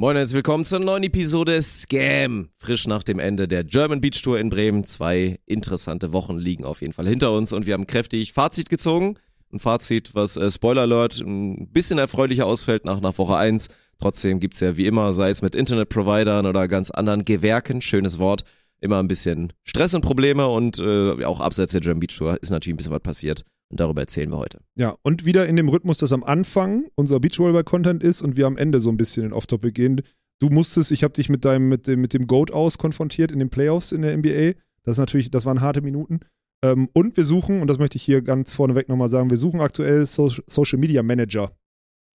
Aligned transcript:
Moin 0.00 0.16
und 0.16 0.32
willkommen 0.32 0.64
zur 0.64 0.78
neuen 0.78 1.02
Episode 1.02 1.60
Scam. 1.60 2.50
Frisch 2.56 2.86
nach 2.86 3.02
dem 3.02 3.18
Ende 3.18 3.48
der 3.48 3.64
German 3.64 4.00
Beach 4.00 4.22
Tour 4.22 4.38
in 4.38 4.48
Bremen. 4.48 4.84
Zwei 4.84 5.40
interessante 5.44 6.12
Wochen 6.12 6.38
liegen 6.38 6.64
auf 6.64 6.82
jeden 6.82 6.92
Fall 6.92 7.08
hinter 7.08 7.32
uns 7.32 7.52
und 7.52 7.66
wir 7.66 7.74
haben 7.74 7.88
kräftig 7.88 8.32
Fazit 8.32 8.70
gezogen. 8.70 9.18
Ein 9.52 9.58
Fazit, 9.58 10.14
was 10.14 10.36
äh, 10.36 10.52
Spoiler 10.52 10.82
Alert 10.82 11.18
ein 11.18 11.72
bisschen 11.72 11.98
erfreulicher 11.98 12.46
ausfällt 12.46 12.84
nach, 12.84 13.00
nach 13.00 13.18
Woche 13.18 13.38
1. 13.38 13.66
Trotzdem 13.98 14.38
gibt's 14.38 14.60
ja 14.60 14.76
wie 14.76 14.86
immer, 14.86 15.12
sei 15.12 15.30
es 15.30 15.42
mit 15.42 15.56
Internetprovidern 15.56 16.46
oder 16.46 16.68
ganz 16.68 16.92
anderen 16.92 17.24
Gewerken, 17.24 17.82
schönes 17.82 18.20
Wort, 18.20 18.44
immer 18.80 19.00
ein 19.00 19.08
bisschen 19.08 19.52
Stress 19.64 19.94
und 19.94 20.02
Probleme 20.02 20.46
und 20.46 20.78
äh, 20.78 21.24
auch 21.24 21.40
abseits 21.40 21.72
der 21.72 21.80
German 21.80 21.98
Beach 21.98 22.16
Tour 22.16 22.40
ist 22.40 22.50
natürlich 22.50 22.74
ein 22.74 22.76
bisschen 22.76 22.92
was 22.92 23.02
passiert. 23.02 23.44
Und 23.70 23.80
darüber 23.80 24.00
erzählen 24.00 24.30
wir 24.30 24.38
heute. 24.38 24.60
Ja, 24.76 24.96
und 25.02 25.24
wieder 25.24 25.46
in 25.46 25.56
dem 25.56 25.68
Rhythmus, 25.68 25.98
dass 25.98 26.12
am 26.12 26.24
Anfang 26.24 26.86
unser 26.94 27.20
Beachvolleyball-Content 27.20 28.02
ist 28.02 28.22
und 28.22 28.36
wir 28.36 28.46
am 28.46 28.56
Ende 28.56 28.80
so 28.80 28.90
ein 28.90 28.96
bisschen 28.96 29.26
in 29.26 29.32
Off-Topic 29.32 29.72
gehen. 29.72 30.02
Du 30.40 30.48
musstest, 30.48 30.92
ich 30.92 31.04
habe 31.04 31.12
dich 31.12 31.28
mit 31.28 31.44
deinem, 31.44 31.68
mit 31.68 31.86
dem, 31.86 32.00
mit 32.00 32.14
dem 32.14 32.26
Goat 32.26 32.50
aus 32.52 32.78
konfrontiert 32.78 33.30
in 33.30 33.40
den 33.40 33.50
Playoffs 33.50 33.92
in 33.92 34.02
der 34.02 34.16
NBA. 34.16 34.58
Das 34.84 34.94
ist 34.94 34.98
natürlich, 34.98 35.30
das 35.30 35.44
waren 35.44 35.60
harte 35.60 35.82
Minuten. 35.82 36.20
Ähm, 36.64 36.88
und 36.92 37.16
wir 37.16 37.24
suchen, 37.24 37.60
und 37.60 37.68
das 37.68 37.78
möchte 37.78 37.96
ich 37.96 38.02
hier 38.02 38.22
ganz 38.22 38.54
vorneweg 38.54 38.88
nochmal 38.88 39.08
sagen, 39.08 39.30
wir 39.30 39.36
suchen 39.36 39.60
aktuell 39.60 40.06
so 40.06 40.28
Social 40.46 40.78
Media 40.78 41.02
Manager. 41.02 41.52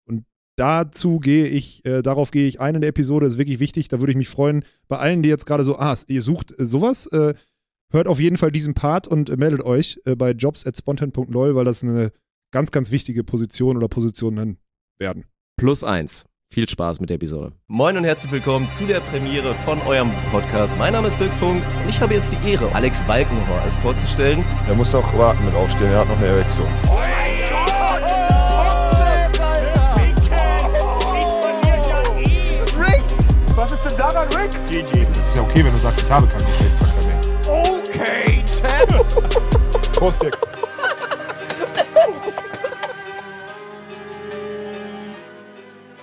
Und 0.08 0.26
dazu 0.56 1.20
gehe 1.20 1.48
ich, 1.48 1.86
äh, 1.86 2.02
darauf 2.02 2.32
gehe 2.32 2.48
ich 2.48 2.62
ein 2.62 2.76
in 2.76 2.82
der 2.82 2.90
Episode, 2.90 3.26
das 3.26 3.34
ist 3.34 3.40
wirklich 3.40 3.60
wichtig. 3.60 3.88
Da 3.90 4.00
würde 4.00 4.12
ich 4.12 4.18
mich 4.18 4.30
freuen, 4.30 4.64
bei 4.88 4.98
allen, 4.98 5.22
die 5.22 5.30
jetzt 5.30 5.46
gerade 5.46 5.64
so, 5.64 5.78
ah, 5.78 5.98
ihr 6.08 6.22
sucht 6.22 6.58
äh, 6.58 6.66
sowas, 6.66 7.08
äh, 7.08 7.34
hört 7.92 8.08
auf 8.08 8.20
jeden 8.20 8.38
Fall 8.38 8.52
diesen 8.52 8.74
Part 8.74 9.08
und 9.08 9.36
meldet 9.38 9.64
euch 9.64 10.00
äh, 10.06 10.16
bei 10.16 10.32
jobs 10.32 10.66
at 10.66 10.78
spontan.lol, 10.78 11.56
weil 11.56 11.66
das 11.66 11.84
eine 11.84 12.12
ganz, 12.52 12.72
ganz 12.72 12.92
wichtige 12.92 13.24
Position 13.24 13.78
oder 13.78 13.88
Positionen 13.88 14.58
werden. 15.00 15.26
Plus 15.58 15.84
eins. 15.84 16.26
Viel 16.54 16.68
Spaß 16.68 17.00
mit 17.00 17.10
der 17.10 17.16
Episode. 17.16 17.54
Moin 17.68 17.96
und 17.96 18.04
herzlich 18.04 18.30
willkommen 18.30 18.68
zu 18.68 18.86
der 18.86 19.00
Premiere 19.00 19.56
von 19.64 19.80
eurem 19.84 20.12
Podcast. 20.32 20.78
Mein 20.78 20.92
Name 20.92 21.08
ist 21.08 21.18
Dirk 21.18 21.34
Funk 21.36 21.64
und 21.82 21.90
ich 21.90 22.02
habe 22.02 22.14
jetzt 22.14 22.34
die 22.34 22.50
Ehre, 22.50 22.70
Alex 22.76 23.00
Balkenhorst 23.08 23.80
vorzustellen. 23.80 24.44
Er 24.68 24.76
muss 24.76 24.94
auch 24.94 25.18
warten 25.18 25.46
mit 25.46 25.56
aufstehen, 25.56 25.88
er 25.88 26.00
hat 26.00 26.10
noch 26.10 26.18
eine 26.18 26.28
Erektion. 26.28 26.68
Was 33.56 33.72
ist 33.74 33.86
denn 33.86 33.98
daran, 33.98 34.28
Rick? 34.30 34.52
GG. 34.70 35.06
Das 35.06 35.30
ist 35.30 35.36
ja 35.38 35.44
okay, 35.44 35.64
wenn 35.64 35.72
du 35.72 35.78
sagst, 35.78 36.02
ich 36.02 36.12
habe 36.12 36.28
keinen 36.28 36.46
Geschlechtsverkehr 36.46 36.91
Chad. 37.92 38.48
Prost, 39.94 40.22
Dirk. 40.22 40.38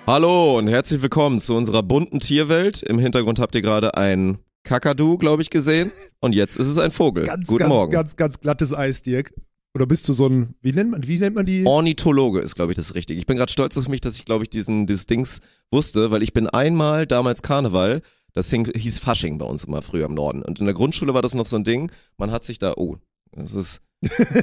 Hallo 0.07 0.59
und 0.59 0.69
herzlich 0.69 1.01
willkommen 1.01 1.41
zu 1.41 1.55
unserer 1.55 1.83
bunten 1.83 2.21
Tierwelt. 2.21 2.83
Im 2.83 2.99
Hintergrund 2.99 3.39
habt 3.39 3.55
ihr 3.55 3.63
gerade 3.63 3.97
ein 3.97 4.39
Kakadu, 4.65 5.17
glaube 5.17 5.43
ich, 5.43 5.51
gesehen. 5.51 5.91
Und 6.21 6.35
jetzt 6.35 6.59
ist 6.59 6.67
es 6.67 6.79
ein 6.79 6.91
Vogel. 6.91 7.25
Ganz, 7.25 7.47
Guten 7.47 7.61
ganz, 7.61 7.69
Morgen. 7.71 7.93
ganz, 7.93 8.17
ganz 8.17 8.41
glattes 8.41 8.75
Eis, 8.75 9.01
Dirk. 9.03 9.33
Oder 9.75 9.87
bist 9.87 10.09
du 10.09 10.13
so 10.13 10.27
ein, 10.29 10.55
wie 10.61 10.73
nennt 10.73 10.91
man, 10.91 11.07
wie 11.07 11.19
nennt 11.19 11.37
man 11.37 11.47
die? 11.47 11.65
Ornithologe 11.65 12.41
ist, 12.41 12.55
glaube 12.55 12.73
ich, 12.73 12.77
das 12.77 12.95
Richtige. 12.95 13.19
Ich 13.19 13.27
bin 13.27 13.37
gerade 13.37 13.53
stolz 13.53 13.79
auf 13.79 13.89
mich, 13.89 14.01
dass 14.01 14.17
ich, 14.17 14.25
glaube 14.25 14.45
ich, 14.45 14.51
diesen, 14.51 14.87
dieses 14.87 15.07
Dings 15.07 15.41
wusste, 15.71 16.11
weil 16.11 16.23
ich 16.23 16.33
bin 16.33 16.49
einmal 16.49 17.07
damals 17.07 17.43
Karneval, 17.43 18.03
das 18.33 18.51
hieß 18.51 18.99
Fasching 18.99 19.39
bei 19.39 19.47
uns 19.47 19.65
immer 19.65 19.83
früher 19.83 20.07
im 20.07 20.15
Norden. 20.15 20.43
Und 20.43 20.61
in 20.61 20.67
der 20.67 20.75
Grundschule 20.75 21.15
war 21.15 21.23
das 21.23 21.35
noch 21.35 21.47
so 21.47 21.57
ein 21.57 21.65
Ding, 21.65 21.91
man 22.17 22.31
hat 22.31 22.45
sich 22.45 22.59
da, 22.59 22.75
oh, 22.77 22.97
das 23.33 23.53
ist, 23.53 23.81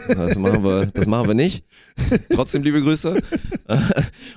das 0.07 0.37
machen 0.37 0.63
wir, 0.63 0.87
das 0.87 1.07
machen 1.07 1.27
wir 1.27 1.33
nicht. 1.33 1.63
Trotzdem 2.33 2.63
liebe 2.63 2.81
Grüße. 2.81 3.21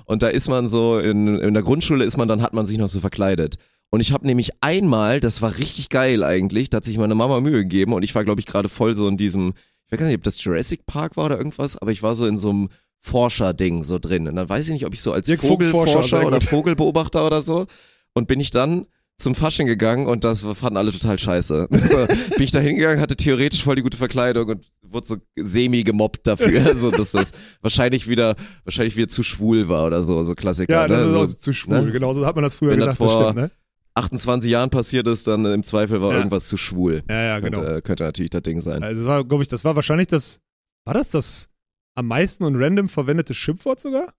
Und 0.05 0.23
da 0.23 0.29
ist 0.29 0.49
man 0.49 0.69
so, 0.69 0.99
in, 0.99 1.39
in 1.39 1.55
der 1.55 1.63
Grundschule 1.63 2.05
ist 2.05 2.17
man, 2.17 2.29
dann 2.29 2.43
hat 2.43 2.55
man 2.55 2.67
sich 2.67 2.79
noch 2.79 2.89
so 2.89 3.01
verkleidet. 3.01 3.57
Und 3.91 4.01
ich 4.01 4.13
habe 4.13 4.27
nämlich 4.27 4.51
einmal, 4.61 5.19
das 5.19 5.41
war 5.41 5.57
richtig 5.57 5.89
geil 5.89 6.23
eigentlich, 6.23 6.71
da 6.71 6.77
hat 6.77 6.85
sich 6.85 6.99
meine 6.99 7.15
Mama 7.15 7.41
Mühe 7.41 7.63
gegeben 7.63 7.95
und 7.95 8.03
ich 8.03 8.15
war, 8.15 8.25
glaube 8.25 8.41
ich, 8.41 8.47
gerade 8.47 8.69
voll 8.69 8.95
so 8.95 9.09
in 9.09 9.17
diesem, 9.17 9.55
ich 9.87 9.93
weiß 9.93 9.99
gar 9.99 10.07
nicht, 10.07 10.17
ob 10.17 10.25
das 10.25 10.45
Jurassic 10.45 10.85
Park 10.85 11.17
war 11.17 11.25
oder 11.27 11.39
irgendwas, 11.39 11.79
aber 11.79 11.91
ich 11.91 12.03
war 12.03 12.15
so 12.15 12.27
in 12.27 12.37
so 12.37 12.51
einem 12.51 12.69
Forscher-Ding 13.01 13.85
so 13.85 13.99
drin. 13.99 14.29
Und 14.29 14.37
dann 14.37 14.49
weiß 14.49 14.67
ich 14.67 14.73
nicht, 14.73 14.87
ob 14.87 14.93
ich 14.93 15.01
so 15.01 15.13
als 15.13 15.33
Vogelforscher, 15.33 16.27
oder. 16.27 16.41
Vogelbeobachter 16.41 17.25
oder 17.25 17.41
so. 17.41 17.67
Und 18.13 18.29
bin 18.29 18.41
ich 18.41 18.51
dann 18.51 18.87
zum 19.21 19.35
Fasching 19.35 19.67
gegangen 19.67 20.07
und 20.07 20.25
das 20.25 20.43
fanden 20.43 20.77
alle 20.77 20.93
total 20.93 21.19
scheiße. 21.19 21.69
So, 21.89 22.07
bin 22.07 22.43
ich 22.43 22.53
da 22.53 22.61
hingegangen, 22.61 23.01
hatte 23.01 23.17
theoretisch 23.17 23.63
voll 23.65 23.77
die 23.77 23.83
gute 23.83 23.97
Verkleidung 23.97 24.49
und 24.49 24.71
wurde 24.83 25.07
so 25.07 25.17
semi 25.37 25.83
gemobbt 25.83 26.27
dafür, 26.27 26.77
so 26.77 26.91
dass 26.91 27.13
das 27.13 27.33
wahrscheinlich 27.61 28.09
wieder, 28.09 28.37
wahrscheinlich 28.65 28.97
wieder 28.97 29.09
zu 29.09 29.23
schwul 29.23 29.69
war 29.69 29.87
oder 29.87 30.03
so, 30.03 30.23
so 30.23 30.35
Klassiker. 30.35 30.73
ja, 30.73 30.89
das 30.89 31.03
ne? 31.03 31.09
ist 31.09 31.15
so, 31.15 31.21
auch 31.23 31.27
zu 31.41 31.53
schwul. 31.53 31.83
ne? 31.87 31.93
Genau, 31.93 32.13
so 32.15 32.25
hat 32.25 32.37
man 32.37 32.45
das 32.45 32.55
früher 32.55 32.71
Wenn 32.71 32.79
gesagt, 32.79 33.01
das 33.01 33.13
vor- 33.13 33.23
stimmt, 33.33 33.37
ne? 33.37 33.51
28 33.95 34.49
Jahren 34.51 34.71
passiert 34.71 35.09
ist, 35.09 35.27
dann 35.27 35.45
im 35.45 35.65
Zweifel 35.65 36.01
war 36.01 36.13
Ja. 36.13 36.19
irgendwas 36.19 36.47
zu 36.47 36.57
schwul. 36.57 37.03
Ja, 37.11 37.21
ja, 37.23 37.41
genau. 37.41 37.61
Und, 37.61 37.67
äh, 37.67 37.83
könnte 37.83 38.05
natürlich 38.05 38.31
das 38.31 38.43
Ding 38.43 38.61
sein. 38.61 38.85
Also 38.85 39.03
das 39.03 39.09
war, 39.09 39.25
glaube 39.25 39.43
ich, 39.43 39.49
das 39.49 39.65
war 39.65 39.75
wahrscheinlich 39.75 40.07
das, 40.07 40.39
war 40.85 40.95
das 40.95 41.11
das 41.11 41.49
am 41.97 42.07
meisten 42.07 42.45
und 42.45 42.55
random 42.55 42.89
verwendete 42.89 43.35
Schimpfwort 43.35 43.81
sogar? 43.81 44.13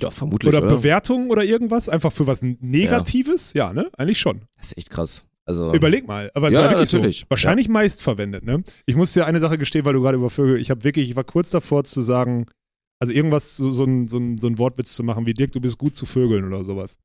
Ja, 0.00 0.10
vermutlich. 0.10 0.48
Oder, 0.48 0.58
Oder, 0.66 0.76
Bewertung 0.76 1.30
oder 1.30 1.44
irgendwas? 1.44 1.88
Einfach 1.88 2.12
für 2.12 2.26
was 2.26 2.42
Negatives? 2.42 3.52
Ja, 3.54 3.72
ne? 3.72 3.90
Eigentlich 3.96 4.18
schon. 4.18 4.42
Das 4.56 4.68
ist 4.68 4.78
echt 4.78 4.90
krass. 4.90 5.24
Also, 5.44 5.72
Überleg 5.72 6.06
mal. 6.06 6.30
Aber 6.34 6.48
es 6.48 6.54
Ja, 6.54 6.62
war 6.64 6.70
wirklich 6.72 6.92
natürlich. 6.92 7.20
so. 7.20 7.26
Wahrscheinlich 7.30 7.68
meist 7.68 8.02
verwendet, 8.02 8.44
ne? 8.44 8.62
Ich 8.86 8.96
muss 8.96 9.12
dir 9.14 9.24
eine 9.26 9.40
Sache 9.40 9.56
gestehen, 9.56 9.84
weil 9.86 9.94
du 9.94 10.02
gerade 10.02 10.18
über 10.18 10.28
Vögel, 10.28 10.60
ich 10.60 10.70
habe 10.70 10.84
wirklich, 10.84 11.08
ich 11.08 11.16
war 11.16 11.24
kurz 11.24 11.50
davor 11.50 11.84
zu 11.84 12.02
sagen, 12.02 12.46
also 13.00 13.12
irgendwas, 13.14 13.56
so, 13.56 13.70
so, 13.70 13.84
ein, 13.84 14.08
so, 14.08 14.18
ein, 14.18 14.36
so 14.38 14.46
ein 14.46 14.58
Wortwitz 14.58 14.94
zu 14.94 15.02
machen 15.02 15.24
wie 15.24 15.32
Dirk, 15.32 15.52
du 15.52 15.60
bist 15.60 15.78
gut 15.78 15.96
zu 15.96 16.04
Vögeln 16.04 16.44
oder 16.44 16.64
sowas. 16.64 16.98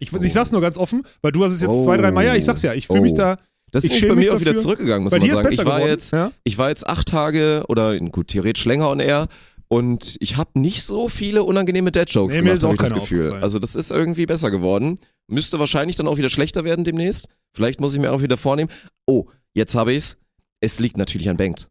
Ich, 0.00 0.12
Oh. 0.12 0.20
ich 0.20 0.32
sag's 0.32 0.50
nur 0.50 0.60
ganz 0.60 0.76
offen, 0.76 1.02
weil 1.22 1.30
du 1.30 1.44
hast 1.44 1.52
es 1.52 1.60
jetzt 1.60 1.70
Oh. 1.70 1.84
zwei, 1.84 1.96
drei 1.96 2.10
Mal, 2.10 2.24
ja, 2.24 2.34
ich 2.34 2.44
sag's 2.44 2.62
ja, 2.62 2.74
ich 2.74 2.88
fühle 2.88 3.02
mich 3.02 3.12
Oh. 3.12 3.16
da, 3.16 3.38
das 3.70 3.84
ist 3.84 3.92
ich 3.94 4.08
bei 4.08 4.14
mich 4.16 4.26
mir 4.26 4.34
auch 4.34 4.40
wieder 4.40 4.56
zurückgegangen, 4.56 5.04
muss 5.04 5.12
bei 5.12 5.18
man 5.18 5.26
dir 5.26 5.32
ist 5.32 5.36
sagen. 5.36 5.48
besser 5.48 5.62
ich 5.62 5.68
war 5.68 5.76
geworden. 5.78 5.90
jetzt, 5.92 6.12
ja? 6.12 6.32
ich 6.42 6.58
war 6.58 6.68
jetzt 6.70 6.86
acht 6.88 7.06
Tage 7.08 7.62
oder 7.68 7.98
gut, 8.00 8.28
theoretisch 8.28 8.64
länger 8.64 8.90
on 8.90 8.98
air 8.98 9.28
und 9.74 10.16
ich 10.20 10.36
habe 10.36 10.56
nicht 10.60 10.84
so 10.84 11.08
viele 11.08 11.42
unangenehme 11.42 11.90
Dad-Jokes 11.90 12.36
Nee, 12.36 12.42
gemacht, 12.42 12.62
habe 12.62 12.68
auch 12.68 12.72
ich 12.74 12.78
das 12.78 12.94
Gefühl. 12.94 13.32
Also 13.42 13.58
das 13.58 13.74
ist 13.74 13.90
irgendwie 13.90 14.24
besser 14.24 14.52
geworden. 14.52 15.00
Müsste 15.26 15.58
wahrscheinlich 15.58 15.96
dann 15.96 16.06
auch 16.06 16.16
wieder 16.16 16.28
schlechter 16.28 16.62
werden 16.62 16.84
demnächst. 16.84 17.26
Vielleicht 17.52 17.80
muss 17.80 17.92
ich 17.92 18.00
mir 18.00 18.12
auch 18.12 18.22
wieder 18.22 18.36
vornehmen. 18.36 18.70
Oh, 19.04 19.24
jetzt 19.52 19.74
habe 19.74 19.92
ich's. 19.92 20.16
Es 20.60 20.78
liegt 20.78 20.96
natürlich 20.96 21.28
an 21.28 21.36
Bengt. 21.36 21.66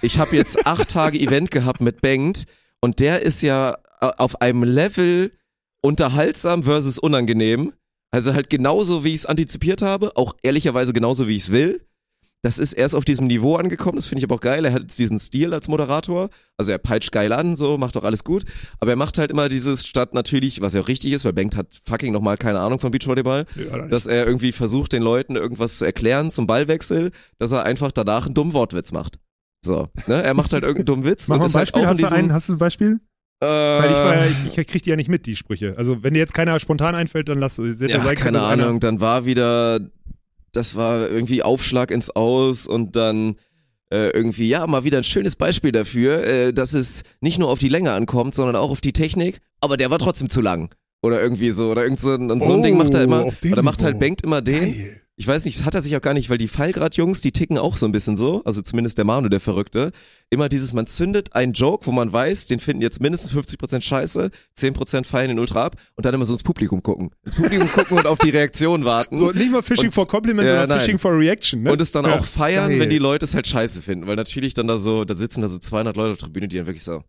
Ich 0.00 0.18
habe 0.18 0.34
jetzt 0.34 0.66
acht 0.66 0.88
Tage 0.88 1.20
Event 1.20 1.50
gehabt 1.50 1.82
mit 1.82 2.00
Bengt 2.00 2.44
und 2.80 2.98
der 2.98 3.20
ist 3.20 3.42
ja 3.42 3.76
äh, 4.00 4.06
auf 4.16 4.40
einem 4.40 4.62
Level 4.64 5.32
unterhaltsam 5.82 6.62
versus 6.62 6.98
unangenehm. 6.98 7.74
Also 8.10 8.32
halt 8.32 8.48
genauso, 8.48 9.04
wie 9.04 9.10
ich 9.10 9.16
es 9.16 9.26
antizipiert 9.26 9.82
habe, 9.82 10.16
auch 10.16 10.34
ehrlicherweise 10.42 10.94
genauso, 10.94 11.28
wie 11.28 11.36
ich 11.36 11.42
es 11.42 11.52
will. 11.52 11.84
Das 12.44 12.58
ist 12.58 12.72
erst 12.72 12.96
auf 12.96 13.04
diesem 13.04 13.28
Niveau 13.28 13.54
angekommen, 13.54 13.96
das 13.96 14.06
finde 14.06 14.18
ich 14.18 14.24
aber 14.24 14.34
auch 14.34 14.40
geil. 14.40 14.64
Er 14.64 14.72
hat 14.72 14.98
diesen 14.98 15.20
Stil 15.20 15.54
als 15.54 15.68
Moderator. 15.68 16.28
Also 16.56 16.72
er 16.72 16.78
peitscht 16.78 17.12
geil 17.12 17.32
an, 17.32 17.54
so, 17.54 17.78
macht 17.78 17.94
doch 17.94 18.02
alles 18.02 18.24
gut. 18.24 18.42
Aber 18.80 18.90
er 18.90 18.96
macht 18.96 19.16
halt 19.18 19.30
immer 19.30 19.48
dieses 19.48 19.86
statt 19.86 20.12
natürlich, 20.12 20.60
was 20.60 20.74
ja 20.74 20.80
auch 20.80 20.88
richtig 20.88 21.12
ist, 21.12 21.24
weil 21.24 21.32
Bengt 21.32 21.56
hat 21.56 21.68
fucking 21.84 22.12
nochmal 22.12 22.36
keine 22.36 22.58
Ahnung 22.58 22.80
von 22.80 22.90
Beachvolleyball, 22.90 23.46
dass 23.90 24.06
er 24.06 24.26
irgendwie 24.26 24.50
versucht, 24.50 24.92
den 24.92 25.04
Leuten 25.04 25.36
irgendwas 25.36 25.78
zu 25.78 25.84
erklären 25.84 26.32
zum 26.32 26.48
Ballwechsel, 26.48 27.12
dass 27.38 27.52
er 27.52 27.62
einfach 27.62 27.92
danach 27.92 28.26
einen 28.26 28.34
dummen 28.34 28.54
Wortwitz 28.54 28.90
macht. 28.90 29.20
So, 29.64 29.88
ne? 30.08 30.20
Er 30.20 30.34
macht 30.34 30.52
halt 30.52 30.64
irgendeinen 30.64 30.86
dummen 30.86 31.04
Witz 31.04 31.28
Mach 31.28 31.36
und 31.36 31.42
mal 31.42 31.46
ein 31.46 31.54
halt 31.54 31.72
Beispiel, 31.72 31.82
in 31.82 31.88
hast 31.88 32.00
du, 32.00 32.04
diesem, 32.06 32.18
ein, 32.18 32.32
hast 32.32 32.48
du 32.48 32.54
ein 32.54 32.58
Beispiel? 32.58 33.00
äh, 33.40 33.46
Weil 33.46 33.90
ich 33.92 33.98
war 33.98 34.16
ja, 34.16 34.26
ich, 34.26 34.58
ich 34.58 34.66
krieg 34.66 34.82
die 34.82 34.90
ja 34.90 34.96
nicht 34.96 35.08
mit, 35.08 35.26
die 35.26 35.36
Sprüche. 35.36 35.74
Also 35.76 36.02
wenn 36.02 36.14
dir 36.14 36.20
jetzt 36.20 36.34
keiner 36.34 36.58
spontan 36.58 36.96
einfällt, 36.96 37.28
dann 37.28 37.38
lass 37.38 37.58
es. 37.58 37.80
Ja, 37.80 38.00
keine 38.14 38.42
Ahnung, 38.42 38.80
dann 38.80 39.00
war 39.00 39.26
wieder, 39.26 39.78
das 40.52 40.74
war 40.74 41.08
irgendwie 41.10 41.42
Aufschlag 41.42 41.90
ins 41.90 42.10
Aus 42.10 42.66
und 42.66 42.96
dann 42.96 43.36
äh, 43.90 44.10
irgendwie, 44.10 44.48
ja, 44.48 44.66
mal 44.66 44.84
wieder 44.84 44.98
ein 44.98 45.04
schönes 45.04 45.36
Beispiel 45.36 45.72
dafür, 45.72 46.24
äh, 46.24 46.52
dass 46.52 46.72
es 46.74 47.02
nicht 47.20 47.38
nur 47.38 47.50
auf 47.50 47.58
die 47.58 47.68
Länge 47.68 47.92
ankommt, 47.92 48.34
sondern 48.34 48.56
auch 48.56 48.70
auf 48.70 48.80
die 48.80 48.92
Technik, 48.92 49.40
aber 49.60 49.76
der 49.76 49.90
war 49.90 49.98
trotzdem 49.98 50.30
zu 50.30 50.40
lang. 50.40 50.70
Oder 51.02 51.20
irgendwie 51.20 51.50
so, 51.50 51.70
oder 51.70 51.82
irgend 51.82 52.00
so, 52.00 52.14
ein- 52.14 52.30
und 52.30 52.42
so 52.44 52.52
ein 52.52 52.60
Oh, 52.60 52.62
Ding 52.62 52.76
macht 52.78 52.94
er 52.94 53.02
immer, 53.02 53.24
auf 53.24 53.40
dem 53.40 53.52
oder 53.52 53.62
macht 53.62 53.82
halt. 53.82 53.98
Bengt 53.98 54.22
immer 54.22 54.40
den. 54.40 54.60
Geil. 54.60 55.01
Ich 55.16 55.26
weiß 55.26 55.44
nicht, 55.44 55.58
das 55.58 55.66
hat 55.66 55.74
er 55.74 55.82
sich 55.82 55.94
auch 55.94 56.00
gar 56.00 56.14
nicht, 56.14 56.30
weil 56.30 56.38
die 56.38 56.48
Fallgrad-Jungs, 56.48 57.20
die 57.20 57.32
ticken 57.32 57.58
auch 57.58 57.76
so 57.76 57.84
ein 57.84 57.92
bisschen 57.92 58.16
so, 58.16 58.42
also 58.44 58.62
zumindest 58.62 58.96
der 58.96 59.04
Manu, 59.04 59.28
der 59.28 59.40
Verrückte. 59.40 59.92
Immer 60.30 60.48
dieses, 60.48 60.72
man 60.72 60.86
zündet 60.86 61.34
einen 61.34 61.52
Joke, 61.52 61.86
wo 61.86 61.92
man 61.92 62.10
weiß, 62.10 62.46
den 62.46 62.58
finden 62.58 62.80
jetzt 62.80 63.02
mindestens 63.02 63.30
50% 63.36 63.82
scheiße, 63.82 64.30
10% 64.58 65.04
fallen 65.04 65.30
in 65.30 65.38
Ultra 65.38 65.66
ab 65.66 65.76
und 65.96 66.06
dann 66.06 66.14
immer 66.14 66.24
so 66.24 66.32
ins 66.32 66.42
Publikum 66.42 66.82
gucken. 66.82 67.10
Ins 67.26 67.34
Publikum 67.34 67.68
gucken 67.70 67.98
und 67.98 68.06
auf 68.06 68.18
die 68.20 68.30
Reaktion 68.30 68.86
warten. 68.86 69.18
So, 69.18 69.30
nicht 69.32 69.50
mal 69.52 69.60
Fishing 69.62 69.86
Und- 69.88 69.92
for 69.92 70.08
Compliment, 70.08 70.48
Ja, 70.48 70.60
sondern 70.60 70.68
nein. 70.70 70.80
Fishing 70.80 70.98
for 70.98 71.12
Reaction, 71.18 71.62
ne? 71.62 71.72
und 71.72 71.80
es 71.82 71.92
dann 71.92 72.06
Ja, 72.06 72.18
auch 72.18 72.24
feiern, 72.24 72.70
geil. 72.70 72.80
wenn 72.80 72.90
die 72.90 72.98
Leute 72.98 73.26
es 73.26 73.34
halt 73.34 73.46
scheiße 73.46 73.82
finden, 73.82 74.06
weil 74.06 74.16
natürlich 74.16 74.54
dann 74.54 74.66
da 74.66 74.78
so, 74.78 75.04
da 75.04 75.14
sitzen 75.14 75.42
da 75.42 75.48
so 75.48 75.58
200 75.58 75.94
Leute 75.94 76.12
auf 76.12 76.16
der 76.16 76.24
Tribüne, 76.28 76.48
die 76.48 76.56
dann 76.56 76.66
wirklich 76.66 76.84
so. 76.84 77.02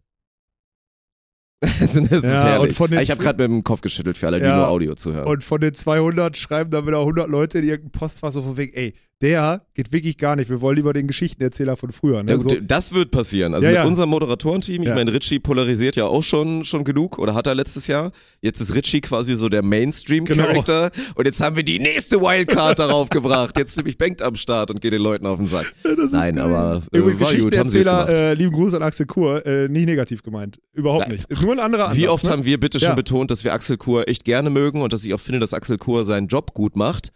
das 1.80 1.96
ist 1.96 2.12
das 2.12 2.18
ist 2.20 2.24
Ja, 2.24 2.44
herrlich. 2.44 2.70
und 2.70 2.76
von 2.76 2.92
den 2.92 3.00
ich 3.00 3.10
habe 3.12 3.22
gerade 3.24 3.44
mit 3.44 3.52
dem 3.52 3.64
Kopf 3.64 3.82
geschüttelt 3.82 4.18
für 4.18 4.28
alle, 4.28 4.40
die 4.40 4.46
Ja. 4.46 4.58
nur 4.58 4.68
Audio 4.68 4.96
zuhören. 4.96 5.28
Und 5.28 5.44
von 5.44 5.62
den 5.62 5.74
200 5.74 6.36
schreiben 6.38 6.70
dann 6.70 6.86
wieder 6.88 7.00
100 7.00 7.30
Leute 7.30 7.60
in 7.60 7.66
irgendein 7.66 7.92
Postfach 7.92 8.32
so 8.32 8.42
von 8.42 8.58
wegen, 8.58 8.74
ey, 8.74 8.94
der 9.22 9.62
geht 9.74 9.94
wirklich 9.94 10.18
gar 10.18 10.36
nicht. 10.36 10.50
Wir 10.50 10.60
wollen 10.60 10.76
lieber 10.76 10.92
den 10.92 11.08
Geschichtenerzähler 11.08 11.78
von 11.78 11.94
früher. 11.94 12.24
Ne? 12.24 12.32
Ja, 12.32 12.36
gut, 12.38 12.52
so, 12.52 12.58
das 12.62 12.94
wird 12.94 13.12
passieren. 13.12 13.54
Also 13.54 13.68
Ja, 13.68 13.72
mit 13.72 13.78
ja. 13.78 13.86
unserem 13.86 14.10
Moderatorenteam, 14.10 14.82
ich 14.84 14.90
Ja. 14.90 14.96
meine, 14.96 15.14
Richie 15.14 15.40
polarisiert 15.40 15.96
ja 15.96 16.06
auch 16.08 16.24
schon, 16.24 16.66
schon 16.66 16.84
genug 16.84 17.20
oder 17.20 17.34
hat 17.34 17.48
er 17.48 17.56
letztes 17.56 17.88
Jahr. 17.88 18.12
Jetzt 18.42 18.60
ist 18.60 18.76
Richie 18.76 19.00
quasi 19.00 19.36
so 19.38 19.48
der 19.48 19.64
Mainstream-Charakter 19.64 20.92
und 21.16 21.26
jetzt 21.26 21.40
haben 21.40 21.56
wir 21.56 21.64
die 21.64 21.80
nächste 21.80 22.20
Wildcard 22.20 22.80
darauf 22.80 23.10
gebracht. 23.10 23.58
Jetzt 23.58 23.78
nämlich 23.78 23.98
Bengt 23.98 24.22
am 24.22 24.36
Start 24.36 24.70
und 24.72 24.82
geht 24.82 24.92
den 24.92 25.02
Leuten 25.02 25.26
auf 25.26 25.38
den 25.38 25.48
Sack. 25.48 25.74
das 25.84 25.98
ist 25.98 26.12
Nein, 26.12 26.36
geil. 26.36 26.44
aber 26.46 26.82
äh, 26.92 26.98
Übrigens, 26.98 27.22
war 27.22 27.30
gut, 27.32 27.40
gut 27.44 27.52
Geschichtenerzähler, 27.52 28.06
gemacht. 28.06 28.20
äh, 28.20 28.34
lieben 28.34 28.52
Gruß 28.52 28.74
an 28.74 28.84
Axel 28.84 29.06
Kur, 29.06 29.46
äh, 29.46 29.70
nicht 29.70 29.86
negativ 29.86 30.22
gemeint. 30.24 30.60
Überhaupt 30.74 31.08
Nein. 31.08 31.12
nicht. 31.18 31.30
Ist 31.30 31.42
nur 31.42 31.54
ein 31.54 31.60
anderer 31.60 31.86
Ansatz. 31.86 31.98
Wie 31.98 32.10
oft 32.10 32.26
ne? 32.26 32.30
haben 32.32 32.44
wir 32.44 32.60
bitte 32.60 32.80
schon 32.82 32.96
betont, 32.96 33.32
dass 33.32 33.46
wir 33.46 33.54
Axel 33.54 33.78
Kur 33.78 34.08
echt 34.10 34.26
gerne 34.26 34.50
mögen 34.50 34.82
und 34.82 34.92
dass 34.92 35.06
ich 35.06 35.14
auch 35.14 35.20
finde, 35.22 35.40
dass 35.40 35.54
Axel 35.54 35.78
Kur 35.78 36.04
seinen 36.04 36.28
Job 36.28 36.54
gut 36.54 36.76
macht. 36.76 37.14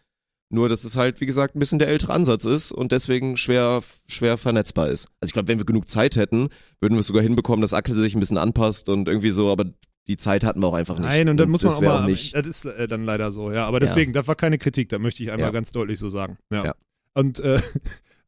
Nur, 0.49 0.69
dass 0.69 0.85
es 0.85 0.95
halt, 0.95 1.19
wie 1.19 1.25
gesagt, 1.25 1.55
ein 1.55 1.59
bisschen 1.59 1.79
der 1.79 1.89
ältere 1.89 2.13
Ansatz 2.13 2.45
ist 2.45 2.71
und 2.71 2.91
deswegen 2.93 3.35
schwer, 3.35 3.83
schwer 4.07 4.37
vernetzbar 4.37 4.87
ist. 4.87 5.07
Also 5.19 5.29
ich 5.29 5.33
glaube, 5.33 5.49
wenn 5.49 5.57
wir 5.57 5.65
genug 5.65 5.89
Zeit 5.89 6.15
hätten, 6.15 6.47
würden 6.79 6.95
wir 6.95 7.01
es 7.01 7.07
sogar 7.07 7.21
hinbekommen, 7.21 7.61
dass 7.61 7.73
Axel 7.73 7.95
sich 7.95 8.15
ein 8.15 8.19
bisschen 8.21 8.37
anpasst 8.37 8.87
und 8.87 9.07
irgendwie 9.09 9.31
so, 9.31 9.51
aber 9.51 9.65
die 10.07 10.15
Zeit 10.15 10.45
hatten 10.45 10.61
wir 10.61 10.67
auch 10.67 10.73
einfach 10.73 10.97
nicht. 10.99 11.09
Nein, 11.09 11.27
und 11.27 11.35
dann 11.37 11.49
muss 11.49 11.63
man 11.63 11.73
auch 11.73 11.81
mal, 11.81 12.05
nicht. 12.05 12.33
das 12.33 12.47
ist 12.47 12.65
äh, 12.65 12.87
dann 12.87 13.03
leider 13.03 13.31
so, 13.33 13.51
ja. 13.51 13.65
Aber 13.67 13.81
deswegen, 13.81 14.13
das 14.13 14.25
war 14.27 14.35
keine 14.35 14.57
Kritik, 14.57 14.87
da 14.87 14.99
möchte 14.99 15.21
ich 15.21 15.31
einmal 15.31 15.47
Ja. 15.47 15.51
ganz 15.51 15.71
deutlich 15.71 15.99
so 15.99 16.07
sagen. 16.07 16.37
Ja. 16.49 16.65
Ja. 16.67 16.75
Und 17.13 17.41
äh, 17.41 17.59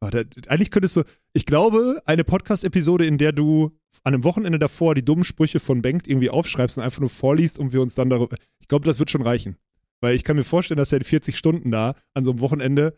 eigentlich 0.48 0.70
könntest 0.70 0.96
du, 0.96 1.02
ich 1.32 1.46
glaube, 1.46 2.02
eine 2.04 2.24
Podcast-Episode, 2.24 3.06
in 3.06 3.16
der 3.16 3.32
du 3.32 3.70
an 4.04 4.14
einem 4.14 4.24
Wochenende 4.24 4.58
davor 4.58 4.94
die 4.94 5.04
dummen 5.04 5.24
Sprüche 5.24 5.58
von 5.60 5.80
Bengt 5.82 6.06
irgendwie 6.06 6.30
aufschreibst 6.30 6.76
und 6.78 6.84
einfach 6.84 7.00
nur 7.00 7.10
vorliest 7.10 7.58
und 7.58 7.72
wir 7.72 7.80
uns 7.80 7.94
dann 7.94 8.10
darüber, 8.10 8.36
ich 8.60 8.68
glaube, 8.68 8.84
das 8.86 8.98
wird 8.98 9.10
schon 9.10 9.22
reichen. 9.22 9.56
Weil 10.00 10.14
ich 10.14 10.24
kann 10.24 10.36
mir 10.36 10.44
vorstellen, 10.44 10.78
dass 10.78 10.92
er 10.92 10.98
in 10.98 11.04
40 11.04 11.36
Stunden 11.36 11.70
da 11.70 11.94
an 12.14 12.24
so 12.24 12.32
einem 12.32 12.40
Wochenende 12.40 12.96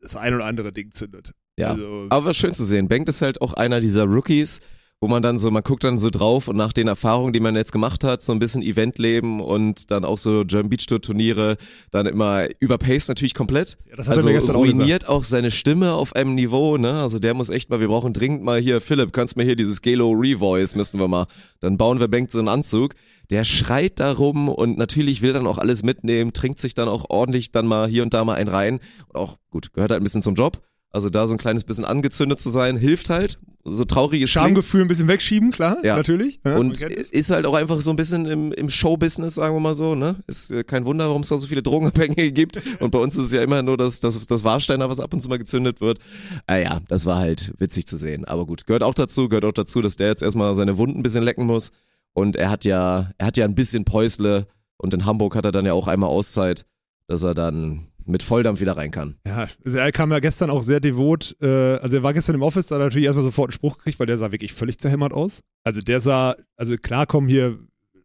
das 0.00 0.16
ein 0.16 0.34
oder 0.34 0.44
andere 0.44 0.72
Ding 0.72 0.92
zündet. 0.92 1.32
Ja. 1.58 1.72
Also, 1.72 2.06
Aber 2.10 2.34
schön 2.34 2.54
zu 2.54 2.64
sehen. 2.64 2.88
Bengt 2.88 3.08
ist 3.08 3.22
halt 3.22 3.40
auch 3.40 3.54
einer 3.54 3.80
dieser 3.80 4.04
Rookies, 4.04 4.60
wo 5.00 5.06
man 5.06 5.22
dann 5.22 5.38
so, 5.38 5.50
man 5.50 5.62
guckt 5.62 5.84
dann 5.84 5.98
so 5.98 6.10
drauf 6.10 6.48
und 6.48 6.56
nach 6.56 6.72
den 6.72 6.88
Erfahrungen, 6.88 7.32
die 7.32 7.40
man 7.40 7.54
jetzt 7.54 7.70
gemacht 7.70 8.02
hat, 8.02 8.20
so 8.22 8.32
ein 8.32 8.40
bisschen 8.40 8.62
Eventleben 8.62 9.40
und 9.40 9.92
dann 9.92 10.04
auch 10.04 10.18
so 10.18 10.44
German 10.44 10.70
Beach 10.70 10.86
Tour 10.86 11.00
Turniere, 11.00 11.56
dann 11.92 12.06
immer 12.06 12.46
überpaced 12.58 13.08
natürlich 13.08 13.34
komplett. 13.34 13.78
ja, 13.88 13.96
das 13.96 14.08
hat 14.08 14.16
also 14.16 14.28
er 14.28 14.32
mir 14.32 14.38
gestern 14.38 14.56
auch 14.56 14.60
ruiniert 14.60 15.08
auch 15.08 15.22
seine 15.22 15.52
Stimme 15.52 15.92
auf 15.92 16.16
einem 16.16 16.34
Niveau, 16.34 16.78
ne? 16.78 16.94
Also 16.94 17.20
der 17.20 17.34
muss 17.34 17.48
echt 17.48 17.70
mal, 17.70 17.78
wir 17.78 17.88
brauchen 17.88 18.12
dringend 18.12 18.42
mal 18.42 18.60
hier, 18.60 18.80
Philipp, 18.80 19.12
kannst 19.12 19.36
mir 19.36 19.44
hier 19.44 19.56
dieses 19.56 19.82
Gelo 19.82 20.10
Revoice 20.10 20.74
müssen 20.74 20.98
wir 20.98 21.06
mal. 21.06 21.26
Dann 21.60 21.76
bauen 21.76 22.00
wir 22.00 22.08
Bengt 22.08 22.32
so 22.32 22.38
einen 22.38 22.48
Anzug. 22.48 22.94
Der 23.30 23.44
schreit 23.44 24.00
da 24.00 24.12
rum 24.12 24.48
und 24.48 24.78
natürlich 24.78 25.20
will 25.20 25.34
dann 25.34 25.46
auch 25.46 25.58
alles 25.58 25.82
mitnehmen, 25.82 26.32
trinkt 26.32 26.60
sich 26.60 26.72
dann 26.72 26.88
auch 26.88 27.10
ordentlich 27.10 27.52
dann 27.52 27.66
mal 27.66 27.86
hier 27.86 28.02
und 28.02 28.14
da 28.14 28.24
mal 28.24 28.34
einen 28.34 28.48
rein. 28.48 28.80
Und 29.08 29.16
auch, 29.16 29.36
gut, 29.50 29.72
gehört 29.74 29.90
halt 29.90 30.00
ein 30.00 30.04
bisschen 30.04 30.22
zum 30.22 30.34
Job. 30.34 30.62
Also 30.90 31.10
da 31.10 31.26
so 31.26 31.34
ein 31.34 31.38
kleines 31.38 31.64
bisschen 31.64 31.84
angezündet 31.84 32.40
zu 32.40 32.48
sein, 32.50 32.76
hilft 32.78 33.10
halt. 33.10 33.38
So 33.64 33.84
traurig 33.84 34.20
klingt. 34.20 34.30
Schamgefühl 34.30 34.80
ein 34.80 34.88
bisschen 34.88 35.08
wegschieben, 35.08 35.50
klar, 35.50 35.76
Ja. 35.84 35.96
natürlich. 35.96 36.40
Ja, 36.46 36.56
Und 36.56 36.80
ist 36.80 37.30
halt 37.30 37.44
auch 37.44 37.52
einfach 37.52 37.82
so 37.82 37.90
ein 37.90 37.96
bisschen 37.96 38.24
im, 38.24 38.52
im 38.52 38.70
Showbusiness, 38.70 39.34
sagen 39.34 39.54
wir 39.54 39.60
mal 39.60 39.74
so, 39.74 39.94
ne? 39.94 40.16
Ist 40.26 40.50
äh, 40.50 40.64
kein 40.64 40.86
Wunder, 40.86 41.08
warum 41.08 41.20
es 41.20 41.28
da 41.28 41.36
so 41.36 41.46
viele 41.46 41.62
Drogenabhängige 41.62 42.32
gibt. 42.32 42.62
Und 42.80 42.90
bei 42.92 42.98
uns 42.98 43.16
ist 43.16 43.26
es 43.26 43.32
ja 43.32 43.42
immer 43.42 43.62
nur 43.62 43.76
das, 43.76 44.00
das, 44.00 44.26
das 44.26 44.44
Warsteiner, 44.44 44.88
was 44.88 45.00
ab 45.00 45.12
und 45.12 45.20
zu 45.20 45.28
mal 45.28 45.38
gezündet 45.38 45.82
wird. 45.82 45.98
Ah 46.46 46.56
ja, 46.56 46.80
das 46.88 47.04
war 47.04 47.18
halt 47.18 47.52
witzig 47.58 47.86
zu 47.86 47.98
sehen. 47.98 48.24
Aber 48.24 48.46
gut, 48.46 48.66
gehört 48.66 48.82
auch 48.82 48.94
dazu, 48.94 49.28
gehört 49.28 49.44
auch 49.44 49.52
dazu, 49.52 49.82
dass 49.82 49.96
der 49.96 50.06
jetzt 50.08 50.22
erstmal 50.22 50.54
seine 50.54 50.78
Wunden 50.78 51.00
ein 51.00 51.02
bisschen 51.02 51.24
lecken 51.24 51.44
muss. 51.44 51.70
Und 52.14 52.36
er 52.36 52.48
hat 52.48 52.64
ja, 52.64 53.10
er 53.18 53.26
hat 53.26 53.36
ja 53.36 53.44
ein 53.44 53.54
bisschen 53.54 53.84
Päusle 53.84 54.46
und 54.78 54.94
in 54.94 55.04
Hamburg 55.04 55.36
hat 55.36 55.44
er 55.44 55.52
dann 55.52 55.66
ja 55.66 55.74
auch 55.74 55.88
einmal 55.88 56.08
Auszeit, 56.08 56.64
dass 57.06 57.22
er 57.22 57.34
dann 57.34 57.88
mit 58.08 58.22
Volldampf 58.22 58.60
wieder 58.60 58.76
rein 58.76 58.90
kann. 58.90 59.16
Ja, 59.26 59.48
er 59.64 59.92
kam 59.92 60.10
ja 60.10 60.18
gestern 60.18 60.50
auch 60.50 60.62
sehr 60.62 60.80
devot. 60.80 61.36
Äh, 61.40 61.46
also 61.46 61.98
er 61.98 62.02
war 62.02 62.14
gestern 62.14 62.34
im 62.34 62.42
Office, 62.42 62.66
da 62.66 62.76
hat 62.76 62.82
er 62.82 62.86
natürlich 62.86 63.06
erstmal 63.06 63.24
sofort 63.24 63.48
einen 63.48 63.54
Spruch 63.54 63.78
gekriegt, 63.78 63.98
weil 64.00 64.06
der 64.06 64.18
sah 64.18 64.32
wirklich 64.32 64.52
völlig 64.52 64.78
zerhämmert 64.78 65.12
aus. 65.12 65.40
Also 65.64 65.80
der 65.80 66.00
sah, 66.00 66.36
also 66.56 66.76
klar 66.76 67.06
kommen 67.06 67.28
hier 67.28 67.58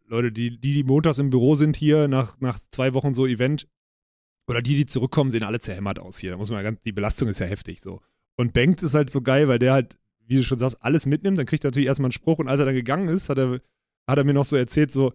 Leute, 0.06 0.30
die, 0.30 0.60
die, 0.60 0.72
die 0.74 0.84
montags 0.84 1.18
im 1.18 1.30
Büro 1.30 1.54
sind 1.54 1.76
hier 1.76 2.08
nach, 2.08 2.38
nach 2.40 2.58
zwei 2.70 2.94
Wochen 2.94 3.14
so 3.14 3.26
Event, 3.26 3.66
oder 4.46 4.62
die, 4.62 4.76
die 4.76 4.86
zurückkommen, 4.86 5.30
sehen 5.30 5.42
alle 5.42 5.60
zerhämmert 5.60 5.98
aus 5.98 6.18
hier. 6.18 6.30
Da 6.30 6.36
muss 6.36 6.50
man 6.50 6.62
ganz, 6.62 6.80
die 6.80 6.92
Belastung 6.92 7.28
ist 7.28 7.40
ja 7.40 7.46
heftig 7.46 7.80
so. 7.80 8.00
Und 8.36 8.52
Bengt 8.52 8.82
ist 8.82 8.94
halt 8.94 9.10
so 9.10 9.22
geil, 9.22 9.48
weil 9.48 9.58
der 9.58 9.72
halt, 9.72 9.98
wie 10.26 10.36
du 10.36 10.42
schon 10.42 10.58
sagst, 10.58 10.82
alles 10.82 11.06
mitnimmt. 11.06 11.38
Dann 11.38 11.46
kriegt 11.46 11.64
er 11.64 11.68
natürlich 11.68 11.86
erstmal 11.86 12.08
einen 12.08 12.12
Spruch 12.12 12.38
und 12.38 12.48
als 12.48 12.60
er 12.60 12.66
dann 12.66 12.74
gegangen 12.74 13.08
ist, 13.08 13.28
hat 13.28 13.38
er, 13.38 13.60
hat 14.06 14.18
er 14.18 14.24
mir 14.24 14.34
noch 14.34 14.44
so 14.44 14.56
erzählt, 14.56 14.92
so, 14.92 15.12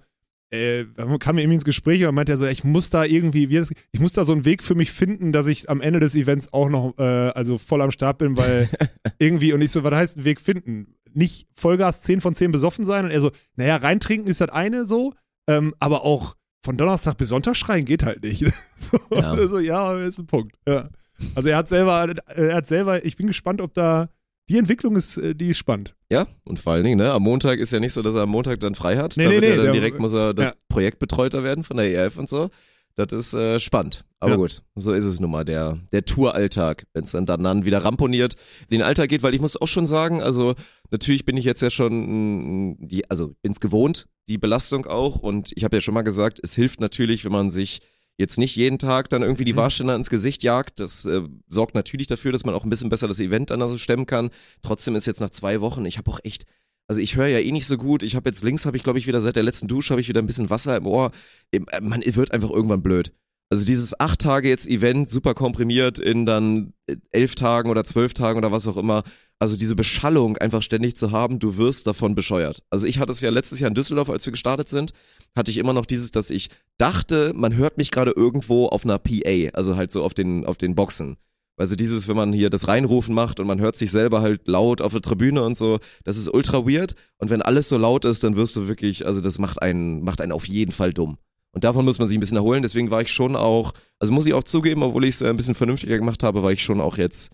äh, 0.52 0.86
kam 1.20 1.36
mir 1.36 1.42
irgendwie 1.42 1.56
ins 1.56 1.66
Gespräch 1.66 2.06
und 2.06 2.16
meinte 2.16 2.34
er 2.34 2.38
so, 2.38 2.46
ich 2.46 2.64
muss 2.64 2.90
da 2.90 3.06
irgendwie, 3.06 3.50
wie 3.50 3.56
das, 3.56 3.72
ich 3.92 4.00
muss 4.00 4.14
da 4.14 4.26
so 4.26 4.34
einen 4.34 4.46
Weg 4.46 4.64
für 4.64 4.76
mich 4.76 4.92
finden, 4.92 5.32
dass 5.32 5.48
ich 5.48 5.70
am 5.70 5.82
Ende 5.82 6.00
des 6.00 6.16
Events 6.16 6.52
auch 6.54 6.70
noch, 6.70 6.98
äh, 6.98 7.04
also 7.04 7.58
voll 7.58 7.82
am 7.82 7.92
Start 7.92 8.18
bin, 8.18 8.38
weil 8.38 8.70
irgendwie, 9.20 9.54
und 9.54 9.62
ich 9.62 9.72
so, 9.72 9.84
was 9.84 9.94
heißt 9.94 10.18
einen 10.18 10.26
Weg 10.26 10.42
finden? 10.42 10.96
Nicht 11.14 11.48
Vollgas 11.56 12.02
10 12.04 12.22
von 12.22 12.34
10 12.34 12.52
besoffen 12.52 12.84
sein 12.84 13.06
und 13.06 13.12
er 13.12 13.22
so, 13.22 13.32
naja, 13.56 13.78
reintrinken 13.78 14.30
ist 14.30 14.42
das 14.42 14.50
eine 14.50 14.86
so, 14.86 15.14
ähm, 15.48 15.76
aber 15.80 16.04
auch 16.04 16.36
von 16.64 16.78
Donnerstag 16.78 17.18
bis 17.18 17.30
Sonntag 17.30 17.56
schreien 17.56 17.86
geht 17.86 18.04
halt 18.04 18.24
nicht. 18.24 18.46
so, 18.76 19.00
Ja. 19.12 19.32
Also, 19.32 19.60
ja, 19.60 19.98
ist 20.00 20.20
ein 20.20 20.28
Punkt. 20.28 20.56
Ja. 20.68 20.90
Also 21.36 21.50
er 21.50 21.58
hat 21.58 21.68
selber, 21.68 22.16
er 22.28 22.56
hat 22.56 22.68
selber, 22.68 23.04
ich 23.06 23.18
bin 23.18 23.28
gespannt, 23.28 23.62
ob 23.62 23.74
da, 23.74 24.10
die 24.50 24.58
Entwicklung 24.58 24.96
ist, 24.96 25.18
äh, 25.18 25.36
die 25.36 25.50
ist 25.50 25.58
spannend. 25.58 25.96
Ja, 26.12 26.28
und 26.44 26.60
vor 26.60 26.74
allen 26.74 26.84
Dingen, 26.84 26.98
ne, 26.98 27.12
am 27.12 27.24
Montag 27.24 27.60
ist 27.60 27.72
ja 27.72 27.80
nicht 27.80 27.94
so, 27.94 28.02
dass 28.02 28.16
er 28.16 28.22
am 28.24 28.30
Montag 28.30 28.60
dann 28.60 28.76
frei 28.76 28.98
hat. 28.98 29.16
Nee, 29.16 29.26
da 29.26 29.30
nee, 29.30 29.40
nee, 29.40 29.50
ja 29.50 29.64
dann 29.64 29.74
direkt 29.74 30.00
muss 30.00 30.14
er 30.14 30.34
ja. 30.38 30.54
Projektbetreuter 30.68 31.44
werden 31.44 31.64
von 31.64 31.78
der 31.78 31.86
EF 32.06 32.18
und 32.18 32.28
so. 32.28 32.50
Das 32.96 33.14
ist 33.14 33.34
äh, 33.34 33.60
spannend. 33.60 34.04
Aber 34.20 34.32
Ja. 34.32 34.38
gut, 34.38 34.62
so 34.76 34.92
ist 34.92 35.06
es 35.06 35.22
nun 35.22 35.32
mal, 35.32 35.46
der, 35.46 35.78
der 35.94 36.04
Touralltag, 36.04 36.86
wenn 36.94 37.06
es 37.06 37.12
dann, 37.12 37.26
dann 37.26 37.64
wieder 37.64 37.86
ramponiert 37.86 38.34
in 38.68 38.80
den 38.80 38.82
Alltag 38.82 39.08
geht, 39.10 39.24
weil 39.24 39.34
ich 39.34 39.40
muss 39.40 39.56
auch 39.56 39.68
schon 39.68 39.88
sagen, 39.88 40.22
also 40.22 40.56
natürlich 40.92 41.24
bin 41.24 41.38
ich 41.38 41.46
jetzt 41.46 41.62
ja 41.62 41.70
schon, 41.70 42.72
mm, 42.72 42.78
die, 42.88 43.10
also 43.10 43.34
bin's 43.42 43.62
gewohnt, 43.62 44.08
die 44.28 44.38
Belastung 44.38 44.86
auch 44.86 45.20
und 45.20 45.54
ich 45.56 45.64
habe 45.64 45.78
ja 45.78 45.82
schon 45.82 45.94
mal 45.94 46.02
gesagt, 46.02 46.40
es 46.44 46.56
hilft 46.56 46.82
natürlich, 46.82 47.24
wenn 47.24 47.32
man 47.32 47.50
sich 47.50 47.80
jetzt 48.20 48.38
nicht 48.38 48.56
jeden 48.56 48.78
Tag 48.78 49.10
dann 49.10 49.24
irgendwie 49.24 49.46
die 49.46 49.54
Mhm. 49.54 49.58
Warsteller 49.58 49.96
ins 49.96 50.10
Gesicht 50.10 50.44
jagt. 50.44 50.80
Das 50.80 51.06
äh, 51.06 51.22
sorgt 51.48 51.74
natürlich 51.74 52.06
dafür, 52.06 52.32
dass 52.34 52.44
man 52.46 52.54
auch 52.54 52.66
ein 52.66 52.70
bisschen 52.70 52.90
besser 52.90 53.08
das 53.08 53.20
Event 53.20 53.50
dann 53.50 53.62
also 53.62 53.78
stemmen 53.78 54.06
kann. 54.06 54.30
Trotzdem 54.62 54.96
ist 54.96 55.08
jetzt 55.08 55.22
nach 55.22 55.30
zwei 55.30 55.62
Wochen, 55.62 55.86
ich 55.86 55.98
habe 55.98 56.12
auch 56.12 56.20
echt, 56.24 56.44
also 56.88 57.02
ich 57.02 57.16
höre 57.16 57.28
ja 57.28 57.40
eh 57.40 57.52
nicht 57.52 57.66
so 57.66 57.78
gut. 57.78 58.04
Ich 58.04 58.16
habe 58.16 58.30
jetzt 58.30 58.44
links, 58.44 58.66
habe 58.66 58.76
ich 58.76 58.84
glaube 58.84 59.00
ich 59.00 59.08
wieder 59.08 59.22
seit 59.22 59.38
der 59.38 59.44
letzten 59.44 59.68
Dusche, 59.70 59.92
habe 59.92 60.02
ich 60.02 60.10
wieder 60.10 60.22
ein 60.22 60.28
bisschen 60.28 60.50
Wasser 60.50 60.76
im 60.76 60.86
Ohr. 60.86 61.12
Äh, 61.52 61.62
Man 61.82 62.04
wird 62.06 62.32
einfach 62.32 62.50
irgendwann 62.50 62.84
blöd. 62.84 63.14
Also 63.52 63.66
dieses 63.66 64.00
acht 64.00 64.20
Tage 64.20 64.48
jetzt 64.48 64.68
Event, 64.68 65.10
super 65.10 65.34
komprimiert 65.34 65.98
in 65.98 66.26
dann 66.26 66.74
äh, 66.88 66.98
elf 67.12 67.36
Tagen 67.36 67.70
oder 67.70 67.86
zwölf 67.86 68.14
Tagen 68.14 68.38
oder 68.38 68.52
was 68.52 68.68
auch 68.68 68.78
immer. 68.78 69.04
Also 69.40 69.56
diese 69.56 69.76
Beschallung 69.76 70.38
einfach 70.38 70.62
ständig 70.62 70.98
zu 70.98 71.12
haben, 71.12 71.40
du 71.40 71.56
wirst 71.56 71.88
davon 71.88 72.14
bescheuert. 72.14 72.64
Also 72.70 72.86
ich 72.86 73.00
hatte 73.00 73.14
es 73.14 73.22
ja 73.22 73.30
letztes 73.30 73.62
Jahr 73.62 73.70
in 73.70 73.76
Düsseldorf, 73.76 74.10
als 74.10 74.26
wir 74.26 74.32
gestartet 74.32 74.68
sind, 74.68 74.92
hatte 75.36 75.52
ich 75.52 75.58
immer 75.58 75.74
noch 75.74 75.86
dieses, 75.86 76.12
dass 76.12 76.30
ich 76.30 76.50
dachte, 76.78 77.34
man 77.36 77.56
hört 77.56 77.78
mich 77.78 77.92
gerade 77.92 78.12
irgendwo 78.12 78.68
auf 78.68 78.86
einer 78.86 79.00
PA, 79.00 79.50
also 79.54 79.76
halt 79.76 79.92
so 79.92 80.04
auf 80.04 80.14
den, 80.14 80.46
auf 80.46 80.58
den 80.58 80.76
Boxen. 80.76 81.18
Also 81.60 81.76
dieses, 81.76 82.08
wenn 82.08 82.16
man 82.16 82.32
hier 82.32 82.50
das 82.50 82.70
Reinrufen 82.70 83.14
macht 83.14 83.42
und 83.42 83.48
man 83.48 83.60
hört 83.60 83.76
sich 83.76 83.92
selber 83.92 84.22
halt 84.22 84.48
laut 84.48 84.80
auf 84.80 84.94
der 84.94 85.02
Tribüne 85.02 85.44
und 85.44 85.58
so, 85.58 85.80
das 86.06 86.18
ist 86.18 86.34
ultra 86.34 86.66
weird. 86.66 86.96
Und 87.18 87.30
wenn 87.30 87.42
alles 87.42 87.68
so 87.68 87.78
laut 87.78 88.06
ist, 88.06 88.24
dann 88.24 88.38
wirst 88.38 88.56
du 88.56 88.70
wirklich, 88.70 89.06
also 89.06 89.20
das 89.20 89.40
macht 89.40 89.62
einen, 89.62 90.02
macht 90.02 90.22
einen 90.22 90.32
auf 90.32 90.48
jeden 90.48 90.72
Fall 90.72 90.94
dumm. 90.94 91.18
Und 91.52 91.66
davon 91.66 91.84
muss 91.84 92.00
man 92.00 92.08
sich 92.08 92.18
ein 92.18 92.22
bisschen 92.22 92.38
erholen. 92.38 92.62
Deswegen 92.62 92.92
war 92.92 93.02
ich 93.02 93.12
schon 93.12 93.36
auch, 93.36 93.74
also 94.00 94.14
muss 94.14 94.26
ich 94.26 94.34
auch 94.34 94.44
zugeben, 94.46 94.84
obwohl 94.84 95.04
ich 95.04 95.16
es 95.16 95.24
ein 95.24 95.36
bisschen 95.36 95.54
vernünftiger 95.56 95.98
gemacht 95.98 96.24
habe, 96.24 96.44
war 96.44 96.52
ich 96.54 96.64
schon 96.64 96.80
auch 96.80 96.98
jetzt, 96.98 97.32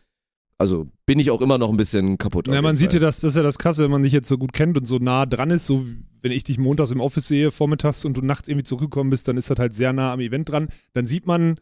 also 0.58 0.88
bin 1.05 1.20
ich 1.20 1.29
auch 1.29 1.41
immer 1.41 1.60
noch 1.60 1.70
ein 1.70 1.77
bisschen 1.77 2.17
kaputt. 2.17 2.48
Ja, 2.48 2.63
man 2.63 2.65
jeden 2.65 2.77
sieht 2.77 2.93
ja 2.93 3.00
Fall. 3.00 3.08
das, 3.08 3.20
das 3.20 3.34
ist 3.34 3.38
ja 3.38 3.43
das 3.43 3.60
Krasse, 3.60 3.84
wenn 3.84 3.91
man 3.91 4.01
dich 4.01 4.13
jetzt 4.13 4.27
so 4.27 4.39
gut 4.39 4.53
kennt 4.53 4.75
und 4.75 4.88
so 4.88 4.98
nah 4.98 5.27
dran 5.27 5.51
ist, 5.51 5.67
so 5.67 5.86
wenn 6.25 6.32
ich 6.32 6.44
dich 6.44 6.58
montags 6.58 6.89
im 6.89 7.01
Office 7.01 7.27
sehe, 7.27 7.51
vormittags 7.51 8.03
und 8.03 8.17
du 8.17 8.22
nachts 8.22 8.48
irgendwie 8.48 8.63
zurückgekommen 8.63 9.12
bist, 9.12 9.27
dann 9.27 9.38
ist 9.38 9.51
das 9.51 9.60
halt 9.60 9.75
sehr 9.75 9.94
nah 9.94 10.12
am 10.12 10.20
Event 10.20 10.50
dran. 10.50 10.70
Dann 10.94 11.05
sieht 11.05 11.27
man, 11.27 11.60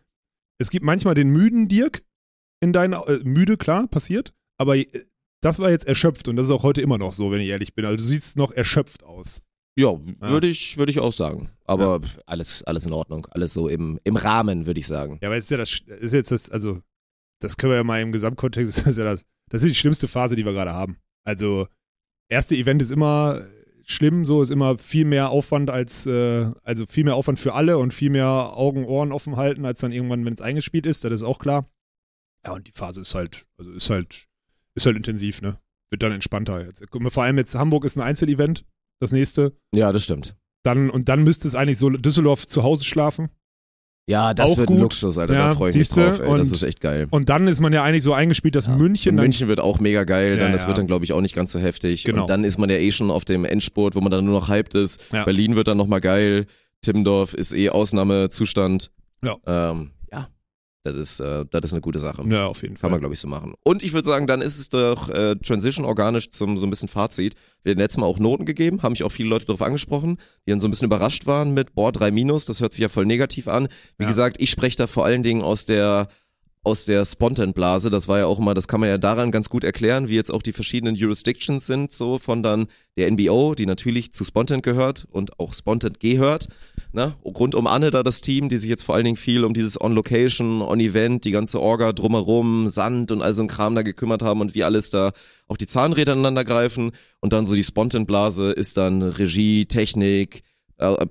es 0.58 0.70
gibt 0.70 0.86
manchmal 0.86 1.16
den 1.16 1.28
müden 1.32 1.68
Dirk 1.68 2.02
in 2.62 2.72
deiner, 2.72 3.06
äh, 3.10 3.20
müde, 3.26 3.58
klar, 3.58 3.88
passiert, 3.88 4.34
aber 4.58 4.78
äh, 4.78 4.88
das 5.42 5.60
war 5.60 5.70
jetzt 5.70 5.86
erschöpft 5.86 6.30
und 6.30 6.38
das 6.38 6.46
ist 6.46 6.52
auch 6.54 6.64
heute 6.64 6.80
immer 6.80 6.98
noch 6.98 7.12
so, 7.12 7.30
wenn 7.30 7.42
ich 7.42 7.50
ehrlich 7.50 7.76
bin. 7.76 7.84
Also 7.84 7.98
du 7.98 8.04
siehst 8.04 8.38
noch 8.38 8.54
erschöpft 8.54 9.04
aus. 9.04 9.42
Ja, 9.78 9.92
Ja. 9.92 10.30
würde 10.30 10.48
ich, 10.48 10.78
würde 10.78 10.94
ich 10.94 11.02
auch 11.02 11.12
sagen. 11.12 11.50
Aber 11.66 12.00
alles, 12.26 12.64
alles 12.64 12.86
in 12.86 12.94
Ordnung. 12.94 13.28
Alles 13.32 13.54
so 13.54 13.68
im, 13.68 14.00
im 14.06 14.16
Rahmen, 14.16 14.66
würde 14.66 14.80
ich 14.80 14.88
sagen. 14.88 15.20
Ja, 15.22 15.28
aber 15.28 15.36
jetzt 15.36 15.46
ist 15.46 15.52
ja 15.52 15.58
das, 15.58 15.82
ist 16.00 16.14
jetzt 16.14 16.32
das, 16.32 16.50
also, 16.50 16.80
das 17.42 17.58
können 17.58 17.72
wir 17.74 17.78
ja 17.78 17.84
mal 17.84 18.02
im 18.02 18.14
Gesamtkontext, 18.14 18.80
das 18.80 18.88
ist 18.88 18.98
ja 18.98 19.04
das, 19.04 19.26
das 19.50 19.64
ist 19.64 19.72
die 19.72 19.76
schlimmste 19.76 20.08
Phase, 20.08 20.38
die 20.38 20.46
wir 20.46 20.54
gerade 20.54 20.72
haben. 20.72 20.96
Also, 21.28 21.68
erste 22.30 22.56
Event 22.56 22.82
ist 22.82 22.92
immer 22.94 23.46
schlimm, 23.84 24.26
so 24.26 24.42
ist 24.42 24.50
immer 24.52 24.78
viel 24.78 25.06
mehr 25.06 25.30
Aufwand 25.30 25.70
als, 25.70 26.06
äh, 26.06 26.52
also 26.64 26.86
viel 26.86 27.04
mehr 27.04 27.16
Aufwand 27.16 27.40
für 27.40 27.54
alle 27.54 27.78
und 27.78 27.94
viel 27.94 28.10
mehr 28.10 28.28
Augen, 28.28 28.86
Ohren 28.86 29.12
offen 29.12 29.38
halten, 29.38 29.66
als 29.66 29.80
dann 29.80 29.92
irgendwann, 29.92 30.26
wenn 30.26 30.34
es 30.34 30.42
eingespielt 30.42 30.86
ist, 30.86 31.04
das 31.04 31.12
ist 31.12 31.24
auch 31.24 31.40
klar. 31.40 31.70
Ja, 32.46 32.54
und 32.54 32.68
die 32.68 32.72
Phase 32.72 33.02
ist 33.02 33.16
halt, 33.16 33.46
also 33.58 33.72
ist 33.72 33.90
halt, 33.90 34.28
ist 34.76 34.86
halt 34.86 34.98
intensiv, 34.98 35.42
ne? 35.42 35.60
Wird 35.90 36.04
dann 36.04 36.12
entspannter 36.12 36.66
jetzt. 36.66 36.84
Guck 36.90 37.02
mal, 37.02 37.10
Vor 37.10 37.24
allem 37.24 37.38
jetzt 37.38 37.56
Hamburg 37.56 37.86
ist 37.86 37.98
ein 37.98 38.02
Einzelevent, 38.02 38.66
das 39.00 39.12
nächste. 39.12 39.56
Ja, 39.74 39.92
das 39.92 40.04
stimmt. 40.04 40.36
Dann, 40.64 40.90
und 40.90 41.10
dann 41.10 41.24
müsste 41.24 41.48
es 41.48 41.56
eigentlich 41.56 41.78
so 41.78 41.90
Düsseldorf 41.90 42.48
zu 42.48 42.64
Hause 42.64 42.86
schlafen. 42.86 43.30
Ja, 44.06 44.34
das 44.34 44.52
Auch 44.52 44.58
wird 44.58 44.68
gut. 44.68 44.78
ein 44.78 44.82
Luxus, 44.82 45.18
Alter. 45.18 45.34
Ja, 45.34 45.48
da 45.50 45.56
freue 45.56 45.70
ich 45.70 45.78
mich 45.78 45.88
drauf, 45.90 46.20
ey. 46.20 46.38
Das 46.38 46.50
und- 46.50 46.56
ist 46.56 46.64
echt 46.64 46.82
geil. 46.82 47.08
Und 47.10 47.30
dann 47.30 47.48
ist 47.48 47.62
man 47.62 47.72
ja 47.72 47.84
eigentlich 47.84 48.04
so 48.04 48.12
eingespielt, 48.14 48.54
dass 48.56 48.68
München 48.68 49.12
Und 49.12 49.18
dann 49.18 49.24
München 49.24 49.48
wird 49.48 49.62
auch 49.62 49.80
mega 49.80 50.04
geil, 50.04 50.32
dann 50.38 50.48
Ja, 50.48 50.52
das 50.52 50.64
ja. 50.64 50.68
wird 50.68 50.78
dann 50.78 50.88
glaube 50.88 51.06
ich 51.06 51.14
auch 51.14 51.22
nicht 51.22 51.36
ganz 51.36 51.54
so 51.54 51.60
heftig. 51.60 52.04
Genau. 52.04 52.22
Und 52.24 52.30
dann 52.30 52.44
ist 52.44 52.58
man 52.58 52.70
ja 52.70 52.76
eh 52.76 52.92
schon 52.92 53.10
auf 53.10 53.24
dem 53.24 53.46
Endspurt, 53.46 53.96
wo 53.96 54.02
man 54.02 54.12
dann 54.12 54.26
nur 54.26 54.34
noch 54.40 54.50
hyped 54.50 54.74
ist. 54.76 55.02
Ja. 55.14 55.24
Berlin 55.24 55.56
wird 55.56 55.68
dann 55.70 55.78
nochmal 55.78 56.02
geil. 56.02 56.48
Timmendorf 56.82 57.34
ist 57.34 57.54
eh 57.54 57.70
Ausnahmezustand. 57.70 58.92
Ja. 59.24 59.36
Ähm, 59.48 59.92
ja. 60.02 60.03
Das 60.86 60.96
ist, 60.96 61.22
äh, 61.22 61.46
das 61.50 61.62
ist 61.64 61.72
eine 61.74 61.80
gute 61.82 62.00
Sache. 62.00 62.24
Ja, 62.28 62.46
auf 62.48 62.62
jeden 62.62 62.74
Kann 62.76 62.82
Fall. 62.82 62.90
man, 62.92 63.00
glaube 63.00 63.14
ich, 63.14 63.20
so 63.22 63.28
machen. 63.30 63.54
Und 63.64 63.84
ich 63.84 63.94
würde 63.94 64.06
sagen, 64.06 64.28
dann 64.28 64.42
ist 64.42 64.60
es 64.60 64.68
doch 64.68 65.08
äh, 65.10 65.36
Transition 65.38 65.86
organisch 65.86 66.30
zum 66.30 66.58
so 66.58 66.68
ein 66.68 66.70
bisschen 66.70 66.90
Fazit. 66.90 67.36
Wir 67.64 67.72
haben 67.72 67.80
letztes 67.80 68.00
Mal 68.00 68.06
auch 68.06 68.20
Noten 68.20 68.46
gegeben, 68.46 68.84
haben 68.84 68.92
mich 68.92 69.04
auch 69.04 69.10
viele 69.12 69.30
Leute 69.30 69.46
darauf 69.46 69.62
angesprochen, 69.62 70.18
die 70.46 70.50
dann 70.52 70.60
so 70.60 70.68
ein 70.68 70.72
bisschen 70.72 70.88
überrascht 70.88 71.26
waren 71.26 71.54
mit, 71.54 71.74
boah, 71.74 71.94
drei 71.94 72.12
Minus, 72.12 72.44
das 72.46 72.60
hört 72.60 72.74
sich 72.74 72.82
ja 72.82 72.90
voll 72.90 73.06
negativ 73.06 73.48
an. 73.48 73.70
Wie 73.98 74.04
Ja. 74.04 74.10
gesagt, 74.10 74.38
ich 74.42 74.50
spreche 74.50 74.76
da 74.76 74.88
vor 74.88 75.06
allen 75.06 75.24
Dingen 75.24 75.42
aus 75.42 75.64
der 75.64 76.10
aus 76.66 76.86
der 76.86 77.04
Spontan-Blase, 77.04 77.90
das 77.90 78.08
war 78.08 78.20
ja 78.20 78.26
auch 78.26 78.40
immer, 78.40 78.54
das 78.54 78.70
kann 78.70 78.80
man 78.80 78.88
ja 78.88 78.98
daran 78.98 79.32
ganz 79.32 79.50
gut 79.50 79.66
erklären, 79.66 80.08
wie 80.08 80.16
jetzt 80.16 80.32
auch 80.32 80.42
die 80.42 80.54
verschiedenen 80.54 80.96
Jurisdictions 80.96 81.68
sind, 81.68 81.92
so 81.92 82.20
von 82.20 82.42
dann 82.42 82.68
der 82.96 83.12
NBO, 83.12 83.54
die 83.54 83.66
natürlich 83.66 84.14
zu 84.14 84.24
Spontan 84.24 84.62
gehört 84.62 85.06
und 85.12 85.40
auch 85.40 85.54
Spontan 85.54 85.94
gehört, 86.00 86.48
ne? 86.94 87.16
rund 87.26 87.54
um 87.54 87.68
Anne 87.68 87.92
da 87.92 88.02
das 88.02 88.22
Team, 88.22 88.48
die 88.48 88.58
sich 88.58 88.70
jetzt 88.70 88.84
vor 88.84 88.96
allen 88.96 89.04
Dingen 89.04 89.18
viel 89.18 89.44
um 89.44 89.54
dieses 89.54 89.80
On-Location, 89.80 90.62
On-Event, 90.62 91.26
die 91.26 91.32
ganze 91.32 91.60
Orga 91.60 91.92
drumherum, 91.92 92.68
Sand 92.70 93.12
und 93.12 93.22
all 93.22 93.34
so 93.34 93.42
ein 93.42 93.50
Kram 93.50 93.76
da 93.76 93.82
gekümmert 93.82 94.22
haben 94.22 94.40
und 94.40 94.56
wie 94.56 94.64
alles 94.64 94.90
da 94.90 95.12
auch 95.50 95.58
die 95.58 95.68
Zahnräder 95.68 96.14
aneinander 96.14 96.46
greifen 96.46 96.92
und 97.20 97.34
dann 97.34 97.46
so 97.46 97.56
die 97.56 97.64
Spontan-Blase 97.64 98.52
ist 98.52 98.78
dann 98.78 99.04
Regie, 99.04 99.66
Technik, 99.66 100.44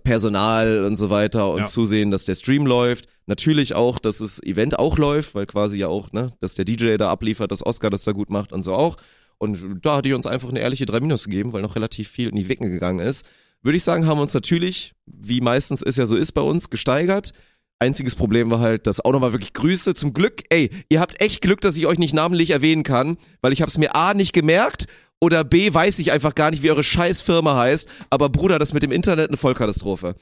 Personal 0.04 0.85
und 0.85 0.97
so 0.97 1.09
weiter 1.11 1.50
und 1.50 1.61
Ja. 1.61 1.64
zusehen, 1.66 2.11
dass 2.11 2.25
der 2.25 2.35
Stream 2.35 2.66
läuft. 2.66 3.07
Natürlich 3.26 3.75
auch, 3.75 3.99
dass 3.99 4.19
das 4.19 4.42
Event 4.42 4.78
auch 4.78 4.99
läuft, 4.99 5.35
weil 5.35 5.47
quasi 5.47 5.78
ja 5.78 5.88
auch, 5.88 6.12
ne, 6.12 6.33
dass 6.40 6.54
der 6.54 6.64
DJ 6.64 6.97
da 6.97 7.11
abliefert, 7.11 7.52
dass 7.52 7.64
Oscar 7.64 7.88
das 7.90 8.04
da 8.04 8.12
gut 8.12 8.28
macht 8.31 8.52
und 8.52 8.62
so 8.62 8.75
auch. 8.75 8.97
Und 9.38 9.81
da 9.83 9.97
hat 9.97 10.04
die 10.04 10.12
uns 10.12 10.26
einfach 10.26 10.50
eine 10.50 10.61
ehrliche 10.61 10.87
3 10.87 11.00
Minus 11.00 11.25
gegeben, 11.25 11.52
weil 11.52 11.62
noch 11.62 11.76
relativ 11.76 12.09
viel 12.09 12.28
in 12.28 12.37
die 12.37 12.49
Wicken 12.49 12.71
gegangen 12.71 13.00
ist. 13.00 13.25
Würde 13.62 13.76
ich 13.76 13.85
sagen, 13.85 14.07
haben 14.07 14.19
wir 14.19 14.23
uns 14.23 14.35
natürlich, 14.35 14.92
wie 15.07 15.40
meistens 15.40 15.83
es 15.83 15.97
ja 15.97 16.07
so 16.07 16.16
ist 16.16 16.33
bei 16.33 16.40
uns, 16.42 16.69
gesteigert. 16.69 17.33
Einziges 17.78 18.14
Problem 18.14 18.50
war 18.50 18.61
halt, 18.61 18.87
dass 18.87 19.04
auch 19.04 19.11
nochmal 19.11 19.33
wirklich 19.33 19.52
Grüße 19.54 19.95
zum 19.95 20.12
Glück. 20.12 20.42
Ey, 20.50 20.71
ihr 20.88 21.00
habt 21.00 21.21
echt 21.21 21.40
Glück, 21.40 21.61
dass 21.61 21.76
ich 21.76 21.87
euch 21.87 21.99
nicht 21.99 22.14
namentlich 22.14 22.50
erwähnen 22.50 22.85
kann, 22.85 23.16
weil 23.40 23.52
ich 23.52 23.61
habe 23.61 23.71
es 23.71 23.78
mir 23.78 23.97
A 23.97 24.14
nicht 24.14 24.33
gemerkt 24.33 24.87
oder 25.23 25.45
B 25.45 25.73
weiß 25.73 26.00
ich 26.00 26.11
einfach 26.11 26.35
gar 26.35 26.50
nicht, 26.50 26.64
wie 26.64 26.71
eure 26.73 26.83
scheiß 26.83 27.21
Firma 27.21 27.55
heißt. 27.55 27.88
Aber 28.11 28.29
Bruder, 28.29 28.59
das 28.59 28.73
mit 28.73 28.83
dem 28.83 28.91
Internet 28.91 29.29
eine 29.31 29.37
Vollkatastrophe. 29.37 30.17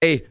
Ey. 0.00 0.26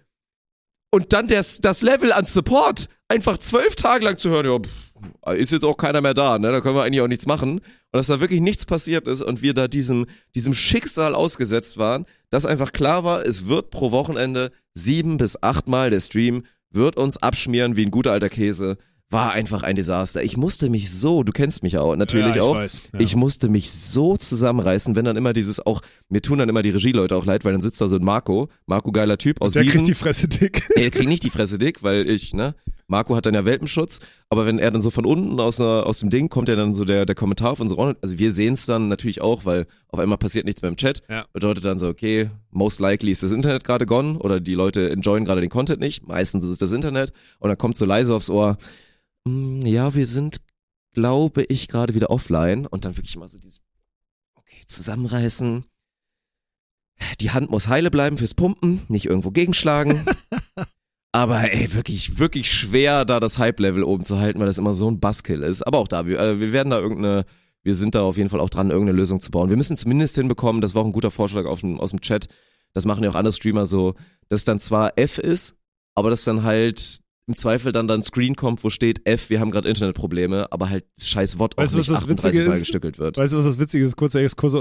Und 0.89 1.13
dann 1.13 1.27
das, 1.27 1.61
das 1.61 1.83
Level 1.83 2.11
an 2.11 2.25
Support, 2.25 2.87
einfach 3.09 3.37
zwölf 3.37 3.75
Tage 3.75 4.05
lang 4.05 4.17
zu 4.17 4.31
hören, 4.31 4.47
ja, 4.47 4.57
pff, 4.57 5.37
ist 5.37 5.51
jetzt 5.51 5.63
auch 5.63 5.77
keiner 5.77 6.01
mehr 6.01 6.15
da, 6.15 6.39
ne? 6.39 6.51
Da 6.51 6.61
können 6.61 6.75
wir 6.75 6.81
eigentlich 6.81 7.01
auch 7.01 7.07
nichts 7.07 7.27
machen. 7.27 7.59
Und 7.59 7.63
dass 7.91 8.07
da 8.07 8.19
wirklich 8.19 8.41
nichts 8.41 8.65
passiert 8.65 9.07
ist 9.07 9.21
und 9.21 9.43
wir 9.43 9.53
da 9.53 9.67
diesem, 9.67 10.07
diesem 10.33 10.55
Schicksal 10.55 11.13
ausgesetzt 11.13 11.77
waren, 11.77 12.05
dass 12.31 12.47
einfach 12.47 12.71
klar 12.71 13.03
war, 13.03 13.23
es 13.23 13.47
wird 13.47 13.69
pro 13.69 13.91
Wochenende 13.91 14.49
sieben 14.73 15.17
bis 15.17 15.43
achtmal 15.43 15.91
der 15.91 15.99
Stream 15.99 16.43
wird 16.71 16.97
uns 16.97 17.17
abschmieren 17.17 17.75
wie 17.75 17.85
ein 17.85 17.91
guter 17.91 18.13
alter 18.13 18.29
Käse. 18.29 18.77
War 19.09 19.31
einfach 19.31 19.63
ein 19.63 19.77
Desaster. 19.77 20.21
Ich 20.21 20.35
musste 20.35 20.69
mich 20.69 20.91
so, 20.91 21.23
du 21.23 21.31
kennst 21.31 21.63
mich 21.63 21.77
auch, 21.77 21.95
natürlich 21.95 22.27
ja, 22.27 22.35
ich 22.35 22.41
auch. 22.41 22.55
Weiß. 22.55 22.89
Ja. 22.91 22.99
Ich 22.99 23.15
musste 23.15 23.47
mich 23.47 23.71
so 23.71 24.17
zusammenreißen, 24.17 24.97
wenn 24.97 25.05
dann 25.05 25.15
immer 25.15 25.31
dieses 25.31 25.65
auch, 25.65 25.81
mir 26.09 26.21
tun 26.21 26.39
dann 26.39 26.49
immer 26.49 26.61
die 26.61 26.71
Regieleute 26.71 27.15
auch 27.15 27.25
leid, 27.25 27.45
weil 27.45 27.53
dann 27.53 27.61
sitzt 27.61 27.79
da 27.79 27.87
so 27.87 27.95
ein 27.95 28.03
Marco, 28.03 28.49
Marco 28.65 28.91
geiler 28.91 29.17
Typ 29.17 29.41
aus 29.41 29.53
der 29.53 29.61
Wiesen. 29.63 29.71
kriegt 29.77 29.87
die 29.87 29.93
Fresse 29.93 30.27
dick. 30.27 30.67
Er 30.75 30.91
kriegt 30.91 31.07
nicht 31.07 31.23
die 31.23 31.29
Fresse 31.29 31.57
dick, 31.57 31.83
weil 31.83 32.09
ich, 32.09 32.33
ne, 32.33 32.53
Marco 32.87 33.15
hat 33.15 33.25
dann 33.25 33.33
ja 33.33 33.45
Welpenschutz, 33.45 33.99
aber 34.29 34.45
wenn 34.45 34.59
er 34.59 34.71
dann 34.71 34.81
so 34.81 34.91
von 34.91 35.05
unten 35.05 35.39
aus, 35.39 35.59
einer, 35.61 35.85
aus 35.85 35.99
dem 35.99 36.09
Ding 36.09 36.27
kommt 36.27 36.49
ja 36.49 36.55
dann 36.57 36.73
so 36.75 36.83
der, 36.83 37.05
der 37.05 37.15
Kommentar 37.15 37.51
auf 37.53 37.59
unsere 37.61 37.79
Ohren, 37.79 37.95
also 38.01 38.17
wir 38.19 38.33
sehen 38.33 38.55
es 38.55 38.65
dann 38.65 38.89
natürlich 38.89 39.21
auch, 39.21 39.45
weil 39.45 39.67
auf 39.89 39.99
einmal 39.99 40.17
passiert 40.17 40.43
nichts 40.45 40.61
mehr 40.61 40.69
im 40.69 40.75
Chat, 40.77 41.01
Ja. 41.09 41.25
bedeutet 41.31 41.63
dann 41.65 41.79
so, 41.79 41.87
okay, 41.87 42.29
most 42.51 42.81
likely 42.81 43.11
ist 43.11 43.23
das 43.23 43.31
Internet 43.31 43.63
gerade 43.63 43.85
gone 43.85 44.19
oder 44.19 44.41
die 44.41 44.53
Leute 44.53 44.89
enjoyen 44.89 45.23
gerade 45.23 45.39
den 45.41 45.49
Content 45.49 45.79
nicht, 45.79 46.05
meistens 46.07 46.43
ist 46.43 46.49
es 46.49 46.57
das 46.59 46.73
Internet 46.73 47.13
und 47.39 47.47
dann 47.47 47.57
kommt 47.57 47.77
so 47.77 47.85
leise 47.85 48.13
aufs 48.13 48.29
Ohr, 48.29 48.53
"Mm, 48.53 48.57
ja, 49.27 49.93
wir 49.93 50.05
sind, 50.05 50.37
glaube 50.93 51.43
ich, 51.43 51.67
gerade 51.67 51.95
wieder 51.95 52.09
offline 52.09 52.65
und 52.65 52.85
dann 52.85 52.97
wirklich 52.97 53.15
mal 53.17 53.27
so 53.27 53.37
dieses, 53.37 53.61
okay, 54.35 54.61
zusammenreißen, 54.67 55.65
die 57.19 57.31
Hand 57.31 57.51
muss 57.51 57.67
heile 57.67 57.91
bleiben 57.91 58.17
fürs 58.17 58.33
Pumpen, 58.33 58.81
nicht 58.87 59.05
irgendwo 59.05 59.31
gegenschlagen. 59.31 60.05
Aber 61.11 61.51
ey, 61.51 61.73
wirklich, 61.73 62.19
wirklich 62.19 62.51
schwer, 62.51 63.05
da 63.05 63.19
das 63.19 63.37
Hype-Level 63.37 63.83
oben 63.83 64.03
zu 64.03 64.19
halten, 64.19 64.39
weil 64.39 64.45
das 64.45 64.57
immer 64.57 64.73
so 64.73 64.89
ein 64.89 64.99
Buzzkill 64.99 65.41
ist. 65.41 65.61
Aber 65.63 65.79
auch 65.79 65.87
da, 65.87 66.05
wir, 66.05 66.19
äh, 66.19 66.39
wir 66.39 66.51
werden 66.51 66.69
da 66.69 66.79
irgendeine, 66.79 67.25
wir 67.63 67.75
sind 67.75 67.95
da 67.95 68.01
auf 68.01 68.17
jeden 68.17 68.29
Fall 68.29 68.39
auch 68.39 68.49
dran, 68.49 68.69
irgendeine 68.69 68.97
Lösung 68.97 69.19
zu 69.19 69.31
bauen. 69.31 69.49
Wir 69.49 69.57
müssen 69.57 69.77
zumindest 69.77 70.15
hinbekommen, 70.15 70.61
das 70.61 70.75
war 70.75 70.83
auch 70.83 70.85
ein 70.85 70.91
guter 70.91 71.11
Vorschlag 71.11 71.45
dem, 71.61 71.79
aus 71.79 71.91
dem 71.91 72.01
Chat, 72.01 72.27
das 72.73 72.85
machen 72.85 73.03
ja 73.03 73.09
auch 73.09 73.15
andere 73.15 73.33
Streamer 73.33 73.65
so, 73.65 73.95
dass 74.29 74.43
dann 74.43 74.59
zwar 74.59 74.97
F 74.97 75.17
ist, 75.17 75.55
aber 75.95 76.09
dass 76.09 76.23
dann 76.23 76.43
halt 76.43 76.99
im 77.27 77.35
Zweifel 77.35 77.71
dann 77.71 77.87
dann 77.87 78.01
Screen 78.01 78.35
kommt, 78.35 78.63
wo 78.63 78.69
steht 78.69 79.01
F, 79.07 79.29
wir 79.29 79.39
haben 79.39 79.51
gerade 79.51 79.67
Internetprobleme, 79.69 80.51
aber 80.51 80.69
halt 80.69 80.85
scheiß 81.01 81.37
Wort 81.39 81.57
auch 81.57 81.61
Weißt 81.61 81.73
was 81.73 81.87
nicht 81.87 81.91
das 81.91 82.03
38 82.03 82.25
Witzige 82.31 82.47
Mal 82.49 82.53
ist? 82.55 82.59
gestückelt 82.61 82.99
wird. 82.99 83.17
Weißt 83.17 83.33
du, 83.33 83.37
was 83.37 83.45
das 83.45 83.59
Witzige 83.59 83.83
ist? 83.85 83.95
Kurzer 83.95 84.21
Exkurs. 84.21 84.55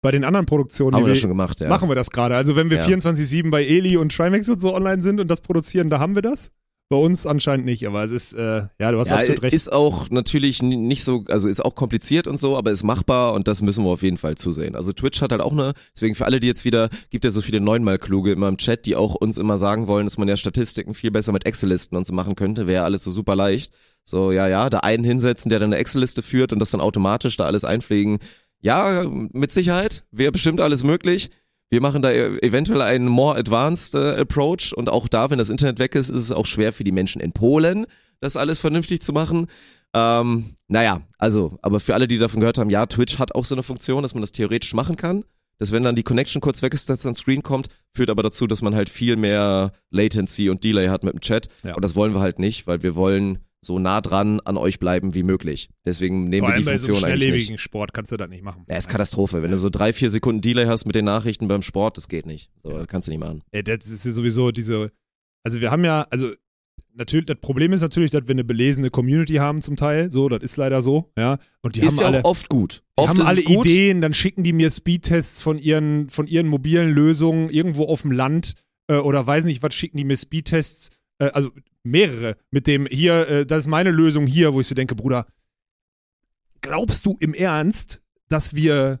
Bei 0.00 0.10
den 0.12 0.22
anderen 0.24 0.46
Produktionen, 0.46 0.94
Haben 0.94 1.04
wir 1.04 1.08
das 1.10 1.18
schon 1.18 1.30
gemacht, 1.30 1.60
ja. 1.60 1.68
machen 1.68 1.88
wir 1.88 1.96
das 1.96 2.10
gerade. 2.10 2.36
Also 2.36 2.54
wenn 2.54 2.70
wir 2.70 2.76
Ja. 2.78 2.84
24-7 2.86 3.50
bei 3.50 3.64
Eli 3.64 3.96
und 3.96 4.14
Trimax 4.14 4.48
und 4.48 4.60
so 4.60 4.74
online 4.74 5.02
sind 5.02 5.18
und 5.20 5.28
das 5.28 5.40
produzieren, 5.40 5.90
da 5.90 5.98
haben 5.98 6.14
wir 6.14 6.22
das. 6.22 6.50
Bei 6.90 6.96
uns 6.96 7.26
anscheinend 7.26 7.66
nicht, 7.66 7.86
aber 7.86 8.02
es 8.04 8.10
ist, 8.10 8.32
äh, 8.32 8.62
ja, 8.78 8.92
du 8.92 8.98
hast 8.98 9.10
ja, 9.10 9.16
absolut 9.16 9.42
recht. 9.42 9.54
ist 9.54 9.70
auch 9.70 10.08
natürlich 10.08 10.62
nicht 10.62 11.04
so, 11.04 11.22
also 11.28 11.46
ist 11.46 11.62
auch 11.62 11.74
kompliziert 11.74 12.26
und 12.26 12.40
so, 12.40 12.56
aber 12.56 12.70
ist 12.70 12.82
machbar 12.82 13.34
und 13.34 13.46
das 13.46 13.60
müssen 13.60 13.84
wir 13.84 13.90
auf 13.90 14.02
jeden 14.02 14.16
Fall 14.16 14.36
zusehen. 14.36 14.74
Also 14.74 14.94
Twitch 14.94 15.20
hat 15.20 15.30
halt 15.32 15.42
auch 15.42 15.52
eine, 15.52 15.74
deswegen 15.94 16.14
für 16.14 16.24
alle, 16.24 16.40
die 16.40 16.46
jetzt 16.46 16.64
wieder, 16.64 16.88
gibt 17.10 17.24
ja 17.24 17.30
so 17.30 17.42
viele 17.42 17.60
neunmal 17.60 17.98
Kluge 17.98 18.32
immer 18.32 18.48
im 18.48 18.56
Chat, 18.56 18.86
die 18.86 18.96
auch 18.96 19.14
uns 19.14 19.36
immer 19.36 19.58
sagen 19.58 19.86
wollen, 19.86 20.06
dass 20.06 20.16
man 20.16 20.28
ja 20.28 20.36
Statistiken 20.38 20.94
viel 20.94 21.10
besser 21.10 21.32
mit 21.32 21.44
Excel-Listen 21.44 21.94
und 21.94 22.06
so 22.06 22.14
machen 22.14 22.36
könnte, 22.36 22.66
wäre 22.66 22.84
alles 22.84 23.04
so 23.04 23.10
super 23.10 23.36
leicht. 23.36 23.70
So, 24.04 24.32
ja, 24.32 24.48
ja, 24.48 24.70
da 24.70 24.78
einen 24.78 25.04
hinsetzen, 25.04 25.50
der 25.50 25.58
dann 25.58 25.74
eine 25.74 25.80
Excel-Liste 25.80 26.22
führt 26.22 26.54
und 26.54 26.58
das 26.58 26.70
dann 26.70 26.80
automatisch 26.80 27.36
da 27.36 27.44
alles 27.44 27.66
einpflegen. 27.66 28.18
Ja, 28.62 29.04
mit 29.06 29.52
Sicherheit, 29.52 30.04
wäre 30.10 30.32
bestimmt 30.32 30.62
alles 30.62 30.84
möglich. 30.84 31.28
Wir 31.70 31.80
machen 31.80 32.02
da 32.02 32.10
e- 32.10 32.38
eventuell 32.38 32.82
einen 32.82 33.08
more 33.08 33.36
advanced 33.36 33.94
äh, 33.94 34.20
approach 34.20 34.72
und 34.74 34.88
auch 34.88 35.08
da, 35.08 35.30
wenn 35.30 35.38
das 35.38 35.50
Internet 35.50 35.78
weg 35.78 35.94
ist, 35.94 36.08
ist 36.08 36.20
es 36.20 36.32
auch 36.32 36.46
schwer 36.46 36.72
für 36.72 36.84
die 36.84 36.92
Menschen 36.92 37.20
in 37.20 37.32
Polen, 37.32 37.86
das 38.20 38.36
alles 38.36 38.58
vernünftig 38.58 39.02
zu 39.02 39.12
machen. 39.12 39.46
Ähm, 39.94 40.56
naja, 40.68 41.02
also, 41.18 41.58
aber 41.62 41.80
für 41.80 41.94
alle, 41.94 42.08
die 42.08 42.18
davon 42.18 42.40
gehört 42.40 42.58
haben, 42.58 42.70
ja, 42.70 42.86
Twitch 42.86 43.18
hat 43.18 43.34
auch 43.34 43.44
so 43.44 43.54
eine 43.54 43.62
Funktion, 43.62 44.02
dass 44.02 44.14
man 44.14 44.20
das 44.20 44.32
theoretisch 44.32 44.74
machen 44.74 44.96
kann. 44.96 45.24
Dass 45.58 45.72
wenn 45.72 45.82
dann 45.82 45.96
die 45.96 46.04
Connection 46.04 46.40
kurz 46.40 46.62
weg 46.62 46.72
ist, 46.72 46.88
dass 46.88 47.02
dann 47.02 47.16
Screen 47.16 47.42
kommt, 47.42 47.66
führt 47.92 48.10
aber 48.10 48.22
dazu, 48.22 48.46
dass 48.46 48.62
man 48.62 48.76
halt 48.76 48.88
viel 48.88 49.16
mehr 49.16 49.72
Latency 49.90 50.50
und 50.50 50.62
Delay 50.62 50.86
hat 50.86 51.02
mit 51.02 51.14
dem 51.14 51.20
Chat. 51.20 51.48
Ja. 51.64 51.74
Und 51.74 51.82
das 51.82 51.96
wollen 51.96 52.14
wir 52.14 52.20
halt 52.20 52.38
nicht, 52.38 52.68
weil 52.68 52.82
wir 52.84 52.94
wollen 52.94 53.40
so 53.60 53.78
nah 53.78 54.00
dran 54.00 54.40
an 54.40 54.56
euch 54.56 54.78
bleiben 54.78 55.14
wie 55.14 55.22
möglich. 55.22 55.68
Deswegen 55.84 56.28
nehmen 56.28 56.46
Vor 56.46 56.54
wir 56.54 56.58
die 56.58 56.64
bei 56.64 56.76
so 56.76 56.92
Funktion 56.92 57.10
einem 57.10 57.20
eigentlich 57.20 57.50
nicht. 57.50 57.60
Sport 57.60 57.92
kannst 57.92 58.12
du 58.12 58.16
das 58.16 58.28
nicht 58.28 58.44
machen. 58.44 58.64
Ja, 58.68 58.76
ist 58.76 58.88
Katastrophe. 58.88 59.42
Wenn 59.42 59.50
du 59.50 59.56
so 59.56 59.68
drei, 59.68 59.92
vier 59.92 60.10
Sekunden 60.10 60.40
Delay 60.40 60.66
hast 60.66 60.84
mit 60.86 60.94
den 60.94 61.04
Nachrichten 61.04 61.48
beim 61.48 61.62
Sport, 61.62 61.96
das 61.96 62.08
geht 62.08 62.26
nicht. 62.26 62.50
So, 62.62 62.70
das 62.70 62.86
kannst 62.86 63.08
du 63.08 63.12
nicht 63.12 63.20
machen. 63.20 63.42
Ey, 63.50 63.64
das 63.64 63.86
ist 63.86 64.06
ja 64.06 64.12
sowieso 64.12 64.50
diese, 64.52 64.92
also 65.42 65.60
wir 65.60 65.70
haben 65.70 65.84
ja, 65.84 66.06
also 66.10 66.30
natürlich, 66.94 67.26
das 67.26 67.38
Problem 67.40 67.72
ist 67.72 67.80
natürlich, 67.80 68.10
dass 68.10 68.24
wir 68.26 68.34
eine 68.34 68.44
belesene 68.44 68.90
Community 68.90 69.34
haben 69.34 69.62
zum 69.62 69.76
Teil, 69.76 70.10
so, 70.10 70.28
das 70.28 70.42
ist 70.42 70.56
leider 70.56 70.82
so, 70.82 71.10
ja. 71.16 71.38
Und 71.62 71.76
die 71.76 71.80
ist 71.80 71.98
haben 71.98 72.00
ja 72.00 72.06
alle, 72.06 72.24
auch 72.24 72.30
oft 72.30 72.48
gut. 72.48 72.82
die 72.96 73.02
Oft 73.02 73.08
haben 73.08 73.20
alle 73.22 73.42
gut. 73.42 73.66
Ideen, 73.66 74.00
dann 74.00 74.14
schicken 74.14 74.44
die 74.44 74.52
mir 74.52 74.70
Speedtests 74.70 75.42
von 75.42 75.58
ihren, 75.58 76.10
von 76.10 76.26
ihren 76.26 76.46
mobilen 76.46 76.90
Lösungen 76.90 77.50
irgendwo 77.50 77.84
auf 77.84 78.02
dem 78.02 78.12
Land 78.12 78.54
äh, 78.88 78.96
oder 78.96 79.26
weiß 79.26 79.44
nicht 79.44 79.62
was, 79.62 79.74
schicken 79.74 79.96
die 79.96 80.04
mir 80.04 80.16
Speedtests, 80.16 80.90
äh, 81.18 81.26
also 81.30 81.50
mehrere, 81.82 82.36
mit 82.50 82.66
dem 82.66 82.86
hier, 82.86 83.28
äh, 83.28 83.46
das 83.46 83.60
ist 83.60 83.66
meine 83.66 83.90
Lösung 83.90 84.26
hier, 84.26 84.52
wo 84.54 84.60
ich 84.60 84.66
so 84.66 84.74
denke, 84.74 84.94
Bruder, 84.94 85.26
glaubst 86.60 87.06
du 87.06 87.16
im 87.20 87.34
Ernst, 87.34 88.02
dass 88.28 88.54
wir, 88.54 89.00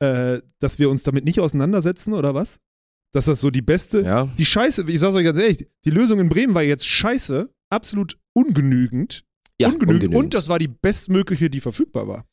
äh, 0.00 0.40
dass 0.58 0.78
wir 0.78 0.90
uns 0.90 1.02
damit 1.02 1.24
nicht 1.24 1.40
auseinandersetzen 1.40 2.12
oder 2.14 2.34
was? 2.34 2.58
Dass 3.12 3.26
das 3.26 3.40
so 3.40 3.50
die 3.50 3.62
beste, 3.62 4.00
Ja. 4.02 4.26
die 4.38 4.46
Scheiße, 4.46 4.84
ich 4.88 5.00
sag's 5.00 5.14
euch 5.14 5.24
ganz 5.24 5.38
ehrlich, 5.38 5.68
die 5.84 5.90
Lösung 5.90 6.18
in 6.20 6.28
Bremen 6.28 6.54
war 6.54 6.62
jetzt 6.62 6.86
scheiße, 6.86 7.50
absolut 7.68 8.18
ungenügend. 8.32 9.24
Ja, 9.60 9.68
ungenügend. 9.68 9.90
ungenügend. 10.04 10.16
Und 10.16 10.34
das 10.34 10.48
war 10.48 10.58
die 10.58 10.68
bestmögliche, 10.68 11.50
die 11.50 11.60
verfügbar 11.60 12.08
war. 12.08 12.26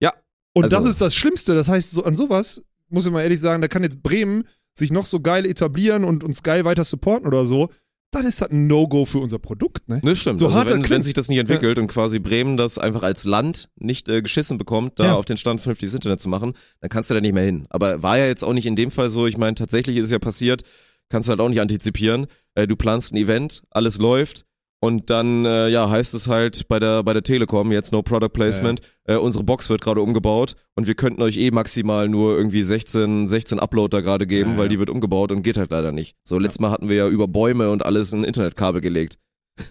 Ja, 0.00 0.12
Und 0.54 0.64
also- 0.64 0.76
das 0.76 0.86
ist 0.86 1.00
das 1.00 1.14
Schlimmste. 1.14 1.54
Das 1.54 1.68
heißt, 1.68 1.90
so, 1.92 2.04
an 2.04 2.16
sowas, 2.16 2.64
muss 2.88 3.06
ich 3.06 3.12
mal 3.12 3.22
ehrlich 3.22 3.40
sagen, 3.40 3.62
da 3.62 3.68
kann 3.68 3.82
jetzt 3.82 4.02
Bremen 4.02 4.44
sich 4.74 4.92
noch 4.92 5.06
so 5.06 5.20
geil 5.20 5.46
etablieren 5.46 6.04
und 6.04 6.22
uns 6.22 6.42
geil 6.42 6.64
weiter 6.66 6.84
supporten 6.84 7.26
oder 7.26 7.46
so. 7.46 7.70
Dann 8.16 8.24
ist 8.26 8.40
das 8.40 8.50
ein 8.50 8.66
No-Go 8.66 9.04
für 9.04 9.18
unser 9.18 9.38
Produkt, 9.38 9.86
ne? 9.90 10.00
Das 10.02 10.18
stimmt. 10.18 10.38
So 10.38 10.46
also 10.46 10.56
hart 10.58 10.70
wenn, 10.70 10.88
wenn 10.88 11.02
sich 11.02 11.12
das 11.12 11.28
nicht 11.28 11.36
entwickelt 11.38 11.78
und 11.78 11.86
quasi 11.88 12.18
Bremen 12.18 12.56
das 12.56 12.78
einfach 12.78 13.02
als 13.02 13.24
Land 13.24 13.68
nicht 13.76 14.08
äh, 14.08 14.22
geschissen 14.22 14.56
bekommt, 14.56 14.98
da 14.98 15.04
Ja. 15.04 15.14
auf 15.16 15.26
den 15.26 15.36
Stand 15.36 15.60
vernünftiges 15.60 15.92
Internet 15.92 16.18
zu 16.20 16.30
machen, 16.30 16.54
dann 16.80 16.88
kannst 16.88 17.10
du 17.10 17.14
da 17.14 17.20
nicht 17.20 17.34
mehr 17.34 17.44
hin. 17.44 17.66
Aber 17.68 18.02
war 18.02 18.16
ja 18.16 18.24
jetzt 18.24 18.42
auch 18.42 18.54
nicht 18.54 18.64
in 18.64 18.74
dem 18.74 18.90
Fall 18.90 19.10
so. 19.10 19.26
Ich 19.26 19.36
meine, 19.36 19.54
tatsächlich 19.54 19.98
ist 19.98 20.06
es 20.06 20.10
ja 20.12 20.18
passiert, 20.18 20.62
kannst 21.10 21.28
du 21.28 21.30
halt 21.32 21.40
auch 21.40 21.48
nicht 21.50 21.60
antizipieren. 21.60 22.26
äh, 22.54 22.66
du 22.66 22.74
planst 22.74 23.12
ein 23.12 23.18
Event, 23.18 23.62
alles 23.70 23.98
läuft 23.98 24.45
und 24.80 25.10
dann 25.10 25.44
äh, 25.46 25.68
ja 25.68 25.88
heißt 25.88 26.14
es 26.14 26.28
halt 26.28 26.68
bei 26.68 26.78
der 26.78 27.02
bei 27.02 27.12
der 27.12 27.22
Telekom 27.22 27.72
jetzt 27.72 27.92
no 27.92 28.02
Product 28.02 28.28
Placement, 28.32 28.80
Äh, 29.04 29.16
unsere 29.16 29.44
Box 29.44 29.70
wird 29.70 29.80
gerade 29.80 30.00
umgebaut 30.00 30.56
und 30.74 30.86
wir 30.86 30.94
könnten 30.94 31.22
euch 31.22 31.36
eh 31.38 31.50
maximal 31.50 32.08
nur 32.08 32.36
irgendwie 32.36 32.62
16 32.62 33.28
16 33.28 33.58
Uploader 33.60 34.02
gerade 34.02 34.26
geben, 34.26 34.52
Ja, 34.52 34.56
weil 34.58 34.64
ja. 34.64 34.68
die 34.70 34.78
wird 34.78 34.90
umgebaut 34.90 35.32
und 35.32 35.42
geht 35.42 35.56
halt 35.58 35.70
leider 35.70 35.92
nicht. 35.92 36.16
So 36.22 36.38
letztes 36.38 36.60
Mal 36.60 36.70
hatten 36.70 36.88
wir 36.88 36.96
ja 36.96 37.08
über 37.08 37.28
Bäume 37.28 37.70
und 37.70 37.84
alles 37.84 38.12
ein 38.12 38.24
Internetkabel 38.24 38.80
gelegt. 38.80 39.18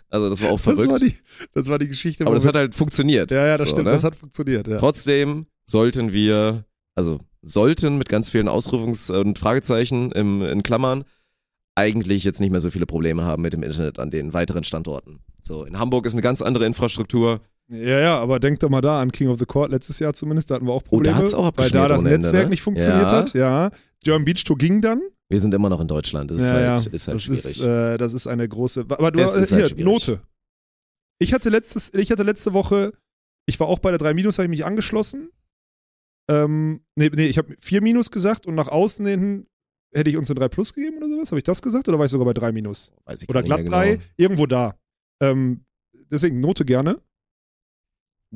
Also 0.10 0.30
das 0.30 0.42
war 0.42 0.50
auch 0.50 0.60
Das 0.64 0.64
verrückt. 0.64 0.90
war, 0.90 0.98
die, 1.00 1.16
das 1.54 1.68
war 1.68 1.78
die 1.80 1.88
Geschichte. 1.88 2.26
aber 2.26 2.34
das 2.36 2.46
hat 2.46 2.56
halt 2.56 2.74
funktioniert. 2.74 3.30
ja, 3.32 3.46
ja, 3.46 3.58
das 3.58 3.68
So, 3.68 3.72
stimmt. 3.74 3.86
ne? 3.88 3.92
Das 3.94 4.04
hat 4.04 4.16
funktioniert. 4.16 4.68
Ja. 4.68 4.78
Trotzdem 4.80 5.46
sollten 5.66 6.14
wir, 6.14 6.66
also 6.96 7.20
sollten 7.44 7.98
mit 8.00 8.10
ganz 8.10 8.32
vielen 8.32 8.50
Ausrufungs- 8.50 9.12
und 9.12 9.38
Fragezeichen 9.38 10.12
im, 10.14 10.42
in 10.42 10.64
Klammern, 10.64 11.04
eigentlich 11.76 12.24
jetzt 12.24 12.40
nicht 12.40 12.52
mehr 12.52 12.62
so 12.62 12.72
viele 12.72 12.86
Probleme 12.86 13.24
haben 13.24 13.42
mit 13.42 13.54
dem 13.54 13.64
Internet 13.64 14.00
an 14.00 14.10
den 14.10 14.34
weiteren 14.34 14.64
Standorten. 14.64 15.20
So, 15.42 15.66
in 15.66 15.78
Hamburg 15.78 16.06
ist 16.06 16.14
eine 16.14 16.22
ganz 16.22 16.42
andere 16.42 16.66
Infrastruktur. 16.66 17.42
Ja, 17.68 18.00
ja, 18.00 18.18
aber 18.20 18.40
denk 18.40 18.60
doch 18.60 18.70
mal 18.70 18.82
da 18.82 19.02
an 19.02 19.12
King 19.12 19.28
of 19.28 19.40
the 19.40 19.46
Court 19.46 19.72
letztes 19.72 20.00
Jahr 20.00 20.14
zumindest, 20.14 20.50
da 20.52 20.56
hatten 20.56 20.68
wir 20.68 20.74
auch 20.74 20.84
Oh, 20.90 21.00
da 21.02 21.12
Probleme, 21.12 21.16
hat's 21.18 21.34
auch 21.34 21.52
weil 21.56 21.70
da 21.70 21.88
das 21.88 22.04
Ende, 22.04 22.12
Netzwerk 22.12 22.44
ne? 22.46 22.50
nicht 22.52 22.62
funktioniert 22.62 23.12
Ja. 23.12 23.18
hat. 23.18 23.34
Ja, 23.34 23.72
German 24.04 24.24
Beach 24.26 24.44
Tour 24.44 24.58
ging 24.58 24.82
dann. 24.82 25.02
Wir 25.30 25.40
sind 25.40 25.54
immer 25.54 25.70
noch 25.70 25.82
in 25.82 25.88
Deutschland. 25.88 26.30
Das 26.30 26.38
ist 26.38 26.52
ja, 26.52 26.54
halt, 26.56 26.86
ja. 26.86 26.92
ist 26.92 27.08
halt 27.08 27.16
das 27.16 27.24
schwierig. 27.24 27.46
ist, 27.46 27.60
äh, 27.62 27.98
das 27.98 28.14
ist 28.14 28.28
eine 28.28 28.48
große. 28.48 28.86
Aber 28.90 29.12
du 29.12 29.20
Es 29.20 29.36
äh, 29.36 29.42
ist 29.42 29.50
hier 29.50 29.64
halt. 29.64 29.80
Note. 29.80 30.22
Ich 31.18 31.34
hatte 31.34 31.50
letztes, 31.50 31.92
ich 31.94 32.12
hatte 32.12 32.22
letzte 32.24 32.54
Woche, 32.54 32.94
ich 33.48 33.60
war 33.60 33.68
auch 33.68 33.80
bei 33.80 33.90
der 33.90 33.98
3 33.98 34.14
Minus, 34.14 34.38
habe 34.38 34.46
ich 34.46 34.50
mich 34.52 34.66
angeschlossen. 34.66 35.30
Ähm, 36.30 36.82
nee, 36.96 37.10
nee, 37.14 37.26
ich 37.28 37.38
habe 37.40 37.56
4 37.60 37.82
Minus 37.82 38.12
gesagt 38.12 38.46
und 38.46 38.54
nach 38.56 38.68
außen 38.68 39.06
hin 39.06 39.48
hätte 39.96 40.10
ich 40.10 40.18
uns 40.18 40.30
eine 40.30 40.40
3 40.40 40.48
Plus 40.50 40.74
gegeben 40.74 40.98
oder 40.98 41.08
sowas. 41.08 41.32
Habe 41.32 41.40
ich 41.40 41.44
das 41.44 41.62
gesagt 41.62 41.88
oder 41.88 41.98
war 41.98 42.06
ich 42.06 42.12
sogar 42.12 42.26
bei 42.26 42.34
3 42.34 42.52
Minus? 42.52 42.92
Weiß 43.06 43.22
ich 43.22 43.30
Oder 43.30 43.44
glatt 43.44 43.62
mehr 43.62 43.70
3, 43.70 43.92
genau. 43.92 44.04
irgendwo 44.18 44.46
da. 44.46 44.76
Ähm, 45.22 45.66
deswegen 46.12 46.40
Note 46.42 46.66
gerne. 46.66 47.02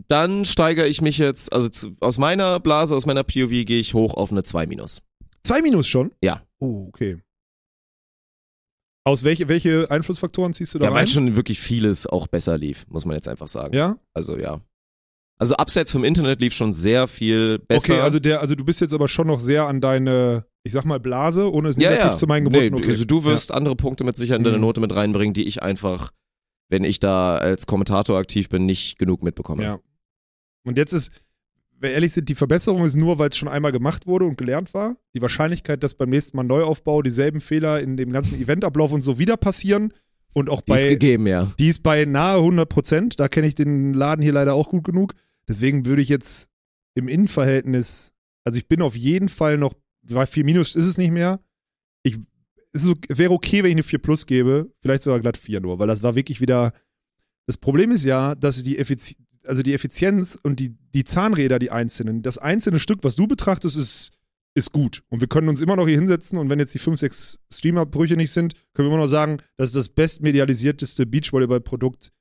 Dann 0.07 0.45
steigere 0.45 0.87
ich 0.87 1.01
mich 1.01 1.17
jetzt, 1.17 1.51
also 1.51 1.67
zu, 1.67 1.95
aus 1.99 2.17
meiner 2.17 2.59
Blase, 2.59 2.95
aus 2.95 3.05
meiner 3.05 3.23
POV 3.23 3.49
gehe 3.65 3.79
ich 3.79 3.93
hoch 3.93 4.13
auf 4.13 4.31
eine 4.31 4.43
2 4.43 4.67
minus. 4.67 5.01
2 5.43 5.61
Minus 5.61 5.87
schon? 5.87 6.11
Ja. 6.21 6.43
Oh, 6.59 6.85
okay. 6.87 7.17
Aus 9.05 9.23
welche, 9.23 9.47
welche 9.47 9.89
Einflussfaktoren 9.89 10.53
ziehst 10.53 10.73
du 10.73 10.79
da 10.79 10.85
Ja, 10.85 10.91
weil 10.91 10.99
rein? 10.99 11.07
schon 11.07 11.35
wirklich 11.35 11.59
vieles 11.59 12.05
auch 12.05 12.27
besser 12.27 12.57
lief, 12.57 12.85
muss 12.89 13.05
man 13.05 13.15
jetzt 13.15 13.27
einfach 13.27 13.47
sagen. 13.47 13.75
Ja? 13.75 13.97
Also 14.13 14.37
ja. 14.37 14.61
Also 15.39 15.55
abseits 15.55 15.91
vom 15.91 16.03
Internet 16.03 16.41
lief 16.41 16.53
schon 16.53 16.73
sehr 16.73 17.07
viel 17.07 17.59
besser. 17.59 17.93
Okay, 17.93 18.01
also 18.01 18.19
der, 18.19 18.41
also 18.41 18.55
du 18.55 18.65
bist 18.65 18.81
jetzt 18.81 18.93
aber 18.93 19.07
schon 19.07 19.27
noch 19.27 19.39
sehr 19.39 19.65
an 19.67 19.79
deine, 19.79 20.45
ich 20.63 20.71
sag 20.73 20.85
mal, 20.85 20.99
Blase, 20.99 21.51
ohne 21.51 21.69
es 21.69 21.77
ja, 21.77 21.89
negativ 21.89 22.11
ja. 22.11 22.17
zu 22.17 22.27
meinen 22.27 22.43
nee, 22.43 22.49
Geburten. 22.51 22.75
okay. 22.75 22.91
Also 22.91 23.05
du 23.05 23.23
wirst 23.23 23.53
andere 23.53 23.75
Punkte 23.75 24.03
mit 24.03 24.17
Sicherheit 24.17 24.39
in 24.39 24.43
deine 24.43 24.57
Mhm. 24.57 24.63
Note 24.63 24.81
mit 24.81 24.93
reinbringen, 24.93 25.33
die 25.33 25.43
ich 25.45 25.63
einfach, 25.63 26.11
wenn 26.69 26.83
ich 26.83 26.99
da 26.99 27.37
als 27.37 27.65
Kommentator 27.65 28.17
aktiv 28.17 28.49
bin, 28.49 28.65
nicht 28.65 28.99
genug 28.99 29.23
mitbekomme. 29.23 29.63
Ja. 29.63 29.79
Und 30.65 30.77
jetzt 30.77 30.93
ist, 30.93 31.11
wenn 31.71 31.89
wir 31.89 31.91
ehrlich 31.91 32.11
sind, 32.11 32.27
die 32.27 32.35
Verbesserung 32.35 32.83
ist 32.83 32.95
nur, 32.95 33.19
weil 33.19 33.29
es 33.29 33.37
schon 33.37 33.47
einmal 33.47 33.71
gemacht 33.71 34.05
wurde 34.05 34.25
und 34.25 34.37
gelernt 34.37 34.73
war. 34.73 34.97
Die 35.15 35.21
Wahrscheinlichkeit, 35.21 35.81
dass 35.81 35.93
beim 35.95 36.09
nächsten 36.09 36.35
Mal 36.35 36.43
Neuaufbau 36.43 37.01
dieselben 37.01 37.39
Fehler 37.39 37.79
in 37.79 37.95
dem 37.95 38.11
ganzen 38.11 38.39
Eventablauf 38.41 38.91
und 38.91 39.01
so 39.01 39.17
wieder 39.17 39.37
passieren 39.37 39.93
und 40.33 40.49
auch 40.49 40.61
Die 40.61 40.73
ist 40.73 40.83
bei, 40.83 40.89
gegeben, 40.89 41.25
ja. 41.25 41.51
die 41.57 41.69
ist 41.69 41.81
bei 41.81 42.03
nahe 42.05 42.37
100 42.37 42.67
Prozent. 42.67 43.19
Da 43.19 43.29
kenne 43.29 43.47
ich 43.47 43.55
den 43.55 43.93
Laden 43.93 44.21
hier 44.21 44.33
leider 44.33 44.53
auch 44.53 44.69
gut 44.69 44.83
genug. 44.83 45.13
Deswegen 45.47 45.85
würde 45.85 46.01
ich 46.01 46.09
jetzt 46.09 46.49
im 46.95 47.07
Innenverhältnis, 47.07 48.11
also 48.43 48.57
ich 48.57 48.67
bin 48.67 48.81
auf 48.81 48.95
jeden 48.95 49.29
Fall 49.29 49.57
noch, 49.57 49.73
bei 50.13 50.25
4 50.25 50.43
Minus 50.43 50.75
ist 50.75 50.85
es 50.85 50.97
nicht 50.97 51.11
mehr. 51.11 51.39
Ich, 52.03 52.17
es 52.73 52.87
wäre 53.09 53.33
okay, 53.33 53.63
wenn 53.63 53.71
ich 53.71 53.75
eine 53.75 53.83
4 53.83 53.99
Plus 53.99 54.25
gebe, 54.25 54.71
vielleicht 54.81 55.03
sogar 55.03 55.19
glatt 55.19 55.37
4 55.37 55.61
nur, 55.61 55.79
weil 55.79 55.87
das 55.87 56.03
war 56.03 56.15
wirklich 56.15 56.41
wieder. 56.41 56.73
Das 57.47 57.57
Problem 57.57 57.91
ist 57.91 58.05
ja, 58.05 58.35
dass 58.35 58.61
die 58.61 58.77
Effizienz, 58.77 59.19
also 59.43 59.63
die 59.63 59.73
Effizienz 59.73 60.37
und 60.43 60.59
die, 60.59 60.75
die 60.93 61.03
Zahnräder, 61.03 61.57
die 61.57 61.71
einzelnen, 61.71 62.21
das 62.21 62.37
einzelne 62.37 62.79
Stück, 62.79 62.99
was 63.03 63.15
du 63.15 63.27
betrachtest, 63.27 63.75
ist, 63.75 64.11
ist 64.53 64.71
gut. 64.71 65.01
Und 65.09 65.21
wir 65.21 65.27
können 65.27 65.49
uns 65.49 65.61
immer 65.61 65.75
noch 65.75 65.87
hier 65.87 65.97
hinsetzen 65.97 66.37
und 66.37 66.49
wenn 66.49 66.59
jetzt 66.59 66.73
die 66.73 66.79
5, 66.79 66.99
6 66.99 67.39
Streamer-Brüche 67.51 68.15
nicht 68.15 68.31
sind, 68.31 68.53
können 68.73 68.87
wir 68.87 68.93
immer 68.93 69.03
noch 69.03 69.07
sagen, 69.07 69.37
das 69.57 69.69
ist 69.69 69.75
das 69.75 69.89
bestmedialisierteste 69.89 71.05
Beachvolleyball-Produkt 71.05 72.11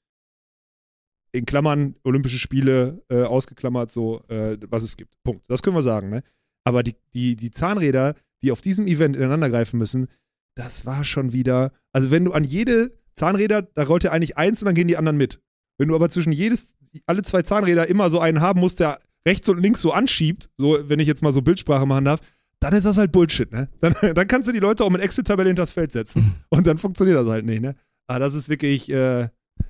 in 1.33 1.47
Klammern 1.47 1.95
Olympische 2.05 2.39
Spiele 2.39 3.03
äh, 3.09 3.23
ausgeklammert, 3.23 3.91
so 3.91 4.23
äh, 4.29 4.57
was 4.69 4.83
es 4.83 4.97
gibt. 4.97 5.23
Punkt. 5.23 5.45
Das 5.49 5.63
können 5.63 5.77
wir 5.77 5.83
sagen, 5.83 6.09
ne? 6.09 6.23
Aber 6.65 6.83
die, 6.83 6.95
die, 7.15 7.37
die 7.37 7.51
Zahnräder, 7.51 8.15
die 8.43 8.53
auf 8.53 8.61
diesem 8.61 8.87
Event 8.87 9.17
ineinander 9.17 9.51
greifen 9.51 9.79
müssen, 9.79 10.09
das 10.55 10.87
war 10.87 11.05
schon 11.05 11.33
wieder. 11.33 11.73
Also, 11.93 12.11
wenn 12.11 12.25
du 12.25 12.33
an 12.33 12.45
jede 12.45 12.99
Zahnräder, 13.15 13.63
da 13.63 13.85
rollt 13.85 14.05
ja 14.05 14.13
eigentlich 14.13 14.37
eins 14.37 14.63
und 14.63 14.67
dann 14.67 14.75
gehen 14.75 14.89
die 14.89 14.97
anderen 14.97 15.17
mit. 15.17 15.41
Wenn 15.79 15.89
du 15.89 15.95
aber 15.95 16.09
zwischen 16.09 16.33
jedes, 16.33 16.75
alle 17.07 17.23
zwei 17.23 17.43
Zahnräder 17.43 17.87
immer 17.89 18.11
so 18.11 18.21
einen 18.21 18.41
haben 18.41 18.61
musst, 18.61 18.81
der 18.81 18.99
rechts 19.27 19.49
und 19.49 19.61
links 19.61 19.81
so 19.81 19.93
anschiebt, 19.93 20.51
so, 20.57 20.79
wenn 20.89 21.01
ich 21.01 21.07
jetzt 21.07 21.23
mal 21.23 21.33
so 21.33 21.43
Bildsprache 21.43 21.87
machen 21.87 22.05
darf, 22.05 22.21
dann 22.61 22.75
ist 22.75 22.85
das 22.85 22.99
halt 22.99 23.13
Bullshit, 23.13 23.51
ne? 23.53 23.69
Dann, 23.81 23.95
dann 24.15 24.27
kannst 24.27 24.49
du 24.49 24.53
die 24.53 24.59
Leute 24.59 24.85
auch 24.85 24.91
mit 24.91 25.01
Excel-Tabelle 25.01 25.49
hinters 25.49 25.71
Feld 25.71 25.93
setzen 25.93 26.35
und 26.49 26.67
dann 26.67 26.79
funktioniert 26.79 27.19
das 27.19 27.29
halt 27.29 27.47
nicht, 27.47 27.63
ne? 27.63 27.77
Aber 28.09 28.21
das 28.21 28.35
ist 28.35 28.49
wirklich, 28.49 28.91
äh, 28.91 29.29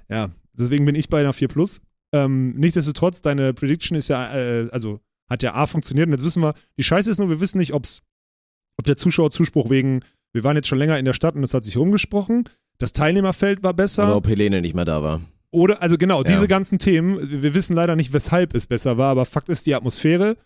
ja, 0.08 0.30
deswegen 0.52 0.84
bin 0.84 0.94
ich 0.94 1.08
bei 1.08 1.20
einer 1.20 1.32
4 1.32 1.48
Plus. 1.48 1.80
Ähm, 2.14 2.54
nichtsdestotrotz, 2.56 3.20
deine 3.20 3.52
Prediction 3.52 3.96
ist 3.96 4.08
ja, 4.08 4.34
äh, 4.34 4.68
also 4.70 5.00
hat 5.28 5.42
ja 5.42 5.54
A 5.54 5.66
funktioniert 5.66 6.06
und 6.08 6.12
jetzt 6.12 6.24
wissen 6.24 6.42
wir, 6.42 6.54
die 6.78 6.84
Scheiße 6.84 7.10
ist 7.10 7.18
nur, 7.18 7.28
wir 7.28 7.40
wissen 7.40 7.58
nicht, 7.58 7.74
ob's, 7.74 8.02
ob 8.78 8.86
der 8.86 8.96
Zuschauerzuspruch 8.96 9.70
wegen, 9.70 10.00
wir 10.32 10.44
waren 10.44 10.56
jetzt 10.56 10.68
schon 10.68 10.78
länger 10.78 10.98
in 10.98 11.04
der 11.04 11.12
Stadt 11.14 11.34
und 11.34 11.42
es 11.42 11.54
hat 11.54 11.64
sich 11.64 11.76
rumgesprochen, 11.76 12.44
das 12.78 12.92
Teilnehmerfeld 12.92 13.62
war 13.62 13.74
besser. 13.74 14.04
Oder 14.04 14.16
ob 14.16 14.28
Helene 14.28 14.60
nicht 14.60 14.74
mehr 14.74 14.84
da 14.84 15.02
war. 15.02 15.20
Oder, 15.50 15.82
also 15.82 15.96
genau, 15.98 16.22
Ja. 16.22 16.30
diese 16.30 16.46
ganzen 16.48 16.78
Themen, 16.78 17.42
wir 17.42 17.54
wissen 17.54 17.74
leider 17.74 17.96
nicht, 17.96 18.12
weshalb 18.12 18.54
es 18.54 18.66
besser 18.66 18.98
war, 18.98 19.10
aber 19.10 19.24
Fakt 19.24 19.48
ist, 19.48 19.66
die 19.66 19.74
Atmosphäre 19.74 20.36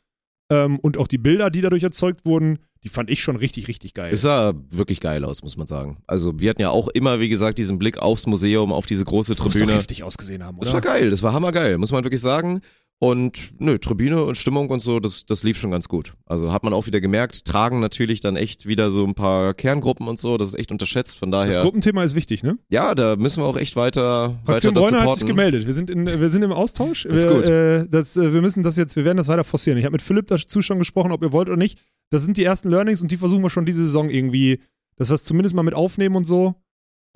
ähm, 0.51 0.79
und 0.79 0.97
auch 0.99 1.09
die 1.09 1.18
Bilder, 1.18 1.51
die 1.51 1.61
dadurch 1.61 1.83
erzeugt 1.83 2.25
wurden, 2.25 2.59
die 2.85 2.88
fand 2.88 3.11
ich 3.11 3.21
schon 3.23 3.37
richtig, 3.37 3.68
richtig 3.68 3.95
geil. 3.95 4.12
Es 4.12 4.23
sah 4.23 4.55
wirklich 4.71 5.01
geil 5.01 5.25
aus, 5.25 5.42
muss 5.42 5.57
man 5.57 5.66
sagen. 5.68 5.99
Also 6.09 6.40
wir 6.40 6.51
hatten 6.51 6.61
ja 6.62 6.71
auch 6.71 6.88
immer, 6.88 7.21
wie 7.21 7.29
gesagt, 7.29 7.59
diesen 7.59 7.79
Blick 7.79 7.99
aufs 7.99 8.27
Museum, 8.27 8.73
auf 8.73 8.87
diese 8.87 9.05
große 9.05 9.33
Muss 9.33 9.38
doch 9.38 9.51
Tribüne. 9.51 9.75
heftig 9.75 10.03
ausgesehen 10.03 10.42
haben, 10.45 10.57
oder? 10.59 10.64
Das 10.64 10.73
war 10.75 10.81
geil, 10.81 11.11
das 11.11 11.23
war 11.23 11.33
hammergeil, 11.33 11.79
muss 11.79 11.92
man 11.92 12.03
wirklich 12.05 12.21
sagen. 12.21 12.61
Und 13.03 13.55
nö, 13.59 13.79
Tribüne 13.79 14.23
und 14.23 14.37
Stimmung 14.37 14.71
und 14.71 14.79
so, 14.79 15.01
das, 15.01 15.27
das 15.27 15.43
lief 15.43 15.59
schon 15.59 15.73
ganz 15.73 15.88
gut. 15.88 16.15
Also 16.25 16.53
hat 16.53 16.62
man 16.62 16.73
auch 16.73 16.87
wieder 16.87 17.01
gemerkt, 17.01 17.45
tragen 17.45 17.81
natürlich 17.81 18.21
dann 18.21 18.37
echt 18.37 18.69
wieder 18.69 18.93
so 18.93 19.05
ein 19.05 19.17
paar 19.17 19.55
Kerngruppen 19.55 20.07
und 20.07 20.21
so, 20.21 20.38
das 20.38 20.51
ist 20.51 20.55
echt 20.55 20.71
unterschätzt, 20.71 21.19
von 21.19 21.33
Das 21.33 21.49
daher. 21.49 21.62
Gruppenthema 21.65 22.05
ist 22.05 22.15
wichtig, 22.15 22.45
ne? 22.45 22.59
Ja, 22.69 22.95
da 22.95 23.17
müssen 23.17 23.43
wir 23.43 23.47
auch 23.49 23.57
echt 23.57 23.75
weiter, 23.75 24.37
weiter 24.45 24.45
Fraktion 24.45 24.75
das 24.75 24.85
Bräuner 24.85 25.03
hat 25.03 25.17
sich 25.17 25.27
gemeldet. 25.27 25.67
Wir 25.67 25.75
sind, 25.75 25.91
in, 25.91 26.07
wir 26.07 26.29
sind 26.29 26.45
im 26.45 26.53
Austausch. 26.53 27.05
Ist 27.05 27.29
wir, 27.29 27.35
gut. 27.35 27.49
Äh, 27.49 27.88
das, 27.88 28.17
äh, 28.17 28.33
wir 28.33 28.41
müssen 28.41 28.62
das 28.62 28.77
jetzt, 28.77 28.95
wir 28.95 29.05
werden 29.05 29.17
das 29.17 29.27
weiter 29.27 29.43
forcieren. 29.43 29.79
Ich 29.79 29.85
habe 29.85 29.95
mit 29.95 30.03
Philipp 30.03 30.29
dazu 30.29 30.62
schon 30.62 30.79
gesprochen, 30.79 31.11
ob 31.11 31.25
ihr 31.25 31.33
wollt 31.33 31.49
oder 31.49 31.57
nicht. 31.57 31.81
Das 32.11 32.23
sind 32.23 32.37
die 32.37 32.45
ersten 32.45 32.71
Learnings 32.71 33.03
und 33.03 33.11
die 33.11 33.17
versuchen 33.17 33.43
wir 33.43 33.51
schon 33.51 33.67
diese 33.67 33.83
Saison 33.83 34.11
irgendwie, 34.11 34.61
dass 34.95 35.11
wir 35.11 35.15
es 35.15 35.25
zumindest 35.25 35.57
mal 35.57 35.65
mit 35.65 35.75
aufnehmen 35.75 36.15
und 36.15 36.25
so. 36.25 36.55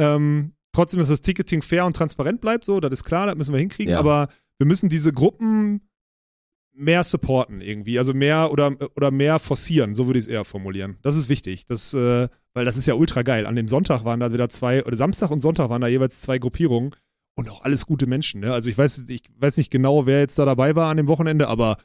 Ähm, 0.01 0.51
trotzdem, 0.73 0.99
dass 0.99 1.11
das 1.11 1.21
Ticketing 1.21 1.63
fair 1.63 1.87
und 1.87 1.95
transparent 1.95 2.41
bleibt, 2.41 2.65
so, 2.65 2.81
das 2.81 2.91
ist 2.91 3.05
klar, 3.05 3.29
das 3.29 3.37
müssen 3.37 3.53
wir 3.53 3.61
hinkriegen. 3.61 3.93
Ja. 3.93 4.01
Aber 4.01 4.31
wir 4.59 4.67
müssen 4.67 4.89
diese 4.89 5.13
Gruppen 5.13 5.89
mehr 6.73 7.05
supporten 7.05 7.61
irgendwie, 7.61 7.99
also 7.99 8.13
mehr 8.13 8.53
oder, 8.53 8.77
oder 8.97 9.11
mehr 9.11 9.39
forcieren, 9.39 9.95
so 9.95 10.07
würde 10.07 10.19
ich 10.19 10.27
es 10.27 10.29
eher 10.29 10.45
formulieren. 10.45 10.99
Das 11.03 11.17
ist 11.17 11.29
wichtig, 11.29 11.65
das, 11.67 11.95
äh, 11.95 12.29
weil 12.53 12.65
das 12.65 12.77
ist 12.77 12.87
ja 12.87 12.95
ultra 12.95 13.23
geil. 13.23 13.47
An 13.47 13.57
dem 13.57 13.69
Sonntag 13.69 14.05
waren 14.05 14.21
da 14.21 14.31
wieder 14.33 14.49
zwei, 14.51 14.85
oder 14.85 14.97
Samstag 14.97 15.31
und 15.31 15.41
Sonntag 15.41 15.71
waren 15.71 15.81
da 15.81 15.89
jeweils 15.89 16.21
zwei 16.21 16.39
Gruppierungen 16.39 16.95
und 17.35 17.49
auch 17.49 17.63
alles 17.63 17.87
gute 17.87 18.07
Menschen. 18.07 18.41
Ne? 18.41 18.53
Also 18.53 18.69
ich 18.69 18.77
weiß, 18.77 19.05
ich 19.09 19.23
weiß 19.39 19.57
nicht 19.57 19.71
genau, 19.71 20.07
wer 20.07 20.21
jetzt 20.21 20.39
da 20.39 20.45
dabei 20.45 20.77
war 20.77 20.91
an 20.91 20.99
dem 20.99 21.09
Wochenende, 21.09 21.49
aber 21.49 21.79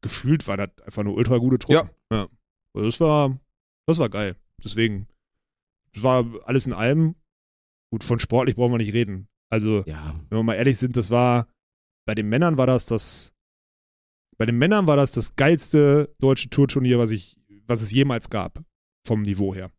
gefühlt 0.00 0.46
war 0.48 0.56
das 0.56 0.70
einfach 0.84 1.02
eine 1.02 1.10
ultra 1.10 1.38
gute 1.38 1.58
Truppe. 1.58 1.90
Ja. 2.10 2.28
Also 2.74 2.86
das 2.86 3.00
war, 3.00 3.38
das 3.86 3.98
war 3.98 4.08
geil. 4.08 4.36
Deswegen, 4.64 5.06
das 5.92 6.02
war 6.02 6.24
alles 6.46 6.66
in 6.66 6.72
allem 6.72 7.14
gut. 7.90 8.02
Von 8.02 8.18
sportlich 8.18 8.56
brauchen 8.56 8.72
wir 8.72 8.78
nicht 8.78 8.94
reden. 8.94 9.28
Also 9.50 9.84
Ja, 9.86 10.14
wenn 10.30 10.38
wir 10.38 10.42
mal 10.42 10.54
ehrlich 10.54 10.78
sind, 10.78 10.96
das 10.96 11.10
war 11.10 11.46
bei 12.06 12.14
den 12.14 12.28
Männern 12.28 12.58
war 12.58 12.66
das 12.66 12.86
das 12.86 13.32
bei 14.38 14.46
den 14.46 14.58
Männern 14.58 14.86
war 14.86 14.96
das 14.96 15.12
das 15.12 15.36
geilste 15.36 16.14
deutsche 16.18 16.48
Tourturnier, 16.50 16.98
was 16.98 17.10
ich 17.10 17.36
was 17.66 17.80
es 17.82 17.92
jemals 17.92 18.28
gab 18.30 18.60
vom 19.06 19.22
Niveau 19.22 19.54
her. 19.54 19.70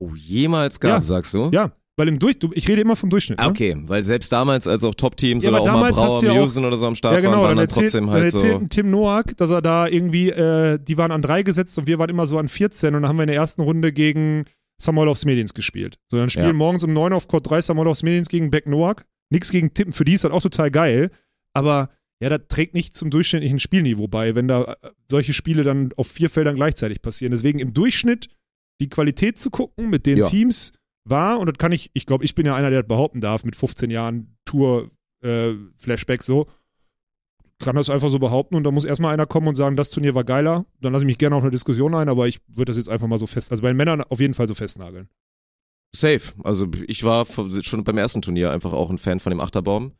oh, 0.00 0.14
jemals 0.14 0.80
gab, 0.80 0.90
Ja. 0.90 1.02
sagst 1.02 1.34
du? 1.34 1.50
Ja, 1.52 1.72
weil 1.96 2.08
im 2.08 2.18
Durch 2.18 2.38
du, 2.38 2.50
ich 2.54 2.66
rede 2.68 2.80
immer 2.80 2.96
vom 2.96 3.10
Durchschnitt. 3.10 3.38
Ah, 3.38 3.44
Ne? 3.44 3.50
okay, 3.50 3.76
weil 3.86 4.02
selbst 4.02 4.32
damals, 4.32 4.66
als 4.66 4.82
auch 4.84 4.94
Top-Teams 4.94 5.44
Ja, 5.44 5.50
oder 5.50 5.60
auch 5.60 5.66
mal 5.80 5.92
Brauer 5.92 6.22
ja 6.24 6.32
oder 6.42 6.76
so 6.76 6.86
am 6.86 6.94
Start 6.94 7.14
Ja, 7.14 7.20
genau, 7.20 7.42
waren, 7.42 7.42
waren 7.42 7.48
dann, 7.48 7.56
dann 7.58 7.64
erzählt, 7.68 7.84
trotzdem 7.86 8.06
dann 8.06 8.14
halt 8.14 8.30
so. 8.32 8.38
erzählt 8.38 8.60
ein 8.62 8.68
Tim 8.70 8.90
Noack, 8.90 9.36
dass 9.36 9.50
er 9.50 9.60
da 9.60 9.86
irgendwie, 9.86 10.30
äh, 10.30 10.78
die 10.82 10.96
waren 10.96 11.12
an 11.12 11.20
drei 11.22 11.42
gesetzt 11.42 11.76
und 11.78 11.86
wir 11.86 11.98
waren 11.98 12.08
immer 12.08 12.26
so 12.26 12.38
an 12.38 12.48
14 12.48 12.94
und 12.94 13.02
dann 13.02 13.08
haben 13.08 13.16
wir 13.16 13.24
in 13.24 13.28
der 13.28 13.36
ersten 13.36 13.60
Runde 13.62 13.92
gegen 13.92 14.46
Samoylovs 14.80 15.26
Mediens 15.26 15.52
gespielt. 15.52 15.98
So, 16.10 16.16
dann 16.16 16.30
spielen 16.30 16.56
morgens 16.56 16.82
um 16.84 16.92
9 16.94 17.12
auf 17.12 17.28
Court 17.28 17.48
3 17.50 17.60
Samoylovs 17.60 18.02
Mediens 18.02 18.28
gegen 18.30 18.50
Beck 18.50 18.66
Noack. 18.66 19.04
Nix 19.30 19.50
gegen 19.50 19.72
Tippen, 19.74 19.92
für 19.92 20.04
die 20.04 20.14
ist 20.14 20.24
das 20.24 20.32
auch 20.32 20.42
total 20.42 20.70
geil, 20.70 21.10
aber 21.54 21.90
ja, 22.22 22.28
das 22.28 22.48
trägt 22.48 22.74
nicht 22.74 22.94
zum 22.94 23.08
durchschnittlichen 23.10 23.58
Spielniveau 23.58 24.06
bei, 24.06 24.34
wenn 24.34 24.46
da 24.48 24.64
äh, 24.64 24.90
solche 25.10 25.32
Spiele 25.32 25.62
dann 25.62 25.92
auf 25.96 26.08
vier 26.08 26.28
Feldern 26.28 26.56
gleichzeitig 26.56 27.00
passieren. 27.00 27.30
Deswegen 27.30 27.58
im 27.58 27.72
Durchschnitt 27.72 28.28
die 28.80 28.90
Qualität 28.90 29.38
zu 29.38 29.50
gucken 29.50 29.88
mit 29.88 30.04
den 30.04 30.18
Ja. 30.18 30.26
Teams, 30.26 30.72
war, 31.04 31.38
und 31.38 31.46
das 31.46 31.58
kann 31.58 31.72
ich, 31.72 31.90
ich 31.94 32.06
glaube, 32.06 32.24
ich 32.24 32.34
bin 32.34 32.46
ja 32.46 32.54
einer, 32.54 32.70
der 32.70 32.82
das 32.82 32.88
behaupten 32.88 33.20
darf, 33.20 33.44
mit 33.44 33.56
15 33.56 33.90
Jahren 33.90 34.36
Tour-Flashback 34.44 36.22
so, 36.22 36.46
kann 37.58 37.76
das 37.76 37.90
einfach 37.90 38.08
so 38.08 38.18
behaupten 38.18 38.56
und 38.56 38.64
da 38.64 38.70
muss 38.70 38.86
erstmal 38.86 39.12
einer 39.12 39.26
kommen 39.26 39.48
und 39.48 39.54
sagen, 39.54 39.76
das 39.76 39.90
Turnier 39.90 40.14
war 40.14 40.24
geiler. 40.24 40.64
Dann 40.80 40.92
lasse 40.92 41.04
ich 41.04 41.06
mich 41.06 41.18
gerne 41.18 41.36
auf 41.36 41.42
eine 41.42 41.50
Diskussion 41.50 41.94
ein, 41.94 42.08
aber 42.08 42.26
ich 42.26 42.40
würde 42.48 42.70
das 42.70 42.78
jetzt 42.78 42.88
einfach 42.88 43.06
mal 43.06 43.18
so 43.18 43.26
fest, 43.26 43.50
also 43.50 43.62
bei 43.62 43.68
den 43.68 43.76
Männern 43.76 44.02
auf 44.02 44.20
jeden 44.20 44.32
Fall 44.32 44.46
so 44.46 44.54
festnageln. 44.54 45.08
Safe. 45.94 46.32
Also 46.44 46.68
ich 46.86 47.04
war 47.04 47.26
schon 47.62 47.84
beim 47.84 47.98
ersten 47.98 48.22
Turnier 48.22 48.50
einfach 48.50 48.72
auch 48.72 48.90
ein 48.90 48.98
Fan 48.98 49.20
von 49.20 49.30
dem 49.30 49.40
Achterbaum. 49.40 49.92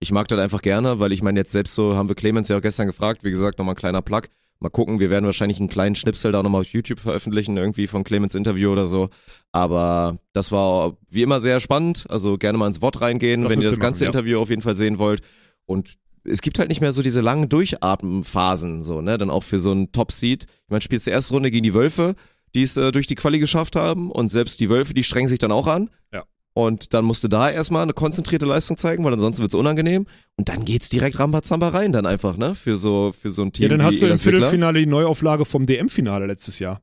Ich 0.00 0.12
mag 0.12 0.28
das 0.28 0.38
einfach 0.38 0.60
gerne, 0.60 0.98
weil 0.98 1.12
ich 1.12 1.22
meine, 1.22 1.40
jetzt 1.40 1.52
selbst 1.52 1.74
so 1.74 1.94
haben 1.94 2.08
wir 2.08 2.16
Clemens 2.16 2.48
ja 2.48 2.58
auch 2.58 2.62
gestern 2.62 2.86
gefragt, 2.86 3.24
wie 3.24 3.30
gesagt, 3.30 3.58
nochmal 3.58 3.74
ein 3.74 3.78
kleiner 3.78 4.02
Plug. 4.02 4.22
Mal 4.58 4.70
gucken, 4.70 5.00
wir 5.00 5.10
werden 5.10 5.26
wahrscheinlich 5.26 5.58
einen 5.58 5.68
kleinen 5.68 5.94
Schnipsel 5.94 6.32
da 6.32 6.42
nochmal 6.42 6.62
auf 6.62 6.68
YouTube 6.68 6.98
veröffentlichen, 6.98 7.56
irgendwie 7.56 7.86
von 7.86 8.04
Clemens 8.04 8.34
Interview 8.34 8.70
oder 8.70 8.86
so. 8.86 9.10
Aber 9.52 10.16
das 10.32 10.50
war 10.50 10.96
wie 11.10 11.22
immer 11.22 11.40
sehr 11.40 11.60
spannend. 11.60 12.06
Also 12.08 12.38
gerne 12.38 12.56
mal 12.58 12.66
ins 12.66 12.80
Wort 12.80 13.00
reingehen, 13.00 13.42
Das 13.42 13.52
wenn 13.52 13.60
ihr 13.60 13.68
das 13.68 13.78
ganze 13.78 14.04
machen, 14.04 14.14
ja. 14.14 14.18
Interview 14.18 14.40
auf 14.40 14.50
jeden 14.50 14.62
Fall 14.62 14.74
sehen 14.74 14.98
wollt. 14.98 15.20
Und 15.66 15.96
es 16.24 16.40
gibt 16.40 16.58
halt 16.58 16.70
nicht 16.70 16.80
mehr 16.80 16.92
so 16.92 17.02
diese 17.02 17.20
langen 17.20 17.48
Durchatmenphasen, 17.48 18.82
so, 18.82 19.00
ne? 19.02 19.18
Dann 19.18 19.30
auch 19.30 19.42
für 19.42 19.58
so 19.58 19.70
einen 19.70 19.92
Top-Seed. 19.92 20.44
Ich 20.44 20.70
meine, 20.70 20.80
spielst 20.80 21.06
die 21.06 21.10
erste 21.10 21.34
Runde 21.34 21.50
gegen 21.50 21.62
die 21.62 21.74
Wölfe, 21.74 22.14
die 22.54 22.62
es 22.62 22.76
äh, 22.76 22.92
durch 22.92 23.06
die 23.06 23.14
Quali 23.14 23.38
geschafft 23.38 23.76
haben. 23.76 24.10
Und 24.10 24.28
selbst 24.28 24.60
die 24.60 24.70
Wölfe, 24.70 24.94
die 24.94 25.04
strengen 25.04 25.28
sich 25.28 25.38
dann 25.38 25.52
auch 25.52 25.66
an. 25.66 25.90
Ja. 26.12 26.24
Und 26.54 26.94
dann 26.94 27.04
musst 27.04 27.22
du 27.22 27.28
da 27.28 27.50
erstmal 27.50 27.82
eine 27.82 27.92
konzentrierte 27.92 28.46
Leistung 28.46 28.76
zeigen, 28.76 29.04
weil 29.04 29.12
ansonsten 29.12 29.42
wird's 29.42 29.54
unangenehm. 29.54 30.06
Und 30.36 30.48
dann 30.48 30.64
geht's 30.64 30.88
direkt 30.88 31.18
Rambazamba 31.18 31.68
rein 31.68 31.92
dann 31.92 32.06
einfach, 32.06 32.36
ne? 32.36 32.54
Für 32.54 32.76
so, 32.76 33.12
für 33.18 33.30
so 33.30 33.42
ein 33.42 33.52
Team. 33.52 33.64
Ja, 33.64 33.68
dann 33.68 33.82
hast 33.82 34.00
du 34.00 34.06
im. 34.06 34.16
Viertelfinale 34.16 34.78
die 34.78 34.86
Neuauflage 34.86 35.44
vom 35.44 35.66
DM-Finale 35.66 36.26
letztes 36.26 36.58
Jahr. 36.58 36.80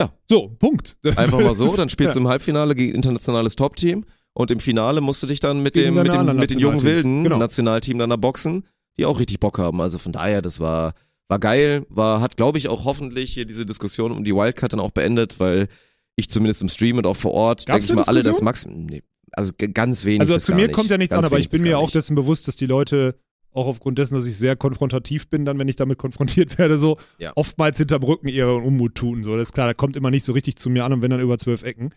Ja. 0.00 0.10
So, 0.28 0.48
Punkt. 0.58 0.98
Einfach 1.16 1.40
mal 1.40 1.54
so, 1.54 1.64
dann 1.76 1.88
spielst 1.88 2.14
ja. 2.16 2.20
du 2.20 2.26
im 2.26 2.28
Halbfinale 2.28 2.74
gegen 2.74 2.94
internationales 2.94 3.56
Top-Team 3.56 4.04
und 4.34 4.50
im 4.50 4.60
Finale 4.60 5.00
musst 5.00 5.22
du 5.22 5.26
dich 5.26 5.40
dann 5.40 5.62
mit 5.62 5.74
Gegen 5.74 5.94
dem, 5.94 6.02
mit 6.02 6.12
dem 6.12 6.36
mit 6.36 6.50
den 6.50 6.58
jungen. 6.58 6.82
Wilden 6.82 7.24
Genau. 7.24 7.38
Nationalteam 7.38 7.98
dann 7.98 8.10
da 8.10 8.16
boxen, 8.16 8.64
die 8.96 9.04
auch 9.04 9.18
richtig 9.18 9.40
Bock 9.40 9.58
haben. 9.58 9.80
Also 9.80 9.98
von 9.98 10.12
daher, 10.12 10.42
das 10.42 10.60
war, 10.60 10.94
war 11.28 11.38
geil, 11.38 11.84
war, 11.88 12.20
hat 12.20 12.36
glaube 12.36 12.58
ich 12.58 12.68
auch 12.68 12.84
hoffentlich 12.84 13.32
hier 13.34 13.44
diese 13.44 13.66
Diskussion 13.66 14.12
um 14.12 14.24
die 14.24 14.34
Wildcard 14.34 14.72
dann 14.72 14.80
auch 14.80 14.90
beendet, 14.90 15.38
weil 15.40 15.68
ich 16.16 16.28
zumindest 16.28 16.62
im 16.62 16.68
Stream 16.68 16.96
und 16.98 17.06
auch 17.06 17.16
vor 17.16 17.32
Ort, 17.32 17.68
denke 17.68 17.84
ich 17.84 17.92
mal, 17.92 18.02
alle 18.04 18.22
das? 18.22 18.40
Maximum, 18.42 18.86
nee, 18.86 19.02
also 19.32 19.52
ganz 19.74 20.04
wenig 20.04 20.20
Also 20.22 20.36
zu 20.38 20.54
mir 20.54 20.66
nicht. 20.66 20.72
kommt 20.74 20.90
ja 20.90 20.98
nichts 20.98 21.14
Ganz 21.14 21.26
an, 21.26 21.32
aber 21.32 21.38
ich 21.38 21.50
bin 21.50 21.62
mir 21.62 21.78
auch 21.78 21.90
dessen 21.90 22.14
bewusst, 22.14 22.48
dass 22.48 22.56
die 22.56 22.66
Leute 22.66 23.14
auch 23.52 23.66
aufgrund 23.66 23.98
dessen, 23.98 24.14
dass 24.14 24.26
ich 24.26 24.36
sehr 24.36 24.56
konfrontativ 24.56 25.28
bin, 25.28 25.44
dann, 25.44 25.58
wenn 25.58 25.68
ich 25.68 25.76
damit 25.76 25.98
konfrontiert 25.98 26.58
werde, 26.58 26.78
so 26.78 26.98
Ja. 27.18 27.32
oftmals 27.36 27.78
hinterm 27.78 28.02
Rücken 28.02 28.28
ihren 28.28 28.62
Unmut 28.62 28.94
tun. 28.94 29.22
So, 29.22 29.36
das 29.36 29.48
ist 29.48 29.52
klar, 29.54 29.66
da 29.66 29.74
kommt 29.74 29.96
immer 29.96 30.10
nicht 30.10 30.24
so 30.24 30.32
richtig 30.32 30.56
zu 30.56 30.70
mir 30.70 30.84
an 30.84 30.92
und 30.92 31.02
wenn 31.02 31.10
dann 31.10 31.20
über 31.20 31.38
zwölf 31.38 31.62
Ecken. 31.62 31.90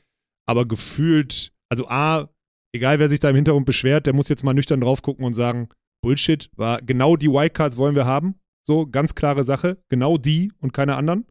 Aber 0.48 0.66
gefühlt, 0.66 1.52
also 1.70 1.88
A, 1.88 2.30
egal 2.74 3.00
wer 3.00 3.10
sich 3.10 3.20
da 3.20 3.30
im 3.30 3.36
Hintergrund 3.36 3.66
beschwert, 3.66 4.06
der 4.06 4.14
muss 4.14 4.30
jetzt 4.30 4.44
mal 4.44 4.54
nüchtern 4.54 4.82
drauf 4.82 5.02
gucken 5.02 5.26
und 5.26 5.34
sagen, 5.34 5.70
Bullshit, 6.02 6.50
war 6.56 6.80
genau 6.82 7.16
die 7.16 7.30
Wildcards 7.30 7.78
wollen 7.78 7.96
wir 7.96 8.06
haben. 8.06 8.36
So, 8.64 8.88
ganz 8.88 9.16
klare 9.16 9.44
Sache. 9.44 9.78
Genau 9.90 10.18
die 10.18 10.52
und 10.60 10.74
keine 10.74 10.96
anderen. 10.96 11.26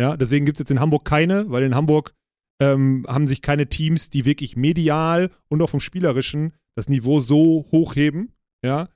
Ja, 0.00 0.16
deswegen 0.16 0.46
gibt 0.46 0.56
es 0.56 0.60
jetzt 0.60 0.70
in 0.70 0.80
Hamburg 0.80 1.04
keine, 1.04 1.50
weil 1.50 1.62
in 1.62 1.74
Hamburg 1.74 2.14
ähm, 2.60 3.04
haben 3.08 3.26
sich 3.26 3.42
keine 3.42 3.68
Teams, 3.68 4.10
die 4.10 4.24
wirklich 4.24 4.56
medial 4.56 5.30
und 5.48 5.62
auch 5.62 5.70
vom 5.70 5.80
Spielerischen 5.80 6.54
das 6.74 6.88
Niveau 6.88 7.20
so 7.20 7.66
hochheben. 7.70 8.32
Ja, 8.64 8.88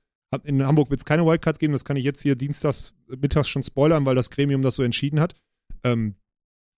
in 0.45 0.65
Hamburg 0.67 0.91
wird 0.91 1.01
es 1.01 1.05
keine 1.05 1.25
Wildcards 1.25 1.59
geben, 1.59 1.73
das 1.73 1.85
kann 1.85 1.97
ich 1.97 2.05
jetzt 2.05 2.23
hier 2.23 2.37
dienstags 2.37 2.95
mittags 3.09 3.49
schon 3.49 3.63
spoilern, 3.63 4.07
weil 4.07 4.15
das 4.15 4.31
Gremium 4.31 4.63
das 4.63 4.77
so 4.77 4.83
entschieden 4.83 5.21
hat. 5.21 5.35
Ähm, 5.85 6.17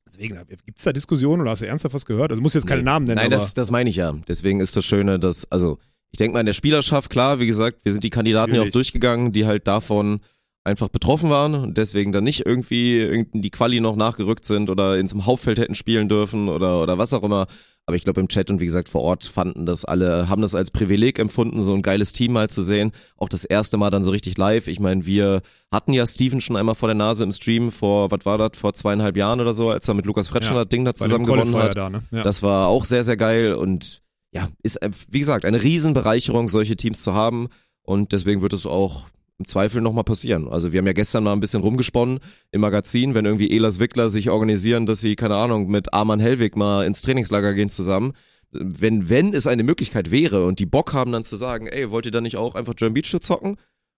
deswegen, 0.06 0.38
gibt 0.64 0.78
es 0.78 0.84
da 0.84 0.92
Diskussionen 0.92 1.40
oder 1.42 1.52
hast 1.52 1.62
du 1.62 1.66
ernsthaft 1.66 1.94
was 1.94 2.04
gehört? 2.06 2.30
Also 2.30 2.40
du 2.40 2.42
musst 2.42 2.54
jetzt 2.54 2.66
keine 2.66 2.82
Nee. 2.82 2.86
Namen 2.86 3.06
nennen, 3.06 3.16
Nein, 3.16 3.26
aber 3.26 3.34
das, 3.34 3.54
das 3.54 3.70
meine 3.70 3.90
ich 3.90 3.96
ja. 3.96 4.12
Deswegen 4.26 4.60
ist 4.60 4.76
das 4.76 4.84
Schöne, 4.84 5.18
dass, 5.18 5.50
also, 5.50 5.78
ich 6.10 6.18
denke 6.18 6.34
mal 6.34 6.40
in 6.40 6.46
der 6.46 6.52
Spielerschaft, 6.52 7.10
klar, 7.10 7.40
wie 7.40 7.46
gesagt, 7.46 7.84
wir 7.84 7.92
sind 7.92 8.04
die 8.04 8.10
Kandidaten 8.10 8.54
ja 8.54 8.62
auch 8.62 8.68
durchgegangen, 8.68 9.32
die 9.32 9.46
halt 9.46 9.66
davon 9.66 10.20
einfach 10.68 10.88
betroffen 10.88 11.30
waren 11.30 11.54
und 11.54 11.78
deswegen 11.78 12.12
dann 12.12 12.24
nicht 12.24 12.46
irgendwie 12.46 13.00
in 13.00 13.42
die 13.42 13.50
Quali 13.50 13.80
noch 13.80 13.96
nachgerückt 13.96 14.44
sind 14.44 14.70
oder 14.70 14.98
ins 14.98 15.14
Hauptfeld 15.14 15.58
hätten 15.58 15.74
spielen 15.74 16.08
dürfen 16.08 16.48
oder, 16.48 16.82
oder 16.82 16.98
was 16.98 17.12
auch 17.14 17.24
immer. 17.24 17.46
Aber 17.86 17.96
ich 17.96 18.04
glaube 18.04 18.20
im 18.20 18.28
Chat 18.28 18.50
und 18.50 18.60
wie 18.60 18.66
gesagt 18.66 18.90
vor 18.90 19.00
Ort 19.00 19.24
fanden 19.24 19.64
das 19.64 19.86
alle, 19.86 20.28
haben 20.28 20.42
das 20.42 20.54
als 20.54 20.70
Privileg 20.70 21.18
empfunden, 21.18 21.62
so 21.62 21.72
ein 21.72 21.80
geiles 21.80 22.12
Team 22.12 22.34
mal 22.34 22.50
zu 22.50 22.62
sehen. 22.62 22.92
Auch 23.16 23.30
das 23.30 23.46
erste 23.46 23.78
Mal 23.78 23.88
dann 23.88 24.04
so 24.04 24.10
richtig 24.10 24.36
live. 24.36 24.68
Ich 24.68 24.78
meine, 24.78 25.06
wir 25.06 25.40
hatten 25.72 25.94
ja 25.94 26.06
Steven 26.06 26.42
schon 26.42 26.56
einmal 26.56 26.74
vor 26.74 26.88
der 26.88 26.94
Nase 26.94 27.24
im 27.24 27.32
Stream 27.32 27.70
vor, 27.70 28.10
was 28.10 28.26
war 28.26 28.36
das, 28.36 28.58
vor 28.58 28.74
zweieinhalb 28.74 29.16
Jahren 29.16 29.40
oder 29.40 29.54
so, 29.54 29.70
als 29.70 29.88
er 29.88 29.94
mit 29.94 30.04
Lukas 30.04 30.28
Fretschner 30.28 30.56
Ja, 30.56 30.64
das 30.64 30.68
Ding 30.68 30.84
da 30.84 30.92
zusammen 30.92 31.24
gewonnen 31.24 31.56
hat. 31.56 31.78
Da, 31.78 31.88
ne? 31.88 32.02
ja. 32.10 32.22
Das 32.22 32.42
war 32.42 32.68
auch 32.68 32.84
sehr, 32.84 33.04
sehr 33.04 33.16
geil 33.16 33.54
und 33.54 34.02
ja, 34.32 34.48
ist, 34.62 34.78
wie 35.08 35.20
gesagt, 35.20 35.46
eine 35.46 35.62
Riesenbereicherung, 35.62 36.48
solche 36.48 36.76
Teams 36.76 37.02
zu 37.02 37.14
haben 37.14 37.48
und 37.80 38.12
deswegen 38.12 38.42
wird 38.42 38.52
es 38.52 38.66
auch 38.66 39.06
im 39.38 39.46
Zweifel 39.46 39.80
nochmal 39.80 40.04
passieren. 40.04 40.48
Also 40.48 40.72
wir 40.72 40.78
haben 40.78 40.86
ja 40.86 40.92
gestern 40.92 41.24
mal 41.24 41.32
ein 41.32 41.40
bisschen 41.40 41.62
rumgesponnen 41.62 42.18
im 42.50 42.60
Magazin, 42.60 43.14
wenn 43.14 43.24
irgendwie 43.24 43.50
Elas 43.54 43.78
Wickler 43.78 44.10
sich 44.10 44.30
organisieren, 44.30 44.86
dass 44.86 45.00
sie, 45.00 45.14
keine 45.16 45.36
Ahnung, 45.36 45.68
mit 45.70 45.92
Arman 45.94 46.20
Hellwig 46.20 46.56
mal 46.56 46.84
ins 46.84 47.02
Trainingslager 47.02 47.54
gehen 47.54 47.70
zusammen. 47.70 48.12
Wenn, 48.50 49.08
wenn 49.10 49.34
es 49.34 49.46
eine 49.46 49.62
Möglichkeit 49.62 50.10
wäre 50.10 50.44
und 50.44 50.58
die 50.58 50.66
Bock 50.66 50.92
haben 50.92 51.12
dann 51.12 51.22
zu 51.22 51.36
sagen, 51.36 51.66
ey, 51.66 51.90
wollt 51.90 52.06
ihr 52.06 52.12
da 52.12 52.20
nicht 52.20 52.36
auch 52.36 52.54
einfach 52.54 52.74
German 52.74 52.94
Beach 52.94 53.14
zocken? 53.20 53.56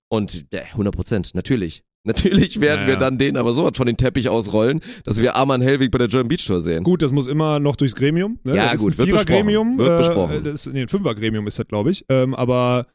Und 0.08 0.46
ja, 0.52 0.62
100 0.62 0.94
Prozent, 0.94 1.34
natürlich. 1.34 1.84
Natürlich 2.04 2.60
werden 2.62 2.82
Ja, 2.82 2.86
wir 2.88 2.96
dann 2.96 3.18
den 3.18 3.36
aber 3.36 3.52
so 3.52 3.64
was 3.64 3.76
von 3.76 3.86
den 3.86 3.98
Teppich 3.98 4.30
ausrollen, 4.30 4.80
dass 5.04 5.20
wir 5.20 5.36
Arman 5.36 5.60
Hellwig 5.60 5.90
bei 5.90 5.98
der 5.98 6.08
German 6.08 6.28
Beach 6.28 6.44
Tour 6.46 6.60
sehen. 6.60 6.82
Gut, 6.82 7.02
das 7.02 7.12
muss 7.12 7.26
immer 7.28 7.60
noch 7.60 7.76
durchs 7.76 7.94
Gremium. 7.94 8.38
Ne? 8.42 8.56
Ja, 8.56 8.72
das 8.72 8.80
gut, 8.80 8.92
ist 8.92 9.00
ein 9.00 9.06
wird 9.06 9.10
besprochen. 9.18 9.26
Vierer-Gremium. 9.26 9.78
Wird 9.78 9.90
äh, 9.90 9.96
besprochen. 9.98 10.44
Das, 10.44 10.66
nee, 10.66 10.80
ein 10.82 10.88
Fünfer-Gremium 10.88 11.46
ist 11.46 11.58
das, 11.58 11.68
glaube 11.68 11.90
ich. 11.90 12.06
Ähm, 12.08 12.34
aber 12.34 12.86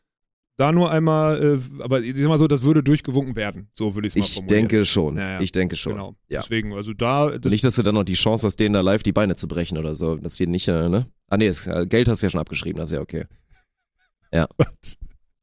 da 0.57 0.71
nur 0.71 0.89
einmal, 0.91 1.59
äh, 1.77 1.83
aber 1.83 2.01
ich 2.01 2.15
sag 2.15 2.27
mal 2.27 2.37
so, 2.37 2.47
das 2.47 2.63
würde 2.63 2.81
durchgewunken 2.83 3.35
werden. 3.35 3.69
So 3.73 3.93
würde 3.95 4.07
ich 4.07 4.13
es 4.15 4.19
mal 4.19 4.25
Ich 4.25 4.33
formulieren. 4.35 4.67
denke 4.69 4.85
schon. 4.85 5.17
Ja, 5.17 5.31
ja. 5.33 5.41
Ich 5.41 5.51
denke 5.51 5.75
schon. 5.75 5.93
Genau. 5.93 6.15
Ja. 6.29 6.41
Deswegen, 6.41 6.73
also 6.73 6.93
da. 6.93 7.37
Das, 7.37 7.51
Nicht, 7.51 7.63
dass 7.65 7.75
du 7.75 7.83
dann 7.83 7.95
noch 7.95 8.03
die 8.05 8.13
Chance 8.13 8.47
hast, 8.47 8.57
denen 8.59 8.73
da 8.73 8.81
live 8.81 9.03
die 9.03 9.11
Beine 9.11 9.35
zu 9.35 9.47
brechen 9.47 9.77
oder 9.77 9.93
so. 9.95 10.15
Dass 10.15 10.35
die 10.35 10.47
nicht, 10.47 10.67
äh, 10.67 10.87
ne? 10.89 11.07
Ah, 11.27 11.37
nee, 11.37 11.47
das, 11.47 11.67
äh, 11.67 11.85
Geld 11.87 12.07
hast 12.07 12.21
du 12.21 12.27
ja 12.27 12.29
schon 12.29 12.39
abgeschrieben, 12.41 12.77
das 12.79 12.89
ist 12.89 12.95
ja 12.95 13.01
okay. 13.01 13.25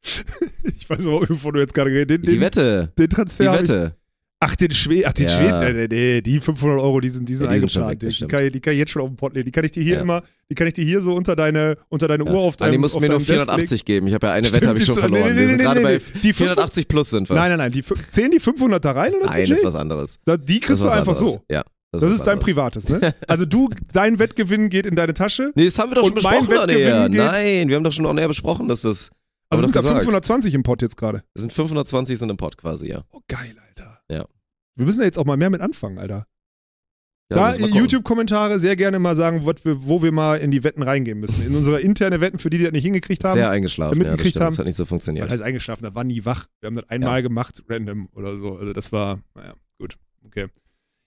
ich 0.03 0.90
weiß 0.90 1.07
auch, 1.07 1.29
wovon 1.29 1.55
du 1.55 1.61
jetzt 1.61 1.75
gerade 1.75 1.90
redest. 1.90 2.11
Den, 2.11 2.22
Die 2.22 2.40
Wette. 2.40 2.92
den 2.98 3.05
Die 3.09 3.14
Transfer. 3.14 3.55
ich- 3.55 3.61
Wette. 3.61 3.96
Ach, 4.44 4.57
den 4.57 4.70
Schweden. 4.72 5.05
Ach, 5.07 5.12
den 5.12 5.28
Ja. 5.28 5.33
Schweden. 5.37 5.61
Nee, 5.61 5.72
nee, 5.72 6.14
nee, 6.14 6.20
die 6.20 6.40
500 6.40 6.81
Euro, 6.81 7.00
die 7.00 7.11
sind, 7.11 7.28
die 7.28 7.35
sind 7.35 7.46
Ja, 7.46 7.52
die 7.52 7.59
sind 7.61 7.76
eingeplant. 7.76 8.02
das 8.02 8.16
die, 8.16 8.26
kann, 8.26 8.44
ich- 8.44 8.52
die 8.52 8.61
kann 8.61 8.72
ich 8.72 8.78
jetzt 8.81 8.90
schon 8.90 9.02
auf 9.02 9.09
den 9.09 9.16
Pott 9.16 9.35
legen. 9.35 9.44
Die 9.46 9.52
kann 9.52 9.64
ich 9.64 9.70
dir 9.70 9.83
hier 9.83 9.94
Ja. 9.96 10.00
immer, 10.00 10.22
die 10.50 10.55
kann 10.57 10.66
ich 10.66 10.72
dir 10.74 10.85
hier 10.85 11.00
so 11.00 11.14
unter 11.14 11.37
deine, 11.37 11.76
unter 11.88 12.09
deine. 12.09 12.24
Uhr 12.24 12.38
auf 12.38 12.55
Ah, 12.55 12.64
deinem 12.64 12.72
die 12.72 12.78
mussten 12.78 13.00
mir 13.00 13.07
nur 13.09 13.18
deinem 13.18 13.26
Desk 13.26 13.31
legen. 13.31 13.44
480 13.44 13.85
geben. 13.85 14.07
Ich 14.09 14.14
habe 14.14 14.26
ja 14.26 14.33
eine 14.33 14.46
Stimmt, 14.48 14.62
Wette 14.62 14.68
habe 14.70 14.78
ich 14.81 14.85
schon 14.87 14.94
verloren. 14.96 15.22
nee, 15.22 15.31
nee, 15.33 15.40
wir 15.40 15.48
sind 15.48 15.59
gerade 15.61 15.81
bei. 15.81 16.00
Die 16.22 16.33
480 16.33 16.88
plus 16.88 17.11
sind 17.11 17.28
wir. 17.31 17.37
Nein, 17.37 17.50
nein, 17.50 17.59
nein. 17.59 17.72
Die, 17.72 17.85
zählen 18.11 18.31
die 18.31 18.40
500 18.40 18.85
da 18.85 18.92
rein 18.92 19.14
oder 19.14 19.26
Nein, 19.26 19.42
das 19.48 19.59
ist 19.59 19.64
was 19.64 19.74
anderes. 19.76 20.18
Da, 20.24 20.37
die 20.37 20.59
Das 20.59 20.66
kriegst 20.66 20.83
du 20.83 20.88
einfach 20.88 20.98
anderes. 21.14 21.18
so. 21.35 21.42
Ja. 21.48 21.62
Das 21.92 22.02
was 22.02 22.12
ist 22.12 22.22
dein 22.26 22.38
privates, 22.38 22.88
ne? 22.88 23.14
Also 23.28 23.44
du, 23.44 23.68
dein 23.92 24.18
Wettgewinn 24.18 24.70
geht 24.70 24.87
in 24.87 24.96
deine 24.96 25.12
Tasche. 25.14 25.52
Nee, 25.55 25.66
das 25.66 25.78
haben 25.78 25.90
wir 25.90 25.96
doch 25.96 26.07
schon 26.07 26.14
besprochen, 26.14 26.48
Nein, 26.48 27.68
wir 27.68 27.76
haben 27.76 27.85
doch 27.85 27.92
schon 27.92 28.07
on 28.07 28.16
air 28.18 28.28
besprochen, 28.28 28.66
dass 28.68 28.81
das. 28.83 29.11
Also 29.50 29.64
sind 29.64 29.76
da 29.76 29.81
doch 29.81 29.88
gesagt. 29.88 30.05
520 30.05 30.55
im 30.55 30.62
Pott 30.62 30.81
jetzt 30.81 30.96
gerade. 30.96 31.22
Das 31.35 31.42
sind 31.42 31.52
520 31.52 32.18
sind 32.18 32.31
im 32.31 32.38
Pod 32.38 32.57
quasi, 32.57 32.88
ja. 32.88 33.02
Oh, 33.12 33.20
geil, 33.28 33.55
Alter. 33.68 33.91
Ja. 34.12 34.27
Wir 34.77 34.87
müssen 34.87 35.01
da 35.01 35.05
jetzt 35.05 35.18
auch 35.18 35.25
mal 35.25 35.37
mehr 35.37 35.51
mit 35.51 35.61
anfangen, 35.61 35.98
Alter. 35.98 36.27
ja 37.31 37.37
da. 37.37 37.66
YouTube-Kommentare 37.66 38.59
sehr 38.59 38.77
gerne 38.77 38.98
mal 38.98 39.16
sagen, 39.16 39.44
wir, 39.44 39.87
wo 39.87 40.03
wir 40.03 40.12
mal 40.12 40.37
in 40.37 40.51
die 40.51 40.64
Wetten 40.64 40.83
reingehen 40.83 41.18
müssen. 41.20 41.46
In 41.46 41.55
unsere 41.55 41.81
interne 41.81 42.20
Wetten, 42.20 42.38
für 42.38 42.51
die, 42.51 42.59
die 42.59 42.64
das 42.64 42.72
nicht 42.72 42.85
hingekriegt 42.85 43.25
haben. 43.25 43.35
Sehr 43.35 43.51
eingeschlafen, 43.51 43.98
ja, 44.03 44.11
das 44.11 44.20
stimmt. 44.20 44.37
Das 44.37 44.42
haben. 44.42 44.59
hat 44.59 44.66
nicht 44.66 44.77
so 44.77 44.85
funktioniert. 44.85 45.31
heißt 45.31 45.42
eingeschlafen? 45.42 45.85
Da 45.85 45.94
war 45.94 46.05
nie 46.05 46.25
wach. 46.25 46.46
Wir 46.61 46.68
haben 46.68 46.77
das 46.77 46.88
einmal 46.88 47.22
gemacht, 47.22 47.62
random 47.68 48.09
oder 48.14 48.37
so. 48.37 48.57
Also 48.57 48.72
das 48.72 48.92
war, 48.92 49.20
naja, 49.35 49.55
gut. 49.79 49.96
Okay. 50.25 50.48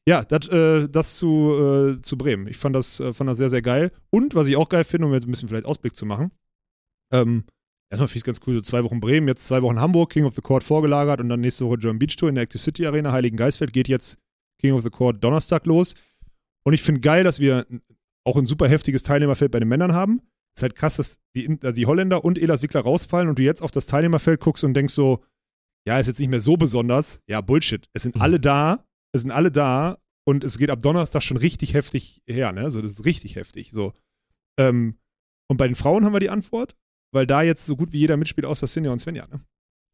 Ja, 0.07 0.23
das, 0.23 0.47
äh, 0.49 0.87
das 0.87 1.17
zu, 1.17 1.97
äh, 1.97 2.01
zu 2.01 2.17
Bremen. 2.17 2.47
Ich 2.47 2.57
fand 2.57 2.75
das, 2.75 2.99
äh, 2.99 3.11
fand 3.11 3.27
das 3.27 3.37
sehr, 3.37 3.49
sehr 3.49 3.63
geil. 3.63 3.91
Und 4.11 4.35
was 4.35 4.47
ich 4.47 4.55
auch 4.55 4.69
geil 4.69 4.83
finde, 4.83 5.07
um 5.07 5.13
jetzt 5.13 5.27
ein 5.27 5.31
bisschen 5.31 5.49
vielleicht 5.49 5.65
Ausblick 5.65 5.95
zu 5.95 6.05
machen, 6.05 6.31
ähm, 7.11 7.45
erstmal 7.95 8.07
finde 8.07 8.17
ich 8.17 8.21
es 8.21 8.23
ganz 8.25 8.41
cool, 8.47 8.55
so 8.55 8.61
zwei 8.61 8.83
Wochen 8.83 8.99
Bremen, 8.99 9.27
jetzt 9.27 9.47
zwei 9.47 9.61
Wochen 9.61 9.79
Hamburg, 9.79 10.11
King 10.11 10.25
of 10.25 10.35
the 10.35 10.41
Court 10.41 10.63
vorgelagert 10.63 11.19
und 11.19 11.29
dann 11.29 11.41
nächste 11.41 11.65
Woche 11.65 11.77
German 11.77 11.99
Beach 11.99 12.15
Tour 12.15 12.29
in 12.29 12.35
der 12.35 12.43
Active 12.43 12.61
City 12.61 12.85
Arena, 12.85 13.11
Heiligen 13.11 13.37
Geistfeld, 13.37 13.73
geht 13.73 13.87
jetzt 13.87 14.17
King 14.59 14.73
of 14.73 14.83
the 14.83 14.89
Court 14.89 15.23
Donnerstag 15.23 15.65
los. 15.65 15.95
Und 16.63 16.73
ich 16.73 16.81
finde 16.81 17.01
geil, 17.01 17.23
dass 17.23 17.39
wir 17.39 17.65
auch 18.25 18.37
ein 18.37 18.45
super 18.45 18.67
heftiges 18.67 19.03
Teilnehmerfeld 19.03 19.51
bei 19.51 19.59
den 19.59 19.67
Männern 19.67 19.93
haben. 19.93 20.21
Es 20.55 20.59
ist 20.59 20.63
halt 20.63 20.75
krass, 20.75 20.95
dass 20.97 21.17
die, 21.35 21.45
äh, 21.45 21.73
die 21.73 21.85
Holländer 21.85 22.23
und 22.23 22.37
Elas 22.37 22.61
Wickler 22.61 22.81
rausfallen 22.81 23.29
und 23.29 23.39
du 23.39 23.43
jetzt 23.43 23.61
auf 23.61 23.71
das 23.71 23.85
Teilnehmerfeld 23.85 24.39
guckst 24.39 24.63
und 24.63 24.73
denkst 24.73 24.93
so, 24.93 25.23
ja, 25.87 25.99
ist 25.99 26.07
jetzt 26.07 26.19
nicht 26.19 26.29
mehr 26.29 26.41
so 26.41 26.57
besonders. 26.57 27.21
Ja, 27.27 27.41
Bullshit. 27.41 27.87
Es 27.93 28.03
sind 28.03 28.19
alle 28.19 28.39
da, 28.39 28.85
es 29.11 29.21
sind 29.21 29.31
alle 29.31 29.51
da 29.51 29.99
und 30.27 30.43
es 30.43 30.57
geht 30.57 30.71
ab 30.71 30.81
Donnerstag 30.81 31.21
schon 31.21 31.37
richtig 31.37 31.73
heftig 31.73 32.23
her, 32.25 32.51
ne? 32.51 32.61
Also 32.61 32.81
das 32.81 32.91
ist 32.91 33.05
richtig 33.05 33.35
heftig. 33.35 33.71
So. 33.71 33.93
Ähm, 34.59 34.97
und 35.47 35.57
bei 35.57 35.67
den 35.67 35.75
Frauen 35.75 36.05
haben 36.05 36.13
wir 36.13 36.19
die 36.19 36.31
Antwort, 36.31 36.75
weil 37.15 37.25
da 37.25 37.41
jetzt 37.41 37.65
so 37.65 37.75
gut 37.75 37.91
wie 37.93 37.97
jeder 37.99 38.15
mitspielt, 38.17 38.45
außer 38.45 38.67
Sinja 38.67 38.91
und 38.91 38.99
Svenja, 38.99 39.25
ne? 39.31 39.39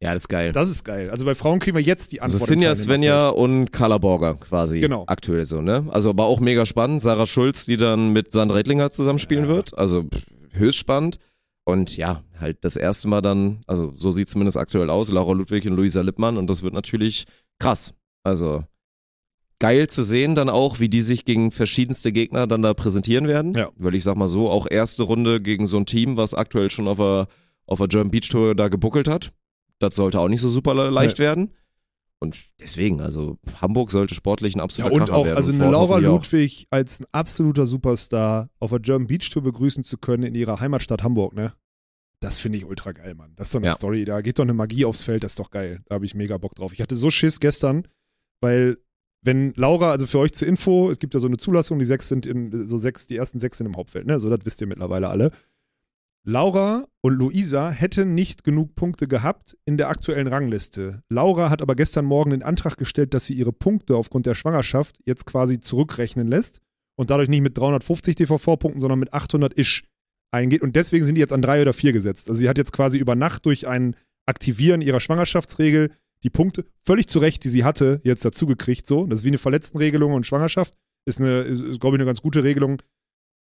Ja, 0.02 0.12
das 0.12 0.24
ist 0.24 0.28
geil. 0.28 0.50
Das 0.52 0.68
ist 0.68 0.82
geil. 0.82 1.10
Also 1.10 1.24
bei 1.24 1.36
Frauen 1.36 1.60
kriegen 1.60 1.76
wir 1.76 1.82
jetzt 1.82 2.10
die 2.10 2.20
Also 2.20 2.34
Antwort. 2.34 2.48
Sinja, 2.48 2.70
im 2.70 2.74
Svenja 2.76 3.28
und 3.28 3.70
Carla 3.70 3.98
Borger 3.98 4.34
quasi 4.34 4.80
Genau. 4.80 5.04
aktuell 5.06 5.44
so, 5.44 5.62
ne? 5.62 5.86
Also 5.90 6.10
aber 6.10 6.24
auch 6.26 6.40
mega 6.40 6.66
spannend. 6.66 7.00
Sarah 7.00 7.24
Schulz, 7.26 7.66
die 7.66 7.76
dann 7.76 8.12
mit 8.12 8.32
Sandra 8.32 8.56
Redlinger 8.56 8.90
zusammenspielen 8.90 9.46
wird. 9.46 9.78
Also 9.78 10.04
höchst 10.50 10.80
spannend. 10.80 11.18
Und 11.64 11.96
ja, 11.96 12.24
halt 12.40 12.58
das 12.64 12.74
erste 12.76 13.06
Mal 13.06 13.20
dann, 13.20 13.60
also 13.68 13.92
so 13.94 14.10
sieht 14.10 14.28
zumindest 14.28 14.56
aktuell 14.56 14.90
aus, 14.90 15.12
Laura 15.12 15.32
Ludwig 15.34 15.64
und 15.68 15.74
Luisa 15.76 16.00
Lippmann 16.00 16.36
und 16.36 16.50
das 16.50 16.64
wird 16.64 16.74
natürlich 16.74 17.26
krass. 17.60 17.94
Also 18.24 18.64
geil 19.62 19.86
zu 19.86 20.02
sehen 20.02 20.34
dann 20.34 20.48
auch, 20.50 20.80
wie 20.80 20.88
die 20.88 21.00
sich 21.02 21.24
gegen 21.24 21.52
verschiedenste 21.52 22.10
Gegner 22.10 22.48
dann 22.48 22.62
da 22.62 22.74
präsentieren 22.74 23.28
werden. 23.28 23.52
Ja. 23.52 23.70
Weil 23.76 23.94
ich 23.94 24.02
sag 24.02 24.16
mal 24.16 24.26
so, 24.26 24.50
auch 24.50 24.66
erste 24.68 25.04
Runde 25.04 25.40
gegen 25.40 25.66
so 25.66 25.76
ein 25.76 25.86
Team, 25.86 26.16
was 26.16 26.34
aktuell 26.34 26.68
schon 26.68 26.88
auf 26.88 26.98
der, 26.98 27.28
auf 27.66 27.78
der 27.78 27.86
German 27.86 28.10
Beach 28.10 28.28
Tour 28.28 28.56
da 28.56 28.66
gebuckelt 28.66 29.06
hat. 29.06 29.32
Das 29.78 29.94
sollte 29.94 30.18
auch 30.18 30.26
nicht 30.28 30.40
so 30.40 30.48
super 30.48 30.74
le- 30.74 30.90
leicht 30.90 31.20
werden. 31.20 31.52
Und 32.18 32.36
deswegen, 32.60 33.00
also 33.00 33.38
Hamburg 33.60 33.90
sollte 33.90 34.14
sportlich 34.14 34.54
ein 34.54 34.58
Ja, 34.58 34.64
absoluter 34.64 34.94
und 34.94 35.00
Kracher 35.00 35.14
auch, 35.16 35.24
werden. 35.26 35.36
also 35.36 35.50
Und 35.50 35.60
eine 35.60 35.70
Laura 35.70 35.94
hoffentlich 35.94 36.08
auch. 36.10 36.14
Ludwig 36.14 36.66
als 36.70 37.00
ein 37.00 37.06
absoluter 37.12 37.66
Superstar 37.66 38.48
auf 38.58 38.70
der 38.70 38.80
German 38.80 39.06
Beach 39.06 39.28
Tour 39.30 39.42
begrüßen 39.42 39.84
zu 39.84 39.96
können 39.98 40.22
in 40.24 40.34
ihrer 40.34 40.58
Heimatstadt 40.60 41.02
Hamburg, 41.02 41.34
ne? 41.34 41.52
Das 42.20 42.38
finde 42.38 42.58
ich 42.58 42.64
ultra 42.64 42.92
geil, 42.92 43.14
Mann. 43.16 43.32
Das 43.34 43.48
ist 43.48 43.54
doch 43.54 43.60
eine 43.60 43.66
Ja. 43.68 43.72
Story. 43.74 44.04
Da 44.04 44.20
geht 44.20 44.38
doch 44.38 44.44
eine 44.44 44.54
Magie 44.54 44.84
aufs 44.84 45.02
Feld, 45.02 45.24
das 45.24 45.32
ist 45.32 45.40
doch 45.40 45.50
geil. 45.50 45.80
Da 45.86 45.96
habe 45.96 46.04
ich 46.04 46.14
mega 46.14 46.38
Bock 46.38 46.54
drauf. 46.54 46.72
Ich 46.72 46.80
hatte 46.80 46.94
so 46.94 47.10
Schiss 47.10 47.40
gestern, 47.40 47.88
weil 48.40 48.78
wenn 49.22 49.52
Laura, 49.54 49.92
also 49.92 50.06
für 50.06 50.18
euch 50.18 50.32
zur 50.32 50.48
Info, 50.48 50.90
es 50.90 50.98
gibt 50.98 51.14
ja 51.14 51.20
so 51.20 51.28
eine 51.28 51.36
Zulassung, 51.36 51.78
die 51.78 51.84
sechs 51.84 52.08
sind 52.08 52.26
im, 52.26 52.66
so 52.66 52.76
sechs, 52.76 53.06
die 53.06 53.16
ersten 53.16 53.38
sechs 53.38 53.58
sind 53.58 53.66
im 53.66 53.76
Hauptfeld, 53.76 54.06
ne? 54.06 54.18
So, 54.18 54.28
das 54.28 54.40
wisst 54.44 54.60
ihr 54.60 54.66
mittlerweile 54.66 55.08
alle. 55.08 55.30
Laura 56.24 56.86
und 57.00 57.14
Luisa 57.14 57.70
hätten 57.70 58.14
nicht 58.14 58.44
genug 58.44 58.76
Punkte 58.76 59.08
gehabt 59.08 59.56
in 59.64 59.76
der 59.76 59.88
aktuellen 59.88 60.28
Rangliste. 60.28 61.02
Laura 61.08 61.50
hat 61.50 61.62
aber 61.62 61.74
gestern 61.74 62.04
Morgen 62.04 62.30
den 62.30 62.44
Antrag 62.44 62.76
gestellt, 62.76 63.12
dass 63.12 63.26
sie 63.26 63.34
ihre 63.34 63.52
Punkte 63.52 63.96
aufgrund 63.96 64.26
der 64.26 64.36
Schwangerschaft 64.36 64.98
jetzt 65.04 65.26
quasi 65.26 65.58
zurückrechnen 65.58 66.28
lässt 66.28 66.60
und 66.96 67.10
dadurch 67.10 67.28
nicht 67.28 67.40
mit 67.40 67.58
350 67.58 68.14
DVV-Punkten, 68.14 68.80
sondern 68.80 69.00
mit 69.00 69.12
800 69.12 69.58
Ish 69.58 69.84
eingeht. 70.30 70.62
Und 70.62 70.76
deswegen 70.76 71.04
sind 71.04 71.16
die 71.16 71.20
jetzt 71.20 71.32
an 71.32 71.42
drei 71.42 71.60
oder 71.60 71.72
vier 71.72 71.92
gesetzt. 71.92 72.28
Also 72.28 72.40
sie 72.40 72.48
hat 72.48 72.58
jetzt 72.58 72.72
quasi 72.72 72.98
über 72.98 73.16
Nacht 73.16 73.44
durch 73.46 73.66
ein 73.66 73.96
Aktivieren 74.24 74.80
ihrer 74.80 75.00
Schwangerschaftsregel 75.00 75.90
die 76.22 76.30
Punkte 76.30 76.66
völlig 76.84 77.08
zu 77.08 77.18
Recht, 77.18 77.44
die 77.44 77.48
sie 77.48 77.64
hatte, 77.64 78.00
jetzt 78.04 78.24
dazugekriegt. 78.24 78.86
So, 78.86 79.06
das 79.06 79.20
ist 79.20 79.24
wie 79.24 79.30
eine 79.30 79.38
Verletztenregelung 79.38 80.12
und 80.12 80.26
Schwangerschaft. 80.26 80.74
Ist, 81.04 81.20
eine, 81.20 81.40
ist, 81.40 81.60
ist 81.60 81.80
glaube 81.80 81.96
ich, 81.96 82.00
eine 82.00 82.06
ganz 82.06 82.22
gute 82.22 82.44
Regelung. 82.44 82.80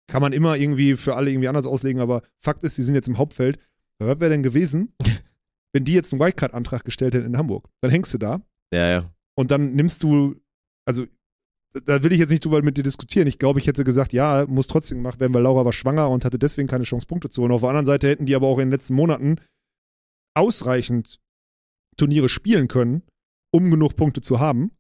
Kann 0.08 0.22
man 0.22 0.34
immer 0.34 0.58
irgendwie 0.58 0.96
für 0.96 1.16
alle 1.16 1.32
irgendwie 1.32 1.48
anders 1.48 1.68
auslegen, 1.68 2.02
aber 2.02 2.24
Fakt 2.40 2.64
ist, 2.64 2.78
die 2.78 2.82
sind 2.82 2.96
jetzt 2.96 3.08
im 3.08 3.18
Hauptfeld. 3.18 3.60
Was 4.00 4.20
wäre 4.20 4.32
denn 4.32 4.44
gewesen, 4.44 4.94
wenn 5.74 5.86
die 5.86 5.94
jetzt 5.94 6.12
einen 6.12 6.20
Wildcard-Antrag 6.20 6.84
gestellt 6.84 7.14
hätten 7.14 7.28
in 7.28 7.38
Hamburg? 7.38 7.70
Dann 7.82 7.92
hängst 7.92 8.14
du 8.14 8.18
da 8.18 8.42
Ja, 8.74 8.90
ja. 8.90 9.14
und 9.36 9.52
dann 9.52 9.74
nimmst 9.76 10.02
du, 10.02 10.36
also 10.86 11.06
da 11.86 12.04
will 12.04 12.12
ich 12.12 12.20
jetzt 12.20 12.32
nicht 12.32 12.44
drüber 12.44 12.62
mit 12.64 12.78
dir 12.78 12.84
diskutieren. 12.84 13.28
Ich 13.28 13.38
glaube, 13.38 13.60
ich 13.60 13.68
hätte 13.68 13.84
gesagt, 13.84 14.12
ja, 14.12 14.46
muss 14.48 14.68
trotzdem 14.68 14.98
gemacht 14.98 15.20
werden, 15.20 15.34
weil 15.34 15.44
Laura 15.44 15.64
war 15.64 15.72
schwanger 15.72 16.10
und 16.10 16.26
hatte 16.26 16.40
deswegen 16.40 16.68
keine 16.68 16.84
Chance, 16.84 17.08
Punkte 17.08 17.30
zu 17.30 17.42
holen. 17.42 17.52
Auf 17.52 17.62
der 17.62 17.70
anderen 17.70 17.86
Seite 17.86 18.10
hätten 18.10 18.26
die 18.26 18.36
aber 18.36 18.48
auch 18.48 18.58
in 18.58 18.66
den 18.66 18.72
letzten 18.72 18.96
Monaten 18.96 19.38
ausreichend 20.34 21.20
Turniere 21.98 22.30
spielen 22.30 22.68
können, 22.68 23.04
um 23.52 23.70
genug 23.72 23.96
Punkte 23.96 24.22
zu 24.22 24.40
haben. 24.40 24.72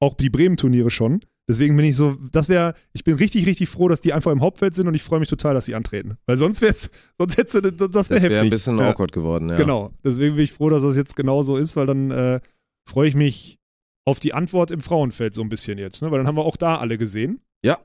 Auch 0.00 0.14
die 0.14 0.30
Bremen-Turniere 0.30 0.90
schon. 0.90 1.20
Deswegen 1.48 1.76
bin 1.76 1.86
ich 1.86 1.96
so, 1.96 2.16
das 2.30 2.50
wäre, 2.50 2.74
ich 2.92 3.04
bin 3.04 3.14
richtig, 3.14 3.46
richtig 3.46 3.70
froh, 3.70 3.88
dass 3.88 4.02
die 4.02 4.12
einfach 4.12 4.30
im 4.30 4.42
Hauptfeld 4.42 4.74
sind 4.74 4.86
und 4.86 4.94
ich 4.94 5.02
freue 5.02 5.18
mich 5.18 5.30
total, 5.30 5.54
dass 5.54 5.64
sie 5.64 5.74
antreten. 5.74 6.18
Weil 6.26 6.36
sonst 6.36 6.60
wäre 6.60 6.72
es, 6.72 6.90
sonst 7.16 7.38
hätte 7.38 7.62
das 7.72 7.80
wäre 7.80 7.90
Das 7.90 8.22
wäre 8.22 8.40
ein 8.40 8.50
bisschen 8.50 8.78
ja. 8.78 8.90
awkward 8.90 9.12
geworden, 9.12 9.48
ja. 9.48 9.56
Genau. 9.56 9.94
Deswegen 10.04 10.36
bin 10.36 10.44
ich 10.44 10.52
froh, 10.52 10.68
dass 10.68 10.82
das 10.82 10.94
jetzt 10.94 11.16
genau 11.16 11.42
so 11.42 11.56
ist, 11.56 11.74
weil 11.74 11.86
dann 11.86 12.10
äh, 12.10 12.40
freue 12.86 13.08
ich 13.08 13.14
mich 13.14 13.58
auf 14.04 14.20
die 14.20 14.34
Antwort 14.34 14.70
im 14.70 14.80
Frauenfeld 14.80 15.32
so 15.32 15.40
ein 15.40 15.48
bisschen 15.48 15.78
jetzt, 15.78 16.02
ne? 16.02 16.10
Weil 16.10 16.18
dann 16.18 16.26
haben 16.26 16.36
wir 16.36 16.44
auch 16.44 16.56
da 16.56 16.76
alle 16.76 16.98
gesehen. 16.98 17.40
Ja. 17.64 17.78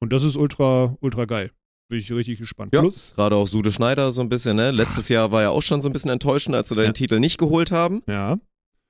Und 0.00 0.12
das 0.12 0.22
ist 0.22 0.36
ultra, 0.36 0.96
ultra 1.00 1.24
geil. 1.24 1.50
Bin 1.90 1.98
ich 1.98 2.10
richtig 2.12 2.38
gespannt. 2.38 2.72
Ja, 2.72 2.80
Plus, 2.80 3.12
gerade 3.16 3.36
auch 3.36 3.46
Sude 3.46 3.70
Schneider 3.72 4.10
so 4.12 4.22
ein 4.22 4.28
bisschen, 4.30 4.56
ne? 4.56 4.70
Letztes 4.70 5.08
Jahr 5.10 5.32
war 5.32 5.42
ja 5.42 5.50
auch 5.50 5.60
schon 5.62 5.80
so 5.82 5.88
ein 5.88 5.92
bisschen 5.92 6.10
enttäuschend, 6.10 6.54
als 6.56 6.68
sie 6.70 6.76
da 6.76 6.82
Ja. 6.82 6.88
den 6.90 6.94
Titel 6.94 7.18
nicht 7.20 7.36
geholt 7.36 7.72
haben 7.72 8.02
ja, 8.06 8.38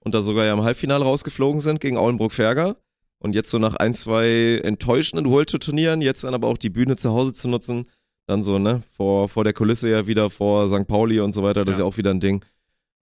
und 0.05 0.15
da 0.15 0.23
sogar 0.23 0.45
ja 0.45 0.53
im 0.53 0.63
Halbfinale 0.63 1.05
rausgeflogen 1.05 1.61
sind 1.61 1.81
gegen 1.81 1.97
Aulenbrook-Ferger. 1.97 2.77
Und 3.23 3.35
jetzt 3.35 3.51
so 3.51 3.59
nach 3.59 3.75
ein, 3.75 3.93
zwei 3.93 4.61
enttäuschenden 4.65 5.29
World-Turnieren, 5.31 6.01
jetzt 6.01 6.25
dann 6.25 6.33
aber 6.35 6.47
auch 6.49 6.57
die 6.57 6.71
Bühne 6.71 6.97
zu 6.97 7.11
Hause 7.11 7.35
zu 7.35 7.49
nutzen, 7.49 7.85
dann 8.27 8.43
so, 8.43 8.59
ne, 8.59 8.83
vor, 8.97 9.29
vor 9.29 9.45
der 9.45 9.53
Kulisse 9.53 9.91
ja 9.91 10.07
wieder, 10.07 10.31
vor 10.31 10.67
St. 10.69 10.87
Pauli 10.87 11.21
und 11.21 11.33
so 11.33 11.43
weiter, 11.43 11.65
das 11.67 11.75
ist 11.75 11.79
Ja. 11.81 11.85
ja 11.85 11.89
auch 11.91 11.99
wieder 11.99 12.11
ein 12.13 12.21
Ding. 12.21 12.43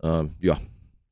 Ähm, 0.03 0.31
ja, 0.41 0.59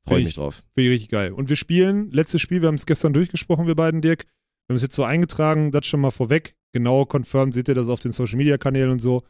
freue 0.05 0.19
ich 0.19 0.25
mich 0.25 0.35
drauf. 0.35 0.63
finde 0.73 0.89
ich 0.89 0.93
richtig 0.95 1.09
geil. 1.11 1.31
Und 1.31 1.47
wir 1.47 1.55
spielen, 1.55 2.11
letztes 2.11 2.41
Spiel, 2.41 2.61
wir 2.61 2.67
haben 2.67 2.75
es 2.75 2.85
gestern 2.85 3.13
durchgesprochen, 3.13 3.65
wir 3.67 3.75
beiden, 3.75 4.01
Dirk. 4.01 4.23
Wir 4.67 4.73
haben 4.73 4.75
es 4.75 4.81
jetzt 4.81 4.95
so 4.95 5.05
eingetragen, 5.05 5.71
das 5.71 5.85
schon 5.85 6.01
mal 6.01 6.11
vorweg. 6.11 6.55
Genau 6.73 7.05
confirmed 7.05 7.53
seht 7.53 7.67
ihr 7.67 7.75
das 7.75 7.89
auf 7.89 7.99
den 7.99 8.11
Social 8.11 8.37
Media 8.37 8.57
Kanälen 8.57 8.91
und 8.91 8.99
so. 8.99 9.23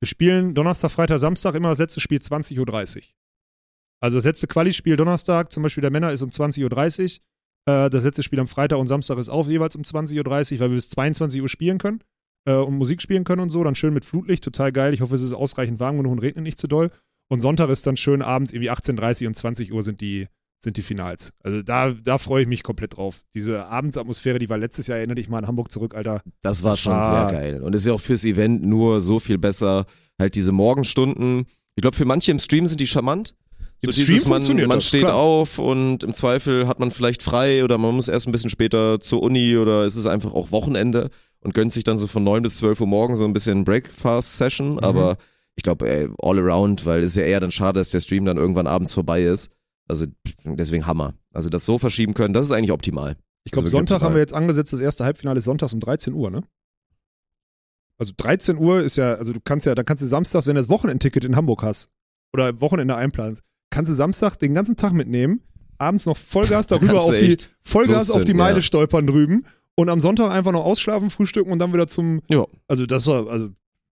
Wir 0.00 0.08
spielen 0.08 0.54
Donnerstag, 0.54 0.90
Freitag, 0.90 1.18
Samstag 1.18 1.54
immer 1.54 1.70
das 1.70 1.78
letzte 1.78 2.00
Spiel 2.00 2.18
20.30 2.18 2.96
Uhr. 2.96 3.02
Also 4.00 4.18
das 4.18 4.24
letzte 4.24 4.46
Quali-Spiel 4.46 4.96
Donnerstag, 4.96 5.50
zum 5.50 5.62
Beispiel 5.62 5.80
der 5.80 5.90
Männer, 5.90 6.12
ist 6.12 6.22
um 6.22 6.28
20.30 6.28 7.20
Uhr. 7.66 7.86
Äh, 7.86 7.90
das 7.90 8.04
letzte 8.04 8.22
Spiel 8.22 8.38
am 8.40 8.46
Freitag 8.46 8.78
und 8.78 8.86
Samstag 8.86 9.18
ist 9.18 9.28
auch 9.28 9.48
jeweils 9.48 9.76
um 9.76 9.82
20.30 9.82 10.18
Uhr, 10.18 10.60
weil 10.60 10.70
wir 10.70 10.76
bis 10.76 10.90
22 10.90 11.40
Uhr 11.40 11.48
spielen 11.48 11.78
können 11.78 12.02
äh, 12.46 12.54
und 12.54 12.76
Musik 12.76 13.00
spielen 13.00 13.24
können 13.24 13.40
und 13.40 13.50
so. 13.50 13.64
Dann 13.64 13.74
schön 13.74 13.94
mit 13.94 14.04
Flutlicht, 14.04 14.44
total 14.44 14.72
geil. 14.72 14.92
Ich 14.92 15.00
hoffe, 15.00 15.14
es 15.14 15.22
ist 15.22 15.32
ausreichend 15.32 15.80
warm 15.80 15.96
genug 15.96 16.12
und 16.12 16.18
regnet 16.18 16.44
nicht 16.44 16.58
zu 16.58 16.68
doll. 16.68 16.90
Und 17.30 17.40
Sonntag 17.40 17.70
ist 17.70 17.86
dann 17.86 17.96
schön 17.96 18.20
abends, 18.20 18.52
irgendwie 18.52 18.70
18.30 18.70 19.26
und 19.26 19.34
20 19.34 19.72
Uhr 19.72 19.82
sind 19.82 20.00
die, 20.02 20.28
sind 20.64 20.76
die 20.76 20.82
Finals. 20.82 21.32
Also 21.42 21.62
da, 21.62 21.92
da 21.92 22.18
freue 22.18 22.42
ich 22.42 22.48
mich 22.48 22.62
komplett 22.62 22.96
drauf. 22.96 23.20
Diese 23.34 23.66
Abendsatmosphäre, 23.66 24.38
die 24.38 24.48
war 24.48 24.58
letztes 24.58 24.88
Jahr, 24.88 24.98
erinnere 24.98 25.16
dich 25.16 25.28
mal 25.28 25.38
in 25.38 25.46
Hamburg 25.46 25.70
zurück, 25.70 25.94
Alter. 25.94 26.20
Das 26.42 26.64
war 26.64 26.72
Das 26.72 26.80
schon 26.80 26.92
war- 26.92 27.28
sehr 27.30 27.38
geil. 27.38 27.62
Und 27.62 27.74
ist 27.74 27.86
ja 27.86 27.92
auch 27.92 28.00
fürs 28.00 28.24
Event 28.24 28.64
nur 28.64 29.00
so 29.00 29.20
viel 29.20 29.38
besser. 29.38 29.86
Halt 30.18 30.34
diese 30.34 30.52
Morgenstunden. 30.52 31.46
Ich 31.76 31.82
glaube, 31.82 31.96
für 31.96 32.04
manche 32.04 32.30
im 32.32 32.38
Stream 32.38 32.66
sind 32.66 32.80
die 32.80 32.86
charmant. 32.86 33.34
So 33.82 33.88
Im 33.88 33.94
dieses, 33.94 34.20
Stream 34.22 34.30
man, 34.30 34.68
man 34.68 34.78
das, 34.78 34.86
steht 34.88 35.02
klar. 35.02 35.14
auf 35.14 35.58
und 35.58 36.02
im 36.04 36.14
Zweifel 36.14 36.66
hat 36.68 36.78
man 36.78 36.90
vielleicht 36.90 37.22
frei 37.22 37.64
oder 37.64 37.76
man 37.78 37.94
muss 37.94 38.08
erst 38.08 38.26
ein 38.28 38.32
bisschen 38.32 38.48
später 38.50 39.00
zur 39.00 39.22
Uni 39.22 39.56
oder 39.56 39.82
es 39.82 39.96
ist 39.96 40.06
einfach 40.06 40.32
auch 40.32 40.52
Wochenende 40.52 41.10
und 41.40 41.52
gönnt 41.54 41.72
sich 41.72 41.84
dann 41.84 41.96
so 41.96 42.06
von 42.06 42.22
9 42.24 42.42
bis 42.42 42.56
12 42.58 42.80
Uhr 42.80 42.86
morgens 42.86 43.18
so 43.18 43.24
ein 43.24 43.32
bisschen 43.32 43.64
Breakfast-Session. 43.64 44.74
Mhm. 44.74 44.78
Aber 44.78 45.16
ich 45.56 45.62
glaube, 45.62 46.10
all 46.22 46.38
around, 46.38 46.86
weil 46.86 47.02
es 47.02 47.10
ist 47.10 47.16
ja 47.16 47.24
eher 47.24 47.40
dann 47.40 47.50
schade, 47.50 47.80
dass 47.80 47.90
der 47.90 48.00
Stream 48.00 48.24
dann 48.24 48.36
irgendwann 48.36 48.66
abends 48.66 48.94
vorbei 48.94 49.22
ist. 49.24 49.50
Also 49.88 50.06
deswegen 50.44 50.86
Hammer. 50.86 51.14
Also 51.32 51.50
das 51.50 51.64
so 51.64 51.78
verschieben 51.78 52.14
können, 52.14 52.34
das 52.34 52.46
ist 52.46 52.52
eigentlich 52.52 52.72
optimal. 52.72 53.16
Ich 53.44 53.52
glaube, 53.52 53.66
Also 53.66 53.76
wirklich 53.76 53.88
Sonntag 53.90 54.04
haben 54.04 54.14
wir 54.14 54.20
jetzt 54.20 54.32
angesetzt, 54.32 54.72
das 54.72 54.80
erste 54.80 55.04
Halbfinale 55.04 55.38
ist 55.38 55.44
sonntags 55.44 55.72
um 55.74 55.80
13 55.80 56.14
Uhr, 56.14 56.30
ne? 56.30 56.42
Also 57.98 58.12
13 58.16 58.56
Uhr 58.56 58.82
ist 58.82 58.96
ja, 58.96 59.14
also 59.14 59.32
du 59.32 59.40
kannst 59.42 59.66
ja, 59.66 59.74
da 59.74 59.82
kannst 59.82 60.02
du 60.02 60.06
samstags, 60.06 60.46
wenn 60.46 60.54
du 60.54 60.60
das 60.60 60.68
Wochenendticket 60.68 61.24
in 61.24 61.36
Hamburg 61.36 61.62
hast 61.62 61.90
oder 62.32 62.60
Wochenende 62.60 62.96
einplanst, 62.96 63.42
kannst 63.70 63.90
du 63.90 63.94
Samstag 63.94 64.36
den 64.36 64.54
ganzen 64.54 64.76
Tag 64.76 64.92
mitnehmen, 64.92 65.42
abends 65.78 66.06
noch 66.06 66.16
Vollgas 66.16 66.66
darüber 66.68 67.02
auf 67.02 67.16
die, 67.16 67.36
Vollgas 67.62 68.10
auf 68.10 68.24
die 68.24 68.34
Meile 68.34 68.56
ja. 68.56 68.62
stolpern 68.62 69.06
drüben 69.06 69.44
und 69.76 69.88
am 69.90 70.00
Sonntag 70.00 70.30
einfach 70.30 70.52
noch 70.52 70.64
ausschlafen, 70.64 71.10
frühstücken 71.10 71.52
und 71.52 71.58
dann 71.58 71.72
wieder 71.72 71.86
zum, 71.86 72.22
Ja. 72.28 72.46
also 72.66 72.86
das 72.86 73.06
war, 73.06 73.28
also 73.28 73.50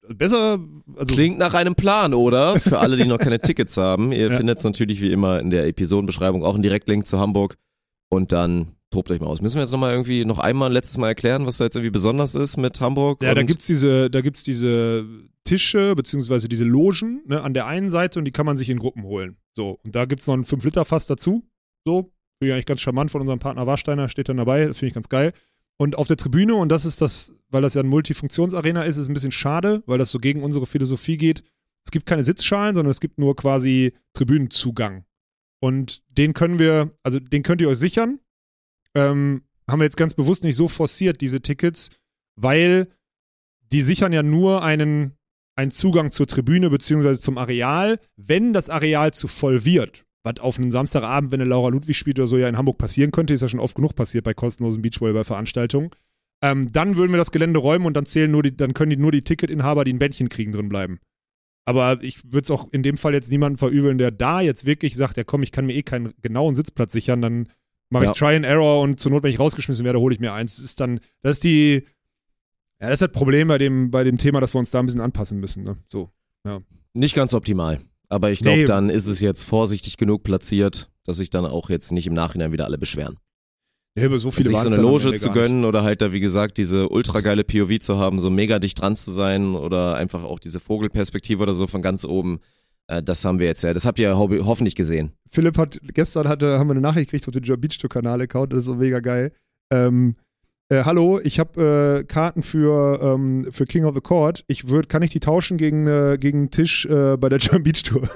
besser, 0.10 0.60
also 0.96 1.14
Klingt 1.14 1.38
nach 1.38 1.54
einem 1.54 1.76
Plan, 1.76 2.14
oder? 2.14 2.60
Für 2.60 2.80
alle, 2.80 2.98
die 2.98 3.06
noch 3.06 3.18
keine 3.20 3.40
Tickets 3.42 3.78
haben. 3.78 4.12
Ihr 4.12 4.30
Ja. 4.32 4.38
findet 4.38 4.58
es 4.60 4.64
natürlich 4.64 5.02
wie 5.02 5.12
immer 5.12 5.40
in 5.40 5.50
der 5.50 5.68
Episodenbeschreibung 5.68 6.44
auch 6.44 6.54
einen 6.54 6.64
Direktlink 6.64 7.08
zu 7.08 7.20
Hamburg. 7.20 7.58
Und 8.10 8.32
dann 8.34 8.74
tobt 8.90 9.10
euch 9.10 9.22
mal 9.22 9.28
aus. 9.28 9.42
Müssen 9.42 9.56
wir 9.56 9.62
jetzt 9.62 9.72
nochmal 9.72 9.92
irgendwie 9.94 10.26
noch 10.26 10.38
einmal 10.40 10.70
ein 10.70 10.74
letztes 10.74 10.98
Mal 10.98 11.08
erklären, 11.08 11.46
was 11.46 11.58
da 11.58 11.64
jetzt 11.64 11.76
irgendwie 11.78 11.92
besonders 11.92 12.36
ist 12.36 12.58
mit 12.58 12.82
Hamburg? 12.82 13.24
Ja, 13.24 13.34
da 13.34 13.44
gibt's 13.44 13.68
diese, 13.68 14.10
da 14.10 14.20
gibt's 14.22 14.44
diese 14.44 15.06
Tische 15.46 15.96
beziehungsweise 15.96 16.50
diese 16.50 16.66
Logen 16.66 17.22
ne, 17.26 17.42
an 17.42 17.54
der 17.54 17.68
einen 17.68 17.90
Seite 17.90 18.20
und 18.20 18.26
die 18.26 18.32
kann 18.32 18.46
man 18.46 18.58
sich 18.58 18.70
in 18.70 18.78
Gruppen 18.80 19.04
holen. 19.04 19.38
So 19.56 19.80
und 19.84 19.96
da 19.96 20.06
gibt's 20.06 20.28
noch 20.28 20.34
ein 20.36 20.44
5 20.46 20.66
Liter 20.66 20.84
Fass 20.84 21.08
dazu. 21.08 21.44
So 21.86 22.12
finde 22.38 22.48
ich 22.50 22.54
eigentlich 22.54 22.66
ganz 22.66 22.82
charmant 22.82 23.12
von 23.12 23.22
unserem 23.22 23.40
Partner 23.40 23.66
Warsteiner 23.66 24.10
steht 24.10 24.28
dann 24.28 24.38
dabei. 24.38 24.66
Finde 24.74 24.88
ich 24.88 24.94
ganz 24.94 25.08
geil. 25.10 25.32
Und 25.82 25.98
auf 25.98 26.08
der 26.08 26.16
Tribüne 26.16 26.54
und 26.54 26.70
das 26.70 26.86
ist 26.86 27.02
das, 27.02 27.34
weil 27.50 27.64
das 27.64 27.74
ja 27.74 27.82
ein 27.82 27.88
Multifunktionsarena 27.88 28.84
ist, 28.84 28.98
ist 28.98 29.10
ein 29.10 29.16
bisschen 29.16 29.32
schade, 29.32 29.82
weil 29.88 29.98
das 29.98 30.12
so 30.12 30.20
gegen 30.20 30.44
unsere 30.44 30.68
Philosophie 30.68 31.18
geht. 31.18 31.44
Es 31.84 31.90
gibt 31.90 32.06
keine 32.06 32.22
Sitzschalen, 32.22 32.76
sondern 32.76 32.92
es 32.92 33.00
gibt 33.00 33.18
nur 33.18 33.36
quasi 33.36 33.94
Tribünenzugang. 34.14 35.06
Und 35.60 36.04
den 36.08 36.36
können 36.36 36.60
wir, 36.60 36.92
also 37.02 37.20
den 37.20 37.42
könnt 37.42 37.62
ihr 37.62 37.68
euch 37.68 37.80
sichern. 37.80 38.20
Ähm, 38.94 39.42
haben 39.68 39.80
wir 39.80 39.86
jetzt 39.86 39.98
ganz 39.98 40.14
bewusst 40.14 40.44
nicht 40.44 40.56
so 40.56 40.68
forciert, 40.68 41.20
diese 41.20 41.42
Tickets, 41.42 41.90
weil 42.36 42.88
die 43.72 43.82
sichern 43.82 44.14
ja 44.14 44.22
nur 44.22 44.62
einen, 44.62 45.18
einen 45.56 45.72
Zugang 45.72 46.12
zur 46.12 46.28
Tribüne 46.28 46.70
beziehungsweise 46.70 47.22
zum 47.22 47.40
Areal, 47.40 48.00
wenn 48.18 48.54
das 48.54 48.70
Areal 48.70 49.16
zu 49.16 49.28
voll 49.28 49.66
wird. 49.66 50.06
Was 50.24 50.40
auf 50.40 50.58
einem 50.60 50.72
Samstagabend, 50.72 51.32
wenn 51.32 51.42
eine 51.42 51.50
Laura 51.50 51.70
Ludwig 51.70 51.98
spielt 51.98 52.20
oder 52.20 52.28
so, 52.28 52.38
ja 52.38 52.48
in 52.48 52.58
Hamburg 52.58 52.78
passieren 52.78 53.12
könnte, 53.12 53.34
ist 53.34 53.42
ja 53.42 53.48
schon 53.48 53.60
oft 53.60 53.76
genug 53.76 53.96
passiert 53.96 54.24
bei 54.24 54.34
kostenlosen 54.34 54.82
Beachvolleyball-Veranstaltungen. 54.82 55.90
Ähm, 56.44 56.72
dann 56.72 56.96
würden 56.96 57.12
wir 57.12 57.18
das 57.18 57.32
Gelände 57.32 57.60
räumen 57.60 57.86
und 57.86 57.94
dann 57.96 58.06
zählen 58.06 58.30
nur 58.32 58.44
die, 58.44 58.56
dann 58.56 58.74
können 58.74 58.90
die 58.92 58.98
nur 58.98 59.12
die 59.12 59.24
Ticketinhaber, 59.24 59.84
die 59.84 59.94
ein 59.94 60.00
Bändchen 60.00 60.30
kriegen, 60.30 60.52
drin 60.52 60.70
bleiben. 60.70 61.00
Aber 61.66 62.02
ich 62.02 62.24
würde 62.26 62.42
es 62.46 62.52
auch 62.52 62.68
in 62.72 62.82
dem 62.84 62.98
Fall 62.98 63.14
jetzt 63.14 63.30
niemanden 63.32 63.58
verübeln, 63.58 63.98
der 64.00 64.12
da 64.12 64.42
jetzt 64.42 64.66
wirklich 64.66 64.96
sagt, 64.96 65.18
ja 65.18 65.24
komm, 65.24 65.44
ich 65.44 65.52
kann 65.52 65.66
mir 65.68 65.74
eh 65.74 65.84
keinen 65.84 66.14
genauen 66.22 66.56
Sitzplatz 66.56 66.92
sichern, 66.92 67.22
dann 67.22 67.48
mache 67.90 68.06
Ja. 68.06 68.12
ich 68.12 68.18
Try 68.18 68.36
and 68.36 68.46
Error 68.46 68.82
und 68.82 69.00
zur 69.00 69.12
Not, 69.12 69.24
wenn 69.24 69.32
ich 69.32 69.40
rausgeschmissen 69.40 69.86
werde, 69.86 70.00
hole 70.00 70.14
ich 70.14 70.20
mir 70.20 70.34
eins. 70.34 70.56
Das 70.56 70.66
ist 70.66 70.80
dann, 70.80 71.00
das 71.22 71.38
ist 71.38 71.44
die, 71.44 71.84
ja, 72.80 72.88
das 72.88 72.94
ist 72.94 73.02
das 73.04 73.12
Problem 73.12 73.48
bei 73.48 73.60
dem, 73.60 73.92
bei 73.92 74.04
dem 74.04 74.18
Thema, 74.18 74.42
dass 74.42 74.56
wir 74.56 74.60
uns 74.60 74.72
da 74.72 74.80
ein 74.80 74.86
bisschen 74.86 75.02
anpassen 75.02 75.40
müssen. 75.40 75.64
Ne? 75.64 75.78
So. 75.88 76.10
Nicht 76.94 77.16
ganz 77.16 77.34
optimal. 77.36 77.82
Aber 78.12 78.30
ich 78.30 78.40
glaube, 78.40 78.60
Nee. 78.60 78.66
dann 78.66 78.90
ist 78.90 79.08
es 79.08 79.22
jetzt 79.22 79.46
vorsichtig 79.46 79.96
genug 79.96 80.24
platziert, 80.24 80.90
dass 81.06 81.18
sich 81.18 81.30
dann 81.30 81.46
auch 81.46 81.70
jetzt 81.70 81.92
nicht 81.94 82.08
im 82.08 82.14
Nachhinein 82.14 82.52
wieder 82.52 82.66
alle 82.66 82.78
beschweren. 82.78 83.18
Ja, 83.98 84.06
aber 84.06 84.20
so 84.20 84.32
viele 84.32 84.50
sich 84.50 84.58
so 84.58 84.70
eine 84.70 84.78
Loge 84.82 85.14
zu 85.16 85.32
gönnen 85.32 85.64
oder 85.66 85.84
halt 85.84 86.02
da, 86.02 86.12
wie 86.14 86.20
gesagt, 86.20 86.58
diese 86.58 86.90
ultra 86.90 87.22
geile 87.22 87.44
POV 87.44 87.80
zu 87.80 87.98
haben, 87.98 88.20
so 88.20 88.30
mega 88.30 88.60
dicht 88.60 88.80
dran 88.82 88.96
zu 88.96 89.12
sein 89.12 89.56
oder 89.56 89.96
einfach 89.96 90.24
auch 90.24 90.40
diese 90.40 90.60
Vogelperspektive 90.60 91.42
oder 91.42 91.54
so 91.54 91.68
von 91.68 91.82
ganz 91.82 92.04
oben. 92.06 92.40
Äh, 92.88 93.02
das 93.02 93.24
haben 93.24 93.40
wir 93.40 93.48
jetzt 93.48 93.64
ja. 93.64 93.74
Das 93.74 93.86
habt 93.86 94.00
ihr 94.00 94.10
ja 94.10 94.18
ho 94.18 94.30
hoffentlich 94.46 94.76
gesehen. 94.76 95.14
Philipp 95.30 95.58
hat 95.58 95.80
gestern 95.94 96.28
hatte, 96.28 96.60
haben 96.60 96.68
wir 96.68 96.72
eine 96.72 96.82
Nachricht 96.82 97.12
gekriegt 97.12 97.28
auf 97.28 97.34
den 97.34 97.44
Joe 97.44 97.58
Beach 97.58 97.78
Tour 97.78 97.90
Kanal-Account, 97.90 98.52
das 98.54 98.60
ist 98.60 98.66
so 98.66 98.76
mega 98.76 99.00
geil. 99.00 99.32
Ähm, 99.72 100.16
äh, 100.72 100.86
hallo, 100.86 101.20
ich 101.22 101.38
habe 101.38 102.00
äh, 102.00 102.04
Karten 102.06 102.44
für, 102.44 103.00
ähm, 103.02 103.46
für 103.52 103.66
King 103.66 103.84
of 103.84 103.94
the 103.94 104.02
Court. 104.02 104.46
Ich 104.48 104.70
würd, 104.70 104.88
kann 104.88 105.02
ich 105.02 105.10
die 105.10 105.20
tauschen 105.20 105.58
gegen, 105.58 105.86
äh, 105.86 106.18
gegen 106.20 106.40
einen 106.40 106.52
Tisch 106.52 106.86
äh, 106.86 107.18
bei 107.18 107.28
der 107.28 107.40
German 107.40 107.64
Beach 107.64 107.84
Tour? 107.84 108.08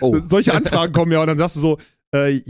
Oh. 0.00 0.18
Solche 0.28 0.54
Anfragen 0.54 0.92
kommen 0.92 1.12
ja 1.12 1.20
und 1.20 1.26
dann 1.26 1.38
sagst 1.38 1.56
du 1.56 1.60
so, 1.60 1.78
äh, 2.12 2.40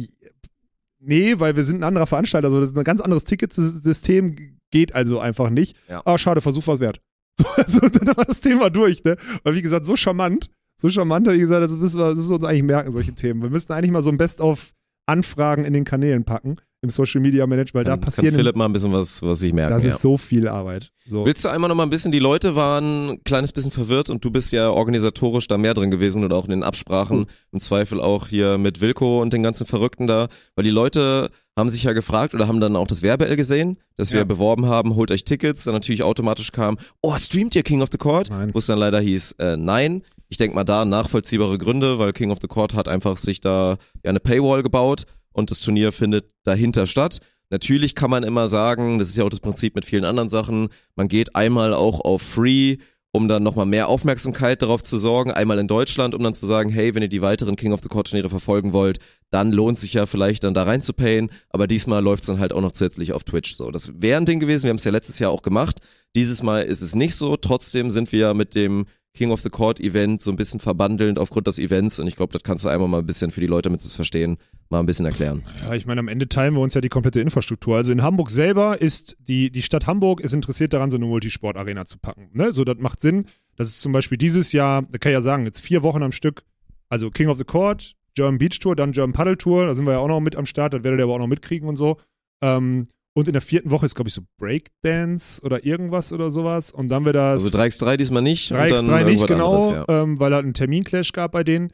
nee, 1.01 1.35
weil 1.39 1.57
wir 1.57 1.65
sind 1.65 1.81
ein 1.81 1.85
anderer 1.85 2.07
Veranstalter, 2.07 2.47
also 2.47 2.61
das 2.61 2.71
ist 2.71 2.79
ein 2.79 2.85
ganz 2.85 3.01
anderes 3.01 3.25
Ticketsystem, 3.25 4.37
geht 4.71 4.95
also 4.95 5.19
einfach 5.19 5.51
nicht. 5.51 5.77
Ja. 5.89 6.03
Ah, 6.05 6.17
schade, 6.17 6.41
Versuch 6.41 6.67
was 6.67 6.81
wert. 6.81 7.01
So, 7.41 7.47
also 7.57 7.81
dann 7.89 8.17
war 8.17 8.27
das 8.27 8.41
Thema 8.41 8.69
durch, 8.69 9.03
ne? 9.03 9.17
Weil 9.45 9.55
wie 9.55 9.63
gesagt, 9.63 9.87
so 9.87 9.97
charmant, 9.97 10.51
so 10.79 10.91
charmant, 10.91 11.27
wie 11.27 11.39
gesagt, 11.39 11.65
das 11.65 11.73
müssen, 11.73 11.99
wir, 11.99 12.09
das 12.09 12.17
müssen 12.17 12.31
wir 12.31 12.35
uns 12.35 12.45
eigentlich 12.45 12.63
merken, 12.65 12.93
solche 12.93 13.15
Themen. 13.15 13.43
Wir 13.43 13.49
müssten 13.49 13.73
eigentlich 13.73 13.91
mal 13.91 14.03
so 14.03 14.11
ein 14.11 14.19
Best-of-Anfragen 14.19 15.65
in 15.65 15.73
den 15.73 15.85
Kanälen 15.85 16.25
packen, 16.25 16.57
im 16.83 16.89
Social 16.91 17.21
Media 17.21 17.47
Management, 17.47 17.75
weil 17.75 17.85
da 17.85 17.91
kann 17.91 18.01
passieren, 18.01 18.35
Philipp 18.35 18.57
mal 18.57 18.65
ein 18.65 18.73
bisschen 18.73 18.93
was, 18.93 19.21
was 19.23 19.43
ich 19.43 19.53
merke. 19.53 19.75
das 19.75 19.85
ja. 19.85 19.91
ist 19.91 20.01
so 20.01 20.17
viel 20.17 20.49
Arbeit. 20.49 20.91
So. 21.05 21.27
Willst 21.27 21.45
du 21.45 21.49
einmal 21.51 21.69
noch 21.69 21.75
mal 21.75 21.83
ein 21.83 21.91
bisschen, 21.91 22.11
die 22.11 22.19
Leute 22.21 22.57
waren 22.57 23.11
ein 23.11 23.25
kleines 23.25 23.53
bisschen 23.53 23.71
verwirrt 23.71 24.09
und 24.09 24.25
du 24.25 24.31
bist 24.31 24.53
ja 24.53 24.71
organisatorisch 24.71 25.47
da 25.47 25.59
mehr 25.59 25.75
drin 25.75 25.91
gewesen 25.91 26.25
und 26.25 26.33
auch 26.33 26.45
in 26.45 26.51
den 26.51 26.63
Absprachen, 26.63 27.27
im 27.53 27.61
Zweifel 27.61 28.01
auch 28.01 28.29
hier 28.29 28.57
mit 28.57 28.81
Wilko 28.81 29.21
und 29.21 29.33
den 29.33 29.43
ganzen 29.43 29.67
Verrückten 29.67 30.07
da, 30.07 30.29
weil 30.55 30.65
die 30.65 30.71
Leute 30.71 31.31
haben 31.59 31.69
sich 31.69 31.83
ja 31.83 31.93
gefragt 31.93 32.35
oder 32.35 32.49
haben 32.49 32.61
dann 32.61 32.77
auch 32.77 32.87
das 32.87 33.03
Werbe 33.03 33.35
gesehen, 33.37 33.79
dass 33.97 34.13
wir 34.13 34.21
Ja. 34.21 34.25
beworben 34.25 34.67
haben, 34.67 34.95
holt 34.95 35.11
euch 35.11 35.25
Tickets, 35.25 35.65
dann 35.65 35.75
natürlich 35.75 36.03
automatisch 36.03 36.53
kam, 36.53 36.79
oh, 37.03 37.17
streamt 37.19 37.55
ihr 37.55 37.63
King 37.63 37.83
of 37.83 37.89
the 37.93 37.99
Court? 37.99 38.31
Wo 38.53 38.59
es 38.59 38.67
dann 38.67 38.79
leider 38.79 39.01
hieß, 39.01 39.33
äh, 39.39 39.57
nein. 39.59 40.03
Ich 40.33 40.37
denke 40.37 40.55
mal 40.55 40.63
da 40.65 40.85
nachvollziehbare 40.85 41.59
Gründe, 41.59 41.99
weil 41.99 42.13
King 42.13 42.31
of 42.31 42.39
the 42.41 42.47
Court 42.47 42.73
hat 42.73 42.87
einfach 42.87 43.17
sich 43.17 43.41
da 43.41 43.77
ja 44.05 44.11
eine 44.11 44.21
Paywall 44.21 44.63
gebaut 44.63 45.05
und 45.33 45.51
das 45.51 45.61
Turnier 45.61 45.93
findet 45.93 46.31
dahinter 46.45 46.87
statt. 46.87 47.19
Natürlich 47.51 47.95
kann 47.95 48.11
man 48.11 48.23
immer 48.23 48.47
sagen, 48.49 48.99
das 48.99 49.09
ist 49.09 49.17
ja 49.17 49.25
auch 49.25 49.31
das 49.31 49.41
Prinzip 49.41 49.75
mit 49.75 49.85
vielen 49.85 50.05
anderen 50.05 50.29
Sachen, 50.29 50.69
man 50.95 51.09
geht 51.09 51.35
einmal 51.35 51.75
auch 51.75 52.01
auf 52.01 52.23
Free, 52.23 52.77
um 53.13 53.27
dann 53.27 53.43
nochmal 53.43 53.67
mehr 53.67 53.89
Aufmerksamkeit 53.89 54.63
darauf 54.63 54.83
zu 54.83 54.97
sorgen, 54.97 55.33
einmal 55.33 55.59
in 55.59 55.67
Deutschland, 55.67 56.15
um 56.15 56.23
dann 56.23 56.33
zu 56.33 56.47
sagen, 56.47 56.71
hey, 56.71 56.95
wenn 56.95 57.03
ihr 57.03 57.09
die 57.09 57.23
weiteren 57.23 57.57
King 57.57 57.73
of 57.73 57.81
the 57.83 57.89
Court 57.89 58.09
Turniere 58.09 58.31
verfolgen 58.31 58.73
wollt, 58.73 58.99
dann 59.31 59.53
lohnt 59.53 59.79
sich 59.79 59.95
ja 59.95 60.07
vielleicht 60.07 60.45
dann 60.45 60.55
da 60.55 60.63
rein 60.63 60.81
zu 60.81 60.93
payen, 60.93 61.31
aber 61.49 61.67
diesmal 61.67 62.03
läuft's 62.03 62.29
dann 62.29 62.39
halt 62.39 62.53
auch 62.53 62.61
noch 62.61 62.73
zusätzlich 62.73 63.13
auf 63.13 63.25
Twitch 63.25 63.57
so. 63.57 63.73
Das 63.73 64.01
wäre 64.01 64.21
ein 64.21 64.27
Ding 64.27 64.39
gewesen, 64.39 64.65
wir 64.65 64.71
haben 64.71 64.77
es 64.77 64.85
ja 64.85 64.93
letztes 64.93 65.19
Jahr 65.19 65.33
auch 65.33 65.43
gemacht, 65.43 65.81
dieses 66.15 66.45
Mal 66.45 66.63
ist 66.63 66.83
es 66.83 66.95
nicht 66.95 67.17
so, 67.17 67.37
trotzdem 67.37 67.91
sind 67.91 68.13
wir 68.13 68.21
ja 68.21 68.35
mit 68.35 68.55
dem 68.55 68.87
King 69.15 69.33
of 69.33 69.41
the 69.41 69.51
Court 69.51 69.81
Event 69.81 70.21
so 70.21 70.31
ein 70.31 70.37
bisschen 70.37 70.61
verbandelnd 70.61 71.19
aufgrund 71.19 71.47
des 71.47 71.59
Events 71.59 71.99
und 71.99 72.07
ich 72.07 72.17
glaube, 72.17 72.33
das 72.33 72.43
kannst 72.43 72.65
du 72.65 72.69
einmal 72.69 72.89
mal 72.89 72.99
ein 72.99 73.07
bisschen 73.07 73.31
für 73.31 73.41
die 73.41 73.47
Leute, 73.47 73.69
damit 73.69 73.81
sie 73.81 73.89
es 73.89 73.95
verstehen, 73.95 74.37
mal 74.69 74.79
ein 74.79 74.87
bisschen 74.87 75.07
erklären. 75.07 75.43
Ja, 75.65 75.75
ich 75.75 75.85
meine, 75.87 76.01
am 76.01 76.09
Ende 76.09 76.29
teilen 76.29 76.55
wir 76.55 76.61
uns 76.61 76.75
ja 76.75 76.81
die 76.81 76.89
komplette 76.89 77.21
Infrastruktur. 77.21 77.77
Also 77.77 77.91
in 77.91 78.03
Hamburg 78.03 78.31
selber 78.31 78.81
ist 78.81 79.17
die, 79.19 79.51
die 79.51 79.63
Stadt 79.63 79.87
Hamburg 79.87 80.21
ist 80.21 80.33
interessiert 80.33 80.73
daran, 80.73 80.91
so 80.91 80.97
eine 80.97 81.07
Multisport-Arena 81.07 81.87
zu 81.87 81.99
packen. 81.99 82.31
Ne? 82.33 82.53
So, 82.53 82.65
das 82.65 82.79
macht 82.79 83.01
Sinn. 83.01 83.27
Das 83.57 83.69
ist 83.69 83.83
zum 83.83 83.93
Beispiel 83.93 84.17
dieses 84.17 84.53
Jahr, 84.53 84.83
da 84.83 84.99
kann 84.99 85.11
ich 85.11 85.15
ja 85.15 85.23
sagen, 85.23 85.45
jetzt 85.45 85.61
vier 85.61 85.83
Wochen 85.83 86.03
am 86.03 86.13
Stück, 86.13 86.43
also 86.89 87.11
King 87.11 87.29
of 87.29 87.39
the 87.39 87.45
Court, 87.45 87.95
German 88.15 88.39
Beach 88.39 88.59
Tour, 88.59 88.77
dann 88.77 88.93
German 88.93 89.13
Paddle 89.13 89.37
Tour, 89.37 89.67
da 89.67 89.75
sind 89.75 89.87
wir 89.87 89.93
ja 89.93 89.99
auch 89.99 90.09
noch 90.09 90.21
mit 90.21 90.37
am 90.37 90.47
Start, 90.47 90.73
das 90.73 90.83
werdet 90.83 91.01
ihr 91.01 91.05
aber 91.05 91.15
auch 91.15 91.19
noch 91.19 91.27
mitkriegen 91.27 91.69
und 91.69 91.77
so. 91.77 91.99
Ähm, 92.43 92.85
und 93.15 93.29
in 93.29 93.33
der 93.33 93.43
vierten 93.43 93.71
Woche 93.71 93.87
ist, 93.87 93.95
glaube 93.95 94.09
ich, 94.09 94.15
so 94.15 94.23
Breakdance 94.39 95.43
oder 95.43 95.65
irgendwas 95.65 96.13
oder 96.13 96.31
sowas. 96.31 96.71
Und 96.71 96.89
dann 96.89 97.05
wird 97.05 97.17
das. 97.17 97.45
Also 97.45 97.59
3x3 97.59 97.97
diesmal 97.97 98.23
nicht. 98.23 98.53
und 98.53 98.59
3x3 98.59 98.87
dann 98.87 99.07
nicht, 99.07 99.27
genau, 99.27 99.55
anderes, 99.55 99.71
ja. 99.71 100.03
ähm, 100.03 100.21
weil 100.21 100.31
da 100.31 100.39
einen 100.39 100.55
Terminclash 100.55 101.13
gab 101.13 101.33
bei 101.33 101.43
denen. 101.43 101.73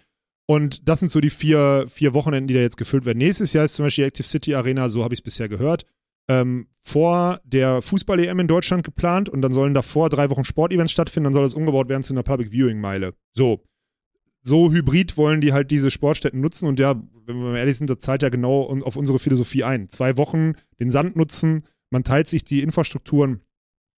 Und 0.49 0.89
das 0.89 1.01
sind 1.01 1.11
so 1.11 1.21
die 1.21 1.31
vier, 1.31 1.87
vier 1.89 2.15
Wochenenden, 2.15 2.49
die 2.49 2.55
da 2.55 2.61
jetzt 2.61 2.77
gefüllt 2.77 3.05
werden. 3.05 3.19
Nächstes 3.19 3.53
Jahr 3.53 3.65
ist 3.65 3.75
zum 3.75 3.85
Beispiel 3.85 4.05
die 4.05 4.09
Active 4.09 4.27
City 4.27 4.55
Arena, 4.55 4.89
so 4.89 5.03
habe 5.03 5.13
ich 5.13 5.19
es 5.19 5.25
bisher 5.25 5.49
gehört, 5.49 5.85
ähm, 6.29 6.69
vor 6.83 7.41
der 7.45 7.83
Fußball-EM 7.83 8.39
in 8.41 8.47
Deutschland 8.47 8.85
geplant 8.85 9.29
und 9.29 9.43
dann 9.43 9.53
sollen 9.53 9.75
davor 9.75 10.09
drei 10.09 10.31
Wochen 10.31 10.45
Sportevents 10.45 10.93
stattfinden, 10.93 11.25
dann 11.25 11.33
soll 11.33 11.43
das 11.43 11.55
umgebaut 11.55 11.89
werden 11.89 12.03
zu 12.03 12.15
einer 12.15 12.23
Public 12.23 12.53
Viewing 12.53 12.81
Meile. 12.81 13.15
So. 13.35 13.61
So 14.47 14.71
hybrid 14.71 15.17
wollen 15.17 15.41
die 15.41 15.53
halt 15.53 15.73
diese 15.73 15.91
Sportstätten 15.91 16.41
nutzen 16.41 16.69
und 16.69 16.79
ja, 16.79 16.95
wenn 17.25 17.37
wir 17.37 17.51
mal 17.51 17.57
ehrlich 17.57 17.79
sind, 17.79 17.91
das 17.91 17.99
zahlt 17.99 18.23
ja 18.23 18.29
genau 18.29 18.69
auf 18.83 18.97
unsere 18.97 19.19
Philosophie 19.19 19.65
ein. 19.65 19.89
Zwei 19.89 20.17
Wochen 20.17 20.53
den 20.79 20.91
Sand 20.91 21.17
nutzen, 21.17 21.65
man 21.91 22.05
teilt 22.05 22.29
sich 22.29 22.45
die 22.45 22.63
Infrastrukturen, 22.63 23.41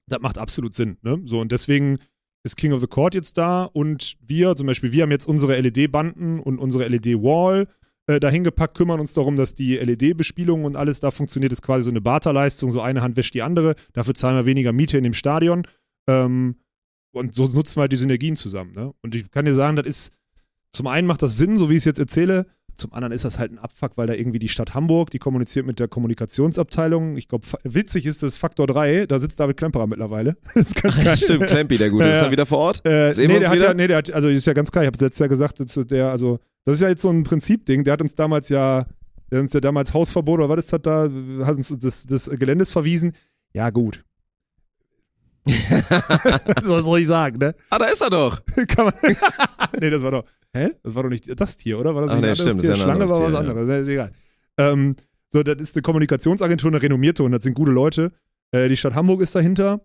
das 0.09 0.21
macht 0.21 0.39
absolut 0.39 0.75
Sinn. 0.75 0.97
Ne? 1.03 1.21
So 1.25 1.41
und 1.41 1.53
deswegen 1.53 1.99
ist 2.45 2.57
King 2.57 2.73
of 2.73 2.81
the 2.81 2.87
Court 2.87 3.15
jetzt 3.15 3.37
da 3.37 3.65
und 3.65 4.17
wir, 4.21 4.57
zum 4.57 4.67
Beispiel, 4.67 4.91
wir 4.91 5.03
haben 5.03 5.11
jetzt 5.11 5.27
unsere 5.27 5.61
LED-Banden 5.61 6.41
und 6.41 6.59
unsere 6.59 6.89
LED-Wall 6.89 7.69
äh, 8.07 8.19
dahin 8.19 8.43
gepackt, 8.43 8.75
kümmern 8.75 9.01
uns 9.01 9.13
darum, 9.13 9.37
dass 9.37 9.55
die 9.55 9.77
LED-Bespielung 9.77 10.65
und 10.65 10.77
alles 10.77 11.01
da 11.01 11.11
funktioniert. 11.11 11.53
Das 11.53 11.59
ist 11.59 11.65
quasi 11.65 11.83
so 11.83 11.91
eine 11.91 12.01
Barterleistung, 12.01 12.71
so 12.71 12.81
eine 12.81 13.03
Hand 13.03 13.19
wäscht 13.19 13.35
die 13.35 13.43
andere. 13.43 13.75
Dafür 13.93 14.15
zahlen 14.15 14.37
wir 14.37 14.47
weniger 14.47 14.73
Miete 14.73 14.97
in 14.97 15.05
dem 15.05 15.13
Stadion. 15.13 15.67
Ähm, 16.09 16.57
und 17.13 17.35
so 17.35 17.49
nutzen 17.49 17.77
wir 17.77 17.83
halt 17.83 17.93
die 17.93 17.97
Synergien 17.97 18.35
zusammen. 18.35 18.73
Ne? 18.73 18.95
Und 19.03 19.15
ich 19.15 19.31
kann 19.31 19.45
dir 19.45 19.55
sagen, 19.55 19.77
das 19.77 19.87
ist, 19.87 20.13
zum 20.73 20.87
einen 20.87 21.07
macht 21.07 21.23
das 21.23 21.37
Sinn, 21.37 21.57
so 21.57 21.71
wie 21.71 21.75
ich 21.75 21.79
es 21.79 21.85
jetzt 21.85 21.99
erzähle, 21.99 22.45
zum 22.79 22.93
anderen 22.93 23.13
ist 23.13 23.25
das 23.25 23.39
halt 23.39 23.51
ein 23.51 23.59
Abfuck, 23.59 23.97
weil 23.97 24.07
da 24.07 24.15
irgendwie 24.15 24.39
die 24.39 24.49
Stadt 24.49 24.75
Hamburg, 24.75 25.11
die 25.11 25.19
kommuniziert 25.19 25.67
mit 25.67 25.81
der 25.81 25.89
Kommunikationsabteilung. 25.89 27.17
Ich 27.17 27.27
glaube, 27.27 27.45
witzig 27.65 28.07
ist 28.07 28.23
das 28.23 28.37
Faktor 28.37 28.69
3, 28.69 29.07
da 29.07 29.19
sitzt 29.19 29.41
David 29.41 29.57
Klemperer 29.57 29.87
mittlerweile. 29.87 30.37
Das 30.55 30.69
ist 30.69 30.83
ganz 30.83 31.03
geil. 31.03 31.17
Stimmt, 31.17 31.47
Clampi, 31.47 31.77
der 31.77 31.91
Gute. 31.91 32.05
Ja, 32.05 32.11
Ist 32.11 32.23
er 32.23 32.31
wieder 32.31 32.47
vor 32.47 32.59
Ort? 32.59 32.87
Äh, 32.87 33.13
Sehen 33.13 33.27
nee, 33.27 33.35
wir 33.35 33.39
uns 33.39 33.47
der 33.47 33.51
hat 33.51 33.57
wieder? 33.57 33.69
ja, 33.69 33.75
nee, 33.75 33.87
der 33.89 33.97
hat, 33.99 34.13
also 34.13 34.29
ist 34.29 34.47
ja 34.47 34.53
ganz 34.53 34.71
klar, 34.71 34.85
ich 34.85 34.87
habe 34.87 34.95
es 34.95 35.01
letztes 35.01 35.19
Jahr 35.19 35.29
gesagt, 35.29 35.91
der, 35.91 36.11
also, 36.11 36.39
das 36.65 36.75
ist 36.77 36.81
ja 36.83 36.89
jetzt 36.89 37.03
so 37.03 37.11
ein 37.11 37.25
Prinzipding, 37.25 37.83
der 37.83 37.95
hat 37.95 38.01
uns 38.01 38.15
damals 38.15 38.49
ja, 38.49 38.87
der 39.31 39.39
hat 39.39 39.43
uns 39.45 39.53
ja 39.53 39.61
damals 39.61 39.93
Hausverbot 39.93 40.39
oder 40.39 40.49
was 40.49 40.59
ist 40.59 40.73
das 40.73 40.83
da, 40.83 41.09
hat 41.45 41.57
uns 41.57 41.77
das, 41.79 42.07
des 42.07 42.31
Geländes 42.31 42.71
verwiesen. 42.71 43.13
Ja, 43.55 43.71
gut. 43.71 44.05
was 45.49 46.85
soll 46.85 47.01
ich 47.01 47.07
sagen, 47.07 47.39
ne? 47.39 47.55
Ah, 47.71 47.79
da 47.79 47.87
ist 47.87 48.03
er 48.03 48.11
doch. 48.11 48.41
Kann 48.69 48.87
man. 48.87 48.95
nee, 49.81 49.91
das 49.91 50.03
war 50.03 50.11
doch. 50.13 50.25
Hä? 50.59 50.71
Das 50.83 50.95
war 50.95 51.03
doch 51.03 51.11
nicht 51.11 51.29
das 51.41 51.57
Tier, 51.57 51.79
oder? 51.79 51.95
War 51.95 52.03
das 52.03 52.11
Ach 52.11 52.15
nicht 52.17 52.23
nee, 52.23 52.31
anderes 52.31 52.41
stimmt, 52.41 52.61
Tier? 52.61 52.73
ist 52.73 52.79
ja 52.79 52.85
Schlange 52.85 53.03
anderes 53.05 53.11
war 53.13 53.21
was 53.21 53.41
Tier, 53.41 53.45
ja. 53.45 53.51
anderes, 53.51 53.83
ist 53.83 53.89
egal. 53.89 54.13
Ähm, 54.59 54.97
so, 55.31 55.43
das 55.43 55.61
ist 55.61 55.77
eine 55.77 55.83
Kommunikationsagentur, 55.83 56.71
eine 56.71 56.83
renommierte 56.83 57.23
und 57.23 57.33
das 57.33 57.43
sind 57.45 57.55
gute 57.55 57.71
Leute. 57.71 58.13
Äh, 58.51 58.69
die 58.69 58.77
Stadt 58.77 58.95
Hamburg 58.95 59.21
ist 59.21 59.35
dahinter. 59.35 59.85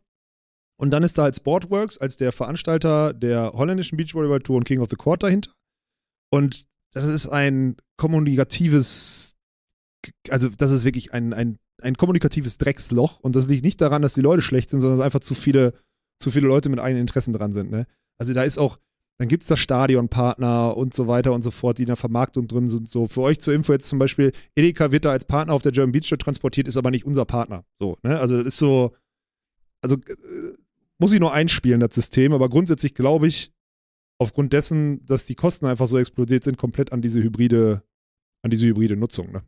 Und 0.79 0.89
dann 0.89 1.03
ist 1.03 1.17
da 1.17 1.23
halt 1.23 1.35
Sportworks 1.35 1.97
als 1.97 2.17
der 2.17 2.31
Veranstalter 2.31 3.13
der 3.13 3.53
holländischen 3.53 3.95
Beachvolleyball 3.95 4.39
Tour 4.39 4.57
und 4.57 4.63
King 4.63 4.79
of 4.79 4.89
the 4.89 4.95
Court 4.95 5.21
dahinter. 5.21 5.51
Und 6.31 6.67
das 6.93 7.05
ist 7.05 7.27
ein 7.27 7.77
kommunikatives, 7.97 9.35
also 10.29 10.49
das 10.49 10.71
ist 10.71 10.83
wirklich 10.83 11.13
ein, 11.13 11.33
ein, 11.33 11.57
ein 11.81 11.95
kommunikatives 11.95 12.57
Drecksloch. 12.57 13.19
Und 13.19 13.35
das 13.35 13.47
liegt 13.47 13.63
nicht 13.63 13.81
daran, 13.81 14.01
dass 14.01 14.15
die 14.15 14.21
Leute 14.21 14.41
schlecht 14.41 14.71
sind, 14.71 14.79
sondern 14.79 14.99
dass 14.99 15.05
einfach 15.05 15.19
zu 15.19 15.35
viele, 15.35 15.73
zu 16.19 16.31
viele 16.31 16.47
Leute 16.47 16.69
mit 16.69 16.79
eigenen 16.79 17.01
Interessen 17.01 17.33
dran 17.33 17.53
sind. 17.53 17.69
Ne? 17.69 17.85
Also 18.17 18.33
da 18.33 18.43
ist 18.43 18.57
auch, 18.57 18.79
dann 19.19 19.27
gibt 19.27 19.43
es 19.43 19.49
da 19.49 19.55
Stadionpartner 19.55 20.75
und 20.75 20.93
so 20.93 21.07
weiter 21.07 21.33
und 21.33 21.43
so 21.43 21.51
fort, 21.51 21.77
die 21.77 21.83
in 21.83 21.87
der 21.87 21.95
Vermarktung 21.95 22.47
drin 22.47 22.67
sind. 22.67 22.89
So, 22.89 23.07
für 23.07 23.21
euch 23.21 23.39
zur 23.39 23.53
Info 23.53 23.71
jetzt 23.71 23.87
zum 23.87 23.99
Beispiel, 23.99 24.31
Edeka 24.55 24.91
wird 24.91 25.05
da 25.05 25.11
als 25.11 25.25
Partner 25.25 25.53
auf 25.53 25.61
der 25.61 25.71
German 25.71 25.91
Beach 25.91 26.07
Tour 26.09 26.17
transportiert, 26.17 26.67
ist 26.67 26.77
aber 26.77 26.91
nicht 26.91 27.05
unser 27.05 27.25
Partner. 27.25 27.63
So, 27.79 27.97
ne? 28.03 28.19
Also 28.19 28.37
das 28.37 28.47
ist 28.47 28.57
so, 28.57 28.93
also 29.81 29.95
äh, 29.95 30.17
muss 30.99 31.13
ich 31.13 31.19
nur 31.19 31.33
einspielen, 31.33 31.79
das 31.79 31.93
System, 31.93 32.33
aber 32.33 32.49
grundsätzlich 32.49 32.93
glaube 32.95 33.27
ich, 33.27 33.51
aufgrund 34.19 34.53
dessen, 34.53 35.05
dass 35.05 35.25
die 35.25 35.35
Kosten 35.35 35.65
einfach 35.65 35.87
so 35.87 35.97
explodiert 35.97 36.43
sind, 36.43 36.57
komplett 36.57 36.91
an 36.91 37.01
diese 37.01 37.21
hybride, 37.21 37.83
an 38.41 38.51
diese 38.51 38.67
hybride 38.67 38.95
Nutzung. 38.95 39.31
Ne? 39.31 39.43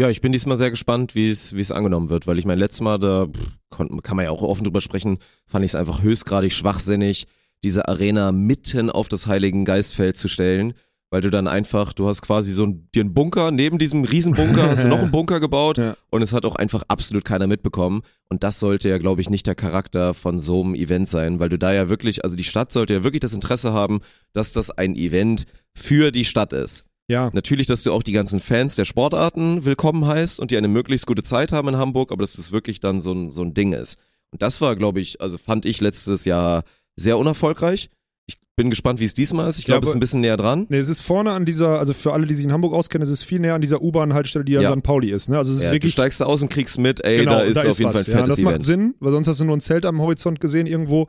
Ja, 0.00 0.08
ich 0.08 0.20
bin 0.20 0.32
diesmal 0.32 0.56
sehr 0.56 0.70
gespannt, 0.70 1.14
wie 1.14 1.28
es 1.28 1.72
angenommen 1.72 2.10
wird, 2.10 2.26
weil 2.26 2.38
ich 2.38 2.46
mein 2.46 2.58
letztes 2.58 2.80
Mal, 2.80 2.98
da 2.98 3.26
pff, 3.26 4.02
kann 4.02 4.16
man 4.16 4.24
ja 4.24 4.30
auch 4.30 4.42
offen 4.42 4.64
drüber 4.64 4.80
sprechen, 4.80 5.18
fand 5.46 5.64
ich 5.64 5.72
es 5.72 5.74
einfach 5.74 6.02
höchstgradig 6.02 6.52
schwachsinnig, 6.52 7.26
diese 7.64 7.88
Arena 7.88 8.32
mitten 8.32 8.90
auf 8.90 9.08
das 9.08 9.26
Heiligen 9.26 9.64
Geistfeld 9.64 10.16
zu 10.16 10.28
stellen, 10.28 10.74
weil 11.12 11.20
du 11.22 11.30
dann 11.30 11.48
einfach, 11.48 11.92
du 11.92 12.06
hast 12.06 12.22
quasi 12.22 12.52
so 12.52 12.64
ein, 12.64 12.88
dir 12.94 13.00
einen 13.00 13.14
Bunker, 13.14 13.50
neben 13.50 13.78
diesem 13.78 14.04
Riesenbunker 14.04 14.68
hast 14.70 14.84
du 14.84 14.88
noch 14.88 15.00
einen 15.00 15.10
Bunker 15.12 15.40
gebaut 15.40 15.76
Ja. 15.78 15.96
und 16.10 16.22
es 16.22 16.32
hat 16.32 16.44
auch 16.44 16.54
einfach 16.54 16.84
absolut 16.86 17.24
keiner 17.24 17.48
mitbekommen. 17.48 18.02
Und 18.28 18.44
das 18.44 18.60
sollte 18.60 18.88
ja, 18.88 18.98
glaube 18.98 19.20
ich, 19.20 19.28
nicht 19.28 19.46
der 19.48 19.56
Charakter 19.56 20.14
von 20.14 20.38
so 20.38 20.62
einem 20.62 20.74
Event 20.76 21.08
sein, 21.08 21.40
weil 21.40 21.48
du 21.48 21.58
da 21.58 21.72
ja 21.72 21.88
wirklich, 21.88 22.22
also 22.22 22.36
die 22.36 22.44
Stadt 22.44 22.72
sollte 22.72 22.94
ja 22.94 23.02
wirklich 23.02 23.20
das 23.20 23.32
Interesse 23.34 23.72
haben, 23.72 24.00
dass 24.32 24.52
das 24.52 24.70
ein 24.70 24.94
Event 24.94 25.46
für 25.74 26.12
die 26.12 26.24
Stadt 26.24 26.52
ist. 26.52 26.84
Ja, 27.08 27.28
Natürlich, 27.32 27.66
dass 27.66 27.82
du 27.82 27.92
auch 27.92 28.04
die 28.04 28.12
ganzen 28.12 28.38
Fans 28.38 28.76
der 28.76 28.84
Sportarten 28.84 29.64
willkommen 29.64 30.06
heißt 30.06 30.38
und 30.38 30.52
die 30.52 30.56
eine 30.56 30.68
möglichst 30.68 31.06
gute 31.06 31.24
Zeit 31.24 31.50
haben 31.50 31.66
in 31.66 31.76
Hamburg, 31.76 32.12
aber 32.12 32.22
dass 32.22 32.34
das 32.36 32.52
wirklich 32.52 32.78
dann 32.78 33.00
so 33.00 33.12
ein, 33.12 33.30
so 33.32 33.42
ein 33.42 33.52
Ding 33.52 33.72
ist. 33.72 33.98
Und 34.30 34.42
das 34.42 34.60
war, 34.60 34.76
glaube 34.76 35.00
ich, 35.00 35.20
also 35.20 35.36
fand 35.38 35.64
ich 35.66 35.80
letztes 35.80 36.24
Jahr 36.24 36.62
sehr 37.02 37.18
unerfolgreich. 37.18 37.88
Ich 38.28 38.36
bin 38.56 38.70
gespannt, 38.70 39.00
wie 39.00 39.04
es 39.04 39.14
diesmal 39.14 39.48
ist. 39.48 39.58
Ich 39.58 39.64
glaube, 39.64 39.78
Ja, 39.78 39.82
es 39.84 39.88
ist 39.88 39.94
ein 39.96 40.00
bisschen 40.00 40.20
näher 40.20 40.36
dran. 40.36 40.66
Nee, 40.68 40.78
es 40.78 40.88
ist 40.88 41.00
vorne 41.00 41.32
an 41.32 41.44
dieser, 41.46 41.78
also 41.78 41.94
für 41.94 42.12
alle, 42.12 42.26
die 42.26 42.34
sich 42.34 42.44
in 42.44 42.52
Hamburg 42.52 42.74
auskennen, 42.74 43.02
es 43.02 43.10
ist 43.10 43.22
viel 43.22 43.38
näher 43.40 43.54
an 43.54 43.60
dieser 43.62 43.80
U-Bahn-Haltestelle, 43.82 44.44
die 44.44 44.56
an 44.58 44.62
Ja. 44.64 44.70
St. 44.72 44.82
Pauli 44.82 45.10
ist. 45.10 45.28
Ne? 45.30 45.38
Also 45.38 45.52
es 45.52 45.58
ist 45.58 45.64
Ja, 45.64 45.70
du 45.70 45.76
wirklich 45.76 45.92
steigst 45.94 46.20
da 46.20 46.26
aus 46.26 46.42
und 46.42 46.50
kriegst 46.50 46.78
mit, 46.78 47.02
ey, 47.04 47.18
genau, 47.20 47.32
da 47.32 47.42
ist 47.42 47.64
auf 47.64 47.78
jeden 47.78 47.92
was. 47.94 48.04
Fall 48.04 48.12
ein 48.14 48.18
ja, 48.18 48.24
fettes 48.24 48.36
das 48.36 48.42
macht 48.44 48.52
Event. 48.56 48.64
Sinn, 48.64 48.94
weil 49.00 49.12
sonst 49.12 49.28
hast 49.28 49.40
du 49.40 49.44
nur 49.44 49.56
ein 49.56 49.60
Zelt 49.60 49.86
am 49.86 50.00
Horizont 50.00 50.40
gesehen 50.40 50.66
irgendwo. 50.66 51.08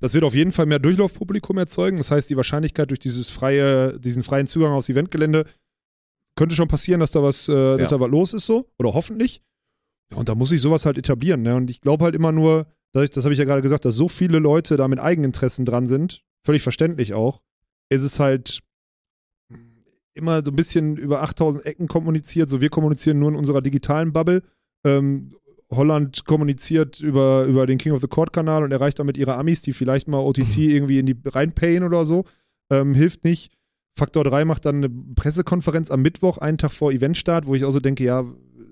Das 0.00 0.14
wird 0.14 0.24
auf 0.24 0.34
jeden 0.34 0.52
Fall 0.52 0.66
mehr 0.66 0.78
Durchlaufpublikum 0.78 1.56
erzeugen. 1.58 1.96
Das 1.96 2.10
heißt, 2.10 2.28
die 2.30 2.36
Wahrscheinlichkeit 2.36 2.90
durch 2.90 3.00
dieses 3.00 3.30
freie, 3.30 3.98
diesen 3.98 4.22
freien 4.22 4.46
Zugang 4.46 4.72
aufs 4.72 4.88
Eventgelände 4.88 5.44
könnte 6.36 6.54
schon 6.54 6.68
passieren, 6.68 7.00
dass 7.00 7.10
da 7.10 7.22
was, 7.22 7.48
äh, 7.48 7.76
dass 7.78 7.90
da 7.90 8.00
was 8.00 8.08
los 8.10 8.32
ist 8.34 8.46
so. 8.46 8.70
Oder 8.78 8.94
hoffentlich. 8.94 9.42
Ja, 10.12 10.18
und 10.18 10.28
da 10.28 10.34
muss 10.34 10.52
ich 10.52 10.60
sowas 10.60 10.86
halt 10.86 10.96
etablieren. 10.98 11.42
Ne? 11.42 11.54
Und 11.54 11.70
ich 11.70 11.80
glaube 11.80 12.04
halt 12.04 12.14
immer 12.14 12.32
nur, 12.32 12.66
dass 12.92 13.04
ich, 13.04 13.10
das 13.10 13.24
habe 13.24 13.32
ich 13.32 13.38
ja 13.38 13.44
gerade 13.44 13.62
gesagt, 13.62 13.84
dass 13.84 13.94
so 13.94 14.08
viele 14.08 14.38
Leute 14.38 14.76
da 14.76 14.88
mit 14.88 14.98
Eigeninteressen 14.98 15.64
dran 15.64 15.86
sind, 15.86 16.22
völlig 16.44 16.62
verständlich 16.62 17.14
auch, 17.14 17.40
ist 17.88 18.02
es 18.02 18.20
halt 18.20 18.60
immer 20.14 20.44
so 20.44 20.50
ein 20.50 20.56
bisschen 20.56 20.96
über 20.96 21.22
8000 21.22 21.66
Ecken 21.66 21.88
kommuniziert. 21.88 22.50
So, 22.50 22.60
wir 22.60 22.68
kommunizieren 22.68 23.18
nur 23.18 23.30
in 23.30 23.36
unserer 23.36 23.62
digitalen 23.62 24.12
Bubble. 24.12 24.42
Ähm, 24.84 25.36
Holland 25.70 26.24
kommuniziert 26.24 27.00
über, 27.00 27.44
über 27.44 27.66
den 27.66 27.78
King 27.78 27.92
of 27.92 28.00
the 28.00 28.08
Court-Kanal 28.08 28.64
und 28.64 28.72
erreicht 28.72 28.98
damit 28.98 29.16
ihre 29.16 29.36
Amis, 29.36 29.62
die 29.62 29.72
vielleicht 29.72 30.08
mal 30.08 30.18
OTT 30.18 30.56
irgendwie 30.58 30.98
in 30.98 31.06
die 31.06 31.16
reinpayen 31.24 31.84
oder 31.84 32.04
so. 32.04 32.24
Ähm, 32.70 32.94
hilft 32.94 33.24
nicht. 33.24 33.52
Faktor 33.96 34.24
3 34.24 34.44
macht 34.44 34.64
dann 34.64 34.76
eine 34.76 34.88
Pressekonferenz 34.88 35.90
am 35.90 36.02
Mittwoch, 36.02 36.38
einen 36.38 36.58
Tag 36.58 36.72
vor 36.72 36.92
Eventstart, 36.92 37.46
wo 37.46 37.54
ich 37.54 37.64
auch 37.64 37.70
so 37.70 37.80
denke, 37.80 38.04
ja, 38.04 38.24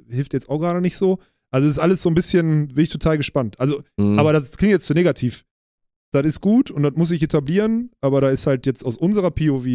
hilft 0.09 0.33
jetzt 0.33 0.49
auch 0.49 0.59
gerade 0.59 0.81
nicht 0.81 0.97
so. 0.97 1.19
Also 1.51 1.67
es 1.67 1.75
ist 1.75 1.79
alles 1.79 2.03
so 2.03 2.11
ein 2.11 2.15
bisschen, 2.15 2.69
bin 2.69 2.85
ich 2.85 2.91
total 2.91 3.17
gespannt. 3.17 3.59
Also, 3.59 3.83
Mhm. 3.97 4.19
aber 4.19 4.33
das 4.33 4.57
klingt 4.57 4.73
jetzt 4.73 4.87
zu 4.87 4.95
negativ. 4.95 5.45
Das 6.13 6.25
ist 6.25 6.41
gut 6.41 6.71
und 6.71 6.83
das 6.83 6.93
muss 6.95 7.11
ich 7.11 7.23
etablieren, 7.23 7.91
aber 8.01 8.21
da 8.21 8.31
ist 8.31 8.47
halt 8.47 8.65
jetzt 8.67 8.85
aus 8.85 8.97
unserer 8.97 9.31
POV 9.31 9.67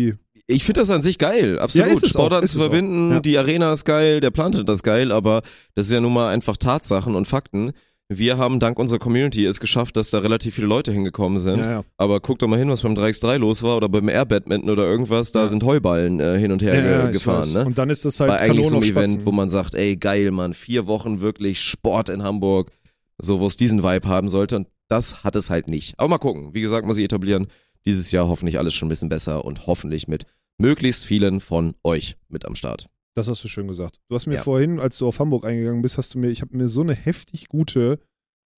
Ich 0.47 0.63
finde 0.65 0.81
das 0.81 0.89
an 0.89 1.01
sich 1.03 1.17
geil, 1.19 1.57
absolut. 1.59 1.87
Ja, 1.87 1.93
ist 1.93 2.03
es 2.03 2.15
auch, 2.15 2.21
Sportarten 2.21 2.45
ist 2.45 2.51
zu 2.53 2.59
verbinden, 2.59 3.11
Ja. 3.11 3.19
die 3.19 3.37
Arena 3.37 3.71
ist 3.71 3.85
geil, 3.85 4.19
der 4.19 4.31
Plan 4.31 4.51
ist 4.53 4.67
das 4.67 4.83
geil, 4.83 5.11
aber 5.11 5.41
das 5.75 5.85
ist 5.85 5.91
ja 5.91 6.01
nun 6.01 6.13
mal 6.13 6.29
einfach 6.33 6.57
Tatsachen 6.57 7.15
und 7.15 7.25
Fakten. 7.27 7.71
Wir 8.17 8.37
haben 8.37 8.59
dank 8.59 8.77
unserer 8.79 8.99
Community 8.99 9.45
es 9.45 9.59
geschafft, 9.59 9.95
dass 9.95 10.09
da 10.09 10.19
relativ 10.19 10.55
viele 10.55 10.67
Leute 10.67 10.91
hingekommen 10.91 11.37
sind. 11.39 11.59
Ja, 11.59 11.69
ja. 11.71 11.83
Aber 11.97 12.19
guck 12.19 12.39
doch 12.39 12.47
mal 12.47 12.59
hin, 12.59 12.69
was 12.69 12.81
beim 12.81 12.93
3x3 12.93 13.37
los 13.37 13.63
war 13.63 13.77
oder 13.77 13.89
beim 13.89 14.09
Air 14.09 14.25
Badminton 14.25 14.69
oder 14.69 14.83
irgendwas, 14.83 15.31
da 15.31 15.41
Ja. 15.43 15.47
sind 15.47 15.63
Heuballen 15.63 16.19
äh, 16.19 16.37
hin 16.37 16.51
und 16.51 16.61
her 16.61 17.09
gefahren. 17.11 17.51
Ne? 17.53 17.65
Und 17.65 17.77
dann 17.77 17.89
ist 17.89 18.05
das 18.05 18.19
halt 18.19 18.29
Bei 18.29 18.39
eigentlich 18.39 18.67
so 18.67 18.77
auf 18.77 18.83
Event, 18.85 19.25
wo 19.25 19.31
man 19.31 19.49
sagt, 19.49 19.75
ey, 19.75 19.95
geil, 19.95 20.31
Mann, 20.31 20.53
vier 20.53 20.87
Wochen 20.87 21.21
wirklich 21.21 21.59
Sport 21.61 22.09
in 22.09 22.23
Hamburg, 22.23 22.71
so 23.19 23.39
wo 23.39 23.47
es 23.47 23.57
diesen 23.57 23.83
Vibe 23.83 24.07
haben 24.07 24.29
sollte. 24.29 24.55
Und 24.57 24.67
das 24.89 25.23
hat 25.23 25.35
es 25.35 25.49
halt 25.49 25.67
nicht. 25.67 25.93
Aber 25.97 26.09
mal 26.09 26.17
gucken. 26.17 26.53
Wie 26.53 26.61
gesagt, 26.61 26.85
muss 26.85 26.97
ich 26.97 27.05
etablieren. 27.05 27.47
Dieses 27.85 28.11
Jahr 28.11 28.27
hoffentlich 28.27 28.59
alles 28.59 28.73
schon 28.73 28.87
ein 28.87 28.89
bisschen 28.89 29.09
besser 29.09 29.43
und 29.43 29.67
hoffentlich 29.67 30.07
mit 30.07 30.25
möglichst 30.57 31.05
vielen 31.05 31.39
von 31.39 31.73
euch 31.83 32.15
mit 32.29 32.45
am 32.45 32.55
Start. 32.55 32.87
Das 33.15 33.27
hast 33.27 33.43
du 33.43 33.47
schön 33.47 33.67
gesagt. 33.67 33.99
Du 34.09 34.15
hast 34.15 34.25
mir 34.25 34.35
Ja. 34.35 34.41
vorhin, 34.41 34.79
als 34.79 34.97
du 34.97 35.07
auf 35.07 35.19
Hamburg 35.19 35.45
eingegangen 35.45 35.81
bist, 35.81 35.97
hast 35.97 36.13
du 36.15 36.19
mir, 36.19 36.29
ich 36.29 36.41
habe 36.41 36.55
mir 36.57 36.67
so 36.67 36.81
eine 36.81 36.93
heftig 36.95 37.47
gute 37.47 37.99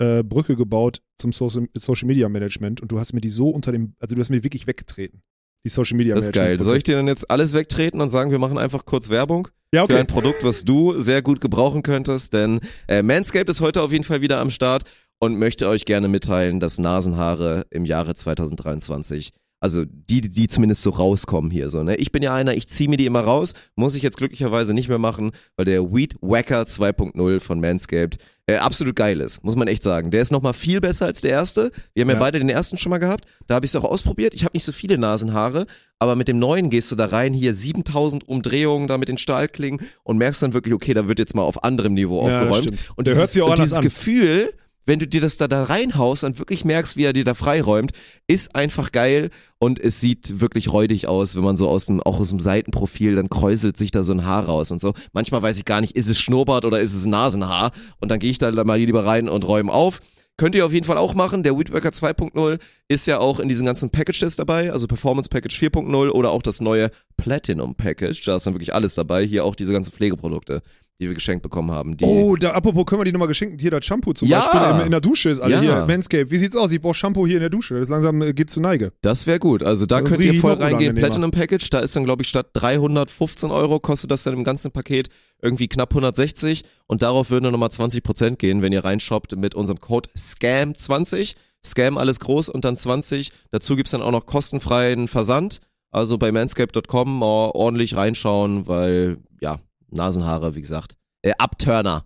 äh, 0.02 0.24
Brücke 0.24 0.56
gebaut 0.56 1.02
zum 1.20 1.32
Social, 1.34 1.68
Social 1.78 2.08
Media 2.08 2.28
Management 2.30 2.82
und 2.82 2.92
du 2.92 3.00
hast 3.00 3.14
mir 3.14 3.22
die 3.22 3.30
so 3.30 3.50
unter 3.50 3.72
dem, 3.72 3.96
also 4.00 4.16
du 4.16 4.22
hast 4.22 4.30
mir 4.30 4.44
wirklich 4.44 4.68
weggetreten. 4.68 5.22
Die 5.66 5.70
Social 5.70 5.98
Media 5.98 6.16
Das 6.16 6.26
ist 6.28 6.36
Management. 6.36 6.60
geil. 6.60 6.66
Soll 6.66 6.78
ich 6.78 6.84
dir 6.84 6.96
dann 6.98 7.08
jetzt 7.08 7.30
alles 7.32 7.54
wegtreten 7.54 8.00
und 8.02 8.10
sagen, 8.10 8.32
wir 8.32 8.40
machen 8.40 8.58
einfach 8.58 8.86
kurz 8.86 9.10
Werbung? 9.10 9.48
Ja, 9.74 9.82
für 9.88 9.94
okay. 9.94 10.00
ein 10.02 10.08
Produkt, 10.08 10.44
was 10.44 10.64
du 10.64 11.00
sehr 11.00 11.22
gut 11.22 11.42
gebrauchen 11.42 11.82
könntest, 11.82 12.34
denn 12.34 12.60
äh, 12.88 13.02
Manscaped 13.02 13.50
ist 13.50 13.62
heute 13.62 13.82
auf 13.82 13.92
jeden 13.92 14.04
Fall 14.04 14.22
wieder 14.22 14.40
am 14.40 14.50
Start 14.52 14.84
und 15.20 15.38
möchte 15.38 15.68
euch 15.68 15.86
gerne 15.86 16.08
mitteilen, 16.08 16.60
dass 16.60 16.78
Nasenhaare 16.78 17.66
im 17.72 17.84
Jahre 17.86 18.14
2023, 18.14 19.32
also 19.60 19.84
die, 19.86 20.22
die, 20.22 20.48
zumindest 20.48 20.84
so 20.84 20.92
rauskommen 20.92 21.50
hier 21.50 21.70
so, 21.70 21.82
ne? 21.82 21.96
Ich 21.96 22.12
bin 22.12 22.22
ja 22.22 22.34
einer, 22.36 22.54
ich 22.56 22.68
ziehe 22.68 22.90
mir 22.90 22.98
die 22.98 23.06
immer 23.06 23.22
raus, 23.22 23.54
muss 23.76 23.96
ich 23.96 24.04
jetzt 24.04 24.18
glücklicherweise 24.18 24.74
nicht 24.74 24.90
mehr 24.90 24.98
machen, 25.00 25.32
weil 25.56 25.66
der 25.66 25.92
Weed 25.94 26.16
Wacker 26.22 26.62
2.0 26.64 27.40
von 27.40 27.60
Manscaped 27.60 28.18
äh, 28.48 28.58
absolut 28.58 28.96
geil 28.96 29.22
ist, 29.22 29.44
muss 29.44 29.56
man 29.56 29.68
echt 29.68 29.82
sagen. 29.82 30.12
Der 30.12 30.22
ist 30.22 30.32
nochmal 30.32 30.54
viel 30.54 30.80
besser 30.80 31.08
als 31.08 31.22
der 31.22 31.32
erste. 31.32 31.72
Wir 31.96 32.02
haben 32.02 32.10
ja, 32.10 32.14
Ja. 32.16 32.20
beide 32.20 32.38
den 32.38 32.50
ersten 32.50 32.78
schon 32.78 32.92
mal 32.92 33.00
gehabt. 33.00 33.26
Da 33.48 33.56
habe 33.56 33.66
ich 33.66 33.72
es 33.72 33.76
auch 33.76 33.84
ausprobiert. 33.84 34.36
Ich 34.36 34.44
habe 34.44 34.52
nicht 34.54 34.66
so 34.66 34.72
viele 34.72 35.00
Nasenhaare, 35.00 35.66
aber 35.98 36.16
mit 36.16 36.28
dem 36.28 36.38
neuen 36.38 36.70
gehst 36.70 36.92
du 36.92 36.96
da 36.96 37.06
rein, 37.08 37.34
hier 37.34 37.56
7000 37.56 38.28
Umdrehungen 38.28 38.88
da 38.88 39.00
mit 39.00 39.08
den 39.08 39.18
Stahlklingen 39.18 39.80
und 40.04 40.18
merkst 40.18 40.44
dann 40.44 40.54
wirklich, 40.54 40.76
okay, 40.76 40.94
da 40.94 41.08
wird 41.08 41.18
jetzt 41.18 41.34
mal 41.34 41.42
auf 41.42 41.64
anderem 41.64 41.96
Niveau 41.96 42.28
Ja, 42.30 42.42
aufgeräumt. 42.42 42.68
Und 42.96 43.08
Der 43.08 43.14
dieses, 43.16 43.18
hört 43.20 43.30
sich 43.32 43.42
auch 43.42 43.50
und 43.50 43.58
dieses 43.60 43.78
an. 43.78 43.84
Gefühl, 43.84 44.54
wenn 44.86 45.00
du 45.00 45.08
dir 45.08 45.22
das 45.22 45.38
da, 45.38 45.48
da 45.48 45.64
reinhaust 45.64 46.24
und 46.24 46.40
wirklich 46.40 46.66
merkst, 46.66 46.98
wie 46.98 47.04
er 47.04 47.14
dir 47.14 47.24
da 47.24 47.34
freiräumt, 47.34 47.92
ist 48.28 48.56
einfach 48.56 48.92
geil 48.92 49.30
und 49.58 49.80
es 49.80 50.00
sieht 50.00 50.40
wirklich 50.42 50.72
räudig 50.72 51.08
aus, 51.08 51.36
wenn 51.36 51.44
man 51.44 51.58
so 51.58 51.68
aus 51.68 51.88
dem, 51.88 52.02
auch 52.02 52.20
aus 52.20 52.30
dem 52.30 52.40
Seitenprofil, 52.40 53.16
dann 53.16 53.30
kräuselt 53.30 53.78
sich 53.78 53.92
da 53.92 54.04
so 54.04 54.14
ein 54.14 54.26
Haar 54.26 54.46
raus 54.46 54.72
und 54.72 54.82
so. 54.82 54.94
Manchmal 55.14 55.42
weiß 55.42 55.58
ich 55.58 55.66
gar 55.66 55.82
nicht, 55.82 55.96
ist 55.96 56.10
es 56.10 56.20
Schnurrbart 56.20 56.66
oder 56.66 56.80
ist 56.80 56.94
es 56.94 57.06
Nasenhaar 57.06 57.72
und 58.00 58.10
dann 58.10 58.20
gehe 58.20 58.32
ich 58.32 58.38
da 58.38 58.52
mal 58.64 58.80
lieber 58.80 59.06
rein 59.06 59.30
und 59.30 59.48
räume 59.48 59.72
auf. 59.72 60.02
Könnt 60.38 60.54
ihr 60.54 60.66
auf 60.66 60.74
jeden 60.74 60.86
Fall 60.86 60.98
auch 60.98 61.14
machen. 61.14 61.44
Der 61.44 61.58
Weedworker 61.58 61.90
2.0 61.90 62.60
ist 62.90 63.08
ja 63.08 63.20
auch 63.20 63.40
in 63.40 63.48
diesen 63.48 63.66
ganzen 63.66 63.90
Packages 63.90 64.36
dabei, 64.36 64.72
also 64.72 64.86
Performance 64.86 65.30
Package 65.30 65.58
4.0 65.58 66.10
oder 66.10 66.32
auch 66.32 66.42
das 66.42 66.60
neue 66.60 66.92
Platinum 67.16 67.76
Package. 67.76 68.22
Da 68.26 68.36
ist 68.36 68.46
dann 68.46 68.54
wirklich 68.54 68.74
alles 68.74 68.96
dabei. 68.96 69.26
Hier 69.26 69.46
auch 69.46 69.56
diese 69.56 69.72
ganzen 69.72 69.94
Pflegeprodukte, 69.94 70.62
die 71.02 71.08
wir 71.08 71.14
geschenkt 71.14 71.44
bekommen 71.44 71.72
haben. 71.72 71.98
Die 71.98 72.06
Oh, 72.06 72.36
da, 72.38 72.52
apropos, 72.52 72.86
können 72.86 73.02
wir 73.02 73.06
die 73.06 73.12
nochmal 73.12 73.28
geschenken? 73.28 73.60
Hier, 73.60 73.70
das 73.72 73.84
Shampoo 73.84 74.14
zum 74.14 74.28
Ja. 74.30 74.40
Beispiel 74.40 74.80
in, 74.80 74.86
in 74.86 74.92
der 74.92 75.02
Dusche 75.02 75.30
ist 75.30 75.40
alle 75.40 75.56
Ja. 75.56 75.62
hier. 75.62 75.86
Manscaped, 75.88 76.32
wie 76.32 76.38
sieht's 76.38 76.56
aus? 76.56 76.72
Ich 76.72 76.80
brauche 76.80 76.94
Shampoo 76.94 77.28
hier 77.28 77.36
in 77.36 77.42
der 77.42 77.50
Dusche. 77.50 77.78
Das 77.80 77.90
langsam 77.90 78.22
äh, 78.22 78.34
geht 78.34 78.50
zu 78.50 78.62
Neige. 78.62 78.94
Das 79.02 79.28
wäre 79.28 79.40
gut. 79.40 79.62
Also 79.62 79.86
da 79.86 80.00
Sonst 80.00 80.12
könnt 80.12 80.24
ihr 80.24 80.34
voll 80.36 80.54
reingehen. 80.54 80.96
Platinum 80.96 81.32
Package, 81.32 81.70
da 81.70 81.80
ist 81.80 81.96
dann, 81.96 82.06
glaube 82.06 82.24
ich, 82.24 82.30
statt 82.30 82.48
315 82.54 83.52
Euro 83.52 83.80
kostet 83.82 84.10
das 84.12 84.24
dann 84.24 84.36
im 84.36 84.44
ganzen 84.46 84.72
Paket 84.72 85.10
irgendwie 85.42 85.68
knapp 85.68 85.92
160 85.92 86.64
und 86.88 87.02
darauf 87.02 87.30
würden 87.30 87.44
dann 87.44 87.52
nochmal 87.52 87.70
20% 87.70 88.38
gehen, 88.38 88.62
wenn 88.62 88.72
ihr 88.72 88.86
reinshoppt 88.86 89.36
mit 89.36 89.54
unserem 89.54 89.82
Code 89.82 90.10
SCAM20. 90.18 91.36
Scam 91.66 91.98
alles 91.98 92.20
groß 92.20 92.50
und 92.50 92.64
dann 92.64 92.78
20. 92.78 93.32
Dazu 93.52 93.76
gibt's 93.76 93.92
dann 93.92 94.02
auch 94.02 94.12
noch 94.12 94.26
kostenfreien 94.28 95.08
Versand. 95.08 95.60
Also 95.92 96.18
bei 96.18 96.32
manscape.com 96.32 97.20
mal 97.20 97.52
ordentlich 97.54 97.96
reinschauen, 97.96 98.68
weil, 98.68 99.18
ja, 99.42 99.60
Nasenhaare, 99.96 100.56
wie 100.56 100.62
gesagt. 100.62 100.96
Äh, 101.22 101.34
Upturner. 101.42 102.06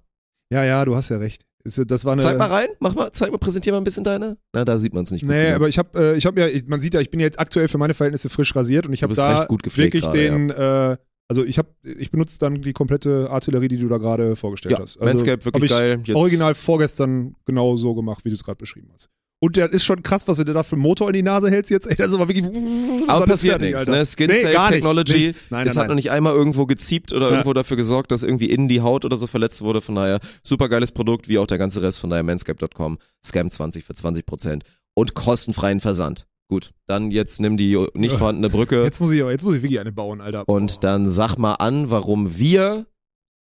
Ja, 0.52 0.64
ja, 0.64 0.86
du 0.86 0.96
hast 0.96 1.10
ja 1.10 1.18
recht. 1.18 1.44
Das 1.64 2.06
war 2.06 2.14
eine, 2.14 2.22
Zeig 2.22 2.38
mal 2.38 2.48
rein, 2.48 2.70
mach 2.80 2.96
mal, 2.96 3.12
zeig 3.12 3.32
mal, 3.32 3.38
präsentier 3.38 3.74
mal 3.74 3.80
ein 3.80 3.84
bisschen 3.84 4.04
deine. 4.04 4.38
Na, 4.54 4.64
da 4.64 4.78
sieht 4.78 4.94
man 4.94 5.04
es 5.04 5.12
nicht 5.12 5.22
gut. 5.22 5.30
Nee, 5.30 5.44
genug. 5.44 5.56
aber 5.56 5.68
ich 5.68 5.78
habe, 5.78 6.14
äh, 6.14 6.18
ich 6.18 6.26
habe 6.26 6.40
ja, 6.40 6.48
ich, 6.48 6.66
man 6.68 6.80
sieht 6.80 6.94
ja, 6.94 7.02
ich 7.02 7.12
bin 7.12 7.20
ja 7.20 7.26
jetzt 7.26 7.40
aktuell 7.40 7.68
für 7.68 7.78
meine 7.78 7.94
Verhältnisse 7.94 8.30
frisch 8.30 8.56
rasiert 8.56 8.88
und 8.88 8.94
ich 8.94 9.04
habe 9.04 9.14
da 9.14 9.38
recht 9.38 9.50
gut 9.50 9.62
gepflegt 9.62 9.94
wirklich 9.94 10.04
gerade, 10.06 10.18
den, 10.18 10.50
äh, 10.50 10.98
also 11.28 11.44
ich 11.44 11.58
habe, 11.58 11.70
ich 11.84 12.12
benutze 12.12 12.40
dann 12.40 12.62
die 12.62 12.74
komplette 12.74 13.30
Artillerie, 13.30 13.68
die 13.68 13.78
du 13.78 13.88
da 13.88 13.98
gerade 13.98 14.36
vorgestellt 14.36 14.78
ja, 14.78 14.80
hast. 14.80 15.00
Also 15.00 15.14
Manscaped 15.14 15.46
wirklich 15.46 15.70
geil. 15.70 16.02
Jetzt 16.04 16.16
Original 16.16 16.56
vorgestern 16.56 17.36
genau 17.46 17.76
so 17.76 17.94
gemacht, 17.94 18.26
wie 18.26 18.30
du 18.30 18.36
es 18.36 18.44
gerade 18.44 18.58
beschrieben 18.58 18.90
hast. 18.94 19.10
Und 19.42 19.56
der 19.56 19.72
ist 19.72 19.86
schon 19.86 20.04
krass, 20.04 20.28
was 20.28 20.36
du 20.36 20.44
dir 20.44 20.52
da 20.54 20.64
für 20.64 20.74
einen 20.74 20.82
Motor 20.82 21.08
in 21.08 21.14
die 21.14 21.22
Nase 21.24 21.50
hältst 21.50 21.72
jetzt. 21.72 21.88
Ey, 21.88 21.96
das 21.96 22.08
ist 22.08 22.14
aber 22.14 22.28
wirklich. 22.28 22.46
Aber 23.08 23.26
passiert 23.26 23.62
nichts, 23.62 23.88
ne? 23.88 24.04
Skin 24.06 24.28
Nee, 24.28 24.42
Safe 24.42 24.52
gar 24.54 24.64
nichts, 24.70 24.76
Technology. 24.86 25.18
nichts. 25.18 25.46
Nein, 25.50 25.66
es 25.66 25.76
nein, 25.76 25.82
hat 25.82 25.88
noch 25.88 25.90
nein. 25.90 25.96
nicht 25.96 26.12
einmal 26.12 26.34
irgendwo 26.34 26.66
geziept 26.66 27.14
oder 27.14 27.28
Ja. 27.28 27.32
irgendwo 27.32 27.54
dafür 27.54 27.78
gesorgt, 27.78 28.12
dass 28.12 28.24
irgendwie 28.24 28.50
in 28.50 28.68
die 28.68 28.82
Haut 28.82 29.06
oder 29.06 29.16
so 29.16 29.28
verletzt 29.28 29.62
wurde. 29.62 29.80
Von 29.80 29.96
daher 29.96 30.20
super 30.44 30.68
geiles 30.68 30.92
Produkt, 30.92 31.30
wie 31.30 31.38
auch 31.38 31.48
der 31.48 31.58
ganze 31.58 31.82
Rest. 31.82 32.00
Von 32.02 32.10
daher 32.10 32.24
manscape.com, 32.24 32.98
Scam 33.26 33.50
20 33.50 33.86
für 33.86 33.94
20% 33.94 34.64
und 34.94 35.16
kostenfreien 35.16 35.80
Versand. 35.80 36.26
Gut, 36.50 36.72
dann 36.88 37.10
jetzt 37.12 37.40
nimm 37.40 37.56
die 37.56 37.78
nicht 37.94 38.16
vorhandene 38.18 38.50
Brücke 38.50 38.84
Jetzt 38.84 39.00
muss 39.00 39.12
ich 39.14 39.22
aber, 39.22 39.32
jetzt 39.32 39.46
muss 39.46 39.56
ich 39.56 39.62
wirklich 39.62 39.80
eine 39.80 39.92
bauen, 39.94 40.20
Alter. 40.20 40.50
und 40.50 40.74
Oh. 40.78 40.82
dann 40.82 41.08
sag 41.08 41.38
mal 41.38 41.54
an, 41.54 41.90
warum 41.92 42.38
wir 42.38 42.88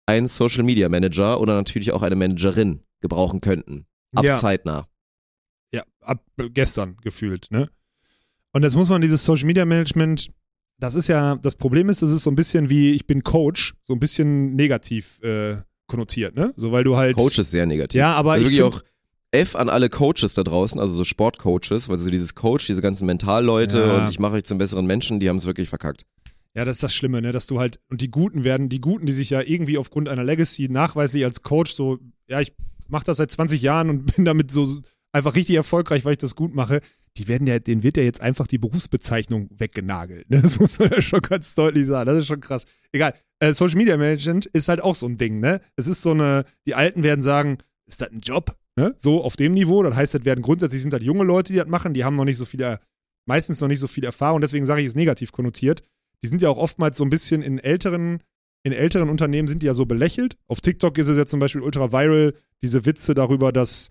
einen 0.06 0.26
Social 0.28 0.62
Media 0.64 0.88
Manager 0.90 1.40
oder 1.40 1.54
natürlich 1.54 1.92
auch 1.92 2.02
eine 2.02 2.16
Managerin 2.16 2.80
gebrauchen 3.00 3.40
könnten. 3.40 3.86
Ab 4.14 4.24
Ja. 4.24 4.34
zeitnah. 4.34 4.88
Ab 6.06 6.24
gestern 6.54 6.96
gefühlt, 7.02 7.48
ne? 7.50 7.68
Und 8.52 8.62
jetzt 8.62 8.76
muss 8.76 8.88
man 8.88 9.02
dieses 9.02 9.24
Social 9.24 9.46
Media 9.46 9.64
Management, 9.64 10.30
das 10.78 10.94
ist 10.94 11.08
ja, 11.08 11.36
das 11.36 11.56
Problem 11.56 11.88
ist, 11.88 12.00
das 12.02 12.10
ist 12.10 12.22
so 12.22 12.30
ein 12.30 12.36
bisschen 12.36 12.70
wie, 12.70 12.92
ich 12.92 13.06
bin 13.06 13.22
Coach, 13.22 13.74
so 13.84 13.92
ein 13.92 13.98
bisschen 13.98 14.54
negativ 14.54 15.20
äh, 15.22 15.56
konnotiert, 15.86 16.36
ne? 16.36 16.52
So, 16.56 16.72
weil 16.72 16.84
du 16.84 16.96
halt. 16.96 17.16
Coach 17.16 17.38
ist 17.38 17.50
sehr 17.50 17.66
negativ. 17.66 17.98
Ja, 17.98 18.14
aber 18.14 18.32
also 18.32 18.44
ich 18.46 18.52
wirklich 18.58 18.74
auch 18.76 18.82
F 19.32 19.56
an 19.56 19.68
alle 19.68 19.88
Coaches 19.88 20.34
da 20.34 20.42
draußen, 20.42 20.80
also 20.80 20.94
so 20.94 21.04
Sportcoaches, 21.04 21.88
weil 21.88 21.98
so 21.98 22.10
dieses 22.10 22.34
Coach, 22.34 22.66
diese 22.66 22.82
ganzen 22.82 23.06
Mentalleute 23.06 23.80
Ja. 23.80 23.98
und 23.98 24.10
ich 24.10 24.18
mache 24.18 24.34
euch 24.34 24.44
zum 24.44 24.58
besseren 24.58 24.86
Menschen, 24.86 25.20
die 25.20 25.28
haben 25.28 25.36
es 25.36 25.46
wirklich 25.46 25.68
verkackt. 25.68 26.06
Ja, 26.54 26.64
das 26.64 26.76
ist 26.76 26.82
das 26.82 26.94
Schlimme, 26.94 27.20
ne? 27.20 27.32
Dass 27.32 27.46
du 27.46 27.58
halt, 27.60 27.80
und 27.90 28.00
die 28.00 28.10
Guten 28.10 28.44
werden, 28.44 28.70
die 28.70 28.80
Guten, 28.80 29.04
die 29.04 29.12
sich 29.12 29.28
ja 29.28 29.42
irgendwie 29.42 29.76
aufgrund 29.76 30.08
einer 30.08 30.24
Legacy 30.24 30.68
nachweislich 30.70 31.24
als 31.24 31.42
Coach 31.42 31.74
so, 31.74 31.98
ja, 32.28 32.40
ich 32.40 32.54
mache 32.88 33.04
das 33.04 33.18
seit 33.18 33.30
20 33.30 33.60
Jahren 33.60 33.90
und 33.90 34.06
bin 34.16 34.24
damit 34.24 34.50
so 34.50 34.66
einfach 35.16 35.34
richtig 35.34 35.56
erfolgreich, 35.56 36.04
weil 36.04 36.12
ich 36.12 36.18
das 36.18 36.36
gut 36.36 36.54
mache, 36.54 36.80
die 37.16 37.28
werden 37.28 37.46
ja, 37.46 37.58
denen 37.58 37.82
wird 37.82 37.96
ja 37.96 38.02
jetzt 38.02 38.20
einfach 38.20 38.46
die 38.46 38.58
Berufsbezeichnung 38.58 39.48
weggenagelt. 39.50 40.28
Ne? 40.30 40.42
Das 40.42 40.60
muss 40.60 40.78
man 40.78 40.90
ja 40.90 41.00
schon 41.00 41.20
ganz 41.20 41.54
deutlich 41.54 41.86
sagen. 41.86 42.06
Das 42.06 42.18
ist 42.18 42.26
schon 42.26 42.40
krass. 42.40 42.66
Egal. 42.92 43.14
Äh, 43.40 43.52
Social 43.52 43.76
Media 43.76 43.96
Management 43.96 44.46
ist 44.46 44.68
halt 44.68 44.80
auch 44.80 44.94
so 44.94 45.06
ein 45.06 45.18
Ding, 45.18 45.40
ne? 45.40 45.60
Es 45.76 45.86
ist 45.88 46.02
so 46.02 46.12
eine, 46.12 46.44
die 46.66 46.74
Alten 46.74 47.02
werden 47.02 47.22
sagen, 47.22 47.58
ist 47.86 48.00
das 48.00 48.10
ein 48.10 48.20
Job? 48.20 48.56
Ne? 48.76 48.94
So 48.98 49.22
auf 49.22 49.36
dem 49.36 49.52
Niveau. 49.52 49.82
Das 49.82 49.94
heißt, 49.94 50.14
das 50.14 50.24
werden 50.24 50.42
grundsätzlich 50.42 50.82
sind 50.82 50.92
halt 50.92 51.02
junge 51.02 51.24
Leute, 51.24 51.52
die 51.52 51.58
das 51.58 51.68
machen, 51.68 51.94
die 51.94 52.04
haben 52.04 52.16
noch 52.16 52.24
nicht 52.24 52.36
so 52.36 52.44
viele, 52.44 52.80
meistens 53.26 53.60
noch 53.60 53.68
nicht 53.68 53.80
so 53.80 53.86
viel 53.86 54.04
Erfahrung, 54.04 54.40
deswegen 54.40 54.66
sage 54.66 54.82
ich 54.82 54.86
es 54.86 54.94
negativ 54.94 55.32
konnotiert. 55.32 55.82
Die 56.22 56.28
sind 56.28 56.42
ja 56.42 56.50
auch 56.50 56.58
oftmals 56.58 56.98
so 56.98 57.04
ein 57.04 57.10
bisschen 57.10 57.42
in 57.42 57.58
älteren, 57.58 58.22
in 58.64 58.72
älteren 58.72 59.08
Unternehmen 59.08 59.48
sind 59.48 59.62
die 59.62 59.66
ja 59.66 59.74
so 59.74 59.86
belächelt. 59.86 60.36
Auf 60.46 60.60
TikTok 60.60 60.98
ist 60.98 61.08
es 61.08 61.16
ja 61.16 61.26
zum 61.26 61.40
Beispiel 61.40 61.62
ultra 61.62 61.92
viral, 61.92 62.34
diese 62.62 62.84
Witze 62.84 63.14
darüber, 63.14 63.52
dass 63.52 63.88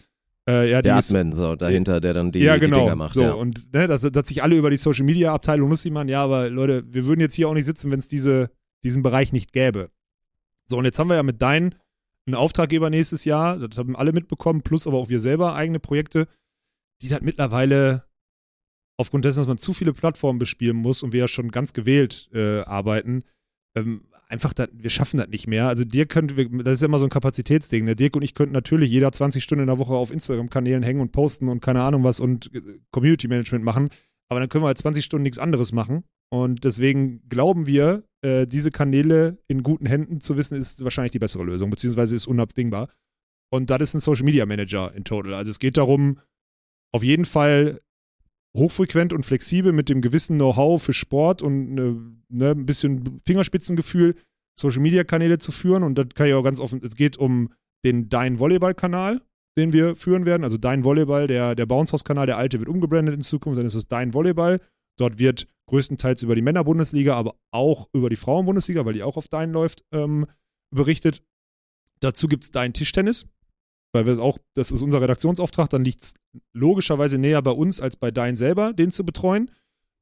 äh, 0.48 0.70
ja, 0.70 0.82
die 0.82 0.88
Der 0.88 0.98
Admin 0.98 1.34
so 1.34 1.56
dahinter, 1.56 2.00
der 2.00 2.14
dann 2.14 2.32
die, 2.32 2.40
ja, 2.40 2.56
die 2.56 2.62
genau. 2.62 2.82
Dinger 2.82 2.96
macht. 2.96 3.16
so, 3.16 3.22
ja. 3.22 3.34
und 3.34 3.74
ne, 3.74 3.88
dass, 3.88 4.02
dass 4.02 4.28
sich 4.28 4.44
alle 4.44 4.56
über 4.56 4.70
die 4.70 4.78
Social 4.78 5.06
Media 5.06 5.34
Abteilung 5.34 5.70
lustig 5.70 5.92
machen. 5.92 6.08
Ja, 6.08 6.24
aber 6.24 6.50
Leute, 6.50 6.84
wir 6.88 7.06
würden 7.06 7.22
jetzt 7.22 7.36
hier 7.36 7.50
auch 7.50 7.54
nicht 7.54 7.66
sitzen, 7.66 7.92
wenn 7.92 8.00
es 8.00 8.08
diese, 8.08 8.52
diesen 8.84 9.02
Bereich 9.02 9.34
nicht 9.34 9.54
gäbe. 9.54 9.90
So, 10.68 10.78
und 10.78 10.86
jetzt 10.86 11.00
haben 11.00 11.10
wir 11.10 11.16
ja 11.16 11.24
mit 11.24 11.42
Dein 11.42 11.76
einen 12.28 12.36
Auftraggeber 12.36 12.90
nächstes 12.90 13.26
Jahr, 13.26 13.58
das 13.58 13.78
haben 13.78 13.96
alle 13.96 14.12
mitbekommen, 14.12 14.62
plus 14.62 14.88
aber 14.88 14.98
auch 14.98 15.10
wir 15.10 15.20
selber 15.20 15.54
eigene 15.54 15.80
Projekte, 15.80 16.28
die 17.02 17.12
halt 17.12 17.24
mittlerweile 17.24 18.04
aufgrund 18.98 19.26
dessen, 19.26 19.40
dass 19.40 19.48
man 19.48 19.58
zu 19.58 19.74
viele 19.74 19.94
Plattformen 19.94 20.40
bespielen 20.40 20.78
muss 20.78 21.04
und 21.04 21.14
wir 21.14 21.22
ja 21.22 21.28
schon 21.28 21.52
ganz 21.52 21.74
gewählt 21.74 22.30
äh, 22.34 22.62
arbeiten, 22.62 23.24
ähm, 23.76 24.06
einfach, 24.36 24.54
dat, 24.54 24.70
wir 24.74 24.90
schaffen 24.90 25.18
das 25.18 25.30
nicht 25.30 25.48
mehr. 25.48 25.68
Also 25.68 25.84
Dirk 25.84 26.10
könnte, 26.10 26.36
das 26.64 26.74
ist 26.76 26.84
immer 26.84 27.00
so 27.00 27.06
ein 27.06 27.10
Kapazitätsding. 27.10 27.86
Ne? 27.86 27.96
Dirk 27.96 28.16
und 28.16 28.22
ich 28.22 28.34
könnten 28.34 28.54
natürlich 28.54 28.92
jeder 28.92 29.12
20 29.12 29.44
Stunden 29.44 29.64
in 29.64 29.68
der 29.68 29.80
Woche 29.80 29.94
auf 29.94 30.12
Instagram-Kanälen 30.12 30.84
hängen 30.84 31.02
und 31.02 31.12
posten 31.12 31.50
und 31.50 31.62
keine 31.62 31.82
Ahnung 31.82 32.04
was 32.04 32.20
und 32.20 32.54
äh, 32.54 32.62
Community-Management 32.92 33.64
machen, 33.64 33.90
aber 34.30 34.40
dann 34.40 34.50
können 34.50 34.64
wir 34.64 34.68
halt 34.68 34.78
20 34.78 35.04
Stunden 35.04 35.24
nichts 35.24 35.40
anderes 35.40 35.72
machen. 35.72 36.04
Und 36.30 36.64
deswegen 36.64 37.28
glauben 37.30 37.68
wir, 37.68 38.04
äh, 38.22 38.46
diese 38.46 38.72
Kanäle 38.72 39.38
in 39.48 39.64
guten 39.64 39.86
Händen 39.86 40.22
zu 40.22 40.38
wissen, 40.38 40.58
ist 40.58 40.84
wahrscheinlich 40.84 41.12
die 41.12 41.20
bessere 41.20 41.44
Lösung, 41.44 41.70
beziehungsweise 41.70 42.16
ist 42.16 42.28
unabdingbar. 42.28 42.90
Und 43.52 43.70
das 43.70 43.82
ist 43.82 43.94
ein 43.94 44.00
Social 44.00 44.26
Media 44.26 44.46
Manager 44.46 44.94
in 44.96 45.04
total. 45.04 45.36
Also 45.36 45.52
es 45.52 45.60
geht 45.60 45.78
darum, 45.78 46.20
auf 46.92 47.04
jeden 47.04 47.26
Fall 47.26 47.82
hochfrequent 48.56 49.14
und 49.14 49.24
flexibel 49.24 49.72
mit 49.72 49.90
dem 49.90 50.02
gewissen 50.02 50.38
Know-how 50.38 50.82
für 50.82 50.94
Sport 50.94 51.42
und 51.42 51.78
äh, 51.78 51.94
ne, 52.30 52.52
ein 52.52 52.66
bisschen 52.66 53.20
Fingerspitzengefühl 53.26 54.16
Social 54.58 54.82
Media 54.82 55.04
Kanäle 55.04 55.38
zu 55.38 55.52
führen. 55.52 55.84
Und 55.84 55.98
das 55.98 56.08
kann 56.16 56.28
ich 56.28 56.34
auch 56.34 56.44
ganz 56.44 56.60
offen, 56.60 56.82
es 56.84 56.96
geht 56.96 57.18
um 57.18 57.50
den 57.84 58.10
Dein 58.10 58.40
Volleyball-Kanal, 58.40 59.22
den 59.58 59.74
wir 59.74 59.96
führen 59.96 60.26
werden. 60.26 60.44
Also 60.44 60.58
Dein 60.58 60.84
Volleyball, 60.84 61.28
der, 61.28 61.56
der 61.56 61.66
Bounce 61.66 61.94
House-Kanal, 61.94 62.26
der 62.26 62.38
alte 62.38 62.60
wird 62.60 62.70
umgebrandet 62.70 63.14
in 63.14 63.22
Zukunft, 63.22 63.60
dann 63.60 63.66
ist 63.66 63.76
es 63.76 63.88
Dein 63.88 64.14
Volleyball. 64.14 64.62
Dort 64.98 65.20
wird 65.20 65.48
größtenteils 65.68 66.24
über 66.24 66.36
die 66.36 66.42
Männer-Bundesliga, 66.42 67.16
aber 67.16 67.36
auch 67.52 67.90
über 67.94 68.10
die 68.10 68.16
Frauen-Bundesliga, 68.16 68.86
weil 68.86 68.94
die 68.94 69.04
auch 69.04 69.18
auf 69.18 69.28
Dein 69.28 69.52
läuft, 69.52 69.84
ähm, 69.92 70.26
berichtet. 70.74 71.22
Dazu 72.00 72.28
gibt 72.28 72.46
es 72.46 72.52
Dein 72.52 72.74
Tischtennis, 72.74 73.28
weil 73.96 74.06
wir 74.06 74.20
auch, 74.20 74.38
das 74.54 74.72
ist 74.72 74.84
unser 74.84 75.02
Redaktionsauftrag, 75.02 75.70
dann 75.70 75.84
liegt 75.84 76.04
es 76.04 76.14
logischerweise 76.54 77.18
näher 77.18 77.42
bei 77.42 77.52
uns 77.52 77.82
als 77.82 77.96
bei 77.96 78.12
Dein 78.12 78.36
selber, 78.38 78.74
den 78.74 78.92
zu 78.92 79.04
betreuen. 79.04 79.50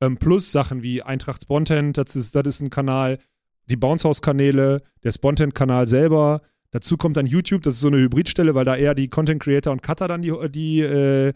Ähm, 0.01 0.17
plus 0.17 0.51
Sachen 0.51 0.83
wie 0.83 1.01
Eintracht 1.01 1.43
Spontan, 1.43 1.93
das 1.93 2.15
ist, 2.15 2.35
das 2.35 2.45
ist 2.45 2.61
ein 2.61 2.69
Kanal, 2.69 3.19
die 3.67 3.77
Bounce 3.77 4.07
House-Kanäle, 4.07 4.81
der 5.03 5.11
Spontan-Kanal 5.11 5.87
selber. 5.87 6.41
Dazu 6.71 6.97
kommt 6.97 7.15
dann 7.15 7.27
YouTube, 7.27 7.61
das 7.61 7.75
ist 7.75 7.81
so 7.81 7.87
eine 7.87 7.97
Hybridstelle, 7.97 8.55
weil 8.55 8.65
da 8.65 8.75
eher 8.75 8.95
die 8.95 9.07
Content 9.07 9.41
Creator 9.41 9.71
und 9.71 9.83
Cutter 9.83 10.07
dann 10.07 10.21
die, 10.21 10.33
die, 10.49 10.81
äh, 10.81 11.33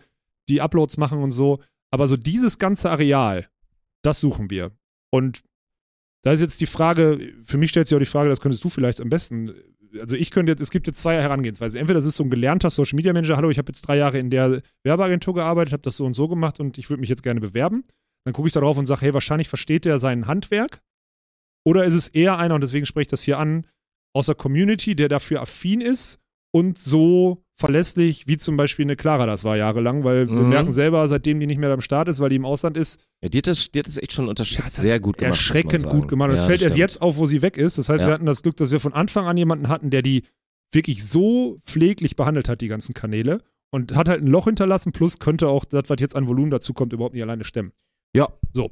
die 0.49 0.61
Uploads 0.61 0.97
machen 0.97 1.21
und 1.21 1.31
so. 1.31 1.59
Aber 1.91 2.07
so 2.07 2.17
dieses 2.17 2.57
ganze 2.57 2.89
Areal, 2.89 3.47
das 4.01 4.19
suchen 4.19 4.49
wir. 4.49 4.71
Und 5.11 5.41
da 6.23 6.31
ist 6.33 6.41
jetzt 6.41 6.59
die 6.59 6.65
Frage, 6.65 7.33
für 7.43 7.57
mich 7.57 7.69
stellt 7.69 7.87
sich 7.87 7.95
auch 7.95 7.99
die 7.99 8.05
Frage, 8.05 8.29
das 8.29 8.41
könntest 8.41 8.63
du 8.63 8.69
vielleicht 8.69 8.99
am 8.99 9.09
besten. 9.09 9.53
Also 9.99 10.15
ich 10.15 10.31
könnte 10.31 10.51
jetzt, 10.51 10.61
es 10.61 10.69
gibt 10.69 10.87
jetzt 10.87 10.99
zwei 10.99 11.21
Herangehensweisen. 11.21 11.79
Entweder 11.79 11.97
das 11.97 12.05
ist 12.05 12.15
so 12.15 12.23
ein 12.23 12.29
gelernter 12.29 12.69
Social 12.69 12.95
Media 12.95 13.13
Manager, 13.13 13.37
hallo, 13.37 13.49
ich 13.49 13.57
habe 13.57 13.69
jetzt 13.69 13.81
drei 13.81 13.97
Jahre 13.97 14.19
in 14.19 14.29
der 14.29 14.61
Werbeagentur 14.83 15.33
gearbeitet, 15.33 15.73
habe 15.73 15.83
das 15.83 15.97
so 15.97 16.05
und 16.05 16.13
so 16.13 16.27
gemacht 16.27 16.59
und 16.59 16.77
ich 16.77 16.89
würde 16.89 16.99
mich 16.99 17.09
jetzt 17.09 17.23
gerne 17.23 17.39
bewerben. 17.39 17.83
Dann 18.25 18.33
gucke 18.33 18.47
ich 18.47 18.53
da 18.53 18.59
drauf 18.59 18.77
und 18.77 18.85
sage, 18.85 19.01
hey, 19.01 19.13
wahrscheinlich 19.13 19.47
versteht 19.47 19.85
der 19.85 19.99
sein 19.99 20.27
Handwerk. 20.27 20.81
Oder 21.65 21.85
ist 21.85 21.93
es 21.93 22.07
eher 22.07 22.37
einer, 22.37 22.55
und 22.55 22.61
deswegen 22.61 22.85
spreche 22.85 23.03
ich 23.03 23.07
das 23.07 23.23
hier 23.23 23.39
an, 23.39 23.67
aus 24.13 24.27
der 24.27 24.35
Community, 24.35 24.95
der 24.95 25.09
dafür 25.09 25.41
affin 25.41 25.81
ist 25.81 26.19
und 26.51 26.79
so 26.79 27.43
verlässlich, 27.59 28.27
wie 28.27 28.37
zum 28.37 28.55
Beispiel 28.55 28.85
eine 28.85 28.95
Clara 28.95 29.25
das 29.25 29.43
war 29.43 29.57
jahrelang, 29.57 30.03
weil 30.03 30.27
wir 30.27 30.33
Mhm. 30.33 30.49
merken 30.49 30.71
selber, 30.71 31.07
seitdem 31.07 31.39
die 31.39 31.47
nicht 31.47 31.57
mehr 31.57 31.71
am 31.71 31.81
Start 31.81 32.07
ist, 32.07 32.19
weil 32.19 32.29
die 32.29 32.35
im 32.35 32.45
Ausland 32.45 32.77
ist, 32.77 32.99
Ja, 33.21 33.29
die, 33.29 33.39
hat 33.39 33.47
das, 33.47 33.71
die 33.71 33.79
hat 33.79 33.87
das 33.87 33.97
echt 33.97 34.11
schon 34.13 34.29
unterschätzt. 34.29 34.77
das 34.77 34.83
sehr 34.83 34.99
gut 34.99 35.17
gemacht. 35.17 35.31
Erschreckend 35.39 35.89
gut 35.89 36.07
gemacht. 36.07 36.29
Und 36.29 36.35
es 36.35 36.41
Ja, 36.41 36.47
fällt 36.47 36.61
erst 36.61 36.77
jetzt 36.77 37.01
auf, 37.01 37.17
wo 37.17 37.25
sie 37.25 37.41
weg 37.41 37.57
ist. 37.57 37.79
Das 37.79 37.89
heißt, 37.89 38.01
Ja. 38.03 38.09
wir 38.09 38.13
hatten 38.13 38.27
das 38.27 38.43
Glück, 38.43 38.55
dass 38.57 38.69
wir 38.69 38.79
von 38.79 38.93
Anfang 38.93 39.25
an 39.25 39.35
jemanden 39.37 39.69
hatten, 39.69 39.89
der 39.89 40.03
die 40.03 40.23
wirklich 40.71 41.03
so 41.07 41.57
pfleglich 41.65 42.15
behandelt 42.15 42.47
hat, 42.47 42.61
die 42.61 42.67
ganzen 42.67 42.93
Kanäle. 42.93 43.41
Und 43.71 43.95
hat 43.95 44.07
halt 44.07 44.21
ein 44.21 44.27
Loch 44.27 44.45
hinterlassen, 44.45 44.91
plus 44.91 45.17
könnte 45.19 45.47
auch 45.49 45.65
das, 45.65 45.83
was 45.87 45.97
jetzt 45.99 46.15
an 46.15 46.27
Volumen 46.27 46.51
dazu 46.51 46.73
kommt, 46.73 46.93
überhaupt 46.93 47.15
nicht 47.15 47.23
alleine 47.23 47.43
stemmen. 47.43 47.71
Ja. 48.15 48.29
So. 48.53 48.71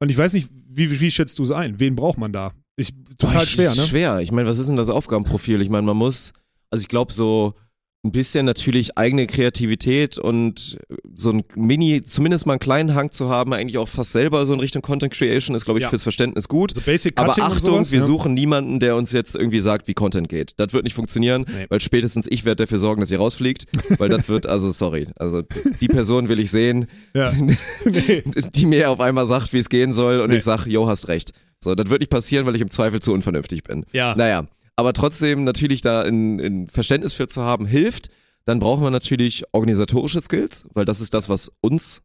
Und 0.00 0.10
ich 0.10 0.18
weiß 0.18 0.32
nicht, 0.34 0.50
wie, 0.52 1.00
wie, 1.00 1.10
schätzt 1.10 1.38
du 1.38 1.44
es 1.44 1.50
ein? 1.50 1.80
Wen 1.80 1.94
braucht 1.96 2.18
man 2.18 2.32
da? 2.32 2.52
Ich, 2.76 2.92
total 3.16 3.38
Boah, 3.38 3.46
schwer, 3.46 3.70
ne? 3.74 3.82
Schwer. 3.82 4.18
Ich 4.20 4.30
meine, 4.32 4.48
was 4.48 4.58
ist 4.58 4.68
denn 4.68 4.76
das 4.76 4.90
Aufgabenprofil? 4.90 5.62
Ich 5.62 5.70
meine, 5.70 5.86
man 5.86 5.96
muss, 5.96 6.32
also 6.70 6.82
ich 6.82 6.88
glaube, 6.88 7.12
so 7.12 7.54
ein 8.04 8.12
bisschen 8.12 8.46
natürlich 8.46 8.96
eigene 8.96 9.26
Kreativität 9.26 10.18
und 10.18 10.78
so 11.16 11.30
ein 11.32 11.42
Mini, 11.56 12.00
zumindest 12.02 12.46
mal 12.46 12.52
einen 12.52 12.60
kleinen 12.60 12.94
Hang 12.94 13.10
zu 13.10 13.28
haben, 13.28 13.52
eigentlich 13.52 13.76
auch 13.76 13.88
fast 13.88 14.12
selber 14.12 14.46
so 14.46 14.54
in 14.54 14.60
Richtung 14.60 14.82
Content 14.82 15.12
Creation 15.12 15.56
ist, 15.56 15.64
glaube 15.64 15.80
ich, 15.80 15.82
Ja. 15.82 15.88
fürs 15.90 16.04
Verständnis 16.04 16.46
gut. 16.48 16.70
Also 16.70 16.82
Basic 16.82 17.18
Aber 17.18 17.32
Achtung, 17.32 17.58
sowas, 17.58 17.90
wir 17.90 17.98
ne? 17.98 18.04
suchen 18.04 18.34
niemanden, 18.34 18.78
der 18.78 18.94
uns 18.94 19.10
jetzt 19.10 19.34
irgendwie 19.34 19.58
sagt, 19.58 19.88
wie 19.88 19.94
Content 19.94 20.28
geht. 20.28 20.52
Das 20.58 20.72
wird 20.72 20.84
nicht 20.84 20.94
funktionieren, 20.94 21.44
Nee. 21.48 21.66
weil 21.70 21.80
spätestens 21.80 22.28
ich 22.30 22.44
werde 22.44 22.64
dafür 22.64 22.78
sorgen, 22.78 23.00
dass 23.00 23.10
ihr 23.10 23.18
rausfliegt, 23.18 23.66
weil 23.98 24.08
das 24.08 24.28
wird, 24.28 24.46
also 24.46 24.70
sorry, 24.70 25.08
also 25.16 25.42
die 25.80 25.88
Person 25.88 26.28
will 26.28 26.38
ich 26.38 26.52
sehen, 26.52 26.86
Ja. 27.14 27.32
nee. 27.84 28.22
die 28.54 28.66
mir 28.66 28.90
auf 28.90 29.00
einmal 29.00 29.26
sagt, 29.26 29.52
wie 29.52 29.58
es 29.58 29.68
gehen 29.68 29.92
soll 29.92 30.20
und 30.20 30.30
Nee. 30.30 30.36
ich 30.36 30.44
sag, 30.44 30.66
jo, 30.66 30.86
hast 30.86 31.08
recht. 31.08 31.32
So, 31.60 31.74
das 31.74 31.90
wird 31.90 32.00
nicht 32.02 32.10
passieren, 32.10 32.46
weil 32.46 32.54
ich 32.54 32.62
im 32.62 32.70
Zweifel 32.70 33.00
zu 33.02 33.12
unvernünftig 33.12 33.64
bin. 33.64 33.84
Ja. 33.92 34.14
Naja, 34.14 34.46
aber 34.78 34.92
trotzdem 34.92 35.42
natürlich 35.42 35.80
da 35.80 36.02
ein, 36.02 36.38
ein 36.38 36.66
Verständnis 36.68 37.12
für 37.12 37.26
zu 37.26 37.42
haben, 37.42 37.66
hilft. 37.66 38.10
Dann 38.44 38.60
brauchen 38.60 38.84
wir 38.84 38.90
natürlich 38.90 39.42
organisatorische 39.50 40.20
Skills, 40.20 40.66
weil 40.72 40.84
das 40.84 41.00
ist 41.00 41.14
das, 41.14 41.28
was 41.28 41.50
uns, 41.60 42.00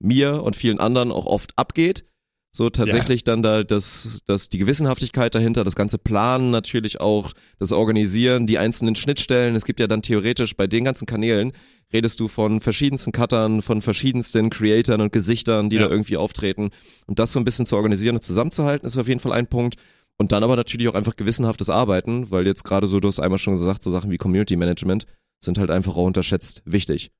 mir 0.00 0.42
und 0.42 0.56
vielen 0.56 0.80
anderen 0.80 1.12
auch 1.12 1.26
oft 1.26 1.56
abgeht. 1.56 2.04
So 2.50 2.70
tatsächlich 2.70 3.22
dann 3.22 3.44
da 3.44 3.62
das, 3.62 4.22
das, 4.26 4.48
die 4.48 4.58
Gewissenhaftigkeit 4.58 5.32
dahinter, 5.32 5.62
das 5.62 5.76
ganze 5.76 5.96
Planen 5.96 6.50
natürlich 6.50 7.00
auch, 7.00 7.32
das 7.60 7.70
Organisieren, 7.70 8.48
die 8.48 8.58
einzelnen 8.58 8.96
Schnittstellen. 8.96 9.54
Es 9.54 9.64
gibt 9.64 9.78
ja 9.78 9.86
dann 9.86 10.02
theoretisch 10.02 10.56
bei 10.56 10.66
den 10.66 10.82
ganzen 10.82 11.06
Kanälen, 11.06 11.52
redest 11.92 12.18
du 12.18 12.26
von 12.26 12.60
verschiedensten 12.60 13.12
Cuttern, 13.12 13.62
von 13.62 13.80
verschiedensten 13.80 14.50
Creatoren 14.50 15.02
und 15.02 15.12
Gesichtern, 15.12 15.70
die 15.70 15.76
Ja. 15.76 15.82
da 15.82 15.88
irgendwie 15.88 16.16
auftreten. 16.16 16.70
Und 17.06 17.20
das 17.20 17.32
so 17.32 17.38
ein 17.38 17.44
bisschen 17.44 17.64
zu 17.64 17.76
organisieren 17.76 18.16
und 18.16 18.22
zusammenzuhalten, 18.24 18.86
ist 18.86 18.96
auf 18.96 19.06
jeden 19.06 19.20
Fall 19.20 19.32
ein 19.32 19.46
Punkt. 19.46 19.76
Und 20.18 20.32
dann 20.32 20.42
aber 20.42 20.56
natürlich 20.56 20.88
auch 20.88 20.94
einfach 20.94 21.16
gewissenhaftes 21.16 21.70
Arbeiten, 21.70 22.30
weil 22.30 22.46
jetzt 22.46 22.64
gerade 22.64 22.86
so, 22.86 23.00
du 23.00 23.08
hast 23.08 23.20
einmal 23.20 23.38
schon 23.38 23.54
gesagt, 23.54 23.82
so 23.82 23.90
Sachen 23.90 24.10
wie 24.10 24.16
Community 24.16 24.56
Management 24.56 25.06
sind 25.40 25.58
halt 25.58 25.70
einfach 25.70 25.96
auch 25.96 26.04
unterschätzt 26.04 26.62
wichtig. 26.64 27.12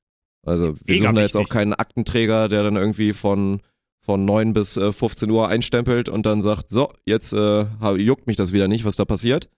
Also 0.45 0.75
wir 0.85 0.95
Mega 0.95 1.05
suchen 1.05 1.15
da 1.15 1.21
jetzt 1.21 1.35
wichtig. 1.35 1.47
auch 1.47 1.53
keinen 1.53 1.73
Aktenträger, 1.73 2.49
der 2.49 2.63
dann 2.63 2.75
irgendwie 2.75 3.13
von 3.13 3.61
von 4.01 4.25
9 4.25 4.53
bis 4.53 4.75
äh, 4.77 4.91
15 4.91 5.29
Uhr 5.29 5.47
einstempelt 5.49 6.09
und 6.09 6.25
dann 6.25 6.41
sagt, 6.41 6.67
so, 6.67 6.91
jetzt 7.05 7.33
äh, 7.33 7.65
juckt 7.95 8.27
mich 8.27 8.37
das 8.37 8.53
wieder 8.53 8.67
nicht, 8.67 8.85
was 8.85 8.95
da 8.95 9.05
passiert. 9.05 9.49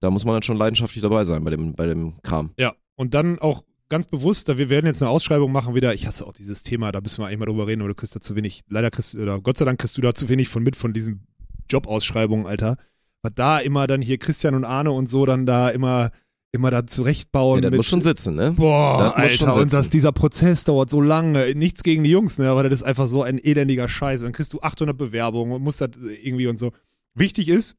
Da 0.00 0.10
muss 0.10 0.24
man 0.24 0.34
dann 0.34 0.42
schon 0.42 0.56
leidenschaftlich 0.56 1.02
dabei 1.02 1.24
sein 1.24 1.44
bei 1.44 1.50
dem, 1.50 1.74
bei 1.74 1.86
dem 1.86 2.20
Kram. 2.22 2.50
Ja, 2.58 2.74
und 2.96 3.14
dann 3.14 3.38
auch 3.38 3.62
ganz 3.88 4.06
bewusst, 4.06 4.48
da 4.48 4.58
wir 4.58 4.70
werden 4.70 4.86
jetzt 4.86 5.02
eine 5.02 5.10
Ausschreibung 5.10 5.52
machen 5.52 5.74
wieder. 5.74 5.94
Ich 5.94 6.06
hasse 6.06 6.26
auch 6.26 6.32
dieses 6.32 6.62
Thema, 6.62 6.90
da 6.90 7.00
müssen 7.00 7.20
wir 7.22 7.26
eigentlich 7.26 7.38
mal 7.38 7.46
drüber 7.46 7.66
reden, 7.66 7.82
aber 7.82 7.88
du 7.88 7.94
kriegst 7.94 8.16
da 8.16 8.20
zu 8.20 8.34
wenig, 8.34 8.62
leider 8.68 8.90
kriegst 8.90 9.14
oder 9.14 9.40
Gott 9.40 9.58
sei 9.58 9.64
Dank 9.64 9.78
kriegst 9.78 9.96
du 9.96 10.00
da 10.00 10.14
zu 10.14 10.28
wenig 10.28 10.48
von 10.48 10.62
mit 10.62 10.76
von 10.76 10.92
diesen 10.92 11.26
Jobausschreibungen, 11.70 12.46
Alter. 12.46 12.78
Was 13.22 13.32
da 13.34 13.58
immer 13.58 13.86
dann 13.86 14.02
hier 14.02 14.18
Christian 14.18 14.54
und 14.54 14.64
Arne 14.64 14.92
und 14.92 15.08
so 15.08 15.26
dann 15.26 15.46
da 15.46 15.68
immer, 15.68 16.10
immer 16.52 16.70
da 16.70 16.86
zurechtbauen. 16.86 17.56
Ja, 17.56 17.62
das 17.62 17.70
mit, 17.70 17.78
muss 17.78 17.86
schon 17.86 18.02
sitzen, 18.02 18.34
ne? 18.34 18.52
Boah, 18.52 19.12
das 19.14 19.22
muss 19.22 19.32
schon 19.32 19.48
Alter, 19.48 19.60
und 19.62 19.72
dass 19.72 19.90
dieser 19.90 20.12
Prozess 20.12 20.64
dauert 20.64 20.90
so 20.90 21.00
lange. 21.00 21.54
Nichts 21.54 21.82
gegen 21.82 22.04
die 22.04 22.10
Jungs, 22.10 22.38
ne, 22.38 22.48
aber 22.48 22.62
das 22.62 22.80
ist 22.80 22.82
einfach 22.82 23.06
so 23.06 23.22
ein 23.22 23.38
elendiger 23.38 23.88
Scheiß. 23.88 24.22
Dann 24.22 24.32
kriegst 24.32 24.52
du 24.52 24.60
800 24.60 24.96
Bewerbungen 24.96 25.52
und 25.52 25.62
musst 25.62 25.80
das 25.80 25.90
irgendwie 26.22 26.46
und 26.46 26.58
so. 26.58 26.72
Wichtig 27.14 27.48
ist, 27.48 27.76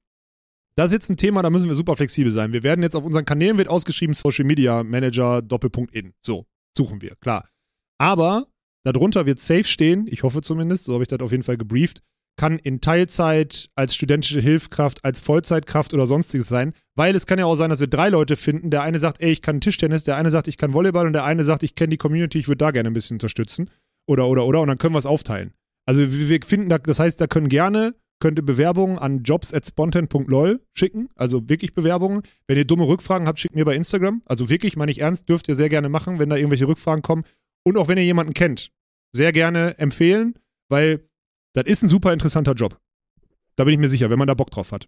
das 0.75 0.87
ist 0.87 0.93
jetzt 0.93 1.09
ein 1.09 1.17
Thema, 1.17 1.41
da 1.41 1.49
müssen 1.49 1.67
wir 1.67 1.75
super 1.75 1.95
flexibel 1.95 2.31
sein. 2.31 2.53
Wir 2.53 2.63
werden 2.63 2.81
jetzt 2.81 2.95
auf 2.95 3.03
unseren 3.03 3.25
Kanälen 3.25 3.57
wird 3.57 3.67
ausgeschrieben 3.67 4.13
Social 4.13 4.45
Media 4.45 4.83
Manager 4.83 5.41
Doppelpunkt 5.41 5.93
in. 5.93 6.13
So, 6.21 6.45
suchen 6.75 7.01
wir, 7.01 7.15
klar. 7.15 7.49
Aber 7.97 8.47
darunter 8.83 9.25
wird 9.25 9.39
safe 9.39 9.65
stehen, 9.65 10.07
ich 10.07 10.23
hoffe 10.23 10.41
zumindest, 10.41 10.85
so 10.85 10.93
habe 10.93 11.03
ich 11.03 11.09
das 11.09 11.19
auf 11.19 11.31
jeden 11.31 11.43
Fall 11.43 11.57
gebrieft, 11.57 12.01
kann 12.37 12.57
in 12.57 12.81
Teilzeit, 12.81 13.69
als 13.75 13.93
studentische 13.93 14.41
Hilfskraft, 14.41 15.03
als 15.05 15.19
Vollzeitkraft 15.19 15.93
oder 15.93 16.05
sonstiges 16.05 16.47
sein, 16.47 16.73
weil 16.95 17.15
es 17.15 17.25
kann 17.25 17.39
ja 17.39 17.45
auch 17.45 17.55
sein, 17.55 17.69
dass 17.69 17.79
wir 17.79 17.87
drei 17.87 18.09
Leute 18.09 18.35
finden. 18.35 18.71
Der 18.71 18.81
eine 18.81 18.99
sagt, 18.99 19.21
ey, 19.21 19.31
ich 19.31 19.41
kann 19.41 19.61
Tischtennis, 19.61 20.03
der 20.03 20.17
eine 20.17 20.31
sagt, 20.31 20.47
ich 20.47 20.57
kann 20.57 20.73
Volleyball 20.73 21.07
und 21.07 21.13
der 21.13 21.23
eine 21.23 21.43
sagt, 21.43 21.63
ich 21.63 21.75
kenne 21.75 21.89
die 21.89 21.97
Community, 21.97 22.39
ich 22.39 22.47
würde 22.47 22.57
da 22.57 22.71
gerne 22.71 22.89
ein 22.89 22.93
bisschen 22.93 23.15
unterstützen. 23.15 23.69
Oder, 24.07 24.27
oder, 24.27 24.45
oder. 24.45 24.61
Und 24.61 24.67
dann 24.67 24.77
können 24.77 24.95
wir 24.95 24.99
es 24.99 25.05
aufteilen. 25.05 25.53
Also 25.85 26.01
wir, 26.01 26.39
finden 26.43 26.69
da, 26.69 26.77
das 26.77 26.99
heißt, 26.99 27.19
da 27.19 27.27
können 27.27 27.47
gerne, 27.47 27.95
könnt 28.19 28.39
ihr 28.39 28.45
Bewerbungen 28.45 28.97
an 28.97 29.23
jobs.spontan.lol 29.23 30.61
schicken. 30.73 31.09
Also 31.15 31.49
wirklich 31.49 31.73
Bewerbungen. 31.73 32.23
Wenn 32.47 32.57
ihr 32.57 32.65
dumme 32.65 32.87
Rückfragen 32.87 33.27
habt, 33.27 33.39
schickt 33.39 33.55
mir 33.55 33.65
bei 33.65 33.75
Instagram. 33.75 34.21
Also 34.25 34.49
wirklich, 34.49 34.75
meine 34.75 34.91
ich 34.91 34.99
ernst, 34.99 35.29
dürft 35.29 35.47
ihr 35.47 35.55
sehr 35.55 35.69
gerne 35.69 35.89
machen, 35.89 36.19
wenn 36.19 36.29
da 36.29 36.35
irgendwelche 36.35 36.67
Rückfragen 36.67 37.01
kommen. 37.01 37.23
Und 37.63 37.77
auch 37.77 37.87
wenn 37.87 37.97
ihr 37.97 38.03
jemanden 38.03 38.33
kennt, 38.33 38.71
sehr 39.13 39.31
gerne 39.31 39.77
empfehlen, 39.77 40.35
weil 40.69 41.07
das 41.53 41.65
ist 41.65 41.83
ein 41.83 41.87
super 41.89 42.13
interessanter 42.13 42.53
Job. 42.53 42.77
Da 43.55 43.63
bin 43.63 43.73
ich 43.73 43.79
mir 43.79 43.89
sicher, 43.89 44.09
wenn 44.09 44.19
man 44.19 44.27
da 44.27 44.33
Bock 44.33 44.51
drauf 44.51 44.71
hat. 44.71 44.87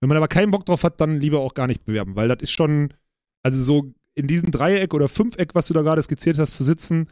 Wenn 0.00 0.08
man 0.08 0.16
aber 0.16 0.28
keinen 0.28 0.50
Bock 0.50 0.64
drauf 0.64 0.84
hat, 0.84 1.00
dann 1.00 1.20
lieber 1.20 1.40
auch 1.40 1.54
gar 1.54 1.66
nicht 1.66 1.84
bewerben, 1.84 2.16
weil 2.16 2.28
das 2.28 2.38
ist 2.42 2.52
schon, 2.52 2.94
also 3.42 3.60
so 3.62 3.92
in 4.14 4.26
diesem 4.26 4.50
Dreieck 4.50 4.94
oder 4.94 5.08
Fünfeck, 5.08 5.54
was 5.54 5.68
du 5.68 5.74
da 5.74 5.82
gerade 5.82 6.02
skizziert 6.02 6.38
hast, 6.38 6.56
zu 6.56 6.64
sitzen, 6.64 7.08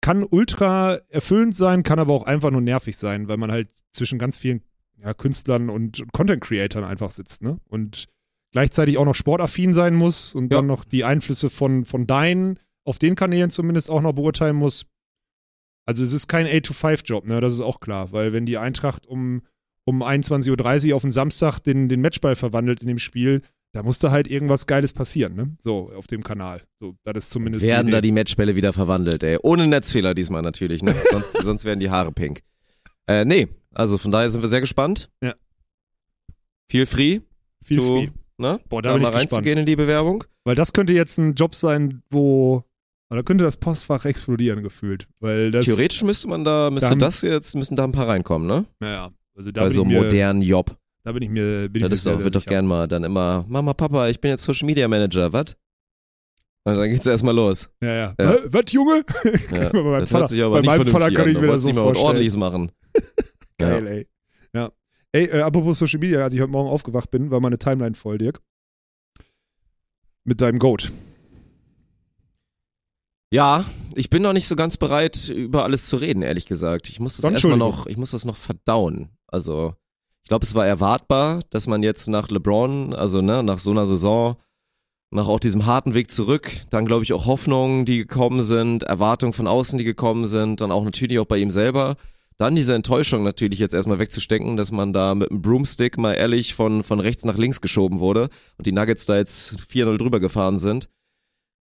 kann 0.00 0.22
ultra 0.22 0.96
erfüllend 1.08 1.56
sein, 1.56 1.82
kann 1.82 1.98
aber 1.98 2.12
auch 2.12 2.24
einfach 2.24 2.50
nur 2.50 2.60
nervig 2.60 2.96
sein, 2.96 3.28
weil 3.28 3.36
man 3.38 3.50
halt 3.50 3.70
zwischen 3.92 4.18
ganz 4.18 4.36
vielen 4.36 4.62
ja, 4.98 5.14
Künstlern 5.14 5.70
und 5.70 6.02
Content-Creatern 6.12 6.84
einfach 6.84 7.10
sitzt, 7.10 7.42
ne? 7.42 7.58
Und 7.68 8.06
gleichzeitig 8.52 8.98
auch 8.98 9.04
noch 9.04 9.14
sportaffin 9.14 9.72
sein 9.74 9.94
muss 9.94 10.34
und 10.34 10.52
Ja. 10.52 10.58
dann 10.58 10.66
noch 10.66 10.84
die 10.84 11.04
Einflüsse 11.04 11.48
von, 11.50 11.84
von 11.84 12.06
deinen, 12.06 12.58
auf 12.84 12.98
den 12.98 13.14
Kanälen 13.14 13.50
zumindest 13.50 13.90
auch 13.90 14.02
noch 14.02 14.12
beurteilen 14.12 14.56
muss. 14.56 14.84
Also 15.86 16.02
es 16.04 16.12
ist 16.12 16.28
kein 16.28 16.46
8-to-5-Job, 16.46 17.26
ne? 17.26 17.40
Das 17.40 17.52
ist 17.52 17.60
auch 17.60 17.80
klar, 17.80 18.12
weil 18.12 18.32
wenn 18.32 18.46
die 18.46 18.56
Eintracht 18.58 19.06
um, 19.06 19.42
um 19.84 20.02
21.30 20.02 20.90
Uhr 20.90 20.96
auf 20.96 21.02
den 21.02 21.12
Samstag 21.12 21.58
den, 21.60 21.88
den 21.88 22.00
Matchball 22.00 22.36
verwandelt 22.36 22.80
in 22.80 22.88
dem 22.88 22.98
Spiel, 22.98 23.42
da 23.72 23.82
muss 23.82 23.98
da 23.98 24.10
halt 24.10 24.28
irgendwas 24.30 24.66
Geiles 24.66 24.92
passieren, 24.92 25.34
ne? 25.34 25.56
So, 25.60 25.90
auf 25.94 26.06
dem 26.06 26.22
Kanal. 26.22 26.62
So, 26.80 26.94
das 27.04 27.16
ist 27.24 27.30
zumindest 27.30 27.64
Werden 27.64 27.86
die 27.86 27.92
da 27.92 28.00
die 28.00 28.12
Matchbälle 28.12 28.54
wieder 28.56 28.72
verwandelt, 28.72 29.22
ey. 29.24 29.36
Ohne 29.42 29.66
Netzfehler 29.66 30.14
diesmal 30.14 30.42
natürlich, 30.42 30.82
ne? 30.82 30.94
Sonst, 31.10 31.32
sonst 31.42 31.64
werden 31.64 31.80
die 31.80 31.90
Haare 31.90 32.12
pink. 32.12 32.40
Äh, 33.06 33.24
nee, 33.24 33.48
also 33.74 33.98
von 33.98 34.10
daher 34.12 34.30
sind 34.30 34.40
wir 34.42 34.48
sehr 34.48 34.60
gespannt. 34.60 35.10
Ja. 35.22 35.34
Feel 36.70 36.86
free, 36.86 37.20
Viel 37.62 37.76
to, 37.78 37.86
free. 37.86 38.08
ne? 38.38 38.60
Boah, 38.68 38.80
da 38.80 38.90
da 38.90 38.94
bin 38.94 39.02
mal 39.02 39.08
ich 39.08 39.14
gespannt. 39.14 39.32
reinzugehen 39.32 39.58
in 39.58 39.66
die 39.66 39.76
Bewerbung. 39.76 40.24
Weil 40.44 40.54
das 40.54 40.72
könnte 40.72 40.92
jetzt 40.94 41.18
ein 41.18 41.34
Job 41.34 41.54
sein, 41.54 42.02
wo. 42.10 42.64
Da 43.10 43.22
könnte 43.22 43.44
das 43.44 43.56
Postfach 43.58 44.04
explodieren 44.06 44.62
gefühlt. 44.64 45.06
Weil 45.20 45.50
das. 45.52 45.64
Theoretisch 45.66 46.02
müsste 46.02 46.28
man 46.28 46.42
da, 46.44 46.70
müsste 46.70 46.90
haben- 46.90 46.98
das 46.98 47.22
jetzt, 47.22 47.54
müssen 47.54 47.76
da 47.76 47.84
ein 47.84 47.92
paar 47.92 48.08
reinkommen, 48.08 48.48
ne? 48.48 48.64
Naja, 48.80 49.10
also 49.36 49.52
da 49.52 49.62
Bei 49.62 49.70
so 49.70 49.82
ich 49.82 49.88
einem 49.88 50.02
modernen 50.02 50.42
Job. 50.42 50.76
da 51.04 51.12
bin 51.12 51.22
ich 51.22 51.28
mir. 51.30 51.68
Bin 51.68 51.76
ich 51.76 51.82
Das 51.82 51.90
mir 51.90 51.94
ist 51.94 52.02
sehr 52.02 52.24
wird 52.24 52.34
doch 52.34 52.44
gern 52.44 52.66
mal 52.66 52.88
dann 52.88 53.04
immer, 53.04 53.44
Mama, 53.48 53.72
Papa, 53.72 54.08
ich 54.08 54.20
bin 54.20 54.30
jetzt 54.32 54.42
Social 54.42 54.66
Media 54.66 54.88
Manager, 54.88 55.32
was? 55.32 55.54
Und 56.66 56.76
dann 56.76 56.88
geht's 56.90 57.06
erstmal 57.06 57.34
los. 57.36 57.68
Ja, 57.82 57.94
ja. 57.94 58.14
Ja. 58.18 58.36
Was, 58.46 58.72
Junge? 58.72 59.04
Ja, 59.52 59.70
das 59.70 60.10
Vater, 60.10 60.18
hört 60.18 60.28
sich 60.30 60.42
aber 60.42 60.60
bei 60.62 60.66
meinem 60.66 60.86
Vater 60.86 61.10
kann 61.12 61.24
an. 61.24 61.28
ich 61.28 61.34
Da 61.34 61.40
mir 61.42 61.46
das 61.48 61.62
so 61.62 61.72
vorstellen. 61.72 62.06
ordentliches 62.06 62.36
machen. 62.38 62.72
Geil, 63.58 63.86
ey. 63.86 64.08
Ja. 64.54 64.72
Ey, 65.12 65.26
äh, 65.26 65.40
apropos 65.42 65.78
Social 65.78 66.00
Media, 66.00 66.24
als 66.24 66.34
ich 66.34 66.40
heute 66.40 66.50
Morgen 66.50 66.68
aufgewacht 66.70 67.10
bin, 67.10 67.30
war 67.30 67.38
meine 67.40 67.58
Timeline 67.58 67.94
voll, 67.94 68.18
Dirk. 68.18 68.40
Mit 70.24 70.40
deinem 70.40 70.58
Goat. 70.58 70.90
Ja, 73.34 73.64
ich 73.96 74.10
bin 74.10 74.22
noch 74.22 74.32
nicht 74.32 74.46
so 74.46 74.54
ganz 74.54 74.76
bereit, 74.76 75.28
über 75.28 75.64
alles 75.64 75.88
zu 75.88 75.96
reden, 75.96 76.22
ehrlich 76.22 76.46
gesagt. 76.46 76.88
Ich 76.88 77.00
muss 77.00 77.16
das 77.16 77.28
erstmal 77.28 77.56
noch, 77.56 77.88
ich 77.88 77.96
muss 77.96 78.12
das 78.12 78.24
noch 78.24 78.36
verdauen. 78.36 79.08
Also, 79.26 79.74
ich 80.22 80.28
glaube, 80.28 80.44
es 80.44 80.54
war 80.54 80.64
erwartbar, 80.64 81.40
dass 81.50 81.66
man 81.66 81.82
jetzt 81.82 82.08
nach 82.08 82.28
LeBron, 82.30 82.94
also 82.94 83.22
ne, 83.22 83.42
nach 83.42 83.58
so 83.58 83.72
einer 83.72 83.86
Saison, 83.86 84.36
nach 85.10 85.26
auch 85.26 85.40
diesem 85.40 85.66
harten 85.66 85.94
Weg 85.94 86.12
zurück, 86.12 86.48
dann 86.70 86.86
glaube 86.86 87.02
ich 87.02 87.12
auch 87.12 87.26
Hoffnungen, 87.26 87.84
die 87.84 87.98
gekommen 87.98 88.40
sind, 88.40 88.84
Erwartungen 88.84 89.32
von 89.32 89.48
außen, 89.48 89.78
die 89.78 89.84
gekommen 89.84 90.26
sind, 90.26 90.60
dann 90.60 90.70
auch 90.70 90.84
natürlich 90.84 91.18
auch 91.18 91.26
bei 91.26 91.38
ihm 91.38 91.50
selber. 91.50 91.96
Dann 92.36 92.54
diese 92.54 92.76
Enttäuschung 92.76 93.24
natürlich 93.24 93.58
jetzt 93.58 93.74
erstmal 93.74 93.98
wegzustecken, 93.98 94.56
dass 94.56 94.70
man 94.70 94.92
da 94.92 95.12
mit 95.16 95.32
einem 95.32 95.42
Broomstick 95.42 95.98
mal 95.98 96.12
ehrlich 96.12 96.54
von, 96.54 96.84
von 96.84 97.00
rechts 97.00 97.24
nach 97.24 97.36
links 97.36 97.60
geschoben 97.60 97.98
wurde 97.98 98.28
und 98.58 98.68
die 98.68 98.72
Nuggets 98.72 99.06
da 99.06 99.16
jetzt 99.16 99.56
4-0 99.56 99.98
drüber 99.98 100.20
gefahren 100.20 100.56
sind. 100.58 100.88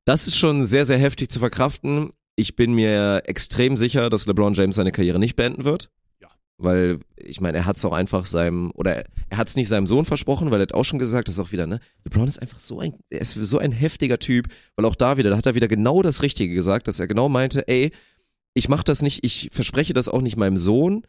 Das 0.05 0.27
ist 0.27 0.37
schon 0.37 0.65
sehr, 0.65 0.85
sehr 0.85 0.97
heftig 0.97 1.29
zu 1.29 1.39
verkraften. 1.39 2.11
Ich 2.35 2.55
bin 2.55 2.73
mir 2.73 3.23
extrem 3.25 3.77
sicher, 3.77 4.09
dass 4.09 4.25
LeBron 4.25 4.53
James 4.53 4.75
seine 4.75 4.91
Karriere 4.91 5.19
nicht 5.19 5.35
beenden 5.35 5.63
wird. 5.63 5.89
Ja. 6.21 6.27
Weil, 6.57 6.99
ich 7.15 7.39
meine, 7.39 7.59
er 7.59 7.65
hat 7.65 7.77
es 7.77 7.85
auch 7.85 7.93
einfach 7.93 8.25
seinem, 8.25 8.71
oder 8.75 9.05
er 9.29 9.37
hat 9.37 9.47
es 9.47 9.55
nicht 9.55 9.69
seinem 9.69 9.87
Sohn 9.87 10.05
versprochen, 10.05 10.51
weil 10.51 10.59
er 10.59 10.63
hat 10.63 10.73
auch 10.73 10.83
schon 10.83 10.99
gesagt, 10.99 11.27
das 11.27 11.35
ist 11.35 11.39
auch 11.39 11.51
wieder, 11.51 11.67
ne? 11.67 11.79
LeBron 12.03 12.27
ist 12.27 12.41
einfach 12.41 12.59
so 12.59 12.79
ein, 12.79 12.95
er 13.09 13.21
ist 13.21 13.31
so 13.31 13.59
ein 13.59 13.71
heftiger 13.71 14.19
Typ, 14.19 14.47
weil 14.75 14.85
auch 14.85 14.95
da 14.95 15.17
wieder, 15.17 15.29
da 15.29 15.37
hat 15.37 15.45
er 15.45 15.55
wieder 15.55 15.67
genau 15.67 16.01
das 16.01 16.21
Richtige 16.21 16.53
gesagt, 16.53 16.87
dass 16.87 16.99
er 16.99 17.07
genau 17.07 17.29
meinte, 17.29 17.67
ey, 17.67 17.91
ich 18.55 18.67
mach 18.67 18.83
das 18.83 19.01
nicht, 19.01 19.23
ich 19.23 19.49
verspreche 19.51 19.93
das 19.93 20.09
auch 20.09 20.21
nicht 20.21 20.37
meinem 20.37 20.57
Sohn. 20.57 21.03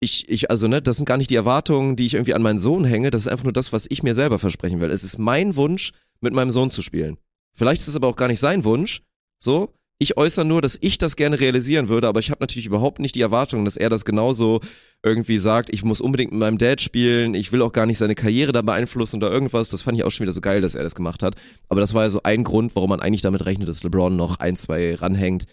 Ich, 0.00 0.28
ich, 0.28 0.50
also, 0.50 0.68
ne, 0.68 0.82
das 0.82 0.96
sind 0.96 1.06
gar 1.06 1.16
nicht 1.16 1.30
die 1.30 1.36
Erwartungen, 1.36 1.96
die 1.96 2.04
ich 2.04 2.14
irgendwie 2.14 2.34
an 2.34 2.42
meinen 2.42 2.58
Sohn 2.58 2.84
hänge, 2.84 3.10
das 3.10 3.22
ist 3.22 3.28
einfach 3.28 3.44
nur 3.44 3.52
das, 3.54 3.72
was 3.72 3.86
ich 3.88 4.02
mir 4.02 4.14
selber 4.14 4.38
versprechen 4.38 4.80
will. 4.80 4.90
Es 4.90 5.02
ist 5.02 5.18
mein 5.18 5.56
Wunsch, 5.56 5.92
mit 6.20 6.34
meinem 6.34 6.50
Sohn 6.50 6.70
zu 6.70 6.82
spielen. 6.82 7.16
Vielleicht 7.54 7.82
ist 7.82 7.88
es 7.88 7.96
aber 7.96 8.08
auch 8.08 8.16
gar 8.16 8.28
nicht 8.28 8.40
sein 8.40 8.64
Wunsch. 8.64 9.02
So, 9.38 9.72
ich 9.98 10.16
äußere 10.16 10.44
nur, 10.44 10.60
dass 10.60 10.76
ich 10.80 10.98
das 10.98 11.16
gerne 11.16 11.38
realisieren 11.38 11.88
würde, 11.88 12.08
aber 12.08 12.18
ich 12.18 12.30
habe 12.30 12.40
natürlich 12.40 12.66
überhaupt 12.66 12.98
nicht 12.98 13.14
die 13.14 13.20
Erwartung, 13.20 13.64
dass 13.64 13.76
er 13.76 13.88
das 13.88 14.04
genauso 14.04 14.60
irgendwie 15.04 15.38
sagt, 15.38 15.72
ich 15.72 15.84
muss 15.84 16.00
unbedingt 16.00 16.32
mit 16.32 16.40
meinem 16.40 16.58
Dad 16.58 16.80
spielen, 16.80 17.34
ich 17.34 17.52
will 17.52 17.62
auch 17.62 17.72
gar 17.72 17.86
nicht 17.86 17.98
seine 17.98 18.16
Karriere 18.16 18.52
da 18.52 18.62
beeinflussen 18.62 19.16
oder 19.16 19.30
irgendwas. 19.30 19.70
Das 19.70 19.82
fand 19.82 19.96
ich 19.96 20.04
auch 20.04 20.10
schon 20.10 20.24
wieder 20.24 20.32
so 20.32 20.40
geil, 20.40 20.60
dass 20.60 20.74
er 20.74 20.82
das 20.82 20.94
gemacht 20.94 21.22
hat. 21.22 21.36
Aber 21.68 21.80
das 21.80 21.94
war 21.94 22.02
ja 22.02 22.08
so 22.08 22.20
ein 22.24 22.42
Grund, 22.42 22.74
warum 22.74 22.90
man 22.90 23.00
eigentlich 23.00 23.22
damit 23.22 23.46
rechnet, 23.46 23.68
dass 23.68 23.84
LeBron 23.84 24.16
noch 24.16 24.40
ein, 24.40 24.56
zwei 24.56 24.94
ranhängt. 24.96 25.44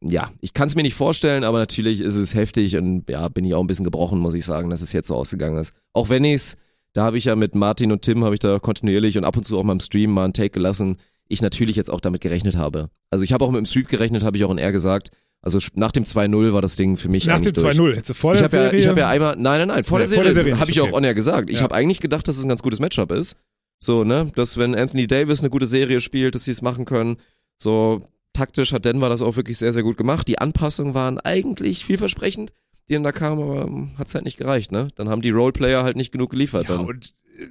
Ja, 0.00 0.30
ich 0.40 0.54
kann 0.54 0.68
es 0.68 0.74
mir 0.74 0.82
nicht 0.82 0.94
vorstellen, 0.94 1.44
aber 1.44 1.58
natürlich 1.58 2.00
ist 2.00 2.16
es 2.16 2.34
heftig 2.34 2.76
und 2.76 3.08
ja, 3.08 3.28
bin 3.28 3.44
ich 3.44 3.54
auch 3.54 3.60
ein 3.60 3.66
bisschen 3.66 3.84
gebrochen, 3.84 4.18
muss 4.18 4.34
ich 4.34 4.44
sagen, 4.44 4.70
dass 4.70 4.82
es 4.82 4.92
jetzt 4.92 5.08
so 5.08 5.16
ausgegangen 5.16 5.58
ist. 5.58 5.72
Auch 5.92 6.08
wenn 6.10 6.24
ich's, 6.24 6.56
da 6.94 7.04
habe 7.04 7.18
ich 7.18 7.26
ja 7.26 7.36
mit 7.36 7.54
Martin 7.54 7.92
und 7.92 8.02
Tim, 8.02 8.24
habe 8.24 8.34
ich 8.34 8.40
da 8.40 8.58
kontinuierlich 8.58 9.16
und 9.18 9.24
ab 9.24 9.36
und 9.36 9.44
zu 9.44 9.58
auch 9.58 9.64
mal 9.64 9.72
im 9.74 9.80
Stream 9.80 10.10
mal 10.10 10.24
einen 10.24 10.32
Take 10.32 10.50
gelassen, 10.50 10.96
ich 11.28 11.42
natürlich 11.42 11.76
jetzt 11.76 11.90
auch 11.90 12.00
damit 12.00 12.20
gerechnet 12.22 12.56
habe. 12.56 12.90
Also 13.10 13.24
ich 13.24 13.32
habe 13.32 13.44
auch 13.44 13.50
mit 13.50 13.58
dem 13.58 13.66
Street 13.66 13.88
gerechnet, 13.88 14.24
habe 14.24 14.36
ich 14.36 14.44
auch 14.44 14.50
in 14.50 14.58
R 14.58 14.72
gesagt. 14.72 15.10
Also 15.42 15.58
nach 15.74 15.92
dem 15.92 16.04
2-0 16.04 16.52
war 16.52 16.62
das 16.62 16.74
Ding 16.76 16.96
für 16.96 17.08
mich 17.08 17.26
Nach 17.26 17.38
dem 17.40 17.52
durch. 17.52 17.76
2-0. 17.76 17.90
Hättest 17.92 18.10
du 18.10 18.14
vor 18.14 18.32
Ich 18.34 18.40
der 18.40 18.48
habe 18.48 18.56
ja, 18.56 18.62
Serie. 18.64 18.80
ich 18.80 18.88
hab 18.88 18.98
ja 18.98 19.08
einmal, 19.08 19.36
nein, 19.36 19.58
nein, 19.60 19.68
nein, 19.68 19.84
vor 19.84 19.98
Nee, 19.98 20.06
der 20.06 20.14
vor 20.14 20.24
der 20.24 20.32
Serie, 20.32 20.50
Serie 20.52 20.60
habe 20.60 20.70
ich 20.70 20.80
auch 20.80 20.86
okay. 20.88 20.96
on 20.96 21.04
air 21.04 21.14
gesagt. 21.14 21.50
Ich 21.50 21.58
Ja. 21.58 21.62
habe 21.62 21.74
eigentlich 21.74 22.00
gedacht, 22.00 22.26
dass 22.26 22.36
es 22.38 22.44
ein 22.44 22.48
ganz 22.48 22.62
gutes 22.62 22.80
Matchup 22.80 23.12
ist. 23.12 23.36
So, 23.78 24.02
ne, 24.02 24.32
dass 24.34 24.56
wenn 24.58 24.74
Anthony 24.74 25.06
Davis 25.06 25.38
eine 25.40 25.50
gute 25.50 25.66
Serie 25.66 26.00
spielt, 26.00 26.34
dass 26.34 26.44
sie 26.44 26.50
es 26.50 26.62
machen 26.62 26.84
können. 26.86 27.18
So 27.56 28.00
taktisch 28.32 28.72
hat 28.72 28.84
Denver 28.84 29.08
das 29.08 29.22
auch 29.22 29.36
wirklich 29.36 29.58
sehr, 29.58 29.72
sehr 29.72 29.84
gut 29.84 29.96
gemacht. 29.96 30.26
Die 30.26 30.38
Anpassungen 30.38 30.94
waren 30.94 31.20
eigentlich 31.20 31.84
vielversprechend, 31.84 32.52
die 32.88 32.94
dann 32.94 33.02
da 33.02 33.12
kamen, 33.12 33.42
aber 33.42 33.98
hat 33.98 34.08
es 34.08 34.14
halt 34.14 34.24
nicht 34.24 34.38
gereicht, 34.38 34.72
ne? 34.72 34.88
Dann 34.94 35.08
haben 35.08 35.22
die 35.22 35.30
Roleplayer 35.30 35.82
halt 35.82 35.96
nicht 35.96 36.12
genug 36.12 36.30
geliefert. 36.30 36.68
ja, 36.68 36.76
dann. 36.76 36.86
und 36.86 37.14
äh, 37.38 37.46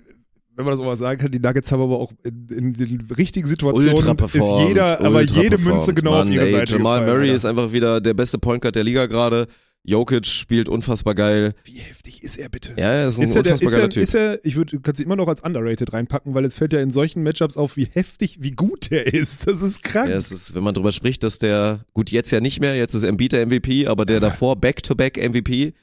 wenn 0.55 0.65
man 0.65 0.73
das 0.73 0.79
auch 0.79 0.85
mal 0.85 0.97
sagen 0.97 1.19
kann, 1.21 1.31
die 1.31 1.39
Nuggets 1.39 1.71
haben 1.71 1.81
aber 1.81 1.99
auch 1.99 2.11
in, 2.23 2.47
in 2.49 2.73
den 2.73 3.07
richtigen 3.15 3.47
Situationen 3.47 3.95
ist 3.95 4.51
jeder, 4.67 4.99
aber 5.01 5.21
jede. 5.21 5.57
Münze 5.59 5.93
genau 5.93 6.11
Mann, 6.11 6.27
auf 6.27 6.33
ihre 6.33 6.45
ey, 6.45 6.51
Seite. 6.51 6.73
Jamal 6.73 6.99
gefallen, 6.99 7.15
Murray 7.15 7.27
Alter. 7.27 7.35
ist 7.35 7.45
einfach 7.45 7.71
wieder 7.71 8.01
der 8.01 8.13
beste 8.15 8.39
Point 8.39 8.61
Guard 8.61 8.75
der 8.75 8.83
Liga 8.83 9.05
gerade. 9.05 9.47
Jokic 9.87 10.25
spielt 10.25 10.67
unfassbar 10.67 11.15
geil. 11.15 11.53
Wie 11.63 11.79
heftig 11.79 12.21
ist 12.21 12.35
er 12.37 12.49
bitte? 12.49 12.73
Ja, 12.77 12.91
er 12.91 13.07
ist 13.07 13.19
ein 13.19 13.23
Ist 13.23 13.35
er, 13.37 13.43
der, 13.43 13.53
unfassbar 13.53 13.69
ist, 13.69 13.73
geiler 13.73 13.83
er, 13.85 13.89
Typ. 13.89 14.03
ist 14.03 14.13
er, 14.13 14.45
ich 14.45 14.55
würde, 14.57 14.75
du 14.75 14.81
kannst 14.81 14.99
ihn 14.99 15.05
immer 15.05 15.15
noch 15.15 15.29
als 15.29 15.41
underrated 15.41 15.93
reinpacken, 15.93 16.33
weil 16.35 16.43
es 16.43 16.55
fällt 16.55 16.73
ja 16.73 16.81
in 16.81 16.91
solchen 16.91 17.23
Matchups 17.23 17.55
auf, 17.55 17.77
wie 17.77 17.85
heftig, 17.85 18.39
wie 18.41 18.51
gut 18.51 18.91
er 18.91 19.13
ist. 19.13 19.47
Das 19.47 19.61
ist 19.61 19.81
krank. 19.83 20.09
Ja, 20.09 20.17
es 20.17 20.29
ist, 20.33 20.53
wenn 20.53 20.63
man 20.63 20.73
drüber 20.73 20.91
spricht, 20.91 21.23
dass 21.23 21.39
der, 21.39 21.85
gut, 21.93 22.11
jetzt 22.11 22.31
ja 22.31 22.41
nicht 22.41 22.59
mehr, 22.59 22.75
jetzt 22.75 22.95
ist 22.95 23.03
Embiid 23.03 23.31
der 23.31 23.45
MVP, 23.47 23.87
aber 23.87 24.05
der 24.05 24.19
davor 24.19 24.57
Back-to-Back 24.57 25.17
MVP, 25.17 25.73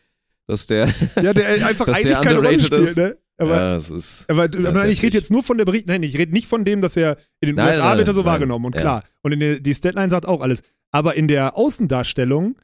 dass 0.46 0.66
der, 0.66 0.86
Ja, 1.22 1.32
der 1.32 1.66
einfach 1.66 1.86
Dass 1.86 1.96
eigentlich 1.96 2.12
der 2.12 2.20
keine 2.20 2.36
Rolle 2.36 2.48
underrated 2.50 2.66
spielt, 2.66 2.82
ist. 2.82 2.96
ne? 2.98 3.16
Aber, 3.38 3.56
ja, 3.56 3.76
es 3.76 3.88
ist, 3.90 4.30
aber, 4.30 4.48
das 4.48 4.64
aber 4.64 4.78
nein, 4.80 4.90
ich 4.90 5.02
rede 5.02 5.16
jetzt 5.16 5.30
nur 5.32 5.42
von 5.42 5.56
der 5.56 5.64
Bericht, 5.64 5.88
nein, 5.88 6.02
ich 6.02 6.16
rede 6.16 6.30
nicht 6.30 6.46
von 6.46 6.64
dem, 6.64 6.82
dass 6.82 6.96
er 6.96 7.16
in 7.40 7.46
den 7.46 7.56
Nein, 7.56 7.68
USA 7.70 7.88
nein, 7.88 7.98
wird 7.98 8.08
er 8.08 8.14
so 8.14 8.20
nein, 8.20 8.26
wahrgenommen 8.26 8.66
und 8.66 8.74
ja. 8.76 8.80
klar. 8.82 9.04
Und 9.22 9.32
in 9.32 9.40
der, 9.40 9.60
die 9.60 9.74
Statline 9.74 10.10
sagt 10.10 10.26
auch 10.26 10.42
alles. 10.42 10.60
Aber 10.92 11.16
in 11.16 11.26
der 11.26 11.56
Außendarstellung 11.56 12.56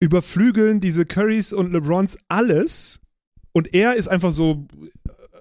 überflügeln 0.00 0.80
diese 0.80 1.06
Currys 1.06 1.52
und 1.52 1.72
LeBrons 1.72 2.16
alles 2.28 3.00
und 3.52 3.72
er 3.74 3.94
ist 3.94 4.08
einfach 4.08 4.32
so, 4.32 4.66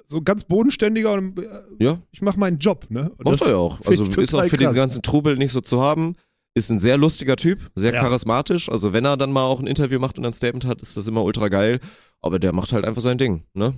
so 0.08 0.22
ganz 0.22 0.43
bodenständiger 0.45 1.14
und 1.14 1.39
äh, 1.39 1.43
ja, 1.80 1.99
ich 2.12 2.22
mache 2.22 2.39
meinen 2.39 2.60
Job, 2.60 2.86
ne? 2.89 3.12
Und 3.18 3.26
macht 3.26 3.41
er 3.41 3.49
ja 3.49 3.56
auch. 3.58 3.80
Also 3.86 4.03
ist 4.22 4.34
auch 4.34 4.45
für 4.45 4.58
den 4.58 4.68
krass. 4.68 4.76
ganzen 4.78 5.01
Trubel 5.01 5.36
nicht 5.38 5.51
so 5.51 5.62
zu 5.62 5.82
haben. 5.82 6.16
Ist 6.58 6.70
ein 6.72 6.80
sehr 6.80 6.97
lustiger 6.97 7.36
Typ, 7.36 7.70
sehr 7.76 7.93
Ja. 7.93 7.99
charismatisch. 7.99 8.70
Also 8.70 8.93
wenn 8.93 9.03
er 9.03 9.18
dann 9.18 9.34
mal 9.34 9.43
auch 9.43 9.60
ein 9.60 9.68
Interview 9.68 9.99
macht 9.99 10.18
und 10.18 10.26
ein 10.26 10.32
Statement 10.32 10.64
hat, 10.66 10.82
ist 10.82 10.95
das 10.95 11.06
immer 11.08 11.24
ultra 11.24 11.49
geil. 11.49 11.82
Aber 12.22 12.39
der 12.39 12.53
macht 12.53 12.72
halt 12.72 12.86
einfach 12.86 13.01
sein 13.01 13.18
Ding, 13.18 13.43
ne? 13.53 13.74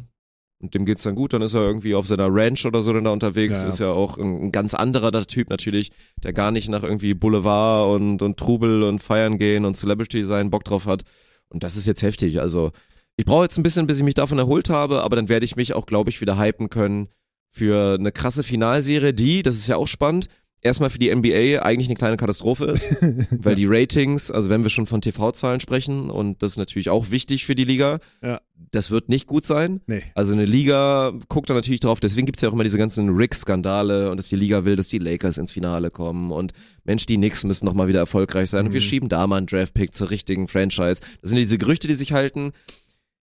Und 0.60 0.74
dem 0.74 0.86
geht's 0.86 1.04
dann 1.04 1.14
gut, 1.14 1.34
dann 1.34 1.44
ist 1.44 1.54
er 1.54 1.62
irgendwie 1.62 1.94
auf 1.94 2.08
seiner 2.08 2.34
Ranch 2.34 2.66
oder 2.66 2.82
so 2.82 2.92
dann 2.92 3.04
da 3.04 3.12
unterwegs. 3.12 3.62
Ja. 3.62 3.70
Ist 3.70 3.80
ja 3.80 3.92
auch 3.92 4.18
ein, 4.18 4.46
ein 4.46 4.52
ganz 4.52 4.74
anderer 4.74 5.12
der 5.12 5.26
Typ 5.28 5.50
natürlich, 5.50 5.92
der 6.24 6.34
gar 6.34 6.52
nicht 6.52 6.68
nach 6.70 6.82
irgendwie 6.82 7.14
Boulevard 7.14 7.96
und, 7.96 8.22
und 8.24 8.38
Trubel 8.38 8.82
und 8.84 9.00
Feiern 9.00 9.38
gehen 9.38 9.66
und 9.66 9.76
Celebrity 9.76 10.24
sein 10.24 10.50
Bock 10.50 10.64
drauf 10.64 10.88
hat. 10.88 11.04
Und 11.50 11.64
das 11.64 11.78
ist 11.78 11.86
jetzt 11.86 12.02
heftig. 12.02 12.42
Also 12.42 12.72
Ich 13.18 13.26
brauche 13.26 13.44
jetzt 13.44 13.58
ein 13.58 13.64
bisschen, 13.64 13.86
bis 13.86 13.98
ich 13.98 14.04
mich 14.04 14.16
davon 14.16 14.40
erholt 14.40 14.70
habe, 14.70 15.04
aber 15.04 15.16
dann 15.16 15.30
werde 15.30 15.46
ich 15.46 15.56
mich 15.56 15.74
auch, 15.74 15.86
glaube 15.86 16.10
ich, 16.10 16.22
wieder 16.22 16.40
hypen 16.40 16.70
können 16.70 17.10
für 17.52 17.96
eine 18.00 18.12
krasse 18.12 18.44
Finalserie, 18.44 19.14
die, 19.14 19.42
das 19.44 19.56
ist 19.56 19.68
ja 19.68 19.78
auch 19.78 19.88
spannend, 19.88 20.28
erstmal 20.62 20.90
für 20.90 21.00
die 21.00 21.14
NBA 21.14 21.62
eigentlich 21.64 21.88
eine 21.88 21.96
kleine 21.96 22.18
Katastrophe 22.18 22.66
ist, 22.66 22.96
weil 23.32 23.56
die 23.56 23.66
Ratings, 23.68 24.32
also 24.32 24.50
wenn 24.50 24.64
wir 24.64 24.70
schon 24.70 24.86
von 24.86 25.02
TV-Zahlen 25.02 25.60
sprechen, 25.60 26.10
und 26.10 26.42
das 26.44 26.52
ist 26.54 26.58
natürlich 26.58 26.90
auch 26.90 27.12
wichtig 27.12 27.46
für 27.46 27.56
die 27.56 27.64
Liga, 27.64 28.00
Ja. 28.24 28.42
das 28.72 28.90
wird 28.92 29.08
nicht 29.10 29.28
gut 29.28 29.46
sein. 29.46 29.82
Nee. 29.88 30.02
Also 30.16 30.34
eine 30.34 30.46
Liga 30.46 31.14
guckt 31.30 31.50
da 31.50 31.54
natürlich 31.54 31.80
drauf, 31.80 32.00
deswegen 32.00 32.26
gibt's 32.26 32.42
ja 32.42 32.50
auch 32.50 32.54
immer 32.54 32.64
diese 32.64 32.78
ganzen 32.78 33.10
Rick-Skandale 33.16 34.10
und 34.12 34.18
dass 34.18 34.30
die 34.30 34.36
Liga 34.36 34.66
will, 34.66 34.76
dass 34.76 34.90
die 34.90 34.98
Lakers 35.00 35.38
ins 35.38 35.52
Finale 35.52 35.92
kommen 35.92 36.32
und 36.32 36.54
Mensch, 36.84 37.06
die 37.06 37.16
Knicks 37.18 37.44
müssen 37.44 37.66
nochmal 37.66 37.88
wieder 37.88 38.00
erfolgreich 38.00 38.50
sein 38.50 38.66
und 38.68 38.74
wir 38.74 38.82
Mhm. 38.82 38.86
schieben 38.86 39.10
da 39.10 39.26
mal 39.28 39.38
einen 39.38 39.48
Draft-Pick 39.48 39.94
zur 39.94 40.10
richtigen 40.10 40.48
Franchise. 40.48 41.02
Das 41.22 41.30
sind 41.30 41.38
diese 41.38 41.58
Gerüchte, 41.58 41.88
die 41.88 41.94
sich 41.94 42.14
halten. 42.14 42.52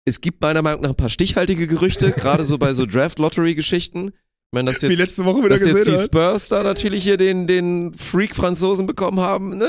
Es 0.07 0.21
gibt 0.21 0.43
meiner 0.43 0.61
Meinung 0.61 0.83
nach 0.83 0.91
ein 0.91 0.97
paar 0.97 1.09
stichhaltige 1.09 1.67
Gerüchte, 1.67 2.13
gerade 2.17 2.45
so 2.45 2.59
bei 2.59 2.75
so 2.75 2.85
Draft-Lottery-Geschichten. 2.87 4.13
Ich 4.55 4.57
meine, 4.57 4.71
dass 4.71 4.83
Wie 4.83 4.87
jetzt, 4.87 4.99
letzte 4.99 5.25
Woche 5.25 5.39
wieder 5.39 5.49
dass 5.49 5.65
jetzt 5.65 5.89
die. 5.89 5.97
Spurs 5.97 6.49
da 6.49 6.63
natürlich 6.63 7.03
hier 7.03 7.17
den, 7.17 7.49
den 7.49 7.93
Freak-Franzosen 7.93 8.87
bekommen 8.87 9.19
haben, 9.19 9.59
ne? 9.59 9.69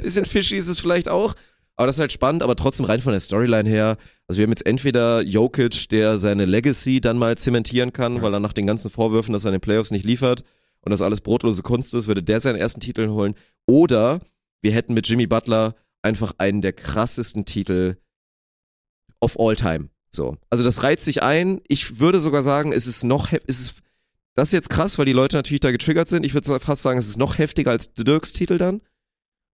Bisschen 0.00 0.24
fishy 0.24 0.54
ist 0.54 0.68
es 0.68 0.78
vielleicht 0.78 1.08
auch. 1.08 1.34
Aber 1.74 1.86
das 1.86 1.96
ist 1.96 2.00
halt 2.00 2.12
spannend, 2.12 2.44
aber 2.44 2.54
trotzdem 2.54 2.86
rein 2.86 3.00
von 3.00 3.12
der 3.12 3.18
Storyline 3.18 3.68
her. 3.68 3.96
Also 4.28 4.38
wir 4.38 4.44
haben 4.44 4.52
jetzt 4.52 4.64
entweder 4.64 5.22
Jokic, 5.22 5.88
der 5.88 6.18
seine 6.18 6.44
Legacy 6.44 7.00
dann 7.00 7.18
mal 7.18 7.36
zementieren 7.36 7.92
kann, 7.92 8.22
weil 8.22 8.32
er 8.32 8.38
nach 8.38 8.52
den 8.52 8.64
ganzen 8.64 8.92
Vorwürfen, 8.92 9.32
dass 9.32 9.44
er 9.44 9.48
in 9.48 9.54
den 9.54 9.60
Playoffs 9.60 9.90
nicht 9.90 10.06
liefert 10.06 10.44
und 10.82 10.90
das 10.90 11.02
alles 11.02 11.20
brotlose 11.20 11.64
Kunst 11.64 11.92
ist, 11.92 12.06
würde 12.06 12.22
der 12.22 12.38
seinen 12.38 12.60
ersten 12.60 12.78
Titel 12.78 13.08
holen. 13.08 13.34
Oder 13.66 14.20
wir 14.60 14.70
hätten 14.70 14.94
mit 14.94 15.08
Jimmy 15.08 15.26
Butler 15.26 15.74
einfach 16.00 16.32
einen 16.38 16.62
der 16.62 16.74
krassesten 16.74 17.44
Titel 17.44 17.96
of 19.20 19.36
all 19.40 19.56
time. 19.56 19.88
So. 20.12 20.36
Also 20.48 20.62
das 20.62 20.84
reizt 20.84 21.04
sich 21.04 21.24
ein. 21.24 21.60
Ich 21.66 21.98
würde 21.98 22.20
sogar 22.20 22.42
sagen, 22.42 22.72
es 22.72 22.86
ist 22.86 23.02
noch, 23.02 23.32
es 23.32 23.58
ist, 23.58 23.81
das 24.34 24.48
ist 24.48 24.52
jetzt 24.52 24.70
krass, 24.70 24.98
weil 24.98 25.04
die 25.06 25.12
Leute 25.12 25.36
natürlich 25.36 25.60
da 25.60 25.70
getriggert 25.70 26.08
sind. 26.08 26.24
Ich 26.24 26.34
würde 26.34 26.58
fast 26.60 26.82
sagen, 26.82 26.98
es 26.98 27.08
ist 27.08 27.18
noch 27.18 27.38
heftiger 27.38 27.70
als 27.70 27.92
Dirks 27.94 28.32
Titel 28.32 28.58
dann. 28.58 28.80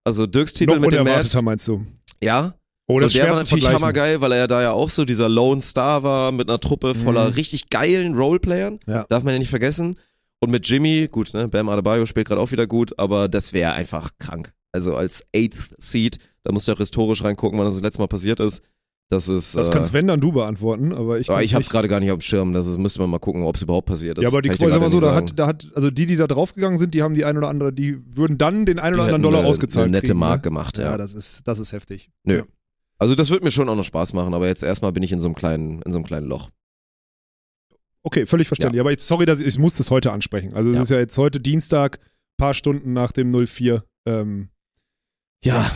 Also 0.05 0.25
Dirks 0.25 0.53
Titel 0.53 0.73
Noch 0.75 0.79
mit 0.79 0.91
dem 0.91 1.03
Mavs. 1.05 1.39
meinst 1.41 1.67
du? 1.67 1.85
Ja, 2.23 2.55
Oh, 2.91 2.95
so, 2.97 3.01
das 3.01 3.11
ist 3.13 3.19
der 3.21 3.29
war 3.29 3.35
natürlich 3.35 3.67
hammergeil, 3.67 4.19
weil 4.19 4.31
er 4.31 4.37
ja 4.39 4.47
da 4.47 4.63
ja 4.63 4.71
auch 4.71 4.89
so 4.89 5.05
dieser 5.05 5.29
Lone 5.29 5.61
Star 5.61 6.01
war 6.01 6.31
mit 6.31 6.49
einer 6.49 6.59
Truppe 6.59 6.95
voller 6.95 7.27
Mhm. 7.27 7.33
richtig 7.35 7.69
geilen 7.69 8.15
Roleplayern. 8.15 8.79
Ja. 8.87 9.05
Darf 9.09 9.21
man 9.21 9.33
ja 9.33 9.39
nicht 9.39 9.51
vergessen. 9.51 9.99
Und 10.39 10.49
mit 10.49 10.67
Jimmy, 10.67 11.07
gut, 11.11 11.31
ne, 11.35 11.47
Bam 11.47 11.69
Adebayo 11.69 12.07
spielt 12.07 12.27
gerade 12.27 12.41
auch 12.41 12.49
wieder 12.51 12.65
gut, 12.65 12.97
aber 12.97 13.27
das 13.29 13.53
wäre 13.53 13.73
einfach 13.73 14.09
krank. 14.17 14.53
Also 14.71 14.95
als 14.95 15.23
Eighth 15.35 15.75
Seed, 15.77 16.17
da 16.43 16.51
musst 16.51 16.67
du 16.67 16.71
auch 16.71 16.77
historisch 16.79 17.23
reingucken, 17.23 17.59
wann 17.59 17.65
das 17.67 17.75
das 17.75 17.83
letzte 17.83 17.99
Mal 17.99 18.07
passiert 18.07 18.39
ist. 18.39 18.63
Das 19.11 19.27
ist. 19.27 19.55
Das 19.55 19.69
äh, 19.69 19.71
kannst 19.71 19.91
wenn 19.93 20.05
dann 20.05 20.19
du 20.19 20.31
beantworten, 20.31 20.93
aber 20.93 21.19
ich 21.19 21.29
aber 21.29 21.37
kann's 21.39 21.45
ich 21.45 21.55
hab's 21.55 21.65
nicht. 21.65 21.71
gerade 21.71 21.87
gar 21.87 21.99
nicht 21.99 22.11
auf 22.11 22.19
dem 22.19 22.21
Schirm. 22.21 22.53
Das 22.53 22.67
ist, 22.67 22.77
müsste 22.77 22.99
man 23.01 23.09
mal 23.09 23.17
gucken, 23.19 23.41
ob 23.43 23.55
es 23.55 23.63
überhaupt 23.63 23.87
passiert 23.87 24.19
ist. 24.19 24.21
Ja, 24.23 24.29
aber 24.29 24.41
die 24.43 24.49
mal 24.49 24.57
gerade 24.57 24.89
so, 24.91 24.99
da 24.99 25.15
hat, 25.15 25.37
da 25.37 25.47
hat, 25.47 25.67
also 25.73 25.89
die, 25.89 26.05
die 26.05 26.15
da 26.15 26.27
draufgegangen 26.27 26.77
sind, 26.77 26.93
die 26.93 27.01
haben 27.01 27.15
die 27.15 27.25
ein 27.25 27.35
oder 27.35 27.49
andere, 27.49 27.73
die 27.73 27.97
würden 28.15 28.37
dann 28.37 28.67
den 28.67 28.77
ein 28.77 28.93
oder 28.93 29.03
anderen 29.05 29.23
Dollar 29.23 29.39
eine- 29.39 29.47
ausgezahlt. 29.49 29.85
eine 29.85 29.93
nette 29.97 30.07
kriegen, 30.07 30.19
Mark 30.19 30.37
ne? 30.39 30.41
gemacht, 30.43 30.77
Ja, 30.77 30.91
ja. 30.91 30.97
das 30.97 31.15
ist, 31.15 31.47
das 31.47 31.57
ist 31.57 31.73
heftig. 31.73 32.11
Nö. 32.23 32.37
Ja. 32.37 32.43
Also 32.99 33.15
das 33.15 33.31
wird 33.31 33.43
mir 33.43 33.49
schon 33.49 33.67
auch 33.67 33.75
noch 33.75 33.83
Spaß 33.85 34.13
machen, 34.13 34.33
aber 34.35 34.45
jetzt 34.47 34.61
erstmal 34.61 34.91
bin 34.91 35.01
ich 35.01 35.11
in 35.11 35.19
so 35.19 35.27
einem 35.27 35.35
kleinen, 35.35 35.81
in 35.81 35.91
so 35.91 35.97
einem 35.97 36.05
kleinen 36.05 36.27
Loch. 36.27 36.49
Okay, 38.03 38.25
völlig 38.25 38.47
verständlich. 38.47 38.79
Aber 38.79 38.91
ich, 38.91 38.99
sorry, 39.01 39.25
dass 39.25 39.39
ich, 39.39 39.47
ich 39.47 39.57
muss 39.57 39.75
das 39.75 39.89
heute 39.91 40.11
ansprechen. 40.11 40.53
Also 40.53 40.69
es 40.71 40.75
Ja. 40.77 40.83
ist 40.83 40.89
ja 40.91 40.99
jetzt 40.99 41.17
heute 41.17 41.39
Dienstag, 41.39 41.99
paar 42.37 42.53
Stunden 42.53 42.93
nach 42.93 43.11
dem 43.11 43.31
04. 43.31 43.83
Ähm, 44.05 44.49
Ja, 45.43 45.69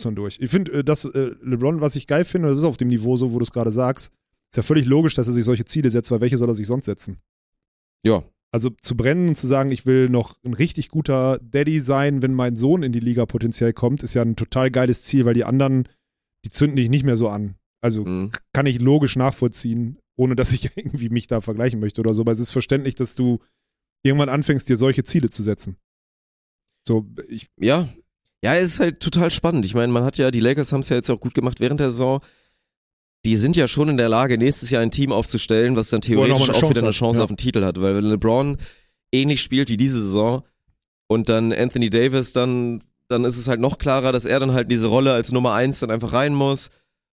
muss 0.00 0.04
man 0.06 0.16
durch. 0.16 0.38
Ich 0.40 0.50
finde, 0.50 0.72
äh, 0.72 0.84
dass 0.84 1.04
äh, 1.04 1.34
LeBron, 1.42 1.80
was 1.80 1.96
ich 1.96 2.06
geil 2.06 2.24
finde, 2.24 2.48
das 2.48 2.58
ist 2.58 2.64
auf 2.64 2.76
dem 2.76 2.88
Niveau 2.88 3.16
so, 3.16 3.32
wo 3.32 3.38
du 3.38 3.44
es 3.44 3.52
gerade 3.52 3.72
sagst, 3.72 4.12
ist 4.50 4.56
ja 4.56 4.62
völlig 4.62 4.86
logisch, 4.86 5.14
dass 5.14 5.28
er 5.28 5.32
sich 5.32 5.44
solche 5.44 5.64
Ziele 5.64 5.90
setzt, 5.90 6.10
weil 6.10 6.20
welche 6.20 6.36
soll 6.36 6.48
er 6.48 6.54
sich 6.54 6.66
sonst 6.66 6.86
setzen? 6.86 7.18
ja, 8.02 8.24
Also 8.50 8.70
zu 8.80 8.96
brennen 8.96 9.28
und 9.28 9.36
zu 9.36 9.46
sagen, 9.46 9.70
ich 9.70 9.86
will 9.86 10.08
noch 10.08 10.36
ein 10.44 10.54
richtig 10.54 10.88
guter 10.88 11.38
Daddy 11.42 11.80
sein, 11.80 12.22
wenn 12.22 12.34
mein 12.34 12.56
Sohn 12.56 12.82
in 12.82 12.92
die 12.92 13.00
Liga 13.00 13.26
potenziell 13.26 13.72
kommt, 13.72 14.02
ist 14.02 14.14
ja 14.14 14.22
ein 14.22 14.36
total 14.36 14.70
geiles 14.70 15.02
Ziel, 15.02 15.24
weil 15.24 15.34
die 15.34 15.44
anderen, 15.44 15.86
die 16.44 16.48
zünden 16.48 16.76
dich 16.76 16.88
nicht 16.88 17.04
mehr 17.04 17.16
so 17.16 17.28
an. 17.28 17.56
Also 17.82 18.04
mhm. 18.04 18.32
kann 18.52 18.66
ich 18.66 18.80
logisch 18.80 19.16
nachvollziehen, 19.16 19.98
ohne 20.16 20.34
dass 20.34 20.52
ich 20.52 20.70
irgendwie 20.76 21.10
mich 21.10 21.26
da 21.26 21.40
vergleichen 21.40 21.78
möchte 21.78 22.00
oder 22.00 22.14
so. 22.14 22.22
Aber 22.22 22.32
es 22.32 22.40
ist 22.40 22.52
verständlich, 22.52 22.94
dass 22.94 23.14
du 23.14 23.38
irgendwann 24.02 24.30
anfängst, 24.30 24.68
dir 24.68 24.76
solche 24.76 25.04
Ziele 25.04 25.30
zu 25.30 25.42
setzen. 25.42 25.76
So, 26.86 27.06
ich, 27.28 27.50
ja. 27.58 27.88
Ja, 28.42 28.54
es 28.54 28.74
ist 28.74 28.80
halt 28.80 29.00
total 29.00 29.30
spannend. 29.30 29.66
Ich 29.66 29.74
meine, 29.74 29.92
man 29.92 30.04
hat 30.04 30.16
ja, 30.16 30.30
die 30.30 30.40
Lakers 30.40 30.72
haben 30.72 30.80
es 30.80 30.88
ja 30.88 30.96
jetzt 30.96 31.10
auch 31.10 31.20
gut 31.20 31.34
gemacht 31.34 31.60
während 31.60 31.80
der 31.80 31.90
Saison. 31.90 32.20
Die 33.26 33.36
sind 33.36 33.54
ja 33.54 33.68
schon 33.68 33.90
in 33.90 33.98
der 33.98 34.08
Lage, 34.08 34.38
nächstes 34.38 34.70
Jahr 34.70 34.82
ein 34.82 34.90
Team 34.90 35.12
aufzustellen, 35.12 35.76
was 35.76 35.90
dann 35.90 36.00
theoretisch 36.00 36.48
auch 36.48 36.54
Chance 36.54 36.70
wieder 36.70 36.80
eine 36.80 36.88
hat, 36.88 36.94
Chance 36.94 37.18
ja. 37.18 37.24
auf 37.24 37.30
den 37.30 37.36
Titel 37.36 37.64
hat. 37.64 37.78
Weil 37.78 37.96
wenn 37.96 38.04
LeBron 38.04 38.56
ähnlich 39.12 39.42
spielt 39.42 39.68
wie 39.68 39.76
diese 39.76 40.00
Saison 40.00 40.42
und 41.06 41.28
dann 41.28 41.52
Anthony 41.52 41.90
Davis, 41.90 42.32
dann, 42.32 42.82
dann 43.08 43.24
ist 43.24 43.36
es 43.36 43.46
halt 43.46 43.60
noch 43.60 43.76
klarer, 43.76 44.12
dass 44.12 44.24
er 44.24 44.40
dann 44.40 44.52
halt 44.52 44.64
in 44.64 44.70
diese 44.70 44.86
Rolle 44.86 45.12
als 45.12 45.32
Nummer 45.32 45.52
eins 45.52 45.80
dann 45.80 45.90
einfach 45.90 46.14
rein 46.14 46.34
muss 46.34 46.70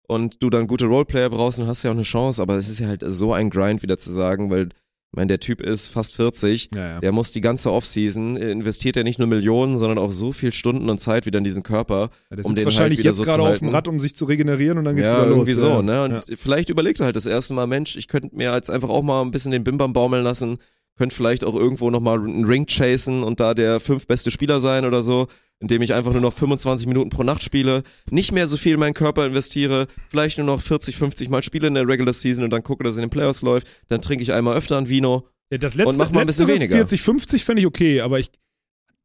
und 0.07 0.41
du 0.41 0.49
dann 0.49 0.67
gute 0.67 0.85
Roleplayer 0.85 1.29
brauchst, 1.29 1.59
dann 1.59 1.67
hast 1.67 1.83
du 1.83 1.89
ja 1.89 1.91
auch 1.91 1.97
eine 1.97 2.03
Chance. 2.03 2.41
Aber 2.41 2.55
es 2.55 2.69
ist 2.69 2.79
ja 2.79 2.87
halt 2.87 3.03
so 3.05 3.33
ein 3.33 3.49
Grind 3.49 3.83
wieder 3.83 3.97
zu 3.97 4.13
sagen, 4.13 4.49
weil, 4.49 4.69
ich 5.11 5.15
meine, 5.15 5.27
der 5.27 5.39
Typ 5.39 5.61
ist 5.61 5.87
fast 5.87 6.15
40. 6.17 6.69
ja, 6.75 6.81
ja. 6.81 6.99
Der 6.99 7.11
muss 7.13 7.31
die 7.31 7.39
ganze 7.41 7.71
Offseason, 7.71 8.35
äh, 8.35 8.51
investiert 8.51 8.97
er 8.97 9.03
nicht 9.03 9.19
nur 9.19 9.27
Millionen, 9.27 9.77
sondern 9.77 9.97
auch 9.97 10.11
so 10.11 10.33
viel 10.33 10.51
Stunden 10.51 10.89
und 10.89 10.99
Zeit 10.99 11.25
wieder 11.25 11.37
in 11.37 11.43
diesen 11.45 11.63
Körper. 11.63 12.09
der 12.29 12.45
um 12.45 12.53
den 12.55 12.65
wahrscheinlich 12.65 12.97
halt 12.97 13.05
wieder 13.05 13.09
jetzt 13.11 13.17
so 13.17 13.23
gerade 13.23 13.43
auf 13.43 13.59
dem. 13.59 13.69
Rad, 13.69 13.87
um 13.87 13.99
sich 14.01 14.15
zu 14.15 14.25
regenerieren 14.25 14.77
und 14.77 14.83
dann 14.83 14.95
geht's 14.97 15.07
ja, 15.07 15.15
wieder 15.17 15.27
los. 15.27 15.35
irgendwie 15.47 15.53
so, 15.53 15.67
ja. 15.69 15.81
ne? 15.81 16.03
Und 16.03 16.11
Ja. 16.11 16.35
vielleicht 16.35 16.69
überlegt 16.69 16.99
er 16.99 17.05
halt 17.05 17.15
das 17.15 17.25
erste 17.25 17.53
Mal, 17.53 17.67
Mensch, 17.67 17.95
ich 17.95 18.07
könnte 18.09 18.35
mir 18.35 18.53
jetzt 18.53 18.69
einfach 18.69 18.89
auch 18.89 19.01
mal 19.01 19.21
ein 19.21 19.31
bisschen 19.31 19.51
den 19.53 19.63
Bimbam 19.63 19.93
baumeln 19.93 20.23
lassen, 20.25 20.57
könnte 20.97 21.15
vielleicht 21.15 21.45
auch 21.45 21.55
irgendwo 21.55 21.89
nochmal 21.89 22.19
einen 22.19 22.43
Ring 22.45 22.65
chasen 22.65 23.23
und 23.23 23.39
da 23.39 23.53
der 23.53 23.79
fünf 23.79 24.07
beste 24.07 24.29
Spieler 24.29 24.59
sein 24.59 24.83
oder 24.83 25.01
so, 25.03 25.27
indem 25.59 25.81
ich 25.81 25.93
einfach 25.93 26.11
nur 26.11 26.21
noch 26.21 26.33
25 26.33 26.87
Minuten 26.87 27.09
pro 27.09 27.23
Nacht 27.23 27.43
spiele, 27.43 27.83
nicht 28.11 28.31
mehr 28.31 28.47
so 28.47 28.57
viel 28.57 28.73
in 28.73 28.79
meinen 28.79 28.93
Körper 28.93 29.25
investiere, 29.25 29.87
vielleicht 30.09 30.37
nur 30.37 30.45
noch 30.47 30.61
40, 30.61 30.95
50 30.97 31.29
Mal 31.29 31.43
spiele 31.43 31.67
in 31.67 31.73
der 31.73 31.87
Regular 31.87 32.13
Season 32.13 32.43
und 32.43 32.51
dann 32.51 32.63
gucke, 32.63 32.83
dass 32.83 32.91
es 32.91 32.97
in 32.97 33.03
den 33.03 33.09
Playoffs 33.09 33.41
läuft, 33.41 33.67
dann 33.87 34.01
trinke 34.01 34.23
ich 34.23 34.33
einmal 34.33 34.55
öfter 34.55 34.77
ein 34.77 34.89
Vino. 34.89 35.27
Ja, 35.51 35.57
das 35.57 35.75
letzte, 35.75 35.89
Und 35.89 35.97
mach 35.97 36.11
mal 36.11 36.21
ein 36.21 36.27
bisschen 36.27 36.47
weniger. 36.47 36.75
40, 36.75 37.01
50 37.01 37.43
fände 37.43 37.61
ich 37.61 37.65
okay, 37.65 38.01
aber 38.01 38.19
ich, 38.19 38.29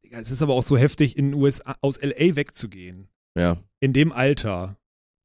Digga, 0.03 0.19
es 0.19 0.29
ist 0.29 0.41
aber 0.41 0.53
auch 0.53 0.63
so 0.63 0.77
heftig, 0.77 1.17
in 1.17 1.33
USA, 1.33 1.75
aus 1.81 1.99
LA 2.01 2.35
wegzugehen. 2.35 3.07
Ja. 3.37 3.57
In 3.79 3.93
dem 3.93 4.11
Alter. 4.11 4.77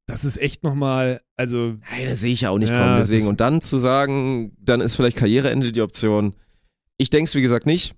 Das 0.06 0.24
ist 0.24 0.38
echt 0.38 0.62
nochmal, 0.62 1.20
also, 1.36 1.76
Hey, 1.82 2.06
das 2.06 2.20
sehe 2.20 2.32
ich 2.32 2.40
ja 2.42 2.50
auch 2.50 2.58
nicht 2.58 2.70
Ja, 2.70 2.80
kommen. 2.82 2.96
Deswegen. 2.96 3.26
Und 3.26 3.40
dann 3.40 3.60
zu 3.60 3.76
sagen, 3.76 4.56
dann 4.58 4.80
ist 4.80 4.94
vielleicht 4.94 5.18
Karriereende 5.18 5.70
die 5.70 5.82
Option. 5.82 6.34
Ich 6.96 7.10
denke 7.10 7.28
es, 7.28 7.34
wie 7.34 7.42
gesagt, 7.42 7.66
nicht. 7.66 7.94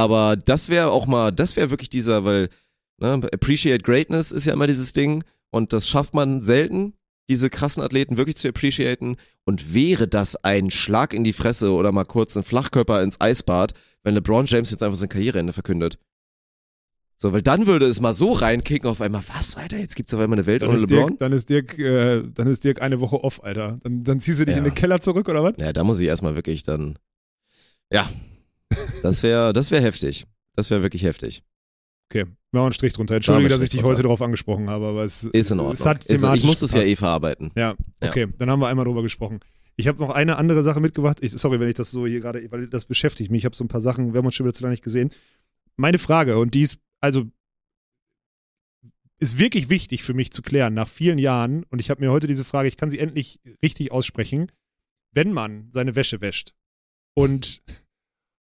Aber 0.00 0.34
das 0.34 0.70
wäre 0.70 0.90
auch 0.92 1.06
mal, 1.06 1.30
das 1.30 1.56
wäre 1.56 1.68
wirklich 1.68 1.90
dieser, 1.90 2.24
weil, 2.24 2.48
ne, 2.98 3.20
Appreciate 3.34 3.82
Greatness 3.82 4.32
ist 4.32 4.46
ja 4.46 4.54
immer 4.54 4.66
dieses 4.66 4.94
Ding. 4.94 5.22
Und 5.50 5.74
das 5.74 5.86
schafft 5.86 6.14
man 6.14 6.40
selten, 6.40 6.94
diese 7.28 7.50
krassen 7.50 7.82
Athleten 7.82 8.16
wirklich 8.16 8.36
zu 8.36 8.48
appreciaten. 8.48 9.16
Und 9.44 9.74
wäre 9.74 10.08
das 10.08 10.36
ein 10.36 10.70
Schlag 10.70 11.12
in 11.12 11.22
die 11.22 11.34
Fresse 11.34 11.72
oder 11.72 11.92
mal 11.92 12.04
kurz 12.04 12.34
ein 12.34 12.42
Flachkörper 12.44 13.02
ins 13.02 13.20
Eisbad, 13.20 13.74
wenn 14.02 14.14
LeBron 14.14 14.46
James 14.46 14.70
jetzt 14.70 14.82
einfach 14.82 14.96
sein 14.96 15.10
Karriereende 15.10 15.52
verkündet? 15.52 15.98
So, 17.16 17.34
weil 17.34 17.42
dann 17.42 17.66
würde 17.66 17.84
es 17.84 18.00
mal 18.00 18.14
so 18.14 18.32
reinkicken 18.32 18.88
auf 18.88 19.02
einmal, 19.02 19.22
was, 19.34 19.54
Alter, 19.54 19.76
jetzt 19.76 19.96
gibt's 19.96 20.14
auf 20.14 20.20
einmal 20.20 20.38
eine 20.38 20.46
Welt 20.46 20.62
dann 20.62 20.70
ohne 20.70 20.78
ist, 20.78 20.88
LeBron? 20.88 21.08
Dirk, 21.08 21.18
dann, 21.18 21.32
ist 21.32 21.50
Dirk, 21.50 21.78
äh, 21.78 22.22
dann 22.32 22.46
ist 22.46 22.64
Dirk 22.64 22.80
eine 22.80 23.02
Woche 23.02 23.22
off, 23.22 23.44
Alter. 23.44 23.78
Dann, 23.82 24.02
dann 24.02 24.18
ziehst 24.18 24.40
du 24.40 24.46
dich 24.46 24.54
Ja. 24.54 24.58
in 24.60 24.64
den 24.64 24.74
Keller 24.74 25.02
zurück, 25.02 25.28
oder 25.28 25.42
was? 25.42 25.52
Ja, 25.60 25.74
da 25.74 25.84
muss 25.84 26.00
ich 26.00 26.08
erstmal 26.08 26.34
wirklich 26.36 26.62
dann. 26.62 26.98
Ja. 27.92 28.08
Das 29.02 29.22
wäre 29.22 29.52
das 29.52 29.70
wär 29.70 29.80
heftig. 29.80 30.26
Das 30.56 30.70
wäre 30.70 30.82
wirklich 30.82 31.02
heftig. 31.02 31.42
Okay, 32.10 32.24
machen 32.24 32.34
wir 32.52 32.62
einen 32.62 32.72
Strich 32.72 32.92
drunter. 32.92 33.14
Entschuldige, 33.16 33.48
wir 33.50 33.56
dass 33.56 33.62
ich 33.62 33.70
dich 33.70 33.82
heute 33.82 34.02
darauf 34.02 34.20
angesprochen 34.20 34.68
habe, 34.68 34.86
aber 34.86 35.04
es 35.04 35.24
Ist 35.24 35.52
in 35.52 35.60
Ordnung. 35.60 35.74
Es 35.74 35.86
hat 35.86 36.04
ist, 36.06 36.24
ich 36.24 36.44
muss 36.44 36.60
das 36.60 36.72
ja 36.74 36.82
eh 36.82 36.96
verarbeiten. 36.96 37.52
Ja, 37.54 37.76
Ja. 38.02 38.08
okay, 38.08 38.26
dann 38.38 38.50
haben 38.50 38.60
wir 38.60 38.68
einmal 38.68 38.84
drüber 38.84 39.02
gesprochen. 39.02 39.40
Ich 39.76 39.86
habe 39.86 39.98
noch 40.00 40.10
eine 40.10 40.36
andere 40.36 40.62
Sache 40.62 40.80
mitgebracht. 40.80 41.18
Ich, 41.22 41.32
sorry, 41.32 41.60
wenn 41.60 41.68
ich 41.68 41.76
das 41.76 41.90
so 41.90 42.06
hier 42.06 42.20
gerade, 42.20 42.50
weil 42.50 42.66
das 42.66 42.84
beschäftigt 42.84 43.30
mich. 43.30 43.40
Ich 43.40 43.44
habe 43.44 43.56
so 43.56 43.64
ein 43.64 43.68
paar 43.68 43.80
Sachen, 43.80 44.12
wir 44.12 44.18
haben 44.18 44.26
uns 44.26 44.34
schon 44.34 44.44
wieder 44.44 44.54
zu 44.54 44.62
lange 44.62 44.72
nicht 44.72 44.84
gesehen. 44.84 45.10
Meine 45.76 45.98
Frage, 45.98 46.36
und 46.38 46.54
die 46.54 46.62
ist, 46.62 46.78
also, 47.00 47.24
ist 49.18 49.38
wirklich 49.38 49.70
wichtig 49.70 50.02
für 50.02 50.12
mich 50.14 50.32
zu 50.32 50.42
klären 50.42 50.74
nach 50.74 50.88
vielen 50.88 51.18
Jahren. 51.18 51.64
Und 51.70 51.78
ich 51.78 51.90
habe 51.90 52.04
mir 52.04 52.10
heute 52.10 52.26
diese 52.26 52.44
Frage, 52.44 52.68
ich 52.68 52.76
kann 52.76 52.90
sie 52.90 52.98
endlich 52.98 53.38
richtig 53.62 53.92
aussprechen. 53.92 54.50
Wenn 55.12 55.32
man 55.32 55.68
seine 55.70 55.94
Wäsche 55.94 56.20
wäscht 56.20 56.54
und, 57.14 57.62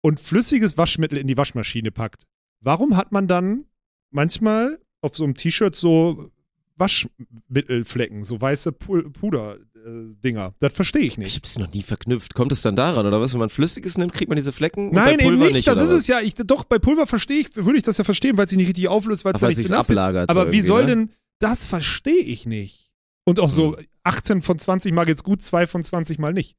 und 0.02 0.20
flüssiges 0.20 0.76
Waschmittel 0.78 1.18
in 1.18 1.26
die 1.26 1.36
Waschmaschine 1.36 1.90
packt, 1.90 2.24
warum 2.60 2.96
hat 2.96 3.12
man 3.12 3.26
dann 3.28 3.64
manchmal 4.10 4.78
auf 5.02 5.16
so 5.16 5.24
einem 5.24 5.34
T-Shirt 5.34 5.76
so 5.76 6.30
Waschmittelflecken, 6.76 8.24
so 8.24 8.40
weiße 8.40 8.70
Pu- 8.70 9.10
Puder-Dinger. 9.10 10.54
Das 10.60 10.72
verstehe 10.74 11.02
ich 11.02 11.12
Ich 11.12 11.18
nicht. 11.18 11.36
hab's 11.36 11.58
noch 11.58 11.72
nie 11.72 11.82
verknüpft. 11.82 12.34
Kommt 12.34 12.52
es 12.52 12.62
dann 12.62 12.76
daran, 12.76 13.06
oder 13.06 13.20
was? 13.20 13.32
Wenn 13.32 13.40
man 13.40 13.50
Flüssiges 13.50 13.98
nimmt, 13.98 14.12
kriegt 14.12 14.28
man 14.28 14.36
diese 14.36 14.52
Flecken? 14.52 14.88
und 14.88 14.94
Nein, 14.94 15.18
eben 15.18 15.36
Pulver 15.36 15.50
nicht. 15.52 15.66
das 15.66 15.78
ist 15.80 15.90
was? 15.90 15.98
es 15.98 16.06
ja. 16.06 16.20
Ich, 16.20 16.34
doch, 16.34 16.64
bei 16.64 16.78
Pulver 16.78 17.06
verstehe 17.06 17.38
ich, 17.40 17.54
würde 17.56 17.76
ich 17.78 17.82
das 17.84 17.98
ja 17.98 18.04
verstehen, 18.04 18.36
weil 18.38 18.44
es 18.44 18.50
sich 18.50 18.56
nicht 18.56 18.68
richtig 18.68 18.88
auflöst, 18.88 19.24
weil 19.24 19.34
es 19.34 19.42
weil 19.42 19.50
nicht 19.50 19.58
wird. 19.68 19.72
ablagert. 19.72 20.30
Aber 20.30 20.46
so 20.46 20.52
wie 20.52 20.62
soll 20.62 20.82
ne? 20.82 20.88
denn, 20.88 21.10
das 21.38 21.66
verstehe 21.66 22.20
ich 22.22 22.46
nicht. 22.46 22.90
Und 23.24 23.40
auch 23.40 23.50
so 23.50 23.76
Hm. 23.76 23.84
18 24.04 24.42
von 24.42 24.58
20 24.58 24.94
Mal 24.94 25.04
geht's 25.04 25.22
gut, 25.22 25.42
2 25.42 25.66
von 25.66 25.82
20 25.82 26.18
Mal 26.18 26.32
nicht. 26.32 26.56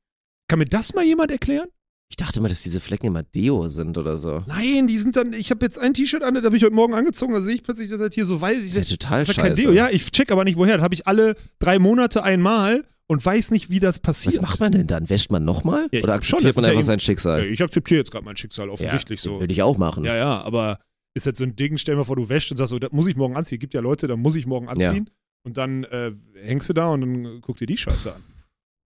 Kann 0.48 0.60
mir 0.60 0.66
das 0.66 0.94
mal 0.94 1.04
jemand 1.04 1.32
erklären? 1.32 1.68
Ich 2.12 2.18
dachte 2.18 2.40
immer, 2.40 2.50
dass 2.50 2.62
diese 2.62 2.82
Flecken 2.82 3.06
immer 3.06 3.24
Deo 3.24 3.70
sind 3.70 3.98
oder 3.98 4.18
so. 4.18 4.44
Nein, 4.46 4.86
die 4.86 4.98
sind 4.98 5.16
dann, 5.16 5.32
ich 5.32 5.50
habe 5.50 5.66
jetzt 5.66 5.80
ein 5.80 5.94
T-Shirt 5.94 6.24
an, 6.24 6.34
das 6.34 6.44
habe 6.44 6.58
ich 6.58 6.64
heute 6.64 6.76
Morgen 6.76 6.94
angezogen, 6.94 7.34
da 7.34 7.40
sehe 7.40 7.56
ich 7.56 7.64
plötzlich, 7.64 7.90
dass 7.90 8.00
das 8.00 8.14
hier 8.14 8.26
so 8.26 8.42
weiß. 8.42 8.66
Ich 8.66 8.74
Das 8.74 8.80
ist 8.80 8.92
ja 8.92 8.98
total 8.98 9.20
das 9.20 9.30
ist 9.30 9.38
ja 9.38 9.44
kein 9.44 9.52
scheiße. 9.52 9.62
Deo. 9.62 9.72
Ja, 9.72 9.90
ich 9.90 10.12
check 10.12 10.30
aber 10.30 10.44
nicht 10.44 10.58
woher. 10.58 10.76
Das 10.76 10.84
habe 10.84 10.94
ich 10.94 11.08
alle 11.08 11.38
drei 11.60 11.80
Monate 11.80 12.22
einmal 12.22 12.84
und 13.08 13.26
weiß 13.26 13.52
nicht, 13.52 13.70
wie 13.70 13.80
das 13.80 14.00
passiert. 14.00 14.36
Was 14.36 14.42
macht 14.42 14.60
man 14.60 14.74
denn 14.74 14.88
dann? 14.88 15.10
Wäscht 15.10 15.32
man 15.32 15.46
nochmal? 15.46 15.88
Ja, 15.94 16.04
Oder 16.04 16.22
schon, 16.22 16.40
akzeptiert 16.40 16.50
das 16.50 16.56
man 16.58 16.66
ja 16.66 16.72
einfach 16.72 16.84
sein 16.84 17.00
Schicksal? 17.00 17.46
Ja, 17.46 17.50
ich 17.50 17.64
akzeptiere 17.64 18.00
jetzt 18.00 18.12
gerade 18.12 18.26
mein 18.26 18.36
Schicksal, 18.36 18.70
offensichtlich 18.70 19.22
so. 19.22 19.40
Würde 19.40 19.54
ich 19.54 19.62
auch 19.64 19.78
machen. 19.78 20.04
Ja, 20.04 20.18
ja, 20.18 20.42
aber 20.42 20.80
ist 21.14 21.26
jetzt 21.26 21.40
so 21.40 21.46
ein 21.46 21.56
Ding, 21.56 21.78
stell 21.78 21.96
mal 21.96 22.04
vor, 22.04 22.18
du 22.18 22.28
wäschst 22.28 22.52
und 22.52 22.58
sagst 22.58 22.72
so, 22.72 22.80
das 22.80 22.92
muss 22.92 23.08
ich 23.08 23.16
morgen 23.16 23.38
anziehen. 23.38 23.60
Gibt 23.60 23.74
ja 23.74 23.80
Leute, 23.80 24.08
da 24.08 24.18
muss 24.18 24.36
ich 24.36 24.46
morgen 24.46 24.68
anziehen. 24.68 25.10
Und 25.44 25.56
dann 25.56 25.86
äh, 25.86 26.12
hängst 26.44 26.68
du 26.68 26.74
da 26.74 26.90
und 26.90 27.02
dann 27.02 27.42
guck 27.42 27.56
dir 27.56 27.68
die 27.68 27.78
Scheiße 27.78 28.14
an. 28.14 28.22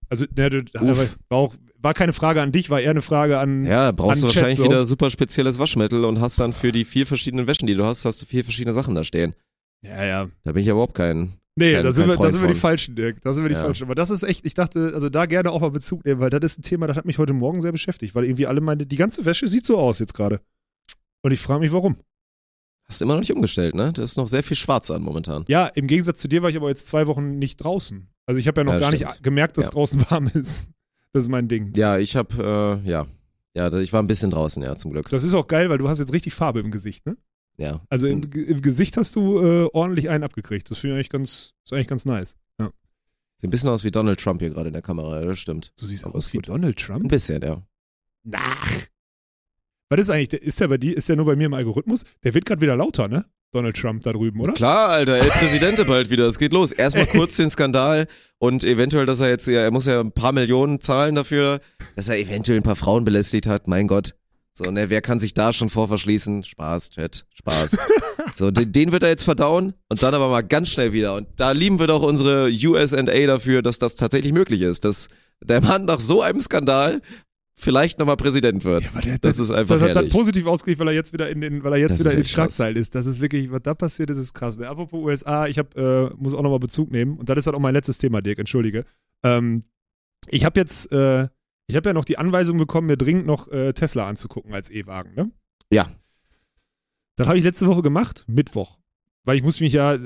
Also, 0.09 0.25
ne, 0.37 0.51
du, 0.51 0.65
war, 0.73 1.07
auch, 1.39 1.55
war 1.83 1.95
keine 1.95 2.13
Frage 2.13 2.43
an 2.43 2.53
dich, 2.53 2.71
war 2.71 2.81
eher 2.81 2.91
eine 2.91 3.03
Frage 3.03 3.39
an. 3.39 3.65
Ja, 3.65 3.93
brauchst 3.93 4.23
An 4.23 4.29
du 4.29 4.33
Chat 4.33 4.37
wahrscheinlich 4.43 4.59
so. 4.59 4.65
wieder 4.65 4.85
super 4.85 5.11
spezielles 5.11 5.59
Waschmittel 5.59 6.05
und 6.05 6.21
hast 6.21 6.39
dann 6.39 6.53
für 6.53 6.73
die 6.73 6.85
vier 6.85 7.07
verschiedenen 7.07 7.47
Wäschen, 7.47 7.67
die 7.67 7.75
du 7.75 7.85
hast, 7.85 8.05
hast 8.05 8.21
du 8.23 8.27
vier 8.27 8.45
verschiedene 8.45 8.73
Sachen 8.75 8.95
da 8.95 9.05
stehen. 9.05 9.35
Ja, 9.83 10.05
ja. 10.05 10.29
Da 10.45 10.53
bin 10.53 10.61
ich 10.61 10.67
ja 10.67 10.73
überhaupt 10.73 10.95
kein. 10.95 11.35
Nee, 11.57 11.73
Kein- 11.75 11.85
da 11.85 11.93
sind, 11.93 12.07
kein 12.09 12.19
wir, 12.19 12.23
da 12.23 12.31
sind 12.31 12.41
wir 12.43 12.49
die. 12.49 12.55
Falschen, 12.55 12.95
Dirk. 12.97 13.21
Da 13.23 13.35
sind 13.35 13.43
wir 13.45 13.49
die 13.49 13.55
Ja. 13.57 13.63
Falschen. 13.63 13.85
Aber 13.85 13.95
das 13.95 14.11
ist 14.11 14.23
echt, 14.23 14.47
ich 14.47 14.55
dachte, 14.55 14.93
also 14.95 15.09
da 15.09 15.27
gerne 15.27 15.51
auch 15.51 15.61
mal 15.61 15.71
Bezug 15.71 16.05
nehmen, 16.05 16.21
weil 16.21 16.31
das 16.31 16.41
ist 16.53 16.59
ein 16.59 16.63
Thema, 16.63 16.87
das 16.87 16.97
hat 16.97 17.05
mich 17.07 17.19
heute 17.19 17.33
Morgen 17.33 17.61
sehr 17.61 17.73
beschäftigt, 17.73 18.15
weil 18.15 18.25
irgendwie 18.25 18.47
alle 18.47 18.61
meine, 18.61 18.87
die 18.87 18.97
ganze 18.97 19.25
Wäsche 19.25 19.47
sieht 19.49 19.67
so 19.67 19.77
aus 19.79 19.99
jetzt 19.99 20.15
gerade. 20.15 20.41
Und 21.23 21.33
ich 21.33 21.41
frage 21.41 21.61
mich, 21.61 21.73
warum. 21.73 21.97
Hast 22.89 23.03
immer 23.03 23.15
noch 23.15 23.21
nicht 23.21 23.33
umgestellt, 23.33 23.75
ne? 23.75 23.93
Da 23.93 24.03
ist 24.03 24.17
noch 24.17 24.27
sehr 24.29 24.43
viel 24.43 24.57
Schwarz 24.57 24.91
an 24.91 25.03
momentan. 25.03 25.45
Ja, 25.49 25.67
im 25.67 25.87
Gegensatz 25.87 26.21
zu 26.21 26.29
dir 26.29 26.43
war 26.43 26.51
ich 26.51 26.57
aber 26.57 26.69
jetzt 26.69 26.87
zwei 26.89 27.07
Wochen 27.07 27.39
nicht 27.39 27.57
draußen. 27.59 28.09
Also 28.27 28.39
ich 28.39 28.49
habe 28.49 28.61
ja 28.61 28.65
noch 28.65 28.73
Ja, 28.75 28.79
gar 28.81 28.93
stimmt. 28.93 29.11
nicht 29.11 29.23
gemerkt, 29.23 29.57
dass 29.59 29.67
Ja. 29.67 29.71
draußen 29.73 30.05
warm 30.11 30.29
ist. 30.35 30.69
Das 31.13 31.25
ist 31.25 31.29
mein 31.29 31.49
Ding. 31.49 31.73
Ja, 31.77 31.99
ich 31.99 32.17
hab, 32.17 32.39
äh, 32.39 32.77
ja. 32.89 33.07
Ja, 33.55 33.73
ich 33.81 33.93
war 33.93 34.01
ein 34.03 34.07
bisschen 34.07 34.31
draußen, 34.31 34.63
ja, 34.63 34.77
zum 34.77 34.93
Glück. 34.93 35.09
Das 35.09 35.25
ist 35.25 35.35
auch 35.35 35.49
geil, 35.49 35.69
weil 35.71 35.79
du 35.79 35.89
hast 35.89 35.99
jetzt 35.99 36.13
richtig 36.13 36.35
Farbe 36.35 36.61
im 36.61 36.71
Gesicht, 36.71 37.05
ne? 37.07 37.17
Ja. 37.57 37.81
Also 37.89 38.07
im, 38.07 38.31
Ge- 38.31 38.45
im 38.45 38.63
Gesicht 38.63 38.97
hast 38.97 39.17
du 39.17 39.39
äh, 39.41 39.69
ordentlich 39.73 40.09
einen 40.09 40.23
abgekriegt. 40.25 40.71
Das 40.71 40.79
finde 40.79 40.95
ich 40.95 40.99
eigentlich 40.99 41.11
ganz, 41.11 41.53
ist 41.65 41.73
eigentlich 41.73 41.89
ganz 41.89 42.05
nice. 42.07 42.37
Ja. 42.61 42.71
Sieht 43.37 43.49
ein 43.49 43.51
bisschen 43.51 43.71
aus 43.71 43.83
wie 43.85 43.91
Donald 43.91 44.21
Trump 44.21 44.41
hier 44.41 44.51
gerade 44.51 44.69
in 44.69 44.73
der 44.73 44.83
Kamera, 44.83 45.19
ja, 45.21 45.27
das 45.27 45.39
stimmt. 45.41 45.73
Du 45.79 45.85
siehst 45.85 46.05
Aber 46.05 46.15
aus 46.15 46.33
wie 46.33 46.39
gut. 46.39 46.49
Donald 46.49 46.81
Ein 46.81 46.87
Trump. 46.87 47.09
bisschen, 47.09 47.43
ja. 47.43 47.61
Ach. 48.33 48.87
Was 49.91 49.99
ist 50.01 50.11
eigentlich, 50.11 50.29
der- 50.29 50.43
ist 50.43 50.61
der 50.61 50.69
bei 50.69 50.79
dir, 50.79 50.97
ist 50.97 51.09
der 51.09 51.17
nur 51.17 51.27
bei 51.27 51.35
mir 51.35 51.47
im 51.47 51.55
Algorithmus? 51.55 52.05
Der 52.23 52.33
wird 52.33 52.45
gerade 52.47 52.61
wieder 52.63 52.77
lauter, 52.77 53.09
ne? 53.09 53.25
Donald 53.53 53.77
Trump 53.77 54.05
da 54.05 54.13
drüben, 54.13 54.41
oder? 54.41 54.53
Klar, 54.53 54.91
Alter, 54.91 55.15
El 55.17 55.27
Präsidente 55.29 55.85
bald 55.85 56.09
wieder, 56.11 56.29
es 56.29 56.39
geht 56.39 56.53
los. 56.53 56.71
Erstmal 56.71 57.07
kurz 57.07 57.37
den 57.37 57.51
Skandal 57.51 58.07
und 58.39 58.63
eventuell, 58.63 59.05
dass 59.07 59.19
er 59.19 59.29
jetzt, 59.31 59.49
ja, 59.49 59.63
er 59.63 59.73
muss 59.73 59.87
ja 59.87 59.99
ein 59.99 60.13
paar 60.13 60.31
Millionen 60.31 60.79
zahlen 60.79 61.17
dafür, 61.17 61.61
dass 61.97 62.09
er 62.09 62.19
eventuell 62.21 62.59
ein 62.61 62.63
paar 62.63 62.77
Frauen 62.77 63.05
belästigt 63.05 63.49
hat, 63.49 63.67
mein 63.67 63.89
Gott. 63.89 64.15
So, 64.53 64.71
ne, 64.71 64.91
wer 64.91 65.03
kann 65.03 65.19
sich 65.19 65.35
da 65.35 65.53
schon 65.53 65.69
vor 65.69 65.89
verschließen? 65.89 66.45
Spaß, 66.45 66.91
Chat, 66.91 67.25
Spaß. 67.35 67.77
so, 68.37 68.53
den, 68.53 68.71
den 68.71 68.93
wird 68.93 69.03
er 69.03 69.09
jetzt 69.09 69.25
verdauen 69.25 69.73
und 69.89 70.01
dann 70.01 70.15
aber 70.15 70.29
mal 70.29 70.43
ganz 70.43 70.69
schnell 70.71 70.93
wieder. 70.93 71.17
Und 71.17 71.27
da 71.37 71.51
lieben 71.51 71.81
wir 71.81 71.89
doch 71.89 72.03
unsere 72.03 72.49
USA 72.49 73.03
dafür, 73.03 73.63
dass 73.63 73.81
das 73.81 73.97
tatsächlich 73.97 74.33
möglich 74.33 74.61
ist, 74.61 74.85
dass 74.85 75.09
der 75.43 75.61
Mann 75.61 75.87
nach 75.87 75.99
so 75.99 76.23
einem 76.23 76.41
Skandal 76.41 77.01
vielleicht 77.61 77.99
nochmal 77.99 78.17
Präsident 78.17 78.65
wird. 78.65 78.89
Aber 78.89 79.01
der, 79.01 79.19
Das 79.19 79.39
ist 79.39 79.51
einfach 79.51 79.79
das 79.79 79.89
hat 79.89 79.97
dann 79.97 80.09
positiv 80.09 80.47
ausgelegt, 80.47 80.81
weil 80.81 80.89
er 80.89 80.95
jetzt 80.95 81.13
wieder 81.13 81.29
in 81.31 81.41
den, 81.41 81.63
weil 81.63 81.75
er 81.75 81.79
jetzt 81.79 81.91
Das 81.91 82.01
wieder 82.01 82.11
ist 82.13 82.17
in 82.17 82.25
Schlagzeilen 82.25 82.77
ist. 82.77 82.95
Das 82.95 83.07
ist 83.07 83.21
wirklich, 83.21 83.51
was 83.51 83.63
da 83.63 83.75
passiert 83.75 84.11
ist, 84.11 84.19
ist 84.19 84.35
krass. 84.35 84.59
Ne? 84.59 84.69
Apropos 84.69 85.01
USA, 85.01 85.47
ich 85.47 85.59
hab, 85.59 85.77
äh, 85.77 86.11
muss 86.17 86.35
auch 86.35 86.43
nochmal 86.43 86.59
Bezug 86.59 86.91
nehmen 86.91 87.19
und 87.19 87.29
das 87.29 87.39
ist 87.39 87.47
halt 87.47 87.57
auch 87.57 87.61
mein 87.61 87.75
letztes 87.75 87.99
Thema, 87.99 88.23
Dirk, 88.23 88.39
entschuldige. 88.39 88.85
Ähm, 89.23 89.63
ich 90.29 90.45
habe 90.45 90.59
jetzt, 90.59 90.91
äh, 90.93 91.29
ich 91.67 91.77
habe 91.77 91.89
ja 91.89 91.93
noch 91.93 92.05
die 92.05 92.19
Anweisung 92.19 92.59
bekommen, 92.59 92.87
mir 92.87 92.97
dringend 92.97 93.27
noch 93.27 93.49
äh, 93.49 93.73
Tesla 93.73 94.09
anzugucken 94.09 94.53
als 94.55 94.71
E-Wagen, 94.71 95.15
ne? 95.15 95.31
Ja. 95.71 95.89
Das 97.17 97.29
habe 97.29 97.39
ich 97.39 97.45
letzte 97.45 97.67
Woche 97.67 97.83
gemacht, 97.83 98.25
Mittwoch. 98.27 98.79
Weil 99.25 99.37
ich 99.37 99.43
muss 99.43 99.61
mich 99.61 99.75
ja, 99.75 99.99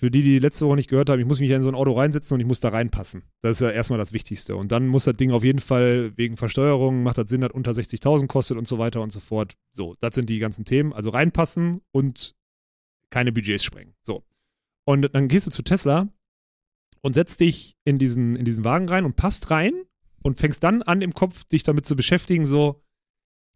für 0.00 0.10
die, 0.10 0.22
die 0.22 0.38
letzte 0.38 0.66
Woche 0.66 0.76
nicht 0.76 0.88
gehört 0.88 1.10
haben, 1.10 1.20
ich 1.20 1.26
muss 1.26 1.40
mich 1.40 1.50
in 1.50 1.62
so 1.62 1.68
ein 1.68 1.74
Auto 1.74 1.92
reinsetzen 1.92 2.34
und 2.34 2.40
ich 2.40 2.46
muss 2.46 2.58
da 2.60 2.70
reinpassen. 2.70 3.22
Das 3.42 3.58
ist 3.58 3.60
ja 3.60 3.70
erstmal 3.70 3.98
das 3.98 4.14
Wichtigste. 4.14 4.56
Und 4.56 4.72
dann 4.72 4.86
muss 4.86 5.04
das 5.04 5.14
Ding 5.14 5.30
auf 5.30 5.44
jeden 5.44 5.58
Fall 5.58 6.16
wegen 6.16 6.38
Versteuerung, 6.38 7.02
macht 7.02 7.18
das 7.18 7.28
Sinn, 7.28 7.42
dass 7.42 7.50
unter 7.50 7.72
60.000 7.72 8.26
kostet 8.26 8.56
und 8.56 8.66
so 8.66 8.78
weiter 8.78 9.02
und 9.02 9.12
so 9.12 9.20
fort. 9.20 9.58
So, 9.72 9.96
das 10.00 10.14
sind 10.14 10.30
die 10.30 10.38
ganzen 10.38 10.64
Themen. 10.64 10.94
Also 10.94 11.10
reinpassen 11.10 11.82
und 11.92 12.34
keine 13.10 13.30
Budgets 13.30 13.62
sprengen. 13.62 13.92
So. 14.00 14.24
Und 14.86 15.14
dann 15.14 15.28
gehst 15.28 15.46
du 15.46 15.50
zu 15.50 15.62
Tesla 15.62 16.08
und 17.02 17.12
setzt 17.12 17.40
dich 17.40 17.76
in 17.84 17.98
diesen, 17.98 18.36
in 18.36 18.46
diesen 18.46 18.64
Wagen 18.64 18.88
rein 18.88 19.04
und 19.04 19.16
passt 19.16 19.50
rein 19.50 19.74
und 20.22 20.38
fängst 20.38 20.64
dann 20.64 20.80
an, 20.80 21.02
im 21.02 21.12
Kopf 21.12 21.44
dich 21.44 21.62
damit 21.62 21.84
zu 21.84 21.94
beschäftigen, 21.94 22.46
so, 22.46 22.82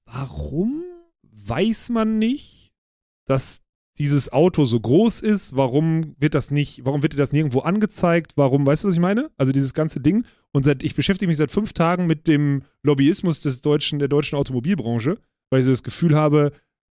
warum 0.04 0.84
weiß 1.22 1.88
man 1.88 2.18
nicht, 2.18 2.74
dass 3.24 3.63
dieses 3.98 4.32
Auto 4.32 4.64
so 4.64 4.80
groß 4.80 5.20
ist, 5.20 5.56
warum 5.56 6.16
wird 6.18 6.34
das 6.34 6.50
nicht, 6.50 6.84
warum 6.84 7.02
wird 7.02 7.12
dir 7.12 7.18
das 7.18 7.32
nirgendwo 7.32 7.60
angezeigt, 7.60 8.32
warum, 8.36 8.66
weißt 8.66 8.84
du, 8.84 8.88
was 8.88 8.94
ich 8.94 9.00
meine? 9.00 9.30
Also 9.36 9.52
dieses 9.52 9.72
ganze 9.72 10.00
Ding. 10.00 10.24
Und 10.52 10.64
seit, 10.64 10.82
ich 10.82 10.94
beschäftige 10.94 11.28
mich 11.28 11.36
seit 11.36 11.50
fünf 11.50 11.72
Tagen 11.72 12.06
mit 12.06 12.26
dem 12.26 12.62
Lobbyismus 12.82 13.40
des 13.42 13.60
deutschen, 13.60 14.00
der 14.00 14.08
deutschen 14.08 14.36
Automobilbranche, 14.36 15.18
weil 15.50 15.60
ich 15.60 15.66
so 15.66 15.70
das 15.70 15.84
Gefühl 15.84 16.16
habe, 16.16 16.52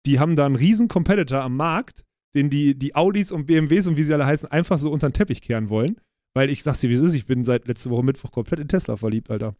die 0.06 0.18
haben 0.18 0.34
da 0.34 0.46
einen 0.46 0.56
riesen 0.56 0.88
Competitor 0.88 1.42
am 1.42 1.56
Markt, 1.56 2.04
den 2.34 2.50
die, 2.50 2.76
die 2.76 2.94
Audis 2.96 3.30
und 3.30 3.46
BMWs 3.46 3.86
und 3.86 3.96
wie 3.96 4.02
sie 4.02 4.12
alle 4.12 4.26
heißen, 4.26 4.50
einfach 4.50 4.78
so 4.78 4.90
unter 4.90 5.08
den 5.08 5.14
Teppich 5.14 5.40
kehren 5.40 5.68
wollen. 5.68 6.00
Weil 6.34 6.50
ich 6.50 6.62
sag's 6.62 6.80
dir, 6.80 6.90
wie 6.90 6.94
es 6.94 7.00
ist, 7.00 7.14
ich 7.14 7.26
bin 7.26 7.44
seit 7.44 7.68
letzte 7.68 7.90
Woche 7.90 8.04
Mittwoch 8.04 8.32
komplett 8.32 8.60
in 8.60 8.68
Tesla 8.68 8.96
verliebt, 8.96 9.30
Alter. 9.30 9.54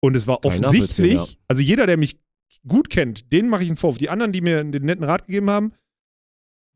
Und 0.00 0.16
es 0.16 0.26
war 0.26 0.38
ich 0.42 0.46
offensichtlich, 0.46 1.14
nachvollziehen, 1.14 1.42
also 1.48 1.62
jeder, 1.62 1.86
der 1.86 1.96
mich 1.96 2.20
gut 2.66 2.90
kennt, 2.90 3.32
den 3.32 3.48
mache 3.48 3.62
ich 3.62 3.70
einen 3.70 3.76
Vorwurf. 3.76 3.98
Die 3.98 4.10
anderen, 4.10 4.32
die 4.32 4.40
mir 4.40 4.62
den 4.62 4.84
netten 4.84 5.04
Rat 5.04 5.26
gegeben 5.26 5.50
haben, 5.50 5.72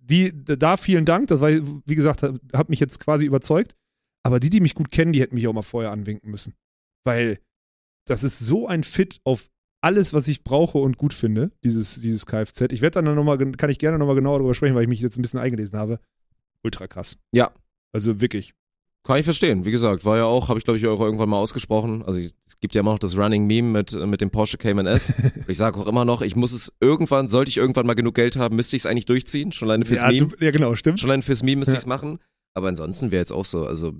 die, 0.08 0.32
da 0.34 0.76
vielen 0.76 1.04
Dank, 1.04 1.28
das 1.28 1.40
war, 1.40 1.50
wie 1.50 1.94
gesagt, 1.94 2.22
hat, 2.22 2.40
hat 2.52 2.68
mich 2.70 2.80
jetzt 2.80 3.00
quasi 3.00 3.26
überzeugt. 3.26 3.74
Aber 4.24 4.40
die, 4.40 4.50
die 4.50 4.60
mich 4.60 4.74
gut 4.74 4.90
kennen, 4.90 5.12
die 5.12 5.20
hätten 5.20 5.34
mich 5.34 5.46
auch 5.46 5.52
mal 5.52 5.62
vorher 5.62 5.92
anwinken 5.92 6.30
müssen. 6.30 6.54
Weil 7.04 7.40
das 8.06 8.24
ist 8.24 8.38
so 8.38 8.66
ein 8.66 8.84
Fit 8.84 9.20
auf 9.24 9.48
alles, 9.80 10.12
was 10.12 10.26
ich 10.28 10.42
brauche 10.42 10.78
und 10.78 10.96
gut 10.96 11.14
finde, 11.14 11.52
dieses, 11.62 12.00
dieses 12.00 12.26
Kfz. 12.26 12.72
Ich 12.72 12.80
werde 12.80 13.02
dann 13.02 13.14
nochmal, 13.14 13.38
kann 13.52 13.70
ich 13.70 13.78
gerne 13.78 13.98
nochmal 13.98 14.16
genauer 14.16 14.38
darüber 14.38 14.54
sprechen, 14.54 14.74
weil 14.74 14.82
ich 14.82 14.88
mich 14.88 15.00
jetzt 15.00 15.18
ein 15.18 15.22
bisschen 15.22 15.40
eingelesen 15.40 15.78
habe. 15.78 16.00
Ultra 16.64 16.88
krass. 16.88 17.16
Ja. 17.32 17.52
Also 17.92 18.20
wirklich. 18.20 18.54
Kann 19.08 19.18
ich 19.18 19.24
verstehen. 19.24 19.64
Wie 19.64 19.70
gesagt, 19.70 20.04
war 20.04 20.18
ja 20.18 20.24
auch, 20.26 20.48
habe 20.50 20.58
ich 20.58 20.64
glaube 20.64 20.76
ich 20.78 20.86
auch 20.86 21.00
irgendwann 21.00 21.30
mal 21.30 21.38
ausgesprochen. 21.38 22.02
Also 22.04 22.20
es 22.20 22.60
gibt 22.60 22.74
ja 22.74 22.82
immer 22.82 22.92
noch 22.92 22.98
das 22.98 23.16
Running 23.16 23.46
Meme 23.46 23.68
mit, 23.70 23.94
mit 24.06 24.20
dem 24.20 24.28
Porsche 24.30 24.58
Cayman 24.58 24.86
S. 24.86 25.14
Ich 25.48 25.56
sage 25.56 25.80
auch 25.80 25.86
immer 25.86 26.04
noch, 26.04 26.20
ich 26.20 26.36
muss 26.36 26.52
es 26.52 26.70
irgendwann, 26.78 27.26
sollte 27.26 27.48
ich 27.48 27.56
irgendwann 27.56 27.86
mal 27.86 27.94
genug 27.94 28.14
Geld 28.14 28.36
haben, 28.36 28.54
müsste 28.56 28.76
ich 28.76 28.82
es 28.82 28.86
eigentlich 28.86 29.06
durchziehen. 29.06 29.50
Schon 29.50 29.68
alleine 29.68 29.86
fürs 29.86 30.02
Ja, 30.02 30.10
Meme. 30.10 30.26
du, 30.26 30.44
ja, 30.44 30.50
genau, 30.50 30.74
stimmt. 30.74 31.00
Schon 31.00 31.08
alleine 31.08 31.22
fürs 31.22 31.42
Meme 31.42 31.60
müsste 31.60 31.72
Ja. 31.72 31.78
ich 31.78 31.84
es 31.84 31.86
machen. 31.86 32.18
Aber 32.52 32.68
ansonsten 32.68 33.10
wäre 33.10 33.20
jetzt 33.22 33.32
auch 33.32 33.46
so, 33.46 33.64
also 33.64 33.94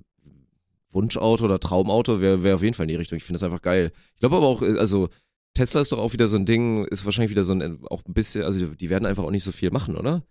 Wunschauto 0.90 1.46
oder 1.46 1.58
Traumauto 1.58 2.20
wäre 2.20 2.42
wär 2.42 2.56
auf 2.56 2.62
jeden 2.62 2.74
Fall 2.74 2.84
in 2.84 2.88
die 2.88 2.96
Richtung. 2.96 3.16
Ich 3.16 3.24
finde 3.24 3.36
das 3.38 3.44
einfach 3.44 3.62
geil. 3.62 3.92
Ich 4.14 4.20
glaube 4.20 4.36
aber 4.36 4.46
auch, 4.46 4.60
also 4.60 5.08
Tesla 5.54 5.80
ist 5.80 5.90
doch 5.92 5.98
auch 5.98 6.12
wieder 6.12 6.26
so 6.28 6.36
ein 6.36 6.44
Ding, 6.44 6.84
ist 6.84 7.06
wahrscheinlich 7.06 7.30
wieder 7.30 7.44
so 7.44 7.54
ein, 7.54 7.80
auch 7.86 8.02
ein 8.06 8.12
bisschen, 8.12 8.44
also 8.44 8.66
die 8.66 8.90
werden 8.90 9.06
einfach 9.06 9.24
auch 9.24 9.30
nicht 9.30 9.44
so 9.44 9.52
viel 9.52 9.70
machen, 9.70 9.96
oder? 9.96 10.22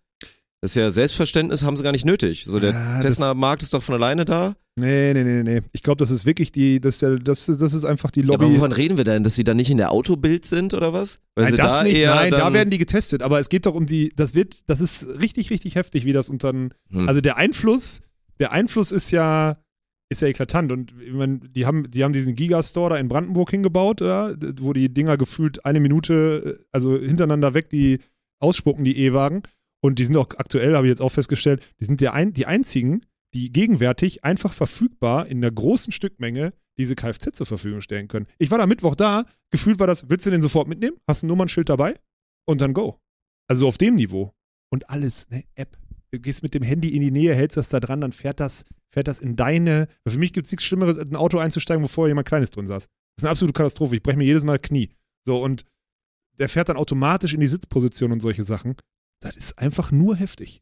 Das 0.62 0.72
ist 0.72 0.76
ja 0.76 0.90
Selbstverständnis 0.90 1.64
haben 1.64 1.78
sie 1.78 1.84
gar 1.84 1.92
nicht 1.92 2.06
nötig. 2.06 2.46
So 2.46 2.60
der 2.60 2.72
Ja, 2.72 3.00
Tesla-Markt 3.00 3.62
ist 3.62 3.74
doch 3.74 3.84
von 3.84 3.96
alleine 3.96 4.26
da. 4.26 4.56
Nee, 4.80 5.14
nee, 5.14 5.24
nee, 5.24 5.44
nee. 5.44 5.62
Ich 5.72 5.82
glaube, 5.84 5.98
das 5.98 6.12
ist 6.12 6.26
wirklich 6.26 6.52
die, 6.52 6.80
das, 6.80 7.02
ist 7.02 7.22
das, 7.28 7.46
das 7.46 7.74
ist 7.74 7.86
einfach 7.86 8.12
die 8.12 8.22
Ja, 8.22 8.28
Lobby. 8.28 8.46
aber 8.46 8.54
wovon 8.56 8.72
reden 8.72 8.98
wir 8.98 9.04
denn? 9.04 9.24
Dass 9.24 9.36
sie 9.36 9.44
dann 9.44 9.58
nicht 9.58 9.70
in 9.72 9.78
der 9.78 9.92
Autobild 9.92 10.46
sind 10.46 10.74
oder 10.74 10.94
was? 10.94 11.20
Weil 11.36 11.46
Nein, 11.46 11.56
das 11.56 11.72
da 11.80 11.84
nicht, 11.84 12.04
nein, 12.06 12.32
da 12.32 12.38
dann, 12.38 12.54
werden 12.54 12.70
die 12.70 12.78
getestet, 12.78 13.22
aber 13.24 13.40
es 13.40 13.50
geht 13.50 13.66
doch 13.66 13.74
um 13.76 13.86
die, 13.88 14.12
das 14.16 14.34
wird, 14.36 14.70
das 14.70 14.82
ist 14.82 15.06
richtig, 15.20 15.50
richtig 15.50 15.76
heftig, 15.76 16.06
wie 16.06 16.14
das 16.14 16.30
unter, 16.30 16.50
Hm. 16.52 16.72
also 17.08 17.22
der 17.22 17.38
Einfluss, 17.38 18.02
der 18.40 18.52
Einfluss 18.52 18.92
ist 18.92 19.12
ja, 19.12 19.58
ist 20.10 20.22
ja 20.22 20.28
eklatant 20.28 20.72
und 20.72 20.94
ich 21.06 21.12
mein, 21.14 21.42
die 21.54 21.66
haben, 21.66 21.90
die 21.90 22.04
haben 22.04 22.14
diesen 22.14 22.36
Gigastore 22.36 22.92
da 22.92 22.98
in 22.98 23.08
Brandenburg 23.10 23.50
hingebaut, 23.52 24.02
ja, 24.02 24.34
wo 24.60 24.74
die 24.74 24.94
Dinger 24.94 25.18
gefühlt 25.18 25.66
eine 25.66 25.80
Minute, 25.80 26.66
also 26.72 26.98
hintereinander 26.98 27.54
weg, 27.54 27.70
die 27.70 28.00
ausspucken, 28.40 28.86
die 28.86 28.98
E-Wagen 29.00 29.42
und 29.82 30.00
die 30.00 30.06
sind 30.06 30.18
auch 30.18 30.28
aktuell, 30.38 30.76
habe 30.76 30.88
ich 30.88 30.92
jetzt 30.92 31.02
auch 31.02 31.10
festgestellt, 31.10 31.64
die 31.80 31.86
sind 31.86 32.02
der 32.02 32.14
ein, 32.14 32.34
die 32.34 32.46
einzigen, 32.46 33.02
die 33.34 33.52
gegenwärtig 33.52 34.24
einfach 34.24 34.54
verfügbar 34.54 35.28
in 35.28 35.38
einer 35.38 35.52
großen 35.52 35.92
Stückmenge 35.92 36.54
diese 36.78 36.96
Kfz 36.96 37.36
zur 37.36 37.46
Verfügung 37.46 37.82
stellen 37.82 38.08
können. 38.08 38.28
Ich 38.38 38.52
war 38.52 38.58
da 38.58 38.66
Mittwoch 38.66 38.96
da, 38.96 39.26
gefühlt 39.52 39.80
war 39.80 39.88
das, 39.88 40.10
willst 40.10 40.26
du 40.26 40.32
den 40.32 40.42
sofort 40.42 40.68
mitnehmen? 40.68 40.98
Hast 41.08 41.24
ein 41.24 41.28
Nummernschild 41.28 41.70
dabei? 41.70 42.00
Und 42.46 42.62
dann 42.62 42.74
go. 42.74 43.00
Also 43.48 43.62
so 43.62 43.68
auf 43.68 43.78
dem 43.78 43.96
Niveau. 43.96 44.34
Und 44.70 44.90
alles, 44.90 45.30
ne, 45.30 45.46
App. 45.56 45.78
Du 46.12 46.20
gehst 46.20 46.42
mit 46.42 46.54
dem 46.54 46.64
Handy 46.64 46.90
in 46.90 47.02
die 47.02 47.12
Nähe, 47.12 47.36
hältst 47.36 47.58
das 47.58 47.70
da 47.70 47.80
dran, 47.80 48.00
dann 48.00 48.14
fährt 48.14 48.40
das, 48.40 48.64
fährt 48.90 49.08
das 49.08 49.20
in 49.20 49.36
deine. 49.36 49.88
Für 50.08 50.18
mich 50.18 50.32
gibt 50.32 50.46
es 50.46 50.52
nichts 50.52 50.66
Schlimmeres, 50.66 50.98
in 50.98 51.10
ein 51.10 51.16
Auto 51.16 51.38
einzusteigen, 51.38 51.84
wo 51.84 51.88
vorher 51.88 52.12
jemand 52.12 52.28
Kleines 52.28 52.52
drin 52.52 52.68
saß. 52.68 52.86
Das 52.86 52.92
ist 53.18 53.24
eine 53.24 53.32
absolute 53.32 53.54
Katastrophe. 53.54 53.98
Ich 53.98 54.04
breche 54.04 54.18
mir 54.18 54.24
jedes 54.24 54.46
Mal 54.46 54.60
Knie. 54.60 54.90
So, 55.26 55.44
und 55.44 55.66
der 56.40 56.48
fährt 56.48 56.70
dann 56.70 56.78
automatisch 56.78 57.34
in 57.34 57.42
die 57.42 57.48
Sitzposition 57.48 58.12
und 58.12 58.22
solche 58.22 58.44
Sachen. 58.44 58.76
Das 59.20 59.36
ist 59.36 59.58
einfach 59.58 59.92
nur 59.92 60.16
heftig. 60.16 60.62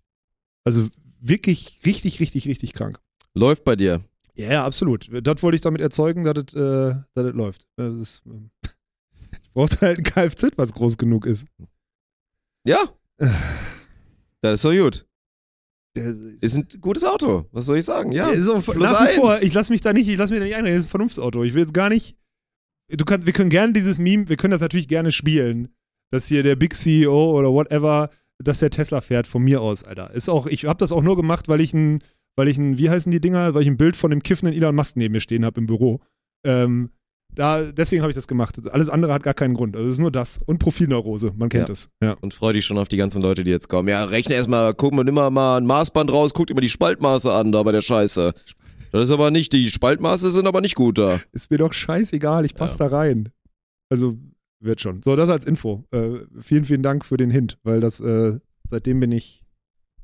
Also 0.64 0.88
wirklich 1.20 1.80
richtig, 1.86 2.20
richtig, 2.20 2.48
richtig 2.48 2.74
krank. 2.74 3.00
Läuft 3.34 3.64
bei 3.64 3.76
dir. 3.76 4.04
Ja, 4.36 4.52
ja, 4.52 4.66
absolut. 4.66 5.10
Das 5.26 5.44
wollte 5.44 5.56
ich 5.56 5.62
damit 5.62 5.82
erzeugen, 5.82 6.24
dass 6.24 6.38
es 6.38 6.54
äh, 6.54 6.96
dass 7.14 7.34
läuft. 7.34 7.68
Das 7.78 7.94
ist, 8.00 8.24
ähm, 8.26 8.52
ich 9.44 9.52
brauchte 9.54 9.82
halt 9.82 10.00
ein 10.00 10.04
Kfz, 10.04 10.58
was 10.58 10.74
groß 10.74 10.98
genug 10.98 11.26
ist. 11.26 11.48
Ja. 12.66 12.90
Das 14.42 14.56
ist 14.56 14.62
so 14.62 14.70
gut. 14.70 15.08
Ist 15.96 16.56
ein 16.56 16.68
gutes 16.82 17.04
Auto. 17.04 17.48
Was 17.52 17.66
soll 17.66 17.80
ich 17.80 17.86
sagen? 17.86 18.12
Ja. 18.12 18.30
ist 18.30 18.48
auch 18.48 18.62
plus 18.62 18.78
nach 18.78 19.08
wie 19.08 19.16
vor, 19.16 19.42
ich 19.42 19.56
lasse 19.56 19.72
mich 19.72 19.82
da 19.82 19.92
nicht, 19.92 20.08
ich 20.08 20.18
lasse 20.18 20.34
mich 20.34 20.40
da 20.40 20.46
nicht 20.46 20.56
einreden, 20.56 20.76
das 20.76 20.84
ist 20.84 20.90
ein 20.90 20.92
Vernunftsauto. 20.92 21.44
Ich 21.44 21.56
will 21.56 21.64
jetzt 21.64 21.74
gar 21.74 21.90
nicht. 21.90 22.16
Du 22.90 23.06
kannst, 23.06 23.26
wir 23.26 23.34
können 23.34 23.50
gerne 23.50 23.74
dieses 23.74 23.98
Meme, 23.98 24.30
wir 24.30 24.38
können 24.38 24.52
das 24.52 24.62
natürlich 24.62 24.88
gerne 24.88 25.12
spielen, 25.12 25.70
dass 26.12 26.28
hier 26.28 26.44
der 26.44 26.56
Big 26.58 26.76
CEO 26.76 27.32
oder 27.32 27.52
whatever, 27.52 28.12
dass 28.44 28.60
der 28.60 28.70
Tesla 28.70 29.02
fährt 29.02 29.28
von 29.28 29.42
mir 29.44 29.62
aus, 29.62 29.84
Alter. 29.84 30.12
Ist 30.14 30.30
auch, 30.30 30.46
ich 30.48 30.66
habe 30.66 30.78
das 30.78 30.92
auch 30.92 31.02
nur 31.04 31.16
gemacht, 31.16 31.48
weil 31.48 31.62
ich 31.62 31.74
ein, 31.74 32.00
weil 32.36 32.48
ich 32.48 32.58
ein, 32.58 32.78
wie 32.78 32.90
heißen 32.90 33.12
die 33.12 33.22
Dinger, 33.22 33.54
weil 33.54 33.62
ich 33.62 33.68
ein 33.68 33.78
Bild 33.78 33.96
von 33.96 34.12
dem 34.12 34.22
kiffenden 34.24 34.56
Elon 34.56 34.76
Musk 34.76 34.96
neben 34.98 35.14
mir 35.14 35.22
stehen 35.22 35.46
habe 35.46 35.60
im 35.62 35.68
Büro. 35.68 36.00
Ähm, 36.46 36.90
da, 37.34 37.64
deswegen 37.64 38.02
habe 38.02 38.12
ich 38.12 38.16
das 38.16 38.28
gemacht. 38.28 38.58
Alles 38.72 38.88
andere 38.90 39.12
hat 39.14 39.24
gar 39.24 39.34
keinen 39.34 39.56
Grund. 39.56 39.76
Also 39.76 39.88
es 39.90 39.96
ist 39.96 40.00
nur 40.00 40.12
das. 40.12 40.40
Und 40.46 40.60
Profilneurose, 40.60 41.34
man 41.36 41.50
kennt 41.50 41.68
Ja. 41.70 41.74
es. 41.74 41.90
Ja. 42.02 42.12
Und 42.22 42.34
freu 42.34 42.54
dich 42.54 42.66
schon 42.66 42.78
auf 42.78 42.88
die 42.88 42.98
ganzen 42.98 43.22
Leute, 43.22 43.44
die 43.44 43.52
jetzt 43.52 43.68
kommen. 43.68 43.90
Ja, 43.90 44.06
rechne 44.06 44.36
erstmal, 44.36 44.74
guck 44.74 44.94
mal, 44.94 45.04
nimm 45.04 45.16
mal 45.16 45.58
ein 45.58 45.66
Maßband 45.66 46.12
raus, 46.12 46.34
guck 46.34 46.48
dir 46.48 46.54
mal 46.54 46.62
die 46.62 46.70
Spaltmaße 46.70 47.34
an 47.34 47.52
da 47.52 47.62
bei 47.64 47.72
der 47.74 47.82
Scheiße. 47.82 48.34
Das 48.92 49.04
ist 49.04 49.12
aber 49.12 49.32
nicht, 49.32 49.52
die 49.52 49.70
Spaltmaße 49.70 50.30
sind 50.30 50.48
aber 50.48 50.62
nicht 50.62 50.76
gut 50.76 50.98
da. 50.98 51.20
Ist 51.34 51.52
mir 51.52 51.58
doch 51.58 51.74
scheißegal, 51.74 52.46
ich 52.46 52.56
passe 52.56 52.78
da 52.78 52.88
rein. 52.88 53.30
Also 53.90 54.16
wird 54.60 54.82
schon. 54.82 55.02
So, 55.02 55.16
das 55.16 55.30
als 55.30 55.46
Info. 55.46 55.84
Äh, 55.92 56.20
vielen, 56.40 56.66
vielen 56.66 56.84
Dank 56.84 57.06
für 57.06 57.18
den 57.18 57.30
Hint, 57.30 57.60
weil 57.64 57.80
das, 57.80 58.00
äh, 58.00 58.40
seitdem 58.68 59.00
bin 59.00 59.12
ich. 59.12 59.44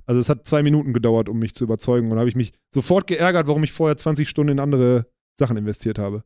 Also 0.05 0.19
es 0.19 0.29
hat 0.29 0.47
zwei 0.47 0.63
Minuten 0.63 0.93
gedauert, 0.93 1.29
um 1.29 1.39
mich 1.39 1.53
zu 1.53 1.63
überzeugen 1.63 2.11
und 2.11 2.17
habe 2.17 2.27
ich 2.27 2.35
mich 2.35 2.53
sofort 2.73 3.07
geärgert, 3.07 3.47
warum 3.47 3.63
ich 3.63 3.71
vorher 3.71 3.97
20 3.97 4.27
Stunden 4.27 4.53
in 4.53 4.59
andere 4.59 5.05
Sachen 5.37 5.57
investiert 5.57 5.99
habe. 5.99 6.23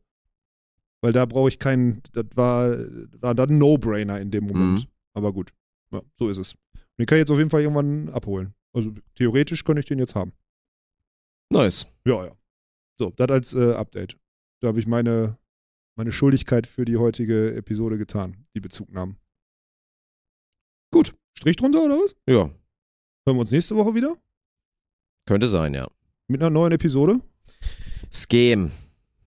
Weil 1.02 1.12
da 1.12 1.26
brauche 1.26 1.48
ich 1.48 1.58
keinen, 1.58 2.02
das 2.12 2.24
war, 2.34 2.76
war 3.20 3.34
dann 3.34 3.50
ein 3.50 3.58
No-Brainer 3.58 4.18
in 4.18 4.30
dem 4.30 4.44
Moment. 4.44 4.80
Mhm. 4.80 4.86
Aber 5.14 5.32
gut, 5.32 5.52
ja, 5.92 6.00
so 6.18 6.28
ist 6.28 6.38
es. 6.38 6.54
Und 6.54 6.98
den 6.98 7.06
kann 7.06 7.18
ich 7.18 7.20
jetzt 7.20 7.30
auf 7.30 7.38
jeden 7.38 7.50
Fall 7.50 7.62
irgendwann 7.62 8.08
abholen. 8.08 8.54
Also 8.72 8.92
theoretisch 9.14 9.64
könnte 9.64 9.80
ich 9.80 9.86
den 9.86 9.98
jetzt 9.98 10.14
haben. 10.14 10.32
Nice. 11.50 11.86
Ja, 12.06 12.24
ja. 12.24 12.32
So, 12.98 13.10
das 13.10 13.30
als 13.30 13.54
äh, 13.54 13.72
Update. 13.72 14.18
Da 14.60 14.68
habe 14.68 14.80
ich 14.80 14.86
meine, 14.86 15.38
meine 15.96 16.12
Schuldigkeit 16.12 16.66
für 16.66 16.84
die 16.84 16.96
heutige 16.96 17.54
Episode 17.54 17.98
getan, 17.98 18.46
die 18.54 18.60
Bezugnahmen. 18.60 19.16
Gut. 20.92 21.14
Strich 21.36 21.56
drunter 21.56 21.84
oder 21.84 21.96
was? 21.96 22.14
Ja, 22.26 22.50
Hören 23.26 23.38
wir 23.38 23.40
uns 23.40 23.50
nächste 23.50 23.74
Woche 23.74 23.94
wieder 23.94 24.16
könnte 25.26 25.48
sein, 25.48 25.74
ja. 25.74 25.88
mit 26.28 26.40
einer 26.40 26.50
neuen 26.50 26.72
Episode. 26.72 27.20
Scheme. 28.12 28.70